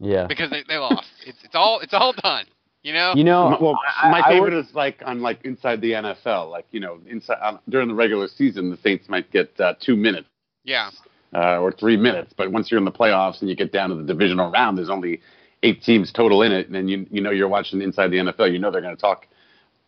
Yeah. 0.00 0.26
because 0.26 0.50
they, 0.50 0.64
they 0.68 0.76
lost. 0.76 1.06
It's, 1.26 1.38
it's 1.44 1.54
all 1.54 1.80
it's 1.80 1.94
all 1.94 2.12
done 2.22 2.46
you 2.82 2.92
know? 2.92 3.14
You 3.16 3.24
know, 3.24 3.56
well, 3.62 3.78
I- 4.02 4.10
my 4.10 4.20
I 4.20 4.28
favorite 4.28 4.52
would- 4.54 4.66
is 4.66 4.74
like 4.74 5.02
on 5.06 5.22
like 5.22 5.42
inside 5.44 5.80
the 5.80 5.92
NFL, 5.92 6.50
like 6.50 6.66
you 6.70 6.80
know, 6.80 7.00
inside 7.06 7.38
um, 7.40 7.58
during 7.68 7.88
the 7.88 7.94
regular 7.94 8.28
season, 8.28 8.70
the 8.70 8.76
Saints 8.76 9.08
might 9.08 9.30
get 9.32 9.58
uh, 9.58 9.72
two 9.80 9.96
minutes. 9.96 10.28
Yeah 10.64 10.90
uh, 11.34 11.58
or 11.58 11.72
three 11.72 11.96
minutes, 11.96 12.32
but 12.36 12.52
once 12.52 12.70
you're 12.70 12.78
in 12.78 12.84
the 12.84 12.92
playoffs 12.92 13.40
and 13.40 13.50
you 13.50 13.56
get 13.56 13.72
down 13.72 13.90
to 13.90 13.94
the 13.96 14.04
divisional 14.04 14.50
round, 14.50 14.78
there's 14.78 14.90
only 14.90 15.20
eight 15.62 15.82
teams 15.82 16.12
total 16.12 16.42
in 16.42 16.52
it, 16.52 16.66
and 16.66 16.74
then 16.74 16.88
you 16.88 17.06
you 17.10 17.20
know 17.20 17.30
you're 17.30 17.48
watching 17.48 17.82
inside 17.82 18.08
the 18.08 18.18
NFL, 18.18 18.52
you 18.52 18.58
know 18.58 18.70
they're 18.70 18.80
going 18.80 18.94
to 18.94 19.00
talk, 19.00 19.26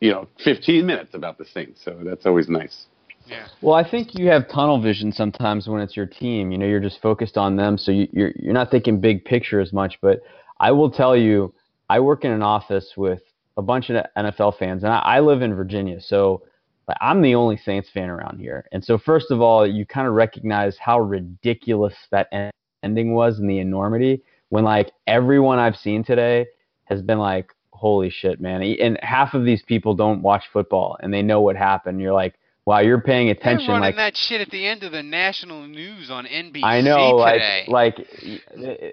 you 0.01 0.11
know, 0.11 0.29
15 0.45 0.85
minutes 0.85 1.15
about 1.15 1.39
the 1.39 1.45
Saints, 1.45 1.83
so 1.85 1.99
that's 2.03 2.27
always 2.27 2.49
nice. 2.49 2.87
Yeah. 3.27 3.47
Well, 3.61 3.75
I 3.75 3.89
think 3.89 4.17
you 4.19 4.29
have 4.29 4.49
tunnel 4.49 4.81
vision 4.81 5.13
sometimes 5.13 5.67
when 5.67 5.83
it's 5.83 5.97
your 5.97 6.07
team. 6.07 6.53
You 6.53 6.59
know, 6.59 6.67
you're 6.67 6.81
just 6.81 7.01
focused 7.01 7.37
on 7.37 7.57
them, 7.57 7.77
so 7.77 7.93
you, 7.93 8.09
you're 8.13 8.33
you're 8.37 8.55
not 8.55 8.71
thinking 8.71 9.01
big 9.01 9.25
picture 9.25 9.61
as 9.61 9.73
much. 9.73 9.99
But 10.01 10.23
I 10.61 10.73
will 10.73 10.91
tell 10.91 11.17
you, 11.17 11.53
I 11.89 12.01
work 12.01 12.25
in 12.25 12.31
an 12.31 12.43
office 12.43 12.93
with 12.97 13.23
a 13.57 13.63
bunch 13.63 13.91
of 13.91 14.05
NFL 14.17 14.59
fans, 14.59 14.85
and 14.85 14.93
I, 14.93 14.99
I 14.99 15.21
live 15.21 15.43
in 15.43 15.55
Virginia, 15.55 16.01
so 16.01 16.43
like, 16.89 16.99
I'm 17.01 17.21
the 17.23 17.35
only 17.35 17.57
Saints 17.57 17.89
fan 17.93 18.11
around 18.11 18.39
here. 18.39 18.67
And 18.73 18.85
so, 18.85 18.97
first 18.99 19.31
of 19.31 19.41
all, 19.41 19.67
you 19.67 19.85
kind 19.85 20.07
of 20.07 20.15
recognize 20.15 20.77
how 20.79 21.01
ridiculous 21.01 21.95
that 22.11 22.29
en- 22.33 22.51
ending 22.83 23.15
was 23.15 23.39
and 23.39 23.51
the 23.51 23.59
enormity 23.59 24.23
when 24.51 24.65
like 24.65 24.93
everyone 25.07 25.59
I've 25.59 25.77
seen 25.77 26.05
today 26.05 26.47
has 26.85 27.03
been 27.03 27.19
like, 27.19 27.53
"Holy 27.73 28.11
shit, 28.11 28.41
man!" 28.41 28.63
And 28.63 28.99
half 29.03 29.35
of 29.35 29.45
these 29.45 29.63
people 29.63 29.95
don't 29.95 30.23
watch 30.23 30.45
football 30.53 30.97
and 31.01 31.13
they 31.13 31.23
know 31.23 31.41
what 31.41 31.57
happened. 31.57 32.01
You're 32.01 32.13
like, 32.13 32.35
"Wow, 32.65 32.79
you're 32.79 33.01
paying 33.01 33.27
they're 33.27 33.35
attention." 33.35 33.69
running 33.69 33.83
Like 33.83 33.97
that 33.97 34.17
shit 34.17 34.41
at 34.41 34.51
the 34.51 34.65
end 34.65 34.85
of 34.85 34.93
the 34.93 35.03
national 35.03 35.67
news 35.67 36.09
on 36.11 36.27
NBC 36.27 36.63
I 36.63 36.81
know, 36.81 37.19
today. 37.25 37.65
like 37.69 37.99
like 37.99 38.09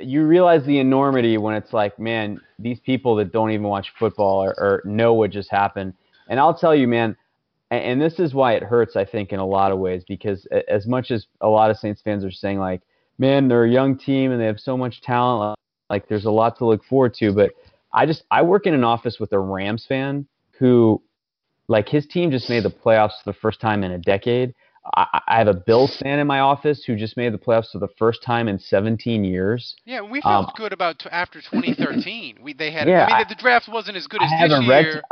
you 0.02 0.26
realize 0.26 0.66
the 0.66 0.80
enormity 0.80 1.38
when 1.38 1.54
it's 1.54 1.74
like, 1.74 2.00
man, 2.00 2.42
these 2.58 2.80
people 2.80 3.16
that 3.18 3.32
don't 3.32 3.52
even 3.52 3.68
watch 3.68 3.94
football 4.00 4.44
or, 4.44 4.56
or 4.58 4.82
know 4.86 5.14
what 5.14 5.30
just 5.30 5.52
happened. 5.52 5.94
And 6.28 6.40
I'll 6.40 6.58
tell 6.58 6.74
you, 6.74 6.88
man, 6.88 7.16
and, 7.76 8.02
this 8.02 8.20
is 8.20 8.34
why 8.34 8.54
it 8.54 8.64
hurts, 8.64 8.96
I 8.96 9.06
think, 9.06 9.32
in 9.32 9.40
a 9.40 9.46
lot 9.46 9.72
of 9.72 9.80
ways, 9.80 10.04
because 10.08 10.46
as 10.68 10.86
much 10.88 11.12
as 11.12 11.28
a 11.42 11.48
lot 11.48 11.72
of 11.72 11.78
Saints 11.78 12.02
fans 12.02 12.24
are 12.26 12.32
saying, 12.32 12.60
like, 12.60 12.82
man, 13.18 13.48
they're 13.48 13.64
a 13.66 13.70
young 13.72 13.98
team 13.98 14.32
and 14.32 14.42
they 14.42 14.46
have 14.46 14.60
so 14.60 14.76
much 14.78 15.02
talent, 15.02 15.58
like 15.90 16.08
there's 16.08 16.26
a 16.26 16.32
lot 16.32 16.58
to 16.58 16.66
look 16.66 16.84
forward 16.84 17.14
to. 17.16 17.32
But 17.32 17.52
I 17.94 18.06
just 18.06 18.24
I 18.32 18.42
work 18.42 18.66
in 18.66 18.74
an 18.74 18.84
office 18.84 19.20
with 19.20 19.32
a 19.34 19.40
Rams 19.40 19.86
fan 19.86 20.26
who 20.60 21.02
like 21.68 21.88
his 21.88 22.06
team 22.08 22.32
just 22.32 22.50
made 22.50 22.64
the 22.64 22.70
playoffs 22.72 23.22
for 23.24 23.32
the 23.32 23.34
first 23.40 23.62
time 23.62 23.84
in 23.84 23.92
a 23.92 23.98
decade. 24.00 24.54
I, 24.98 25.22
I 25.30 25.38
have 25.38 25.48
a 25.48 25.54
Bills 25.54 25.96
fan 25.98 26.20
in 26.20 26.28
my 26.28 26.40
office 26.40 26.84
who 26.84 26.98
just 26.98 27.16
made 27.16 27.32
the 27.34 27.38
playoffs 27.38 27.72
for 27.72 27.80
the 27.80 27.88
first 27.98 28.22
time 28.22 28.50
in 28.50 28.60
17 28.60 29.24
years. 29.24 29.76
Yeah, 29.86 30.02
we 30.02 30.20
felt 30.22 30.48
Um, 30.48 30.54
good 30.58 30.74
about 30.74 31.00
t- 31.00 31.08
after 31.10 31.40
2013. 31.40 32.40
we 32.42 32.52
they 32.54 32.72
had. 32.72 32.88
Yeah, 32.90 33.06
I 33.06 33.08
mean, 33.08 33.16
I- 33.16 33.24
the 33.30 33.36
draft 33.36 33.70
wasn't 33.70 33.96
as 33.96 34.08
good 34.08 34.22
as 34.22 34.30
I 34.34 34.48
this 34.48 34.60
year. 34.62 35.04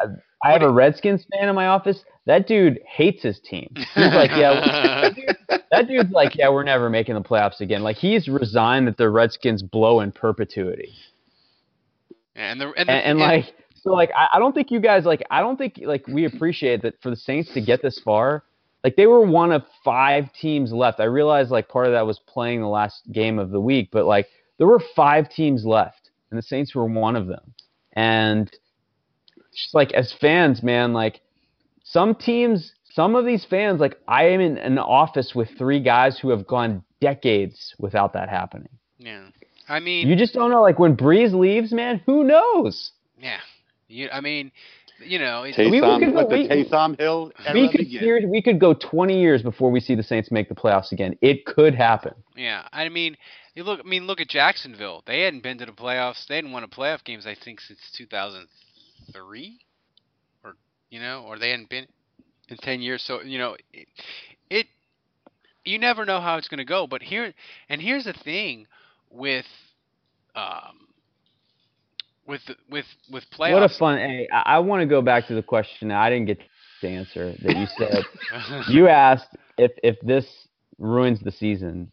I 0.44 0.52
have 0.52 0.62
a 0.62 0.72
Redskins 0.72 1.26
fan 1.32 1.50
in 1.50 1.56
my 1.56 1.68
office. 1.68 2.04
That 2.26 2.48
dude 2.48 2.80
hates 2.88 3.24
his 3.24 3.39
team. 3.39 3.72
He's 3.76 4.14
like, 4.14 4.32
yeah, 4.32 4.54
that, 4.54 5.16
dude, 5.16 5.62
that 5.72 5.88
dude's 5.88 6.12
like, 6.12 6.36
yeah, 6.36 6.50
we're 6.50 6.64
never 6.64 6.89
making 6.89 7.16
the 7.16 7.22
playoffs 7.22 7.62
again. 7.62 7.84
Like 7.84 7.98
he's 7.98 8.28
resigned 8.28 8.88
that 8.88 8.98
the 8.98 9.10
Redskins 9.10 9.62
blow 9.62 10.02
in 10.02 10.12
perpetuity. 10.12 10.94
And 12.36 12.60
the 12.60 12.68
and, 12.78 12.89
And, 12.89 12.89
the, 12.89 13.08
and 13.08 13.20
like, 13.20 13.54
so 13.76 13.92
like, 13.92 14.12
I, 14.16 14.30
I 14.34 14.39
don't 14.39 14.54
think 14.54 14.72
you 14.72 14.80
guys 14.80 15.06
like, 15.06 15.24
I 15.32 15.42
don't 15.42 15.58
think 15.58 15.80
like 15.84 16.08
we 16.08 16.26
appreciate 16.26 16.82
that 16.84 17.02
for 17.02 17.10
the 17.10 17.16
Saints 17.16 17.54
to 17.54 17.62
get 17.62 17.82
this 17.82 18.00
far. 18.04 18.44
Like 18.84 18.96
they 18.96 19.06
were 19.06 19.26
one 19.26 19.52
of 19.52 19.64
five 19.84 20.32
teams 20.34 20.72
left. 20.72 21.00
I 21.00 21.04
realize 21.06 21.52
like 21.52 21.70
part 21.70 21.86
of 21.86 21.92
that 21.94 22.06
was 22.06 22.20
playing 22.20 22.62
the 22.62 22.68
last 22.68 23.12
game 23.12 23.38
of 23.38 23.52
the 23.52 23.60
week, 23.60 23.89
but 23.92 24.06
like 24.06 24.28
there 24.58 24.68
were 24.68 24.82
five 24.96 25.30
teams 25.30 25.66
left, 25.66 26.10
and 26.30 26.38
the 26.38 26.44
Saints 26.44 26.74
were 26.76 26.86
one 26.86 27.16
of 27.16 27.28
them. 27.28 27.54
And 27.94 28.52
just 29.54 29.74
like 29.74 29.91
as 29.93 30.12
fans, 30.14 30.62
man, 30.64 30.93
like 30.93 31.22
some 31.84 32.16
teams, 32.16 32.74
some 32.93 33.16
of 33.16 33.26
these 33.26 33.45
fans, 33.45 33.80
like 33.80 33.97
I 34.08 34.26
am 34.26 34.41
in 34.41 34.58
an 34.58 34.78
office 34.78 35.34
with 35.36 35.49
three 35.58 35.80
guys 35.80 36.18
who 36.20 36.30
have 36.30 36.45
gone 36.47 36.84
decades 36.99 37.74
without 37.80 38.14
that 38.14 38.30
happening. 38.30 38.70
yeah. 38.97 39.24
I 39.70 39.80
mean, 39.80 40.10
You 40.10 40.18
just 40.18 40.34
don't 40.34 40.52
know. 40.52 40.62
Like 40.62 40.80
when 40.80 40.97
Brees 40.97 41.34
leaves, 41.34 41.72
man, 41.72 42.02
who 42.06 42.24
knows? 42.26 42.91
yeah. 43.22 43.38
You, 43.88 44.10
I 44.12 44.20
mean, 44.22 44.52
you 45.06 45.18
know, 45.20 45.43
it, 45.43 45.58
We- 45.58 45.70
we 45.72 45.80
could 45.80 46.14
go- 46.14 46.18
let 46.20 46.30
the 46.30 46.36
we- 46.38 46.47
Taysom 46.49 46.99
Hill 46.99 47.32
We 47.54 47.68
could 47.70 47.78
begin. 47.80 47.99
hear, 47.99 48.28
we 48.28 48.41
could 48.41 48.60
go 48.60 48.74
20 48.74 49.20
years 49.20 49.41
before 49.43 49.70
we 49.72 49.80
see 49.80 49.95
the 49.95 50.04
Saints 50.04 50.30
make 50.32 50.49
the 50.49 50.56
playoffs 50.56 50.91
again. 50.91 51.18
It 51.22 51.45
could 51.45 51.74
happen. 51.76 52.14
Yeah, 52.36 52.68
I 52.74 52.89
mean, 52.89 53.16
you 53.56 53.64
look. 53.64 53.80
I 53.80 53.88
mean, 53.88 54.08
look 54.08 54.20
at 54.22 54.28
Jacksonville. 54.30 55.04
They 55.06 55.22
hadn't 55.22 55.43
been 55.43 55.58
to 55.60 55.66
the 55.66 55.72
playoffs. 55.74 56.26
They 56.28 56.36
hadn't 56.36 56.52
won 56.52 56.64
a 56.64 56.68
playoff 56.68 57.04
games, 57.04 57.26
I 57.26 57.36
think, 57.36 57.60
since 57.62 57.80
2003, 57.93 58.47
or 60.43 60.55
you 60.89 60.99
know, 60.99 61.24
or 61.28 61.39
they 61.39 61.51
hadn't 61.51 61.70
been 61.70 61.88
in 62.49 62.57
10 62.57 62.82
years. 62.82 63.03
So 63.03 63.22
you 63.22 63.38
know, 63.39 63.55
it, 63.74 63.88
it 64.49 64.68
you 65.66 65.80
never 65.80 66.05
know 66.05 66.20
how 66.20 66.38
it's 66.38 66.47
going 66.47 66.59
to 66.59 66.66
go. 66.66 66.88
But 66.88 67.01
here, 67.01 67.34
and 67.70 67.82
here's 67.82 68.05
the 68.05 68.14
thing 68.14 68.68
with 69.09 69.45
um 70.36 70.88
with 72.26 72.41
with 72.70 72.86
with 73.12 73.24
playoffs. 73.32 73.53
What 73.53 73.64
a 73.64 73.70
fun! 73.78 73.97
Hey, 73.97 74.28
I, 74.32 74.55
I 74.55 74.59
want 74.59 74.82
to 74.82 74.86
go 74.86 75.01
back 75.01 75.28
to 75.28 75.36
the 75.36 75.43
question 75.43 75.91
I 75.91 76.09
didn't 76.09 76.28
get 76.28 76.39
to 76.82 76.88
answer 76.88 77.34
that 77.41 77.57
you 77.57 77.68
said. 77.78 78.03
you 78.70 78.88
asked 78.88 79.30
if 79.57 79.72
if 79.84 79.99
this 80.01 80.26
ruins 80.78 81.20
the 81.22 81.32
season, 81.32 81.91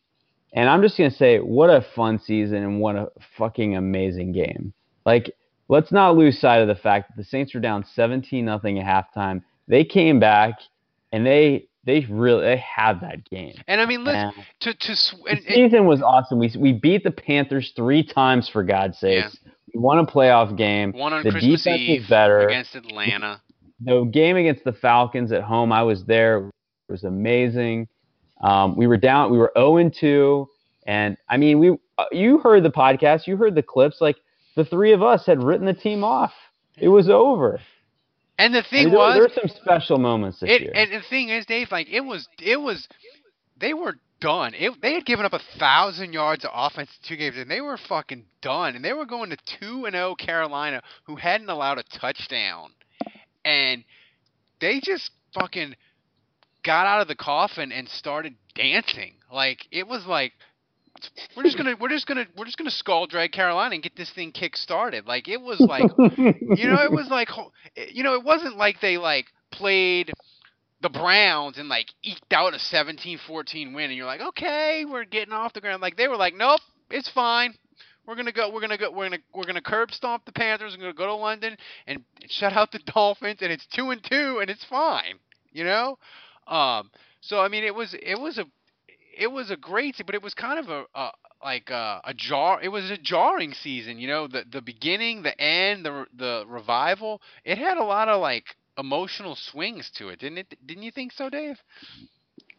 and 0.53 0.69
I'm 0.69 0.83
just 0.83 0.97
gonna 0.97 1.11
say, 1.11 1.39
what 1.39 1.71
a 1.71 1.85
fun 1.95 2.19
season 2.19 2.59
and 2.59 2.81
what 2.81 2.97
a 2.97 3.09
fucking 3.37 3.77
amazing 3.77 4.33
game. 4.33 4.73
Like, 5.05 5.35
let's 5.69 5.93
not 5.93 6.17
lose 6.17 6.39
sight 6.41 6.59
of 6.63 6.69
the 6.69 6.75
fact 6.75 7.09
that 7.11 7.17
the 7.17 7.25
Saints 7.25 7.55
were 7.55 7.61
down 7.61 7.85
17 7.95 8.45
nothing 8.45 8.79
at 8.79 8.87
halftime. 9.15 9.43
They 9.67 9.85
came 9.85 10.19
back 10.21 10.55
and 11.13 11.25
they 11.27 11.67
they 11.85 12.05
really 12.11 12.43
they 12.45 12.57
had 12.59 13.01
that 13.01 13.29
game. 13.29 13.55
And 13.67 13.81
I 13.81 13.87
mean, 13.87 14.05
listen 14.05 14.33
Yeah. 14.37 14.43
to 14.61 14.75
to 14.75 14.95
The 14.95 15.31
and, 15.31 15.39
and, 15.39 15.55
season 15.55 15.87
was 15.87 16.03
awesome. 16.03 16.39
We 16.39 16.53
we 16.59 16.73
beat 16.73 17.05
the 17.05 17.11
Panthers 17.11 17.73
three 17.77 18.03
times 18.03 18.49
for 18.49 18.63
God's 18.63 18.99
sakes. 18.99 19.39
We 19.75 19.81
won 19.81 19.99
a 19.99 20.07
playoff 20.07 20.57
game. 20.57 20.93
one 20.93 21.13
on 21.13 21.23
the 21.23 21.31
Christmas 21.31 21.63
defense 21.65 21.81
Eve 21.83 22.01
was 22.03 22.09
better. 22.09 22.41
against 22.49 22.75
Atlanta. 22.75 23.41
the 23.81 24.05
game 24.05 24.37
against 24.37 24.65
the 24.65 24.73
Falcons 24.73 25.31
at 25.33 25.43
home, 25.43 25.73
I 25.73 25.83
was 25.83 26.05
there. 26.05 26.39
It 26.89 26.93
was 26.93 27.05
amazing. 27.05 27.89
Um, 28.41 28.77
we 28.77 28.87
were 28.87 28.97
down. 28.97 29.31
We 29.31 29.39
were 29.39 29.53
0 29.57 29.77
and 29.79 29.93
2, 29.95 30.49
and 30.87 31.17
I 31.29 31.37
mean, 31.37 31.59
we. 31.59 31.77
Uh, 31.99 32.05
you 32.13 32.39
heard 32.39 32.63
the 32.63 32.71
podcast. 32.71 33.27
You 33.27 33.37
heard 33.37 33.55
the 33.55 33.63
clips. 33.63 34.01
Like 34.01 34.17
the 34.59 34.65
three 34.65 34.93
of 34.93 35.05
us 35.05 35.25
had 35.25 35.41
written 35.41 35.67
the 35.67 35.73
team 35.73 36.03
off. 36.03 36.33
It 36.77 36.89
was 36.89 37.09
over. 37.09 37.61
And 38.39 38.53
the 38.53 38.59
I 38.59 38.69
thing 38.69 38.85
mean, 38.87 38.91
there, 38.91 38.99
was, 38.99 39.15
there 39.15 39.23
were 39.23 39.49
some 39.49 39.57
special 39.63 39.99
moments 39.99 40.41
this 40.41 40.51
It, 40.51 40.63
year. 40.63 40.73
and 40.75 40.91
the 40.93 41.01
thing 41.09 41.29
is, 41.29 41.47
Dave, 41.47 41.71
like 41.71 41.89
it 41.89 42.01
was, 42.01 42.29
it 42.41 42.61
was, 42.61 42.89
they 43.57 43.73
were 43.73 43.95
done. 44.21 44.55
It, 44.55 44.73
they 44.83 44.95
had 44.95 45.07
given 45.07 45.25
up 45.25 45.33
a 45.33 45.41
thousand 45.61 46.13
yards 46.13 46.45
of 46.45 46.51
offense 46.53 46.91
in 46.91 47.09
two 47.09 47.17
games, 47.17 47.37
and 47.37 47.49
they 47.49 47.61
were 47.61 47.79
fucking 47.89 48.25
done. 48.43 48.75
And 48.75 48.85
they 48.85 48.93
were 48.93 49.07
going 49.07 49.31
to 49.31 49.37
two 49.61 49.85
and 49.85 49.95
zero 49.95 50.17
Carolina, 50.17 50.83
who 51.05 51.15
hadn't 51.15 51.49
allowed 51.49 51.79
a 51.79 51.85
touchdown, 51.85 52.71
and 53.45 53.85
they 54.61 54.81
just 54.81 55.13
fucking 55.35 55.77
got 56.65 56.87
out 56.87 57.01
of 57.01 57.07
the 57.07 57.15
coffin 57.15 57.71
and 57.71 57.89
started 57.89 58.35
dancing. 58.57 59.15
Like 59.33 59.67
it 59.71 59.87
was 59.87 60.05
like. 60.05 60.33
We're 61.37 61.45
just 61.45 61.57
gonna, 61.57 61.75
we're 61.81 61.89
just 61.89 62.07
gonna, 62.07 62.27
we're 62.37 62.45
just 62.45 62.59
gonna 62.59 62.71
skull 62.71 63.07
drag 63.07 63.33
Carolina 63.33 63.75
and 63.75 63.83
get 63.83 63.97
this 63.97 64.11
thing 64.11 64.33
kick 64.33 64.57
started. 64.57 65.07
Like 65.07 65.29
it 65.29 65.41
was 65.41 65.61
like, 65.61 65.91
you 66.19 66.69
know, 66.69 66.83
it 66.83 66.93
was 66.93 67.09
like, 67.11 67.29
you 67.93 68.03
know, 68.03 68.15
it 68.15 68.25
wasn't 68.25 68.57
like 68.57 68.81
they 68.81 68.99
like 68.99 69.27
played 69.51 70.13
the 70.81 70.89
Browns 70.89 71.59
and 71.59 71.69
like 71.69 71.87
eked 72.05 72.33
out 72.33 72.55
a 72.55 72.59
17-14 72.59 73.75
win, 73.75 73.87
and 73.87 73.95
you're 73.95 74.07
like, 74.07 74.21
okay, 74.21 74.85
we're 74.85 75.05
getting 75.05 75.35
off 75.35 75.53
the 75.53 75.61
ground. 75.61 75.83
Like 75.83 75.97
they 75.97 76.09
were 76.09 76.17
like, 76.17 76.35
nope, 76.35 76.61
it's 76.91 77.11
fine. 77.11 77.55
We're 78.07 78.17
gonna 78.17 78.33
go. 78.33 78.51
We're 78.51 78.63
gonna 78.63 78.79
go. 78.79 78.91
We're 78.91 79.11
gonna 79.11 79.23
we're 79.35 79.45
gonna 79.45 79.61
curb 79.61 79.93
stomp 79.93 80.25
the 80.25 80.33
Panthers. 80.33 80.75
We're 80.75 80.81
gonna 80.81 80.95
go 80.95 81.07
to 81.07 81.15
London 81.15 81.59
and 81.87 82.03
shut 82.29 82.55
out 82.55 82.73
the 82.73 82.79
Dolphins, 82.95 83.41
and 83.43 83.53
it's 83.53 83.67
two 83.67 83.91
and 83.91 84.03
two, 84.03 84.39
and 84.41 84.49
it's 84.49 84.65
fine. 84.65 85.19
You 85.53 85.65
know. 85.65 85.99
Um. 86.47 86.91
So 87.21 87.39
I 87.39 87.49
mean, 87.49 87.65
it 87.65 87.75
was 87.75 87.95
it 88.01 88.19
was 88.19 88.39
a 88.39 88.47
it 89.19 89.27
was 89.27 89.51
a 89.51 89.57
great, 89.57 90.01
but 90.07 90.15
it 90.15 90.23
was 90.23 90.35
kind 90.35 90.59
of 90.59 90.69
a, 90.69 90.85
a 90.95 91.11
like 91.43 91.71
a, 91.71 92.01
a 92.05 92.15
jar. 92.15 92.61
It 92.63 92.69
was 92.69 92.91
a 92.91 92.99
jarring 92.99 93.53
season. 93.53 93.99
You 93.99 94.09
know, 94.09 94.29
the 94.29 94.45
the 94.51 94.63
beginning, 94.63 95.23
the 95.23 95.39
end, 95.41 95.85
the 95.85 96.07
the 96.17 96.45
revival. 96.47 97.21
It 97.45 97.59
had 97.59 97.77
a 97.77 97.85
lot 97.85 98.09
of 98.09 98.21
like 98.21 98.45
emotional 98.79 99.37
swings 99.37 99.91
to 99.97 100.09
it, 100.09 100.21
didn't 100.21 100.39
it? 100.39 100.67
Didn't 100.67 100.85
you 100.85 100.93
think 100.93 101.13
so, 101.13 101.29
Dave? 101.29 101.59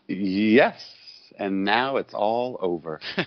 Yes, 0.07 0.76
and 1.38 1.64
now 1.64 1.97
it's 1.97 2.14
all 2.14 2.57
over. 2.62 2.99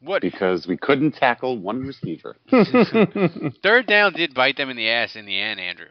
What? 0.00 0.20
Because 0.20 0.66
we 0.66 0.76
couldn't 0.76 1.12
tackle 1.12 1.56
one 1.56 1.82
receiver. 1.82 2.36
Third 3.62 3.86
down 3.86 4.14
did 4.14 4.34
bite 4.34 4.56
them 4.56 4.68
in 4.68 4.76
the 4.76 4.88
ass 4.88 5.14
in 5.14 5.26
the 5.26 5.38
end, 5.38 5.60
Andrew. 5.60 5.86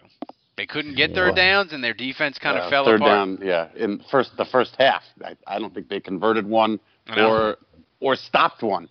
They 0.60 0.66
couldn't 0.66 0.98
get 0.98 1.14
third 1.14 1.36
downs, 1.38 1.72
and 1.72 1.82
their 1.82 1.94
defense 1.94 2.38
kind 2.38 2.58
of 2.58 2.66
Uh, 2.66 2.70
fell 2.70 2.84
third 2.84 3.00
apart. 3.00 3.12
down, 3.12 3.40
yeah. 3.42 3.70
In 3.78 4.02
first 4.12 4.36
the 4.36 4.44
first 4.44 4.76
half, 4.78 5.04
I, 5.24 5.38
I 5.48 5.58
don't 5.58 5.74
think 5.74 5.88
they 5.88 6.02
converted 6.02 6.46
one 6.46 6.82
I 7.08 7.16
know. 7.16 7.30
or 7.30 7.58
or 8.02 8.18
stopped 8.18 8.62
one. 8.62 8.90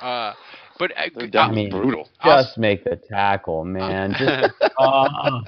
Uh, 0.00 0.32
but 0.78 0.90
uh, 0.96 1.26
down 1.26 1.50
I 1.50 1.54
mean, 1.54 1.70
was 1.70 1.82
brutal. 1.82 2.08
Just 2.24 2.56
make 2.56 2.84
the 2.84 2.96
tackle, 2.96 3.62
man. 3.66 4.14
Just, 4.18 4.62
uh, 4.78 5.40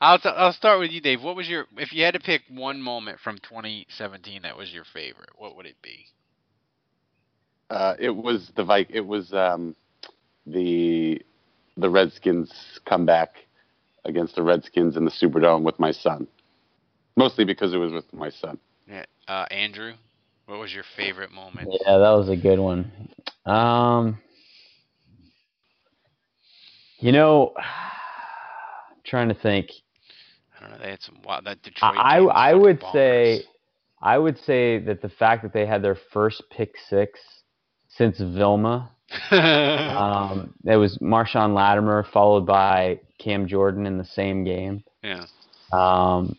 I'll 0.00 0.18
t- 0.18 0.28
I'll 0.30 0.54
start 0.54 0.78
with 0.80 0.90
you, 0.90 1.02
Dave. 1.02 1.22
What 1.22 1.36
was 1.36 1.46
your 1.46 1.66
if 1.76 1.92
you 1.92 2.02
had 2.02 2.14
to 2.14 2.20
pick 2.20 2.44
one 2.48 2.80
moment 2.80 3.20
from 3.20 3.36
2017 3.40 4.40
that 4.40 4.56
was 4.56 4.72
your 4.72 4.84
favorite? 4.84 5.30
What 5.36 5.54
would 5.54 5.66
it 5.66 5.76
be? 5.82 6.06
Uh, 7.68 7.94
it 7.98 8.08
was 8.08 8.52
the 8.56 8.64
Vi- 8.64 8.86
It 8.88 9.06
was 9.06 9.34
um, 9.34 9.76
the 10.46 11.20
the 11.76 11.90
Redskins 11.90 12.80
comeback 12.86 13.43
against 14.04 14.34
the 14.36 14.42
Redskins 14.42 14.96
in 14.96 15.04
the 15.04 15.10
Superdome 15.10 15.62
with 15.62 15.78
my 15.78 15.92
son. 15.92 16.26
Mostly 17.16 17.44
because 17.44 17.72
it 17.72 17.78
was 17.78 17.92
with 17.92 18.12
my 18.12 18.30
son. 18.30 18.58
Yeah, 18.88 19.04
uh, 19.28 19.46
Andrew, 19.50 19.92
what 20.46 20.58
was 20.58 20.74
your 20.74 20.84
favorite 20.96 21.30
moment? 21.32 21.68
yeah, 21.70 21.98
that 21.98 22.10
was 22.10 22.28
a 22.28 22.36
good 22.36 22.58
one. 22.58 22.90
Um, 23.46 24.18
you 26.98 27.12
know, 27.12 27.54
trying 29.04 29.28
to 29.28 29.34
think. 29.34 29.68
I 30.56 30.62
don't 30.62 30.70
know. 30.72 30.78
They 30.84 30.90
had 30.90 31.02
some 31.02 31.18
wild. 31.24 31.44
That 31.44 31.62
Detroit. 31.62 31.94
I 31.96 32.16
game 32.18 32.26
was 32.26 32.32
I 32.36 32.54
would 32.54 32.80
bonkers. 32.80 32.92
say 32.92 33.42
I 34.00 34.18
would 34.18 34.38
say 34.38 34.78
that 34.80 35.02
the 35.02 35.08
fact 35.08 35.42
that 35.42 35.52
they 35.52 35.66
had 35.66 35.82
their 35.82 35.96
first 36.12 36.42
pick 36.50 36.74
six 36.88 37.20
since 37.88 38.18
Vilma. 38.18 38.90
um, 39.30 40.54
it 40.64 40.76
was 40.76 40.98
Marshon 40.98 41.54
Lattimore 41.54 42.06
followed 42.12 42.46
by 42.46 43.00
Cam 43.18 43.46
Jordan 43.46 43.86
in 43.86 43.98
the 43.98 44.04
same 44.04 44.44
game. 44.44 44.82
yeah. 45.02 45.26
Um, 45.72 46.36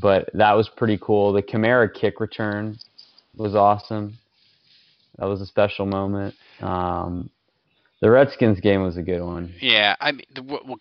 but 0.00 0.28
that 0.34 0.52
was 0.52 0.68
pretty 0.68 0.98
cool. 1.00 1.32
The 1.32 1.42
Kamara 1.42 1.92
kick 1.92 2.20
return 2.20 2.78
was 3.36 3.54
awesome. 3.54 4.18
That 5.18 5.26
was 5.26 5.40
a 5.40 5.46
special 5.46 5.86
moment. 5.86 6.34
Um, 6.60 7.30
the 8.00 8.10
Redskins 8.10 8.60
game 8.60 8.82
was 8.82 8.96
a 8.96 9.02
good 9.02 9.22
one. 9.22 9.54
Yeah, 9.60 9.96
I 10.00 10.12
mean, 10.12 10.26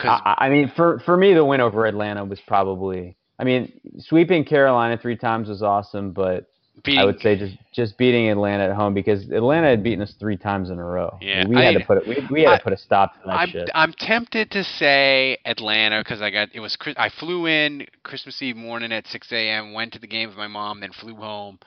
I, 0.01 0.35
I 0.39 0.49
mean, 0.49 0.71
for 0.75 0.99
for 1.05 1.15
me, 1.15 1.33
the 1.33 1.45
win 1.45 1.61
over 1.61 1.85
Atlanta 1.85 2.25
was 2.25 2.39
probably. 2.47 3.15
I 3.39 3.45
mean, 3.45 3.73
sweeping 3.99 4.45
Carolina 4.45 4.97
three 5.01 5.17
times 5.17 5.49
was 5.49 5.63
awesome, 5.63 6.11
but 6.11 6.49
Beating, 6.81 6.99
I 6.99 7.05
would 7.05 7.21
say 7.21 7.37
just 7.37 7.55
just 7.71 7.97
beating 7.97 8.29
Atlanta 8.29 8.63
at 8.63 8.75
home 8.75 8.95
because 8.95 9.29
Atlanta 9.29 9.67
had 9.67 9.83
beaten 9.83 10.01
us 10.01 10.15
three 10.19 10.35
times 10.35 10.71
in 10.71 10.79
a 10.79 10.83
row. 10.83 11.17
Yeah, 11.21 11.47
we 11.47 11.55
had 11.55 11.75
mean, 11.75 11.79
to 11.81 11.85
put 11.85 11.97
it. 11.99 12.07
We, 12.07 12.27
we 12.31 12.41
had 12.41 12.53
I- 12.53 12.57
to 12.57 12.63
put 12.63 12.73
a 12.73 12.77
stop 12.77 13.13
to 13.13 13.19
that 13.27 13.31
I'm 13.31 13.49
shit. 13.49 13.69
I'm 13.75 13.93
tempted 13.93 14.49
to 14.51 14.63
say 14.63 15.37
Atlanta 15.45 16.01
because 16.01 16.21
I 16.21 16.31
got 16.31 16.49
it 16.51 16.59
was 16.59 16.75
I 16.97 17.09
flew 17.09 17.45
in 17.45 17.85
Christmas 18.01 18.41
Eve 18.41 18.55
morning 18.55 18.91
at 18.91 19.05
6 19.07 19.31
a.m. 19.31 19.73
went 19.73 19.93
to 19.93 19.99
the 19.99 20.07
game 20.07 20.29
with 20.29 20.37
my 20.37 20.47
mom, 20.47 20.79
then 20.79 20.91
flew 20.91 21.15
home, 21.15 21.59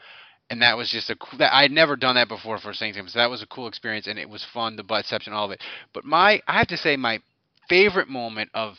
and 0.50 0.60
that 0.60 0.76
was 0.76 0.90
just 0.90 1.08
a 1.08 1.14
cool. 1.14 1.38
That, 1.38 1.54
I 1.54 1.62
had 1.62 1.70
never 1.70 1.94
done 1.94 2.16
that 2.16 2.28
before 2.28 2.58
for 2.58 2.70
a 2.70 2.74
Saints 2.74 2.98
game, 2.98 3.06
so 3.06 3.20
that 3.20 3.30
was 3.30 3.42
a 3.42 3.46
cool 3.46 3.68
experience, 3.68 4.08
and 4.08 4.18
it 4.18 4.28
was 4.28 4.44
fun. 4.52 4.74
The 4.74 4.82
butception, 4.82 5.30
all 5.30 5.46
of 5.46 5.52
it. 5.52 5.62
But 5.94 6.04
my 6.04 6.40
I 6.48 6.58
have 6.58 6.68
to 6.68 6.76
say 6.76 6.96
my 6.96 7.20
favorite 7.68 8.08
moment 8.08 8.50
of 8.54 8.74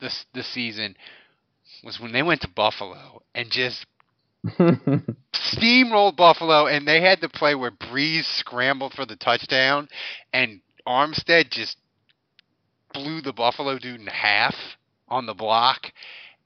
this 0.00 0.26
the 0.32 0.44
season 0.44 0.96
was 1.82 1.98
when 1.98 2.12
they 2.12 2.22
went 2.22 2.40
to 2.42 2.48
Buffalo 2.48 3.22
and 3.34 3.50
just 3.50 3.84
steamrolled 5.34 6.16
Buffalo, 6.16 6.66
and 6.66 6.86
they 6.86 7.00
had 7.00 7.20
the 7.20 7.28
play 7.28 7.54
where 7.54 7.70
Brees 7.70 8.24
scrambled 8.24 8.94
for 8.94 9.06
the 9.06 9.16
touchdown, 9.16 9.88
and 10.32 10.60
Armstead 10.86 11.50
just 11.50 11.76
blew 12.92 13.20
the 13.20 13.32
Buffalo 13.32 13.78
dude 13.78 14.00
in 14.00 14.06
half 14.06 14.54
on 15.08 15.26
the 15.26 15.34
block. 15.34 15.92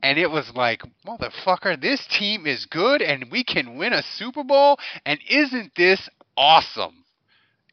And 0.03 0.19
it 0.19 0.31
was 0.31 0.51
like, 0.55 0.83
motherfucker, 1.07 1.81
this 1.81 2.05
team 2.19 2.47
is 2.47 2.67
good, 2.67 3.03
and 3.03 3.31
we 3.31 3.45
can 3.45 3.77
win 3.77 3.93
a 3.93 4.03
Super 4.03 4.43
Bowl, 4.43 4.79
and 5.07 5.21
isn't 5.29 5.73
this 5.77 6.09
awesome? 6.37 7.05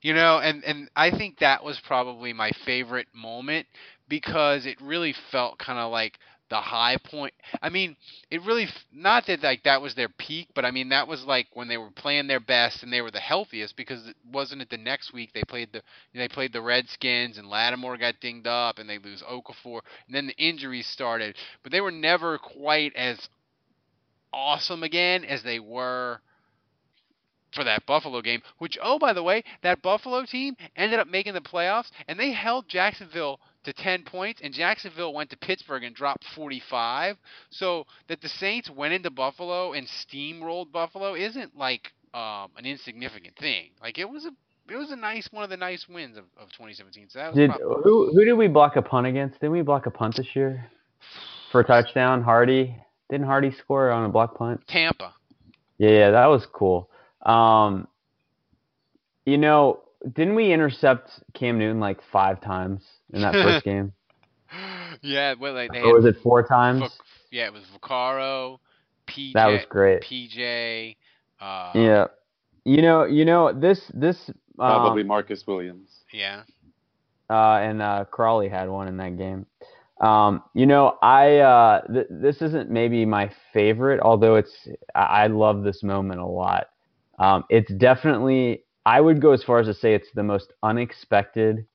You 0.02 0.14
know, 0.14 0.40
and 0.40 0.64
and 0.64 0.90
I 0.96 1.12
think 1.12 1.40
that 1.40 1.64
was 1.64 1.82
probably 1.86 2.32
my 2.32 2.52
favorite 2.66 3.08
moment 3.14 3.68
because 4.08 4.66
it 4.66 4.80
really 4.80 5.14
felt 5.32 5.60
kind 5.60 5.78
of 5.78 5.92
like 5.92 6.20
the 6.50 6.60
high 6.62 6.98
point. 6.98 7.34
I 7.62 7.70
mean, 7.70 7.96
it 8.32 8.42
really 8.44 8.68
not 8.92 9.28
that 9.28 9.44
like 9.44 9.64
that 9.64 9.82
was 9.82 9.96
their 9.96 10.10
peak, 10.10 10.50
but 10.56 10.66
I 10.66 10.72
mean 10.72 10.90
that 10.90 11.08
was 11.08 11.24
like 11.24 11.48
when 11.54 11.68
they 11.68 11.78
were 11.78 11.92
playing 11.92 12.28
their 12.28 12.40
best 12.40 12.84
and 12.84 12.92
they 12.92 13.02
were 13.02 13.12
the 13.12 13.20
healthiest 13.20 13.76
because 13.76 14.08
it 14.08 14.16
wasn't 14.32 14.62
it 14.62 14.70
the 14.70 14.78
next 14.78 15.14
week 15.14 15.32
they 15.34 15.44
played 15.44 15.72
the 15.72 15.82
they 16.14 16.28
played 16.28 16.54
the 16.54 16.62
Redskins 16.62 17.38
and 17.38 17.48
Lattimore 17.48 17.98
got 17.98 18.20
dinged 18.20 18.48
up 18.48 18.80
and 18.80 18.90
they 18.90 18.98
lose 18.98 19.22
Okafor 19.22 19.82
and 20.08 20.16
then 20.16 20.28
the 20.28 20.38
injuries 20.38 20.88
started, 20.88 21.36
but 21.64 21.72
they 21.72 21.82
were 21.82 21.92
never 21.92 22.38
quite 22.38 22.96
as 22.96 23.30
awesome 24.34 24.84
again 24.84 25.24
as 25.24 25.44
they 25.44 25.60
were 25.60 26.20
for 27.54 27.64
that 27.64 27.86
Buffalo 27.86 28.22
game, 28.22 28.42
which 28.58 28.78
oh 28.82 29.00
by 29.00 29.14
the 29.14 29.24
way, 29.24 29.44
that 29.62 29.82
Buffalo 29.82 30.26
team 30.26 30.56
ended 30.76 31.00
up 31.00 31.08
making 31.08 31.34
the 31.34 31.42
playoffs 31.42 31.92
and 32.08 32.20
they 32.20 32.32
held 32.32 32.68
Jacksonville 32.68 33.40
to 33.64 33.74
10 33.74 34.04
points 34.04 34.42
and 34.44 34.54
Jacksonville 34.54 35.14
went 35.14 35.30
to 35.32 35.38
Pittsburgh 35.38 35.84
and 35.84 35.96
dropped 35.96 36.24
45. 36.36 37.18
So 37.50 37.86
that 38.08 38.22
the 38.22 38.30
Saints 38.30 38.70
went 38.70 38.94
into 38.94 39.10
Buffalo 39.10 39.74
and 39.74 39.88
steamrolled 39.88 40.72
Buffalo 40.72 41.16
isn't 41.16 41.58
like 41.58 41.92
um, 42.14 42.50
an 42.58 42.66
insignificant 42.66 43.36
thing. 43.38 43.70
Like 43.82 43.98
it 43.98 44.10
was 44.10 44.26
a 44.26 44.32
it 44.72 44.78
was 44.78 44.92
a 44.92 44.96
nice 44.96 45.28
one 45.32 45.44
of 45.44 45.50
the 45.50 45.58
nice 45.58 45.88
wins 45.90 46.18
of, 46.18 46.26
of 46.40 46.50
2017. 46.52 47.08
So 47.10 47.20
that 47.20 47.28
was 47.30 47.36
Did 47.36 47.52
probably, 47.52 47.84
who 47.84 48.12
who 48.14 48.26
did 48.26 48.34
we 48.34 48.48
block 48.48 48.76
a 48.76 48.82
punt 48.82 49.08
against? 49.08 49.40
Didn't 49.40 49.54
we 49.54 49.62
block 49.62 49.86
a 49.86 49.92
punt 49.92 50.16
this 50.16 50.36
year 50.36 50.70
for 51.52 51.62
a 51.62 51.64
touchdown? 51.64 52.24
Hardee 52.24 52.76
didn't 53.10 53.26
Hardee 53.26 53.52
score 53.58 53.90
on 53.90 54.06
a 54.06 54.10
block 54.10 54.38
punt? 54.38 54.62
Tampa. 54.68 55.14
Yeah, 55.78 55.90
yeah, 55.90 56.12
that 56.12 56.28
was 56.28 56.46
cool. 56.52 56.90
Um, 57.24 57.88
you 59.26 59.38
know, 59.38 59.82
didn't 60.14 60.36
we 60.36 60.54
intercept 60.54 61.12
Cam 61.34 61.58
Newton 61.58 61.80
like 61.80 62.00
five 62.12 62.42
times 62.42 62.84
in 63.14 63.22
that 63.22 63.34
first 63.34 63.64
game? 63.66 63.94
Yeah, 65.02 65.36
well 65.40 65.54
they, 65.56 65.68
they 65.68 65.82
Or 65.82 65.96
was 65.96 66.06
it 66.06 66.18
four 66.24 66.44
times? 66.44 66.82
Vac- 66.82 66.92
yeah, 67.32 67.46
it 67.48 67.54
was 67.54 67.64
Vaccaro, 67.78 68.60
PJ, 69.08 69.34
That 69.34 69.48
was 69.48 69.66
great. 69.70 70.02
PJ. 70.02 70.96
Uh, 71.40 71.72
Yeah. 71.76 72.06
You 72.66 72.82
know, 72.82 73.06
you 73.06 73.26
know 73.26 73.54
this 73.54 73.82
this 73.94 74.30
Probably 74.58 75.02
um, 75.02 75.08
Marcus 75.08 75.46
Williams. 75.48 75.90
Yeah. 76.12 76.44
uh, 77.30 77.58
and 77.62 77.82
uh, 77.82 78.06
Crawley 78.12 78.50
had 78.50 78.70
one 78.70 78.88
in 78.88 78.98
that 78.98 79.18
game. 79.18 79.46
Um, 80.02 80.44
you 80.54 80.66
know, 80.66 80.98
I 81.02 81.38
uh, 81.38 81.82
th- 81.88 82.08
this 82.10 82.42
isn't 82.42 82.70
maybe 82.70 83.06
my 83.06 83.32
favorite, 83.54 84.00
although 84.02 84.36
it's 84.36 84.68
I, 84.96 85.02
I 85.24 85.28
love 85.28 85.64
this 85.64 85.84
moment 85.84 86.20
a 86.22 86.26
lot. 86.26 86.68
Um, 87.20 87.44
it's 87.50 87.72
definitely 87.74 88.64
I 88.86 89.02
would 89.02 89.22
go 89.22 89.32
as 89.32 89.44
far 89.44 89.60
as 89.60 89.68
to 89.68 89.74
say 89.74 89.94
it's 89.94 90.12
the 90.14 90.24
most 90.24 90.54
unexpected 90.64 91.66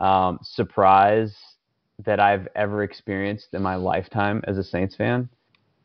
um, 0.00 0.38
surprise 0.42 1.36
that 2.04 2.20
I've 2.20 2.46
ever 2.54 2.82
experienced 2.82 3.48
in 3.54 3.62
my 3.62 3.76
lifetime 3.76 4.42
as 4.46 4.58
a 4.58 4.64
Saints 4.64 4.94
fan, 4.96 5.28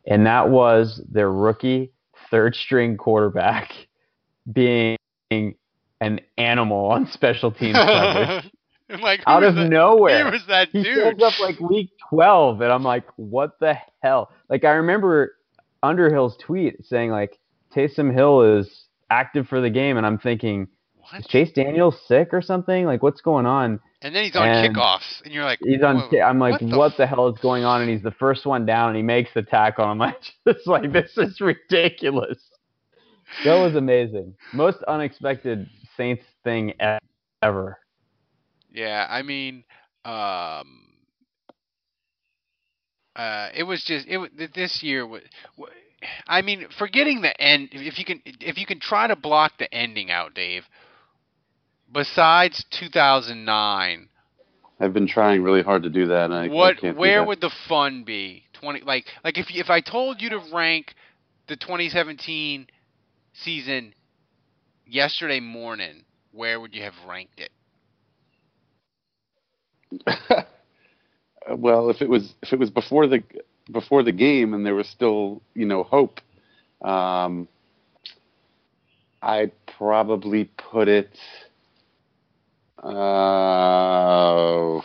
and 0.08 0.26
that 0.26 0.50
was 0.50 1.02
their 1.10 1.32
rookie 1.32 1.92
third 2.30 2.56
string 2.56 2.98
quarterback 2.98 3.72
being 4.52 4.98
an 5.30 6.20
animal 6.38 6.86
on 6.88 7.08
special 7.08 7.52
teams 7.52 7.76
coverage 7.78 8.52
like 9.02 9.22
out 9.26 9.44
of 9.44 9.56
that- 9.56 9.70
nowhere. 9.70 10.26
Who 10.26 10.32
was 10.32 10.46
that 10.48 10.70
he 10.70 10.84
dude? 10.84 10.96
shows 11.20 11.22
up 11.24 11.40
like 11.40 11.60
week 11.60 11.92
12, 12.10 12.62
and 12.62 12.72
I'm 12.72 12.84
like, 12.84 13.06
what 13.16 13.60
the 13.60 13.76
hell? 14.02 14.32
Like, 14.50 14.64
I 14.66 14.72
remember 14.72 15.36
Underhill's 15.84 16.36
tweet 16.38 16.86
saying, 16.86 17.12
like, 17.12 17.40
Taysom 17.74 18.14
Hill 18.14 18.58
is 18.60 18.86
active 19.10 19.48
for 19.48 19.62
the 19.62 19.70
game, 19.70 19.96
and 19.98 20.06
I'm 20.06 20.18
thinking, 20.18 20.68
is 21.18 21.26
Chase 21.28 21.52
Daniels 21.54 21.96
sick 22.08 22.30
or 22.34 22.42
something? 22.42 22.86
Like, 22.86 23.02
what's 23.02 23.22
going 23.22 23.46
on? 23.46 23.80
And 24.02 24.16
then 24.16 24.24
he's 24.24 24.36
on 24.36 24.48
and 24.48 24.76
kickoffs, 24.76 25.22
and 25.24 25.34
you're 25.34 25.44
like, 25.44 25.60
He's 25.62 25.84
on. 25.84 25.98
"Whoa, 25.98 26.22
I'm 26.22 26.40
like, 26.40 26.60
what 26.62 26.78
what, 26.78 26.92
the 26.94 27.04
the, 27.04 27.08
hell 27.08 27.28
is 27.30 27.38
going 27.40 27.64
on? 27.64 27.82
And 27.82 27.90
he's 27.90 28.02
the 28.02 28.12
first 28.12 28.46
one 28.46 28.66
down, 28.66 28.90
and 28.90 28.98
he 28.98 29.04
makes 29.04 29.30
the 29.34 29.44
tackle. 29.44 29.86
I'm 29.86 30.00
like, 30.00 30.20
just 30.48 30.68
like 30.68 30.92
this 30.92 31.18
is 31.18 31.40
ridiculous. 31.40 32.40
That 33.46 33.56
was 33.56 33.76
amazing. 33.76 34.36
Most 34.54 34.84
unexpected 34.84 35.70
Saints 35.96 36.24
thing 36.44 36.74
ever. 37.42 37.78
Yeah, 38.72 39.06
I 39.10 39.22
mean, 39.22 39.64
um, 40.04 40.88
uh, 43.16 43.50
it 43.54 43.64
was 43.64 43.84
just 43.84 44.08
it. 44.08 44.54
This 44.54 44.82
year 44.82 45.06
was. 45.06 45.22
I 46.28 46.42
mean, 46.42 46.66
forgetting 46.80 47.22
the 47.22 47.40
end. 47.40 47.70
If 47.74 48.00
you 48.00 48.06
can, 48.06 48.22
if 48.26 48.58
you 48.58 48.66
can 48.66 48.80
try 48.80 49.06
to 49.06 49.16
block 49.16 49.54
the 49.60 49.72
ending 49.72 50.10
out, 50.10 50.34
Dave. 50.34 50.64
Besides 51.94 52.66
2009, 52.72 54.10
I've 54.80 54.94
been 54.94 55.08
trying 55.08 55.44
really 55.44 55.62
hard 55.62 55.84
to 55.84 55.90
do 55.90 56.08
that. 56.08 56.32
I, 56.32 56.46
I 56.46 56.48
what? 56.48 56.82
do 56.82 56.94
Where 56.94 57.24
would 57.24 57.42
the 57.42 57.52
fun 57.68 58.04
be? 58.04 58.44
20 58.54 58.82
like 58.82 59.06
like 59.24 59.38
if 59.38 59.48
if 59.50 59.70
I 59.70 59.82
told 59.82 60.22
you 60.22 60.30
to 60.30 60.42
rank 60.54 60.94
the 61.48 61.56
2017 61.56 62.68
season 63.34 63.94
yesterday 64.86 65.40
morning, 65.40 66.04
where 66.32 66.60
would 66.60 66.74
you 66.74 66.84
have 66.84 66.94
ranked 67.08 67.40
it? 67.40 67.52
Well, 71.50 71.90
if 71.90 72.02
it 72.02 72.10
was 72.10 72.34
if 72.44 72.54
it 72.54 72.60
was 72.60 72.70
before 72.70 73.08
the 73.08 73.24
before 73.72 74.04
the 74.04 74.12
game 74.12 74.54
and 74.54 74.66
there 74.66 74.76
was 74.76 74.88
still 74.88 75.42
you 75.54 75.66
know 75.66 75.84
hope, 75.84 76.20
um, 76.82 77.48
I'd 79.22 79.52
probably 79.78 80.46
put 80.72 80.88
it. 80.88 81.18
Uh, 82.82 84.82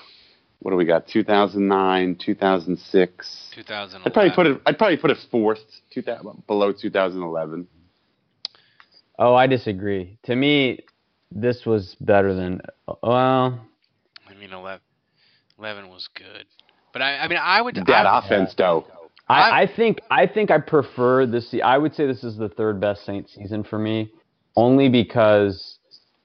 what 0.61 0.71
do 0.71 0.77
we 0.77 0.85
got? 0.85 1.07
2009, 1.09 2.17
2006. 2.17 3.53
2011. 3.55 4.03
I'd 4.05 4.13
probably 4.13 4.33
put 4.35 4.47
it. 4.47 4.61
I'd 4.67 4.79
probably 4.79 4.97
put 4.97 5.11
it 5.11 5.19
fourth, 5.31 5.61
2000, 5.93 6.47
below 6.47 6.73
2011. 6.73 7.67
Oh, 9.19 9.35
I 9.35 9.47
disagree. 9.47 10.19
To 10.25 10.37
me, 10.37 10.81
this 11.31 11.65
was 11.65 11.97
better 12.01 12.35
than. 12.35 12.61
Well, 13.03 13.61
I 14.29 14.35
mean, 14.39 14.53
11, 14.53 14.81
11 15.59 15.89
was 15.89 16.09
good, 16.15 16.45
but 16.93 17.03
I, 17.03 17.19
I 17.19 17.29
mean, 17.29 17.39
I 17.41 17.63
would. 17.63 17.77
That 17.77 18.07
I, 18.07 18.19
offense, 18.19 18.55
though. 18.57 18.87
I, 19.29 19.63
I 19.63 19.67
think 19.75 20.01
I 20.11 20.27
think 20.27 20.51
I 20.51 20.59
prefer 20.59 21.27
this. 21.27 21.51
se- 21.51 21.63
I 21.63 21.79
would 21.79 21.95
say 21.95 22.07
this 22.07 22.23
is 22.23 22.37
the 22.37 22.49
third 22.49 22.81
best 22.81 23.05
Saint 23.05 23.29
season 23.31 23.65
for 23.65 23.79
me, 23.79 24.11
only 24.55 24.89
because, 24.89 25.79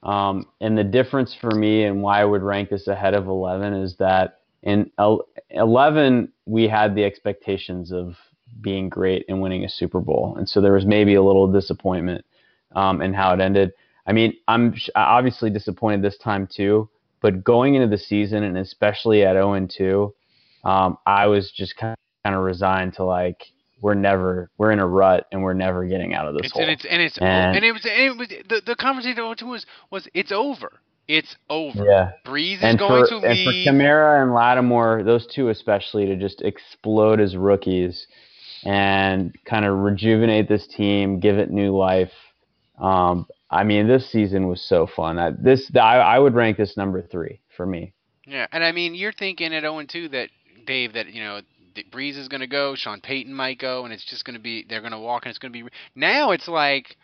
um, 0.03 0.45
and 0.60 0.78
the 0.78 0.84
difference 0.84 1.36
for 1.40 1.52
me 1.52 1.84
and 1.84 2.02
why 2.02 2.22
I 2.22 2.26
would 2.26 2.41
rank 2.41 2.69
this 2.69 2.88
ahead 2.88 3.14
of 3.14 3.28
eleven 3.28 3.73
is 3.73 3.95
that 3.98 4.40
in 4.64 4.91
eleven 5.49 6.32
we 6.45 6.68
had 6.68 6.95
the 6.95 7.03
expectations 7.03 7.91
of 7.91 8.15
being 8.61 8.90
great 8.90 9.26
and 9.30 9.41
winning 9.41 9.64
a 9.64 9.69
Super 9.69 9.99
Bowl, 9.99 10.36
and 10.38 10.48
so 10.48 10.61
there 10.61 10.73
was 10.73 10.86
maybe 10.86 11.15
a 11.15 11.22
little 11.22 11.52
disappointment 11.52 12.26
um, 12.76 13.02
in 13.02 13.14
how 13.14 13.34
it 13.34 13.40
ended. 13.40 13.72
I 14.07 14.14
mean, 14.14 14.34
I'm 14.48 14.76
obviously 14.95 15.49
disappointed 15.49 16.02
this 16.02 16.18
time 16.18 16.48
too, 16.48 16.90
but 17.22 17.44
going 17.44 17.76
into 17.76 17.88
the 17.88 17.98
season 17.98 18.44
and 18.44 18.57
especially 18.57 19.23
at 19.23 19.34
0 19.34 19.53
and 19.53 19.69
2, 19.69 20.14
um, 20.64 20.98
I 21.06 21.28
was 21.28 21.52
just 21.52 21.78
kind 21.78 21.95
of 22.26 22.41
resigned 22.41 22.94
to 22.95 23.03
like 23.03 23.45
we're 23.81 23.93
never 23.95 24.49
we're 24.57 24.71
in 24.71 24.79
a 24.79 24.87
rut 24.87 25.27
and 25.31 25.41
we're 25.43 25.53
never 25.53 25.85
getting 25.85 26.13
out 26.13 26.27
of 26.27 26.33
this 26.35 26.45
It's, 26.45 26.53
hole. 26.53 26.61
and 26.63 26.71
it's 26.71 26.85
and 26.85 27.01
it's 27.01 27.17
And- 27.17 27.55
and 27.57 27.65
it 27.65 27.71
was 27.71 27.83
and 27.85 27.93
it 28.01 28.17
was 28.17 28.27
the 28.29 28.61
the 28.65 28.75
conversation 28.75 29.35
too 29.35 29.47
was 29.47 29.65
was 29.89 30.07
it's 30.13 30.31
over. 30.31 30.79
It's 31.07 31.35
over. 31.49 31.83
Yeah. 31.83 32.11
Brees 32.25 32.57
is 32.57 32.63
and 32.63 32.79
going 32.79 33.03
for, 33.05 33.09
to 33.21 33.27
and 33.27 33.43
for 33.43 33.51
leave. 33.51 33.67
Kamara 33.67 34.21
and 34.21 34.33
Lattimore, 34.33 35.03
those 35.03 35.27
two 35.27 35.49
especially, 35.49 36.05
to 36.05 36.15
just 36.15 36.41
explode 36.41 37.19
as 37.19 37.35
rookies, 37.35 38.07
and 38.63 39.35
kind 39.45 39.65
of 39.65 39.79
rejuvenate 39.79 40.47
this 40.47 40.67
team, 40.67 41.19
give 41.19 41.37
it 41.37 41.49
new 41.51 41.75
life. 41.75 42.11
Um, 42.79 43.25
I 43.49 43.63
mean, 43.63 43.87
this 43.87 44.09
season 44.09 44.47
was 44.47 44.61
so 44.61 44.87
fun. 44.87 45.19
I, 45.19 45.31
this 45.31 45.69
I, 45.75 45.97
I 45.97 46.19
would 46.19 46.33
rank 46.35 46.57
this 46.57 46.77
number 46.77 47.01
three 47.01 47.41
for 47.57 47.65
me. 47.65 47.93
Yeah, 48.25 48.47
and 48.51 48.63
I 48.63 48.71
mean, 48.71 48.95
you're 48.95 49.11
thinking 49.11 49.53
at 49.53 49.61
0 49.63 49.83
2 49.83 50.09
that 50.09 50.29
Dave 50.65 50.93
that 50.93 51.07
you 51.13 51.21
know 51.23 51.41
Brees 51.89 52.17
is 52.17 52.27
going 52.27 52.41
to 52.41 52.47
go, 52.47 52.75
Sean 52.75 53.01
Payton 53.01 53.33
might 53.33 53.59
go, 53.59 53.85
and 53.85 53.93
it's 53.93 54.05
just 54.05 54.25
going 54.25 54.35
to 54.35 54.41
be 54.41 54.65
they're 54.67 54.81
going 54.81 54.91
to 54.91 54.99
walk 54.99 55.25
and 55.25 55.29
it's 55.29 55.39
going 55.39 55.53
to 55.53 55.63
be. 55.63 55.69
Now 55.95 56.31
it's 56.31 56.47
like, 56.47 56.97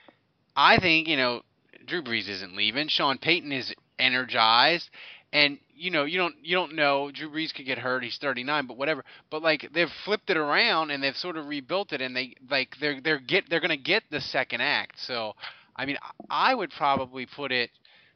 I 0.56 0.80
think 0.80 1.08
you 1.08 1.18
know, 1.18 1.42
Drew 1.86 2.04
Brees 2.04 2.28
isn't 2.28 2.56
leaving. 2.56 2.88
Sean 2.90 3.18
Payton 3.18 3.52
is 3.52 3.74
energized, 3.98 4.90
and 5.34 5.58
you 5.76 5.92
know 5.92 6.06
you 6.06 6.18
don't 6.18 6.36
you 6.44 6.56
don't 6.56 6.76
know 6.76 7.12
Drew 7.12 7.30
Brees 7.30 7.54
could 7.54 7.66
get 7.66 7.78
hurt. 7.78 8.04
He's 8.04 8.18
39, 8.18 8.68
but 8.68 8.78
whatever. 8.78 9.04
But 9.30 9.42
like 9.42 9.70
they've 9.74 9.92
flipped 10.06 10.30
it 10.30 10.38
around 10.38 10.92
and 10.92 11.02
they've 11.02 11.16
sort 11.16 11.38
of 11.38 11.48
rebuilt 11.48 11.94
it, 11.94 12.02
and 12.02 12.16
they 12.16 12.36
like 12.50 12.76
they're 12.80 13.02
they're 13.02 13.20
get 13.20 13.50
they're 13.50 13.60
going 13.60 13.70
to 13.70 13.78
get 13.78 14.04
the 14.12 14.22
second 14.22 14.62
act. 14.62 15.00
So 15.00 15.34
I 15.76 15.86
mean, 15.86 15.98
I 16.30 16.54
would 16.54 16.72
probably 16.72 17.26
put 17.26 17.52
it. 17.52 17.70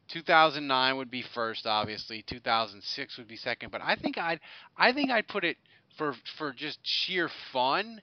2009 0.10 0.98
would 0.98 1.10
be 1.10 1.24
first, 1.34 1.66
obviously. 1.66 2.22
2006 2.28 3.18
would 3.18 3.30
be 3.30 3.38
second, 3.38 3.72
but 3.72 3.82
I 3.82 3.96
think 3.96 4.18
I'd 4.18 4.40
I 4.78 4.92
think 4.92 5.10
I'd 5.10 5.28
put 5.28 5.46
it 5.46 5.58
for 5.98 6.16
for 6.38 6.54
just 6.54 6.80
sheer 6.84 7.30
fun 7.52 8.02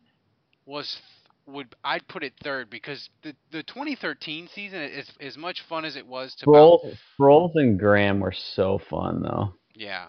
was 0.66 0.98
would 1.46 1.74
I'd 1.82 2.06
put 2.08 2.22
it 2.22 2.34
third 2.42 2.70
because 2.70 3.08
the 3.22 3.34
the 3.50 3.62
2013 3.62 4.48
season 4.54 4.82
is 4.82 5.10
as 5.20 5.36
much 5.36 5.62
fun 5.68 5.84
as 5.84 5.96
it 5.96 6.06
was 6.06 6.34
to 6.36 6.46
Sproles, 6.46 6.96
Sproles 7.18 7.52
and 7.54 7.78
Graham 7.78 8.20
were 8.20 8.34
so 8.54 8.78
fun 8.90 9.22
though. 9.22 9.54
Yeah. 9.74 10.06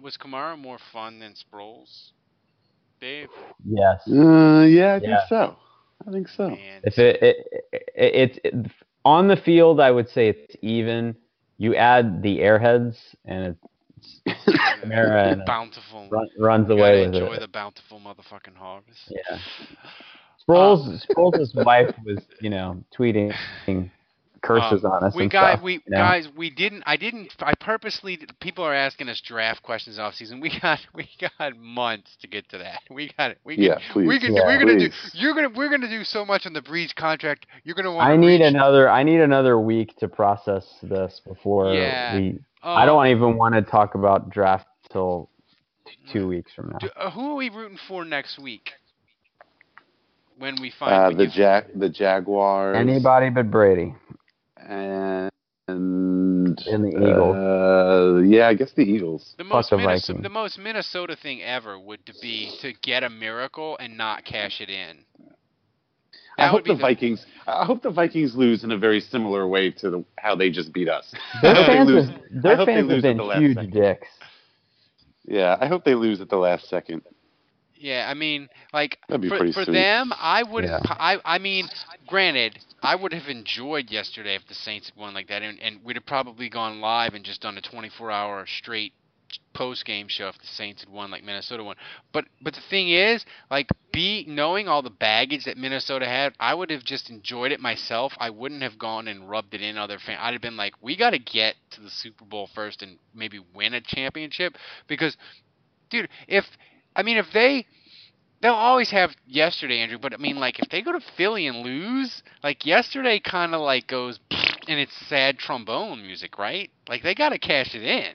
was 0.00 0.16
Kamara 0.16 0.58
more 0.58 0.78
fun 0.92 1.18
than 1.18 1.34
Sproles? 1.34 2.10
Dave? 3.00 3.28
Yes. 3.64 4.00
Uh, 4.08 4.62
yeah, 4.68 4.94
I 4.94 5.00
think 5.00 5.18
so. 5.28 5.56
I 6.06 6.10
think 6.12 6.28
so. 6.28 6.50
Man. 6.50 6.80
If 6.84 6.98
it, 6.98 7.22
it, 7.22 7.36
it, 7.72 7.82
it, 7.94 8.40
it 8.44 8.70
on 9.04 9.28
the 9.28 9.36
field, 9.36 9.80
I 9.80 9.90
would 9.90 10.08
say 10.08 10.28
it's 10.28 10.56
even. 10.62 11.16
You 11.58 11.76
add 11.76 12.22
the 12.22 12.38
airheads, 12.38 12.96
and 13.24 13.44
Kamara 13.46 13.56
and 14.26 15.42
bountiful 15.46 16.08
run, 16.10 16.28
runs 16.38 16.70
away 16.70 17.00
with 17.06 17.14
enjoy 17.14 17.34
it. 17.34 17.40
the 17.40 17.48
bountiful 17.48 18.00
motherfucking 18.00 18.56
harvest. 18.56 19.00
Yeah. 19.10 19.38
Sproles, 20.48 20.86
um, 20.88 21.00
Sproles' 21.10 21.54
wife 21.64 21.94
was, 22.04 22.18
you 22.40 22.50
know, 22.50 22.82
tweeting 22.98 23.32
curses 24.42 24.84
um, 24.84 24.90
on 24.92 25.04
us. 25.04 25.14
We 25.14 25.22
and 25.24 25.32
guys, 25.32 25.52
stuff, 25.54 25.64
we 25.64 25.74
you 25.74 25.80
know? 25.86 25.98
guys, 25.98 26.28
we 26.36 26.50
didn't. 26.50 26.82
I 26.84 26.96
didn't. 26.96 27.32
I 27.40 27.54
purposely. 27.54 28.18
People 28.40 28.64
are 28.64 28.74
asking 28.74 29.08
us 29.08 29.20
draft 29.24 29.62
questions 29.62 29.98
off 29.98 30.14
season. 30.14 30.40
We 30.40 30.58
got, 30.60 30.80
we 30.94 31.08
got 31.38 31.56
months 31.56 32.16
to 32.20 32.26
get 32.26 32.48
to 32.50 32.58
that. 32.58 32.80
We 32.90 33.12
got 33.16 33.30
it. 33.32 33.38
We 33.44 33.54
can, 33.56 33.64
Yeah, 33.64 33.78
please. 33.92 34.08
We 34.08 34.18
can. 34.20 34.34
Yeah, 34.34 34.42
we're 34.46 34.58
gonna 34.58 34.78
do. 34.78 34.88
You're 35.14 35.34
gonna. 35.34 35.50
We're 35.50 35.70
gonna 35.70 35.88
do 35.88 36.04
so 36.04 36.24
much 36.24 36.44
on 36.46 36.52
the 36.52 36.62
Brees 36.62 36.94
contract. 36.94 37.46
You're 37.64 37.76
gonna 37.76 37.92
want. 37.94 38.08
I 38.10 38.16
need 38.16 38.40
another. 38.40 38.90
I 38.90 39.02
need 39.04 39.20
another 39.20 39.58
week 39.60 39.96
to 39.98 40.08
process 40.08 40.66
this 40.82 41.20
before 41.26 41.72
Yeah. 41.72 42.16
we. 42.16 42.40
I 42.62 42.86
don't 42.86 43.06
even 43.08 43.36
want 43.36 43.54
to 43.54 43.62
talk 43.62 43.94
about 43.94 44.30
draft 44.30 44.66
till 44.90 45.28
t- 45.86 45.92
two 46.12 46.28
weeks 46.28 46.52
from 46.54 46.70
now. 46.70 46.78
Do, 46.78 46.88
uh, 46.96 47.10
who 47.10 47.32
are 47.32 47.34
we 47.36 47.50
rooting 47.50 47.78
for 47.88 48.04
next 48.04 48.38
week? 48.38 48.70
When 50.38 50.60
we 50.60 50.70
find 50.70 50.92
Uh, 50.92 51.10
the 51.16 51.24
you- 51.24 51.30
Jag, 51.30 51.66
the 51.78 51.88
Jaguars, 51.88 52.76
Anybody 52.76 53.30
but 53.30 53.50
Brady 53.50 53.94
and 54.56 55.30
and 55.68 56.58
and 56.66 56.84
the 56.84 56.88
Eagles. 56.88 57.36
Uh, 57.36 58.22
yeah, 58.24 58.48
I 58.48 58.54
guess 58.54 58.72
the 58.72 58.82
Eagles. 58.82 59.34
the 59.38 59.44
most 59.44 59.70
the 59.70 59.76
Minnesota, 59.76 60.22
the 60.22 60.28
most 60.28 60.58
Minnesota 60.58 61.16
thing 61.16 61.42
ever 61.42 61.78
would 61.78 62.04
to 62.06 62.12
be 62.20 62.50
to 62.60 62.72
get 62.82 63.02
a 63.04 63.10
miracle 63.10 63.76
and 63.78 63.96
not 63.96 64.24
cash 64.24 64.60
it 64.60 64.68
in. 64.70 65.04
I 66.38 66.48
hope 66.48 66.54
would 66.54 66.64
be 66.64 66.74
the 66.74 66.80
Vikings. 66.80 67.26
I 67.46 67.64
hope 67.64 67.82
the 67.82 67.90
Vikings 67.90 68.34
lose 68.36 68.64
in 68.64 68.70
a 68.72 68.78
very 68.78 69.00
similar 69.00 69.46
way 69.46 69.70
to 69.72 69.90
the, 69.90 70.04
how 70.18 70.34
they 70.34 70.50
just 70.50 70.72
beat 70.72 70.88
us. 70.88 71.12
I 71.42 71.52
Their 71.52 71.54
hope 71.54 71.66
they 71.66 71.72
fans, 71.72 71.88
lose. 71.88 72.08
have, 72.08 72.20
their 72.42 72.56
hope 72.56 72.66
they 72.66 72.74
fans 72.74 72.90
have 72.90 72.98
at 72.98 73.02
been 73.02 73.16
the 73.16 73.24
last 73.24 73.40
huge 73.40 73.54
second. 73.56 73.70
dicks. 73.70 74.08
Yeah, 75.24 75.56
I 75.60 75.66
hope 75.66 75.84
they 75.84 75.94
lose 75.94 76.20
at 76.20 76.28
the 76.28 76.36
last 76.36 76.68
second. 76.68 77.02
Yeah, 77.74 78.06
I 78.08 78.14
mean, 78.14 78.48
like 78.72 78.98
for, 79.08 79.52
for 79.52 79.64
them, 79.64 80.12
I 80.16 80.42
would. 80.42 80.64
Yeah. 80.64 80.78
I 80.84 81.18
I 81.24 81.38
mean, 81.38 81.68
granted, 82.06 82.58
I 82.82 82.94
would 82.94 83.12
have 83.12 83.26
enjoyed 83.28 83.90
yesterday 83.90 84.36
if 84.36 84.46
the 84.46 84.54
Saints 84.54 84.88
had 84.88 84.96
won 85.00 85.14
like 85.14 85.28
that, 85.28 85.42
and, 85.42 85.60
and 85.60 85.80
we'd 85.84 85.96
have 85.96 86.06
probably 86.06 86.48
gone 86.48 86.80
live 86.80 87.14
and 87.14 87.24
just 87.24 87.40
done 87.42 87.58
a 87.58 87.60
24-hour 87.60 88.46
straight 88.46 88.92
post-game 89.54 90.08
show 90.08 90.28
if 90.28 90.38
the 90.38 90.46
Saints 90.46 90.82
had 90.82 90.92
won 90.92 91.10
like 91.10 91.24
Minnesota 91.24 91.64
won. 91.64 91.76
But 92.12 92.26
but 92.40 92.54
the 92.54 92.60
thing 92.70 92.90
is, 92.90 93.24
like, 93.50 93.68
be 93.92 94.24
knowing 94.28 94.68
all 94.68 94.82
the 94.82 94.90
baggage 94.90 95.44
that 95.44 95.56
Minnesota 95.56 96.06
had, 96.06 96.34
I 96.40 96.54
would 96.54 96.70
have 96.70 96.84
just 96.84 97.10
enjoyed 97.10 97.52
it 97.52 97.60
myself. 97.60 98.12
I 98.18 98.30
wouldn't 98.30 98.62
have 98.62 98.78
gone 98.78 99.08
and 99.08 99.28
rubbed 99.28 99.54
it 99.54 99.62
in 99.62 99.78
other 99.78 99.98
fans. 99.98 100.20
I'd 100.22 100.32
have 100.32 100.42
been 100.42 100.56
like, 100.56 100.74
we 100.80 100.96
got 100.96 101.10
to 101.10 101.18
get 101.18 101.54
to 101.72 101.80
the 101.80 101.90
Super 101.90 102.24
Bowl 102.24 102.48
first 102.54 102.82
and 102.82 102.98
maybe 103.14 103.40
win 103.54 103.74
a 103.74 103.80
championship 103.80 104.56
because 104.86 105.16
dude, 105.90 106.08
if 106.26 106.44
I 106.96 107.02
mean 107.02 107.18
if 107.18 107.26
they 107.32 107.66
they'll 108.40 108.54
always 108.54 108.90
have 108.90 109.10
yesterday, 109.26 109.78
Andrew, 109.78 109.98
but 109.98 110.12
I 110.12 110.16
mean 110.16 110.36
like 110.36 110.58
if 110.58 110.68
they 110.70 110.82
go 110.82 110.92
to 110.92 111.00
Philly 111.16 111.46
and 111.46 111.58
lose, 111.58 112.22
like 112.42 112.66
yesterday 112.66 113.20
kind 113.20 113.54
of 113.54 113.60
like 113.60 113.86
goes 113.86 114.18
and 114.30 114.80
it's 114.80 114.94
sad 115.08 115.38
trombone 115.38 116.02
music, 116.02 116.38
right? 116.38 116.70
Like 116.88 117.02
they 117.02 117.14
got 117.14 117.30
to 117.30 117.38
cash 117.38 117.74
it 117.74 117.82
in. 117.82 118.14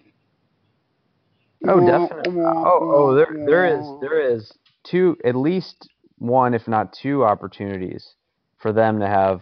Oh, 1.65 1.79
definitely. 1.79 2.41
Oh, 2.43 2.79
oh, 2.81 3.15
there, 3.15 3.27
there 3.45 3.79
is, 3.79 3.85
there 4.01 4.34
is 4.34 4.51
two, 4.84 5.17
at 5.25 5.35
least 5.35 5.89
one, 6.17 6.53
if 6.53 6.67
not 6.67 6.93
two, 6.93 7.23
opportunities 7.23 8.15
for 8.57 8.71
them 8.73 8.99
to 8.99 9.07
have 9.07 9.41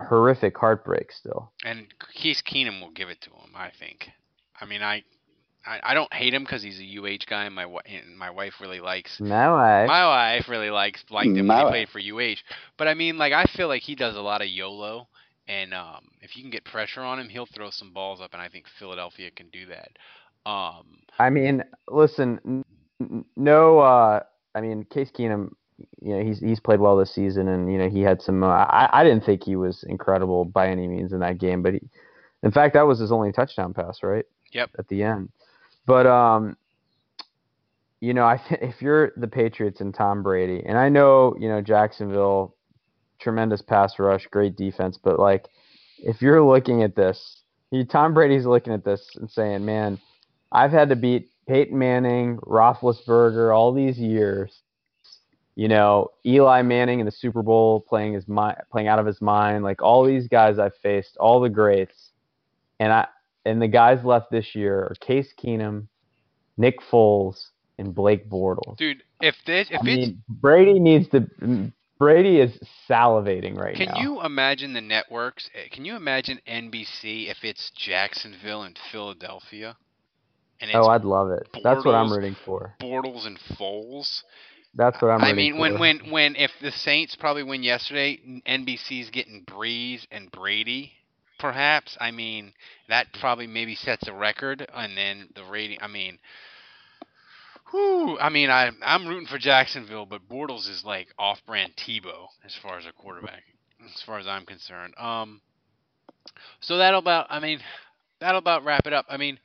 horrific 0.00 0.56
heartbreak 0.58 1.12
still. 1.12 1.52
And 1.64 1.86
Keith 2.14 2.42
Keenum 2.46 2.80
will 2.80 2.90
give 2.90 3.08
it 3.08 3.20
to 3.22 3.30
him, 3.30 3.50
I 3.54 3.70
think. 3.78 4.10
I 4.60 4.64
mean, 4.64 4.82
I 4.82 5.02
I, 5.64 5.80
I 5.82 5.94
don't 5.94 6.12
hate 6.12 6.34
him 6.34 6.42
because 6.42 6.62
he's 6.62 6.80
a 6.80 6.98
UH 7.00 7.24
guy, 7.28 7.44
and 7.44 7.54
my 7.54 7.64
and 7.64 8.16
my 8.16 8.30
wife 8.30 8.54
really 8.60 8.80
likes. 8.80 9.20
My 9.20 9.50
wife. 9.50 9.88
My 9.88 10.06
wife 10.06 10.48
really 10.48 10.70
likes 10.70 11.04
liked 11.10 11.36
him 11.36 11.46
My 11.46 11.56
when 11.56 11.58
he 11.58 11.64
wife. 11.64 11.88
played 11.88 11.88
for 11.88 12.32
UH. 12.32 12.36
But 12.76 12.88
I 12.88 12.94
mean, 12.94 13.16
like 13.18 13.32
I 13.32 13.44
feel 13.44 13.68
like 13.68 13.82
he 13.82 13.94
does 13.94 14.16
a 14.16 14.20
lot 14.20 14.42
of 14.42 14.48
YOLO, 14.48 15.06
and 15.46 15.72
um, 15.72 16.08
if 16.20 16.36
you 16.36 16.42
can 16.42 16.50
get 16.50 16.64
pressure 16.64 17.00
on 17.02 17.18
him, 17.20 17.28
he'll 17.28 17.46
throw 17.46 17.70
some 17.70 17.92
balls 17.92 18.20
up, 18.20 18.32
and 18.32 18.42
I 18.42 18.48
think 18.48 18.66
Philadelphia 18.78 19.30
can 19.30 19.48
do 19.50 19.66
that. 19.66 19.90
Um, 20.44 20.98
I 21.18 21.30
mean, 21.30 21.62
listen, 21.88 22.64
no, 23.36 23.78
uh, 23.78 24.20
I 24.54 24.60
mean, 24.60 24.84
Case 24.84 25.10
Keenum, 25.16 25.52
you 26.00 26.16
know, 26.16 26.24
he's 26.24 26.40
he's 26.40 26.60
played 26.60 26.80
well 26.80 26.96
this 26.96 27.14
season, 27.14 27.48
and 27.48 27.70
you 27.70 27.78
know, 27.78 27.88
he 27.88 28.00
had 28.00 28.20
some. 28.22 28.42
Uh, 28.42 28.48
I 28.48 28.88
I 28.92 29.04
didn't 29.04 29.24
think 29.24 29.44
he 29.44 29.56
was 29.56 29.84
incredible 29.88 30.44
by 30.44 30.68
any 30.68 30.88
means 30.88 31.12
in 31.12 31.20
that 31.20 31.38
game, 31.38 31.62
but 31.62 31.74
he, 31.74 31.80
in 32.42 32.50
fact, 32.50 32.74
that 32.74 32.86
was 32.86 32.98
his 32.98 33.12
only 33.12 33.32
touchdown 33.32 33.72
pass, 33.72 34.02
right? 34.02 34.24
Yep. 34.52 34.70
At 34.78 34.88
the 34.88 35.02
end, 35.02 35.30
but 35.86 36.06
um, 36.06 36.56
you 38.00 38.14
know, 38.14 38.24
I 38.24 38.40
th- 38.48 38.60
if 38.62 38.82
you're 38.82 39.12
the 39.16 39.28
Patriots 39.28 39.80
and 39.80 39.94
Tom 39.94 40.22
Brady, 40.22 40.62
and 40.66 40.76
I 40.76 40.88
know 40.88 41.36
you 41.38 41.48
know 41.48 41.60
Jacksonville, 41.60 42.56
tremendous 43.20 43.62
pass 43.62 43.98
rush, 43.98 44.26
great 44.26 44.56
defense, 44.56 44.98
but 45.02 45.18
like, 45.18 45.46
if 45.98 46.20
you're 46.20 46.42
looking 46.42 46.82
at 46.82 46.96
this, 46.96 47.42
he, 47.70 47.84
Tom 47.84 48.12
Brady's 48.12 48.44
looking 48.46 48.72
at 48.72 48.84
this 48.84 49.08
and 49.16 49.30
saying, 49.30 49.64
man. 49.64 50.00
I've 50.52 50.70
had 50.70 50.90
to 50.90 50.96
beat 50.96 51.30
Peyton 51.48 51.76
Manning, 51.76 52.36
Roethlisberger 52.38 53.54
all 53.54 53.72
these 53.72 53.98
years. 53.98 54.60
You 55.54 55.68
know, 55.68 56.08
Eli 56.24 56.62
Manning 56.62 57.00
in 57.00 57.06
the 57.06 57.12
Super 57.12 57.42
Bowl 57.42 57.80
playing 57.80 58.14
his 58.14 58.26
mind, 58.28 58.58
playing 58.70 58.88
out 58.88 58.98
of 58.98 59.06
his 59.06 59.20
mind. 59.20 59.64
Like 59.64 59.82
all 59.82 60.04
these 60.04 60.28
guys 60.28 60.58
I've 60.58 60.76
faced, 60.82 61.16
all 61.18 61.40
the 61.40 61.50
greats, 61.50 62.12
and 62.80 62.92
I 62.92 63.06
and 63.44 63.60
the 63.60 63.68
guys 63.68 64.04
left 64.04 64.30
this 64.30 64.54
year 64.54 64.78
are 64.78 64.94
Case 65.00 65.28
Keenum, 65.42 65.88
Nick 66.56 66.80
Foles, 66.90 67.48
and 67.78 67.94
Blake 67.94 68.30
Bortles. 68.30 68.76
dude, 68.78 69.02
if 69.20 69.34
this 69.46 69.68
if 69.70 69.80
I 69.82 69.88
it's 69.88 70.06
mean, 70.08 70.22
Brady 70.28 70.78
needs 70.78 71.08
to. 71.10 71.26
Brady 71.98 72.40
is 72.40 72.58
salivating 72.88 73.56
right 73.56 73.76
Can 73.76 73.86
now. 73.86 73.94
Can 73.94 74.02
you 74.02 74.22
imagine 74.24 74.72
the 74.72 74.80
networks? 74.80 75.48
eh, 75.54 75.68
Can 75.70 75.84
you 75.84 75.94
imagine 75.94 76.40
NBC 76.48 77.30
if 77.30 77.44
it's 77.44 77.70
Jacksonville 77.76 78.62
and 78.62 78.76
Philadelphia? 78.90 79.76
Oh, 80.74 80.88
I'd 80.88 81.04
love 81.04 81.30
it. 81.30 81.48
That's 81.62 81.84
what 81.84 81.94
I'm 81.94 82.12
rooting 82.12 82.36
for. 82.44 82.74
Bortles 82.80 83.26
and 83.26 83.38
Foles. 83.58 84.22
That's 84.74 85.00
what 85.02 85.08
I'm 85.08 85.20
rooting 85.20 85.20
for. 85.20 85.26
I 85.28 85.32
mean, 85.32 85.58
when 85.58 85.72
for. 85.72 85.78
when 85.78 86.10
when 86.10 86.36
if 86.36 86.50
the 86.60 86.70
Saints 86.70 87.16
probably 87.16 87.42
win 87.42 87.62
yesterday, 87.62 88.20
NBC's 88.46 89.10
getting 89.10 89.44
Brees 89.44 90.06
and 90.10 90.30
Brady, 90.30 90.92
perhaps. 91.38 91.96
I 92.00 92.10
mean, 92.10 92.52
that 92.88 93.08
probably 93.20 93.46
maybe 93.46 93.74
sets 93.74 94.06
a 94.08 94.12
record, 94.12 94.66
and 94.74 94.96
then 94.96 95.28
the 95.34 95.44
rating. 95.44 95.78
I 95.80 95.88
mean, 95.88 96.18
whew, 97.70 98.18
I 98.18 98.28
mean, 98.28 98.48
I 98.48 98.70
I'm 98.82 99.06
rooting 99.06 99.26
for 99.26 99.38
Jacksonville, 99.38 100.06
but 100.06 100.28
Bortles 100.28 100.70
is 100.70 100.84
like 100.84 101.08
off-brand 101.18 101.72
Tebow 101.76 102.28
as 102.44 102.54
far 102.62 102.78
as 102.78 102.86
a 102.86 102.92
quarterback, 102.92 103.42
as 103.84 104.00
far 104.02 104.18
as 104.18 104.26
I'm 104.26 104.46
concerned. 104.46 104.94
Um, 104.96 105.40
so 106.60 106.78
that'll 106.78 107.00
about. 107.00 107.26
I 107.30 107.40
mean, 107.40 107.58
that'll 108.20 108.38
about 108.38 108.64
wrap 108.64 108.86
it 108.86 108.92
up. 108.92 109.06
I 109.08 109.16
mean. 109.16 109.38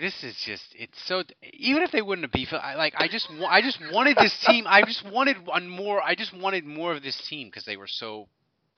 This 0.00 0.22
is 0.22 0.36
just 0.44 0.62
it's 0.78 0.98
so 1.06 1.22
even 1.52 1.82
if 1.82 1.90
they 1.90 2.02
wouldn't 2.02 2.30
have 2.34 2.60
I 2.62 2.74
like 2.76 2.94
I 2.96 3.08
just 3.08 3.28
I 3.48 3.60
just 3.62 3.78
wanted 3.92 4.16
this 4.16 4.36
team 4.46 4.64
I 4.68 4.82
just 4.82 5.04
wanted 5.10 5.44
one 5.46 5.68
more 5.68 6.02
I 6.02 6.14
just 6.14 6.32
wanted 6.36 6.64
more 6.64 6.92
of 6.92 7.02
this 7.02 7.16
team 7.28 7.48
because 7.48 7.64
they 7.64 7.76
were 7.76 7.88
so 7.88 8.28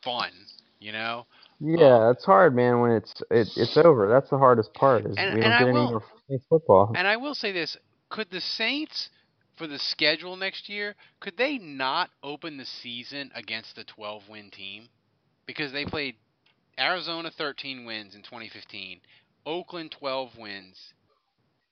fun 0.02 0.30
you 0.80 0.92
know 0.92 1.26
Yeah, 1.60 2.10
it's 2.12 2.24
hard, 2.24 2.54
man. 2.54 2.80
When 2.80 2.92
it's 2.92 3.20
it, 3.30 3.48
it's 3.56 3.76
over, 3.76 4.08
that's 4.08 4.30
the 4.30 4.38
hardest 4.38 4.72
part. 4.74 5.04
Is 5.06 5.16
And- 5.18 5.34
we 5.34 5.40
don't 5.40 5.52
I 5.52 5.58
get 5.58 5.68
any 5.68 5.72
will- 5.78 5.90
more 5.90 6.02
football. 6.48 6.92
and 6.96 7.06
I 7.06 7.16
will 7.16 7.34
say 7.34 7.52
this 7.52 7.76
could 8.08 8.30
the 8.30 8.40
Saints 8.40 9.10
for 9.56 9.66
the 9.66 9.78
schedule 9.78 10.36
next 10.36 10.68
year 10.68 10.94
could 11.20 11.36
they 11.36 11.58
not 11.58 12.10
open 12.22 12.56
the 12.56 12.64
season 12.64 13.30
against 13.34 13.76
a 13.76 13.84
12 13.84 14.28
win 14.28 14.50
team 14.50 14.88
because 15.46 15.72
they 15.72 15.84
played 15.84 16.14
Arizona 16.78 17.30
13 17.36 17.84
wins 17.84 18.14
in 18.14 18.22
2015 18.22 19.00
Oakland 19.46 19.94
12 19.98 20.30
wins 20.38 20.76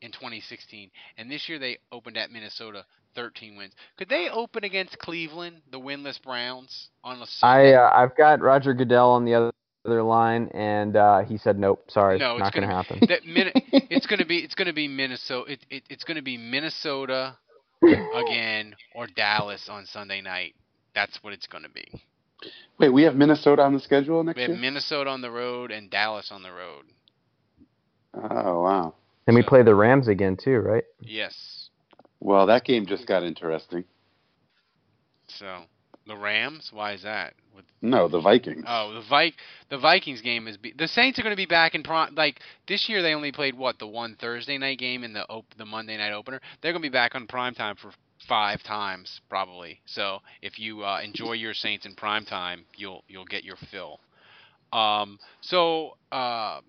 in 0.03 0.13
2016 0.13 0.91
and 1.17 1.31
this 1.31 1.49
year 1.49 1.59
they 1.59 1.79
opened 1.91 2.17
at 2.17 2.31
Minnesota 2.31 2.85
13 3.15 3.57
wins 3.57 3.73
could 3.97 4.09
they 4.09 4.29
open 4.29 4.65
against 4.65 4.99
Cleveland 4.99 5.63
the 5.71 5.81
winless 5.81 6.21
Browns 6.23 6.89
on 7.03 7.19
a 7.19 7.23
I 7.23 7.27
Sunday? 7.27 7.75
uh, 7.75 7.91
I've 7.93 8.17
got 8.17 8.41
Roger 8.41 8.75
Goodell 8.75 9.11
on 9.11 9.25
the 9.25 9.35
other 9.35 9.53
other 9.87 10.03
line, 10.03 10.49
and 10.53 10.97
uh, 10.97 11.21
he 11.21 11.39
said 11.39 11.59
nope. 11.59 11.85
Sorry, 11.89 12.19
no, 12.19 12.39
not 12.39 12.49
it's 12.49 12.55
gonna, 12.55 12.67
gonna 12.67 12.77
happen. 12.77 13.07
That 13.09 13.25
Min- 13.25 13.53
it's 13.91 14.07
gonna 14.07 14.27
be 14.27 14.39
it's 14.39 14.55
gonna 14.55 14.73
be 14.73 14.89
Minnesota. 14.89 15.53
It, 15.53 15.67
it, 15.71 15.83
it's 15.89 16.05
gonna 16.05 16.23
be 16.23 16.37
Minnesota 16.37 17.37
again 18.15 18.75
or 18.95 19.07
Dallas 19.07 19.69
on 19.71 19.87
Sunday 19.87 20.21
night. 20.21 20.55
That's 20.95 21.19
what 21.23 21.33
it's 21.33 21.47
gonna 21.47 21.69
be. 21.69 21.87
Wait, 22.79 22.91
we 22.91 23.05
have 23.05 23.15
Minnesota 23.15 23.63
on 23.63 23.73
the 23.73 23.81
schedule 23.81 24.23
next 24.23 24.37
week. 24.37 24.49
We 24.49 24.53
have 24.53 24.61
year. 24.61 24.71
Minnesota 24.71 25.11
on 25.11 25.23
the 25.23 25.31
road 25.31 25.71
and 25.71 25.91
Dallas 25.91 26.31
on 26.31 26.43
the 26.43 26.53
road. 26.53 26.85
Oh 28.17 28.63
wow. 28.63 28.95
And 29.27 29.35
we 29.37 29.43
play 29.43 29.63
the 29.63 29.75
Rams 29.75 30.09
again 30.09 30.37
too, 30.37 30.59
right? 30.59 30.85
Yes. 31.01 31.69
Well, 32.21 32.47
that 32.47 32.65
game 32.65 32.87
just 32.87 33.07
got 33.07 33.23
interesting. 33.23 33.85
So 35.29 35.63
the 36.07 36.17
Rams. 36.17 36.71
Why 36.73 36.93
is 36.93 37.03
that? 37.03 37.35
With, 37.55 37.65
No, 37.83 38.09
the 38.09 38.21
Vikings. 38.21 38.65
oh, 38.67 38.93
the 38.95 39.03
Vi- 39.09 39.35
the 39.71 39.79
Vikings 39.79 40.21
game 40.21 40.47
is 40.47 40.57
be- 40.57 40.75
the 40.77 40.89
Saints 40.89 41.19
are 41.19 41.23
going 41.23 41.33
to 41.33 41.37
be 41.37 41.47
back 41.47 41.75
in 41.75 41.83
prime. 41.83 42.15
Like 42.15 42.41
this 42.69 42.89
year, 42.89 43.03
they 43.03 43.15
only 43.15 43.33
played 43.33 43.57
what 43.57 43.79
the 43.79 43.87
one 43.87 44.17
Thursday 44.21 44.59
night 44.59 44.79
game 44.79 45.05
and 45.05 45.15
the 45.15 45.27
op- 45.29 45.55
the 45.57 45.65
Monday 45.67 45.97
night 45.97 46.13
opener. 46.13 46.41
They're 46.61 46.73
going 46.73 46.83
to 46.83 46.89
be 46.89 46.93
back 46.93 47.15
on 47.15 47.27
prime 47.27 47.55
time 47.55 47.77
for 47.77 47.91
five 48.29 48.63
times 48.63 49.21
probably. 49.29 49.81
So 49.87 50.21
if 50.43 50.59
you 50.59 50.85
uh, 50.85 51.01
enjoy 51.03 51.33
your 51.33 51.55
Saints 51.55 51.87
in 51.87 51.95
prime 51.95 52.25
time, 52.25 52.65
you'll 52.77 53.03
you'll 53.09 53.25
get 53.27 53.45
your 53.45 53.57
fill. 53.71 54.01
Um, 54.73 55.19
so 55.41 55.97
uh, 56.13 56.61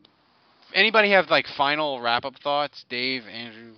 anybody 0.73 1.11
have 1.11 1.29
like 1.29 1.45
final 1.57 2.01
wrap 2.01 2.25
up 2.25 2.35
thoughts? 2.43 2.85
Dave, 2.89 3.23
Andrew. 3.27 3.73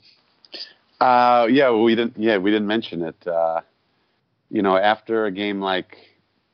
Uh, 1.00 1.48
yeah, 1.50 1.70
well, 1.70 1.84
we 1.84 1.96
didn't. 1.96 2.18
Yeah, 2.18 2.38
we 2.38 2.52
didn't 2.52 2.68
mention 2.68 3.02
it. 3.04 3.28
Uh, 3.28 3.62
you 4.50 4.62
know, 4.62 4.76
after 4.76 5.26
a 5.26 5.32
game 5.32 5.62
like 5.62 5.98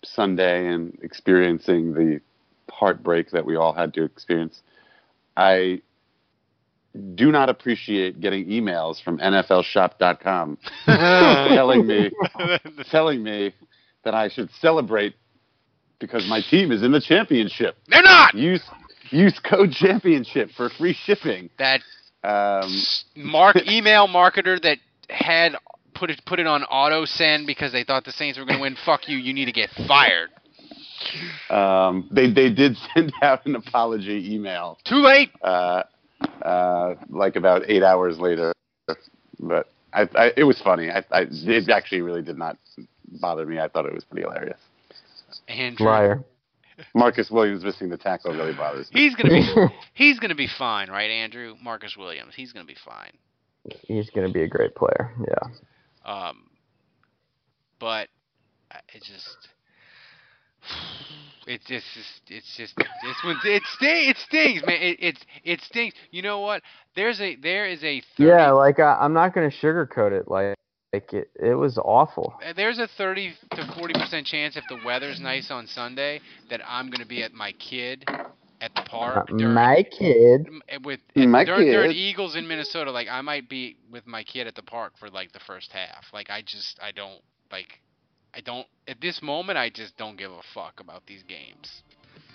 Sunday 0.03 0.67
and 0.67 0.97
experiencing 1.01 1.93
the 1.93 2.21
heartbreak 2.69 3.31
that 3.31 3.45
we 3.45 3.55
all 3.55 3.73
had 3.73 3.93
to 3.95 4.03
experience, 4.03 4.61
I 5.35 5.81
do 7.15 7.31
not 7.31 7.49
appreciate 7.49 8.21
getting 8.21 8.45
emails 8.47 9.03
from 9.03 9.17
NFLShop.com 9.19 10.57
telling 10.85 11.87
me 11.87 12.11
telling 12.91 13.23
me 13.23 13.53
that 14.03 14.13
I 14.13 14.29
should 14.29 14.49
celebrate 14.61 15.15
because 15.99 16.27
my 16.29 16.41
team 16.41 16.71
is 16.71 16.83
in 16.83 16.91
the 16.91 17.01
championship. 17.01 17.77
They're 17.87 18.03
not. 18.03 18.35
Use 18.35 18.61
use 19.11 19.40
code 19.40 19.72
championship 19.72 20.49
for 20.56 20.69
free 20.69 20.94
shipping. 20.94 21.49
That 21.60 21.82
Um, 22.23 22.72
mark 23.15 23.56
email 23.68 24.07
marketer 24.07 24.61
that 24.61 24.77
had 25.10 25.53
put 25.94 26.10
it 26.10 26.22
put 26.26 26.40
it 26.40 26.48
on 26.48 26.64
auto 26.64 27.06
send 27.06 27.45
because 27.48 27.72
they 27.72 27.84
thought 27.84 28.03
the 28.06 28.11
Saints 28.11 28.38
were 28.40 28.45
going 28.45 28.57
to 28.57 28.61
win. 28.61 28.76
Fuck 28.86 29.07
you! 29.07 29.18
You 29.18 29.34
need 29.34 29.45
to 29.45 29.52
get 29.52 29.69
fired. 29.88 30.30
um, 31.49 32.07
they 32.11 32.30
they 32.32 32.49
did 32.49 32.76
send 32.94 33.14
out 33.22 33.45
an 33.45 33.56
apology 33.56 34.34
email. 34.34 34.77
Too 34.86 34.95
late. 35.02 35.30
Uh, 35.41 35.84
uh, 36.41 36.95
like 37.10 37.36
about 37.36 37.64
eight 37.69 37.84
hours 37.84 38.18
later, 38.19 38.53
but 39.40 39.69
I, 39.94 40.07
I 40.15 40.32
it 40.36 40.44
was 40.44 40.60
funny. 40.61 40.90
I, 40.90 41.03
I 41.11 41.26
it 41.30 41.69
actually 41.69 42.02
really 42.02 42.22
did 42.22 42.38
not 42.38 42.57
bother 43.22 43.45
me. 43.45 43.60
I 43.60 43.68
thought 43.68 43.86
it 43.86 43.94
was 43.94 44.03
pretty 44.03 44.23
hilarious. 44.23 44.60
Andrew. 45.48 45.86
Liar. 45.86 46.23
Marcus 46.93 47.30
Williams 47.30 47.64
missing 47.64 47.89
the 47.89 47.97
tackle 47.97 48.34
really 48.34 48.53
bothers 48.53 48.91
me. 48.93 49.02
He's 49.02 49.15
gonna 49.15 49.30
be 49.30 49.68
he's 49.93 50.19
gonna 50.19 50.35
be 50.35 50.47
fine, 50.57 50.89
right, 50.89 51.10
Andrew? 51.10 51.56
Marcus 51.61 51.95
Williams. 51.97 52.34
He's 52.35 52.52
gonna 52.52 52.65
be 52.65 52.77
fine. 52.85 53.11
He's 53.88 54.10
gonna 54.10 54.31
be 54.31 54.43
a 54.43 54.47
great 54.47 54.76
player. 54.76 55.14
Yeah. 55.19 56.10
Um, 56.11 56.49
but 57.80 58.10
uh, 58.72 58.77
it 58.93 59.03
just. 59.03 59.38
It 61.47 61.61
just, 61.68 61.85
it's 62.27 62.57
just, 62.57 62.73
it's 62.76 63.23
when 63.23 63.35
it 63.43 63.61
stings, 63.77 64.10
it 64.10 64.18
stings, 64.18 64.64
man. 64.65 64.81
It, 64.81 64.97
it's, 64.99 65.22
it 65.43 65.61
stings. 65.61 65.93
You 66.10 66.23
know 66.23 66.39
what? 66.39 66.64
There's 66.95 67.22
a, 67.22 67.35
there 67.35 67.68
is 67.68 67.84
a, 67.84 68.02
30, 68.18 68.27
Yeah, 68.27 68.49
like 68.49 68.80
I, 68.80 68.97
I'm 68.99 69.14
not 69.14 69.35
gonna 69.35 69.52
sugarcoat 69.52 70.11
it. 70.11 70.27
Like, 70.27 70.56
like 70.95 71.13
it, 71.13 71.30
it 71.35 71.55
was 71.55 71.77
awful. 71.77 72.34
Uh, 72.47 72.53
there's 72.55 72.80
a 72.80 72.88
30 72.97 73.34
to 73.51 73.73
40 73.77 73.93
percent 73.93 74.26
chance 74.27 74.55
if 74.57 74.63
the 74.69 74.80
weather's 74.85 75.19
nice 75.19 75.51
on 75.51 75.67
Sunday 75.67 76.19
that 76.49 76.61
I'm 76.67 76.89
gonna 76.89 77.05
be 77.05 77.22
at 77.23 77.34
my 77.34 77.51
kid 77.53 78.05
at 78.61 78.73
the 78.76 78.81
park. 78.84 79.27
during- 79.27 79.53
My 79.53 79.84
kid. 79.84 80.47
m- 80.47 80.61
with 80.84 80.99
My 81.15 81.43
during, 81.43 81.67
during 81.67 81.91
kid. 81.91 81.97
Eagles 81.97 82.35
in 82.35 82.47
Minnesota, 82.47 82.91
like 82.91 83.07
I 83.09 83.22
might 83.22 83.49
be 83.49 83.77
with 83.91 84.07
my 84.07 84.23
kid 84.23 84.47
at 84.47 84.55
the 84.55 84.63
park 84.63 84.93
for 84.99 85.09
like 85.09 85.31
the 85.34 85.39
first 85.45 85.72
half. 85.72 86.05
Like 86.13 86.30
I 86.30 86.41
just 86.41 86.80
I 86.81 86.91
don't 86.91 87.22
like 87.51 87.80
I 88.34 88.41
don't 88.41 88.65
at 88.88 88.99
this 89.01 89.22
moment 89.22 89.57
I 89.57 89.69
just 89.69 89.97
don't 89.97 90.17
give 90.17 90.31
a 90.31 90.41
fuck 90.53 90.80
about 90.80 91.03
these 91.07 91.23
games. 91.23 91.84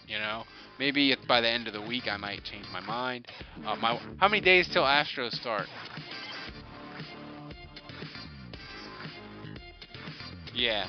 You 0.07 0.19
know, 0.19 0.43
maybe 0.79 1.15
by 1.29 1.41
the 1.41 1.49
end 1.49 1.69
of 1.69 1.73
the 1.73 1.81
week 1.83 2.09
I 2.09 2.17
might 2.17 2.43
change 2.43 2.67
my 2.73 2.81
mind. 2.81 3.29
Uh, 3.65 3.77
my 3.77 3.99
how 4.19 4.29
many 4.29 4.41
days 4.43 4.69
till 4.73 4.83
Astros 4.83 5.33
start? 5.33 5.67
Yeah, 10.55 10.87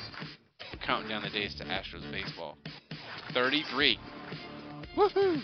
counting 0.84 1.08
down 1.08 1.22
the 1.22 1.30
days 1.30 1.54
to 1.56 1.64
Astros 1.64 2.10
baseball. 2.10 2.58
Thirty-three. 3.32 3.98
Woohoo! 4.96 5.40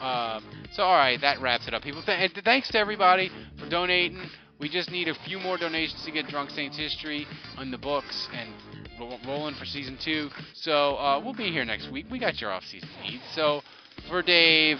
Um, 0.00 0.44
so 0.72 0.82
all 0.82 0.96
right, 0.96 1.20
that 1.20 1.40
wraps 1.40 1.66
it 1.66 1.74
up, 1.74 1.82
people. 1.82 2.02
Th- 2.02 2.30
thanks 2.44 2.68
to 2.70 2.78
everybody 2.78 3.30
for 3.58 3.68
donating. 3.68 4.20
We 4.60 4.68
just 4.68 4.90
need 4.90 5.08
a 5.08 5.14
few 5.26 5.38
more 5.38 5.56
donations 5.56 6.04
to 6.04 6.10
get 6.10 6.26
Drunk 6.26 6.50
Saints 6.50 6.76
history 6.76 7.26
on 7.56 7.70
the 7.70 7.78
books 7.78 8.28
and 8.32 8.50
ro- 8.98 9.18
rolling 9.26 9.54
for 9.54 9.64
season 9.64 9.96
two. 10.04 10.30
So 10.54 10.96
uh, 10.96 11.20
we'll 11.24 11.34
be 11.34 11.50
here 11.50 11.64
next 11.64 11.90
week. 11.92 12.06
We 12.10 12.18
got 12.18 12.40
your 12.40 12.50
off-season 12.50 12.88
needs. 13.04 13.22
So 13.34 13.62
for 14.08 14.20
Dave, 14.20 14.78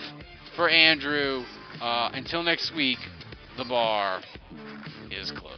for 0.56 0.68
Andrew, 0.68 1.44
uh, 1.80 2.10
until 2.12 2.42
next 2.42 2.74
week, 2.74 2.98
the 3.56 3.64
bar 3.64 4.20
is 5.12 5.30
closed. 5.30 5.57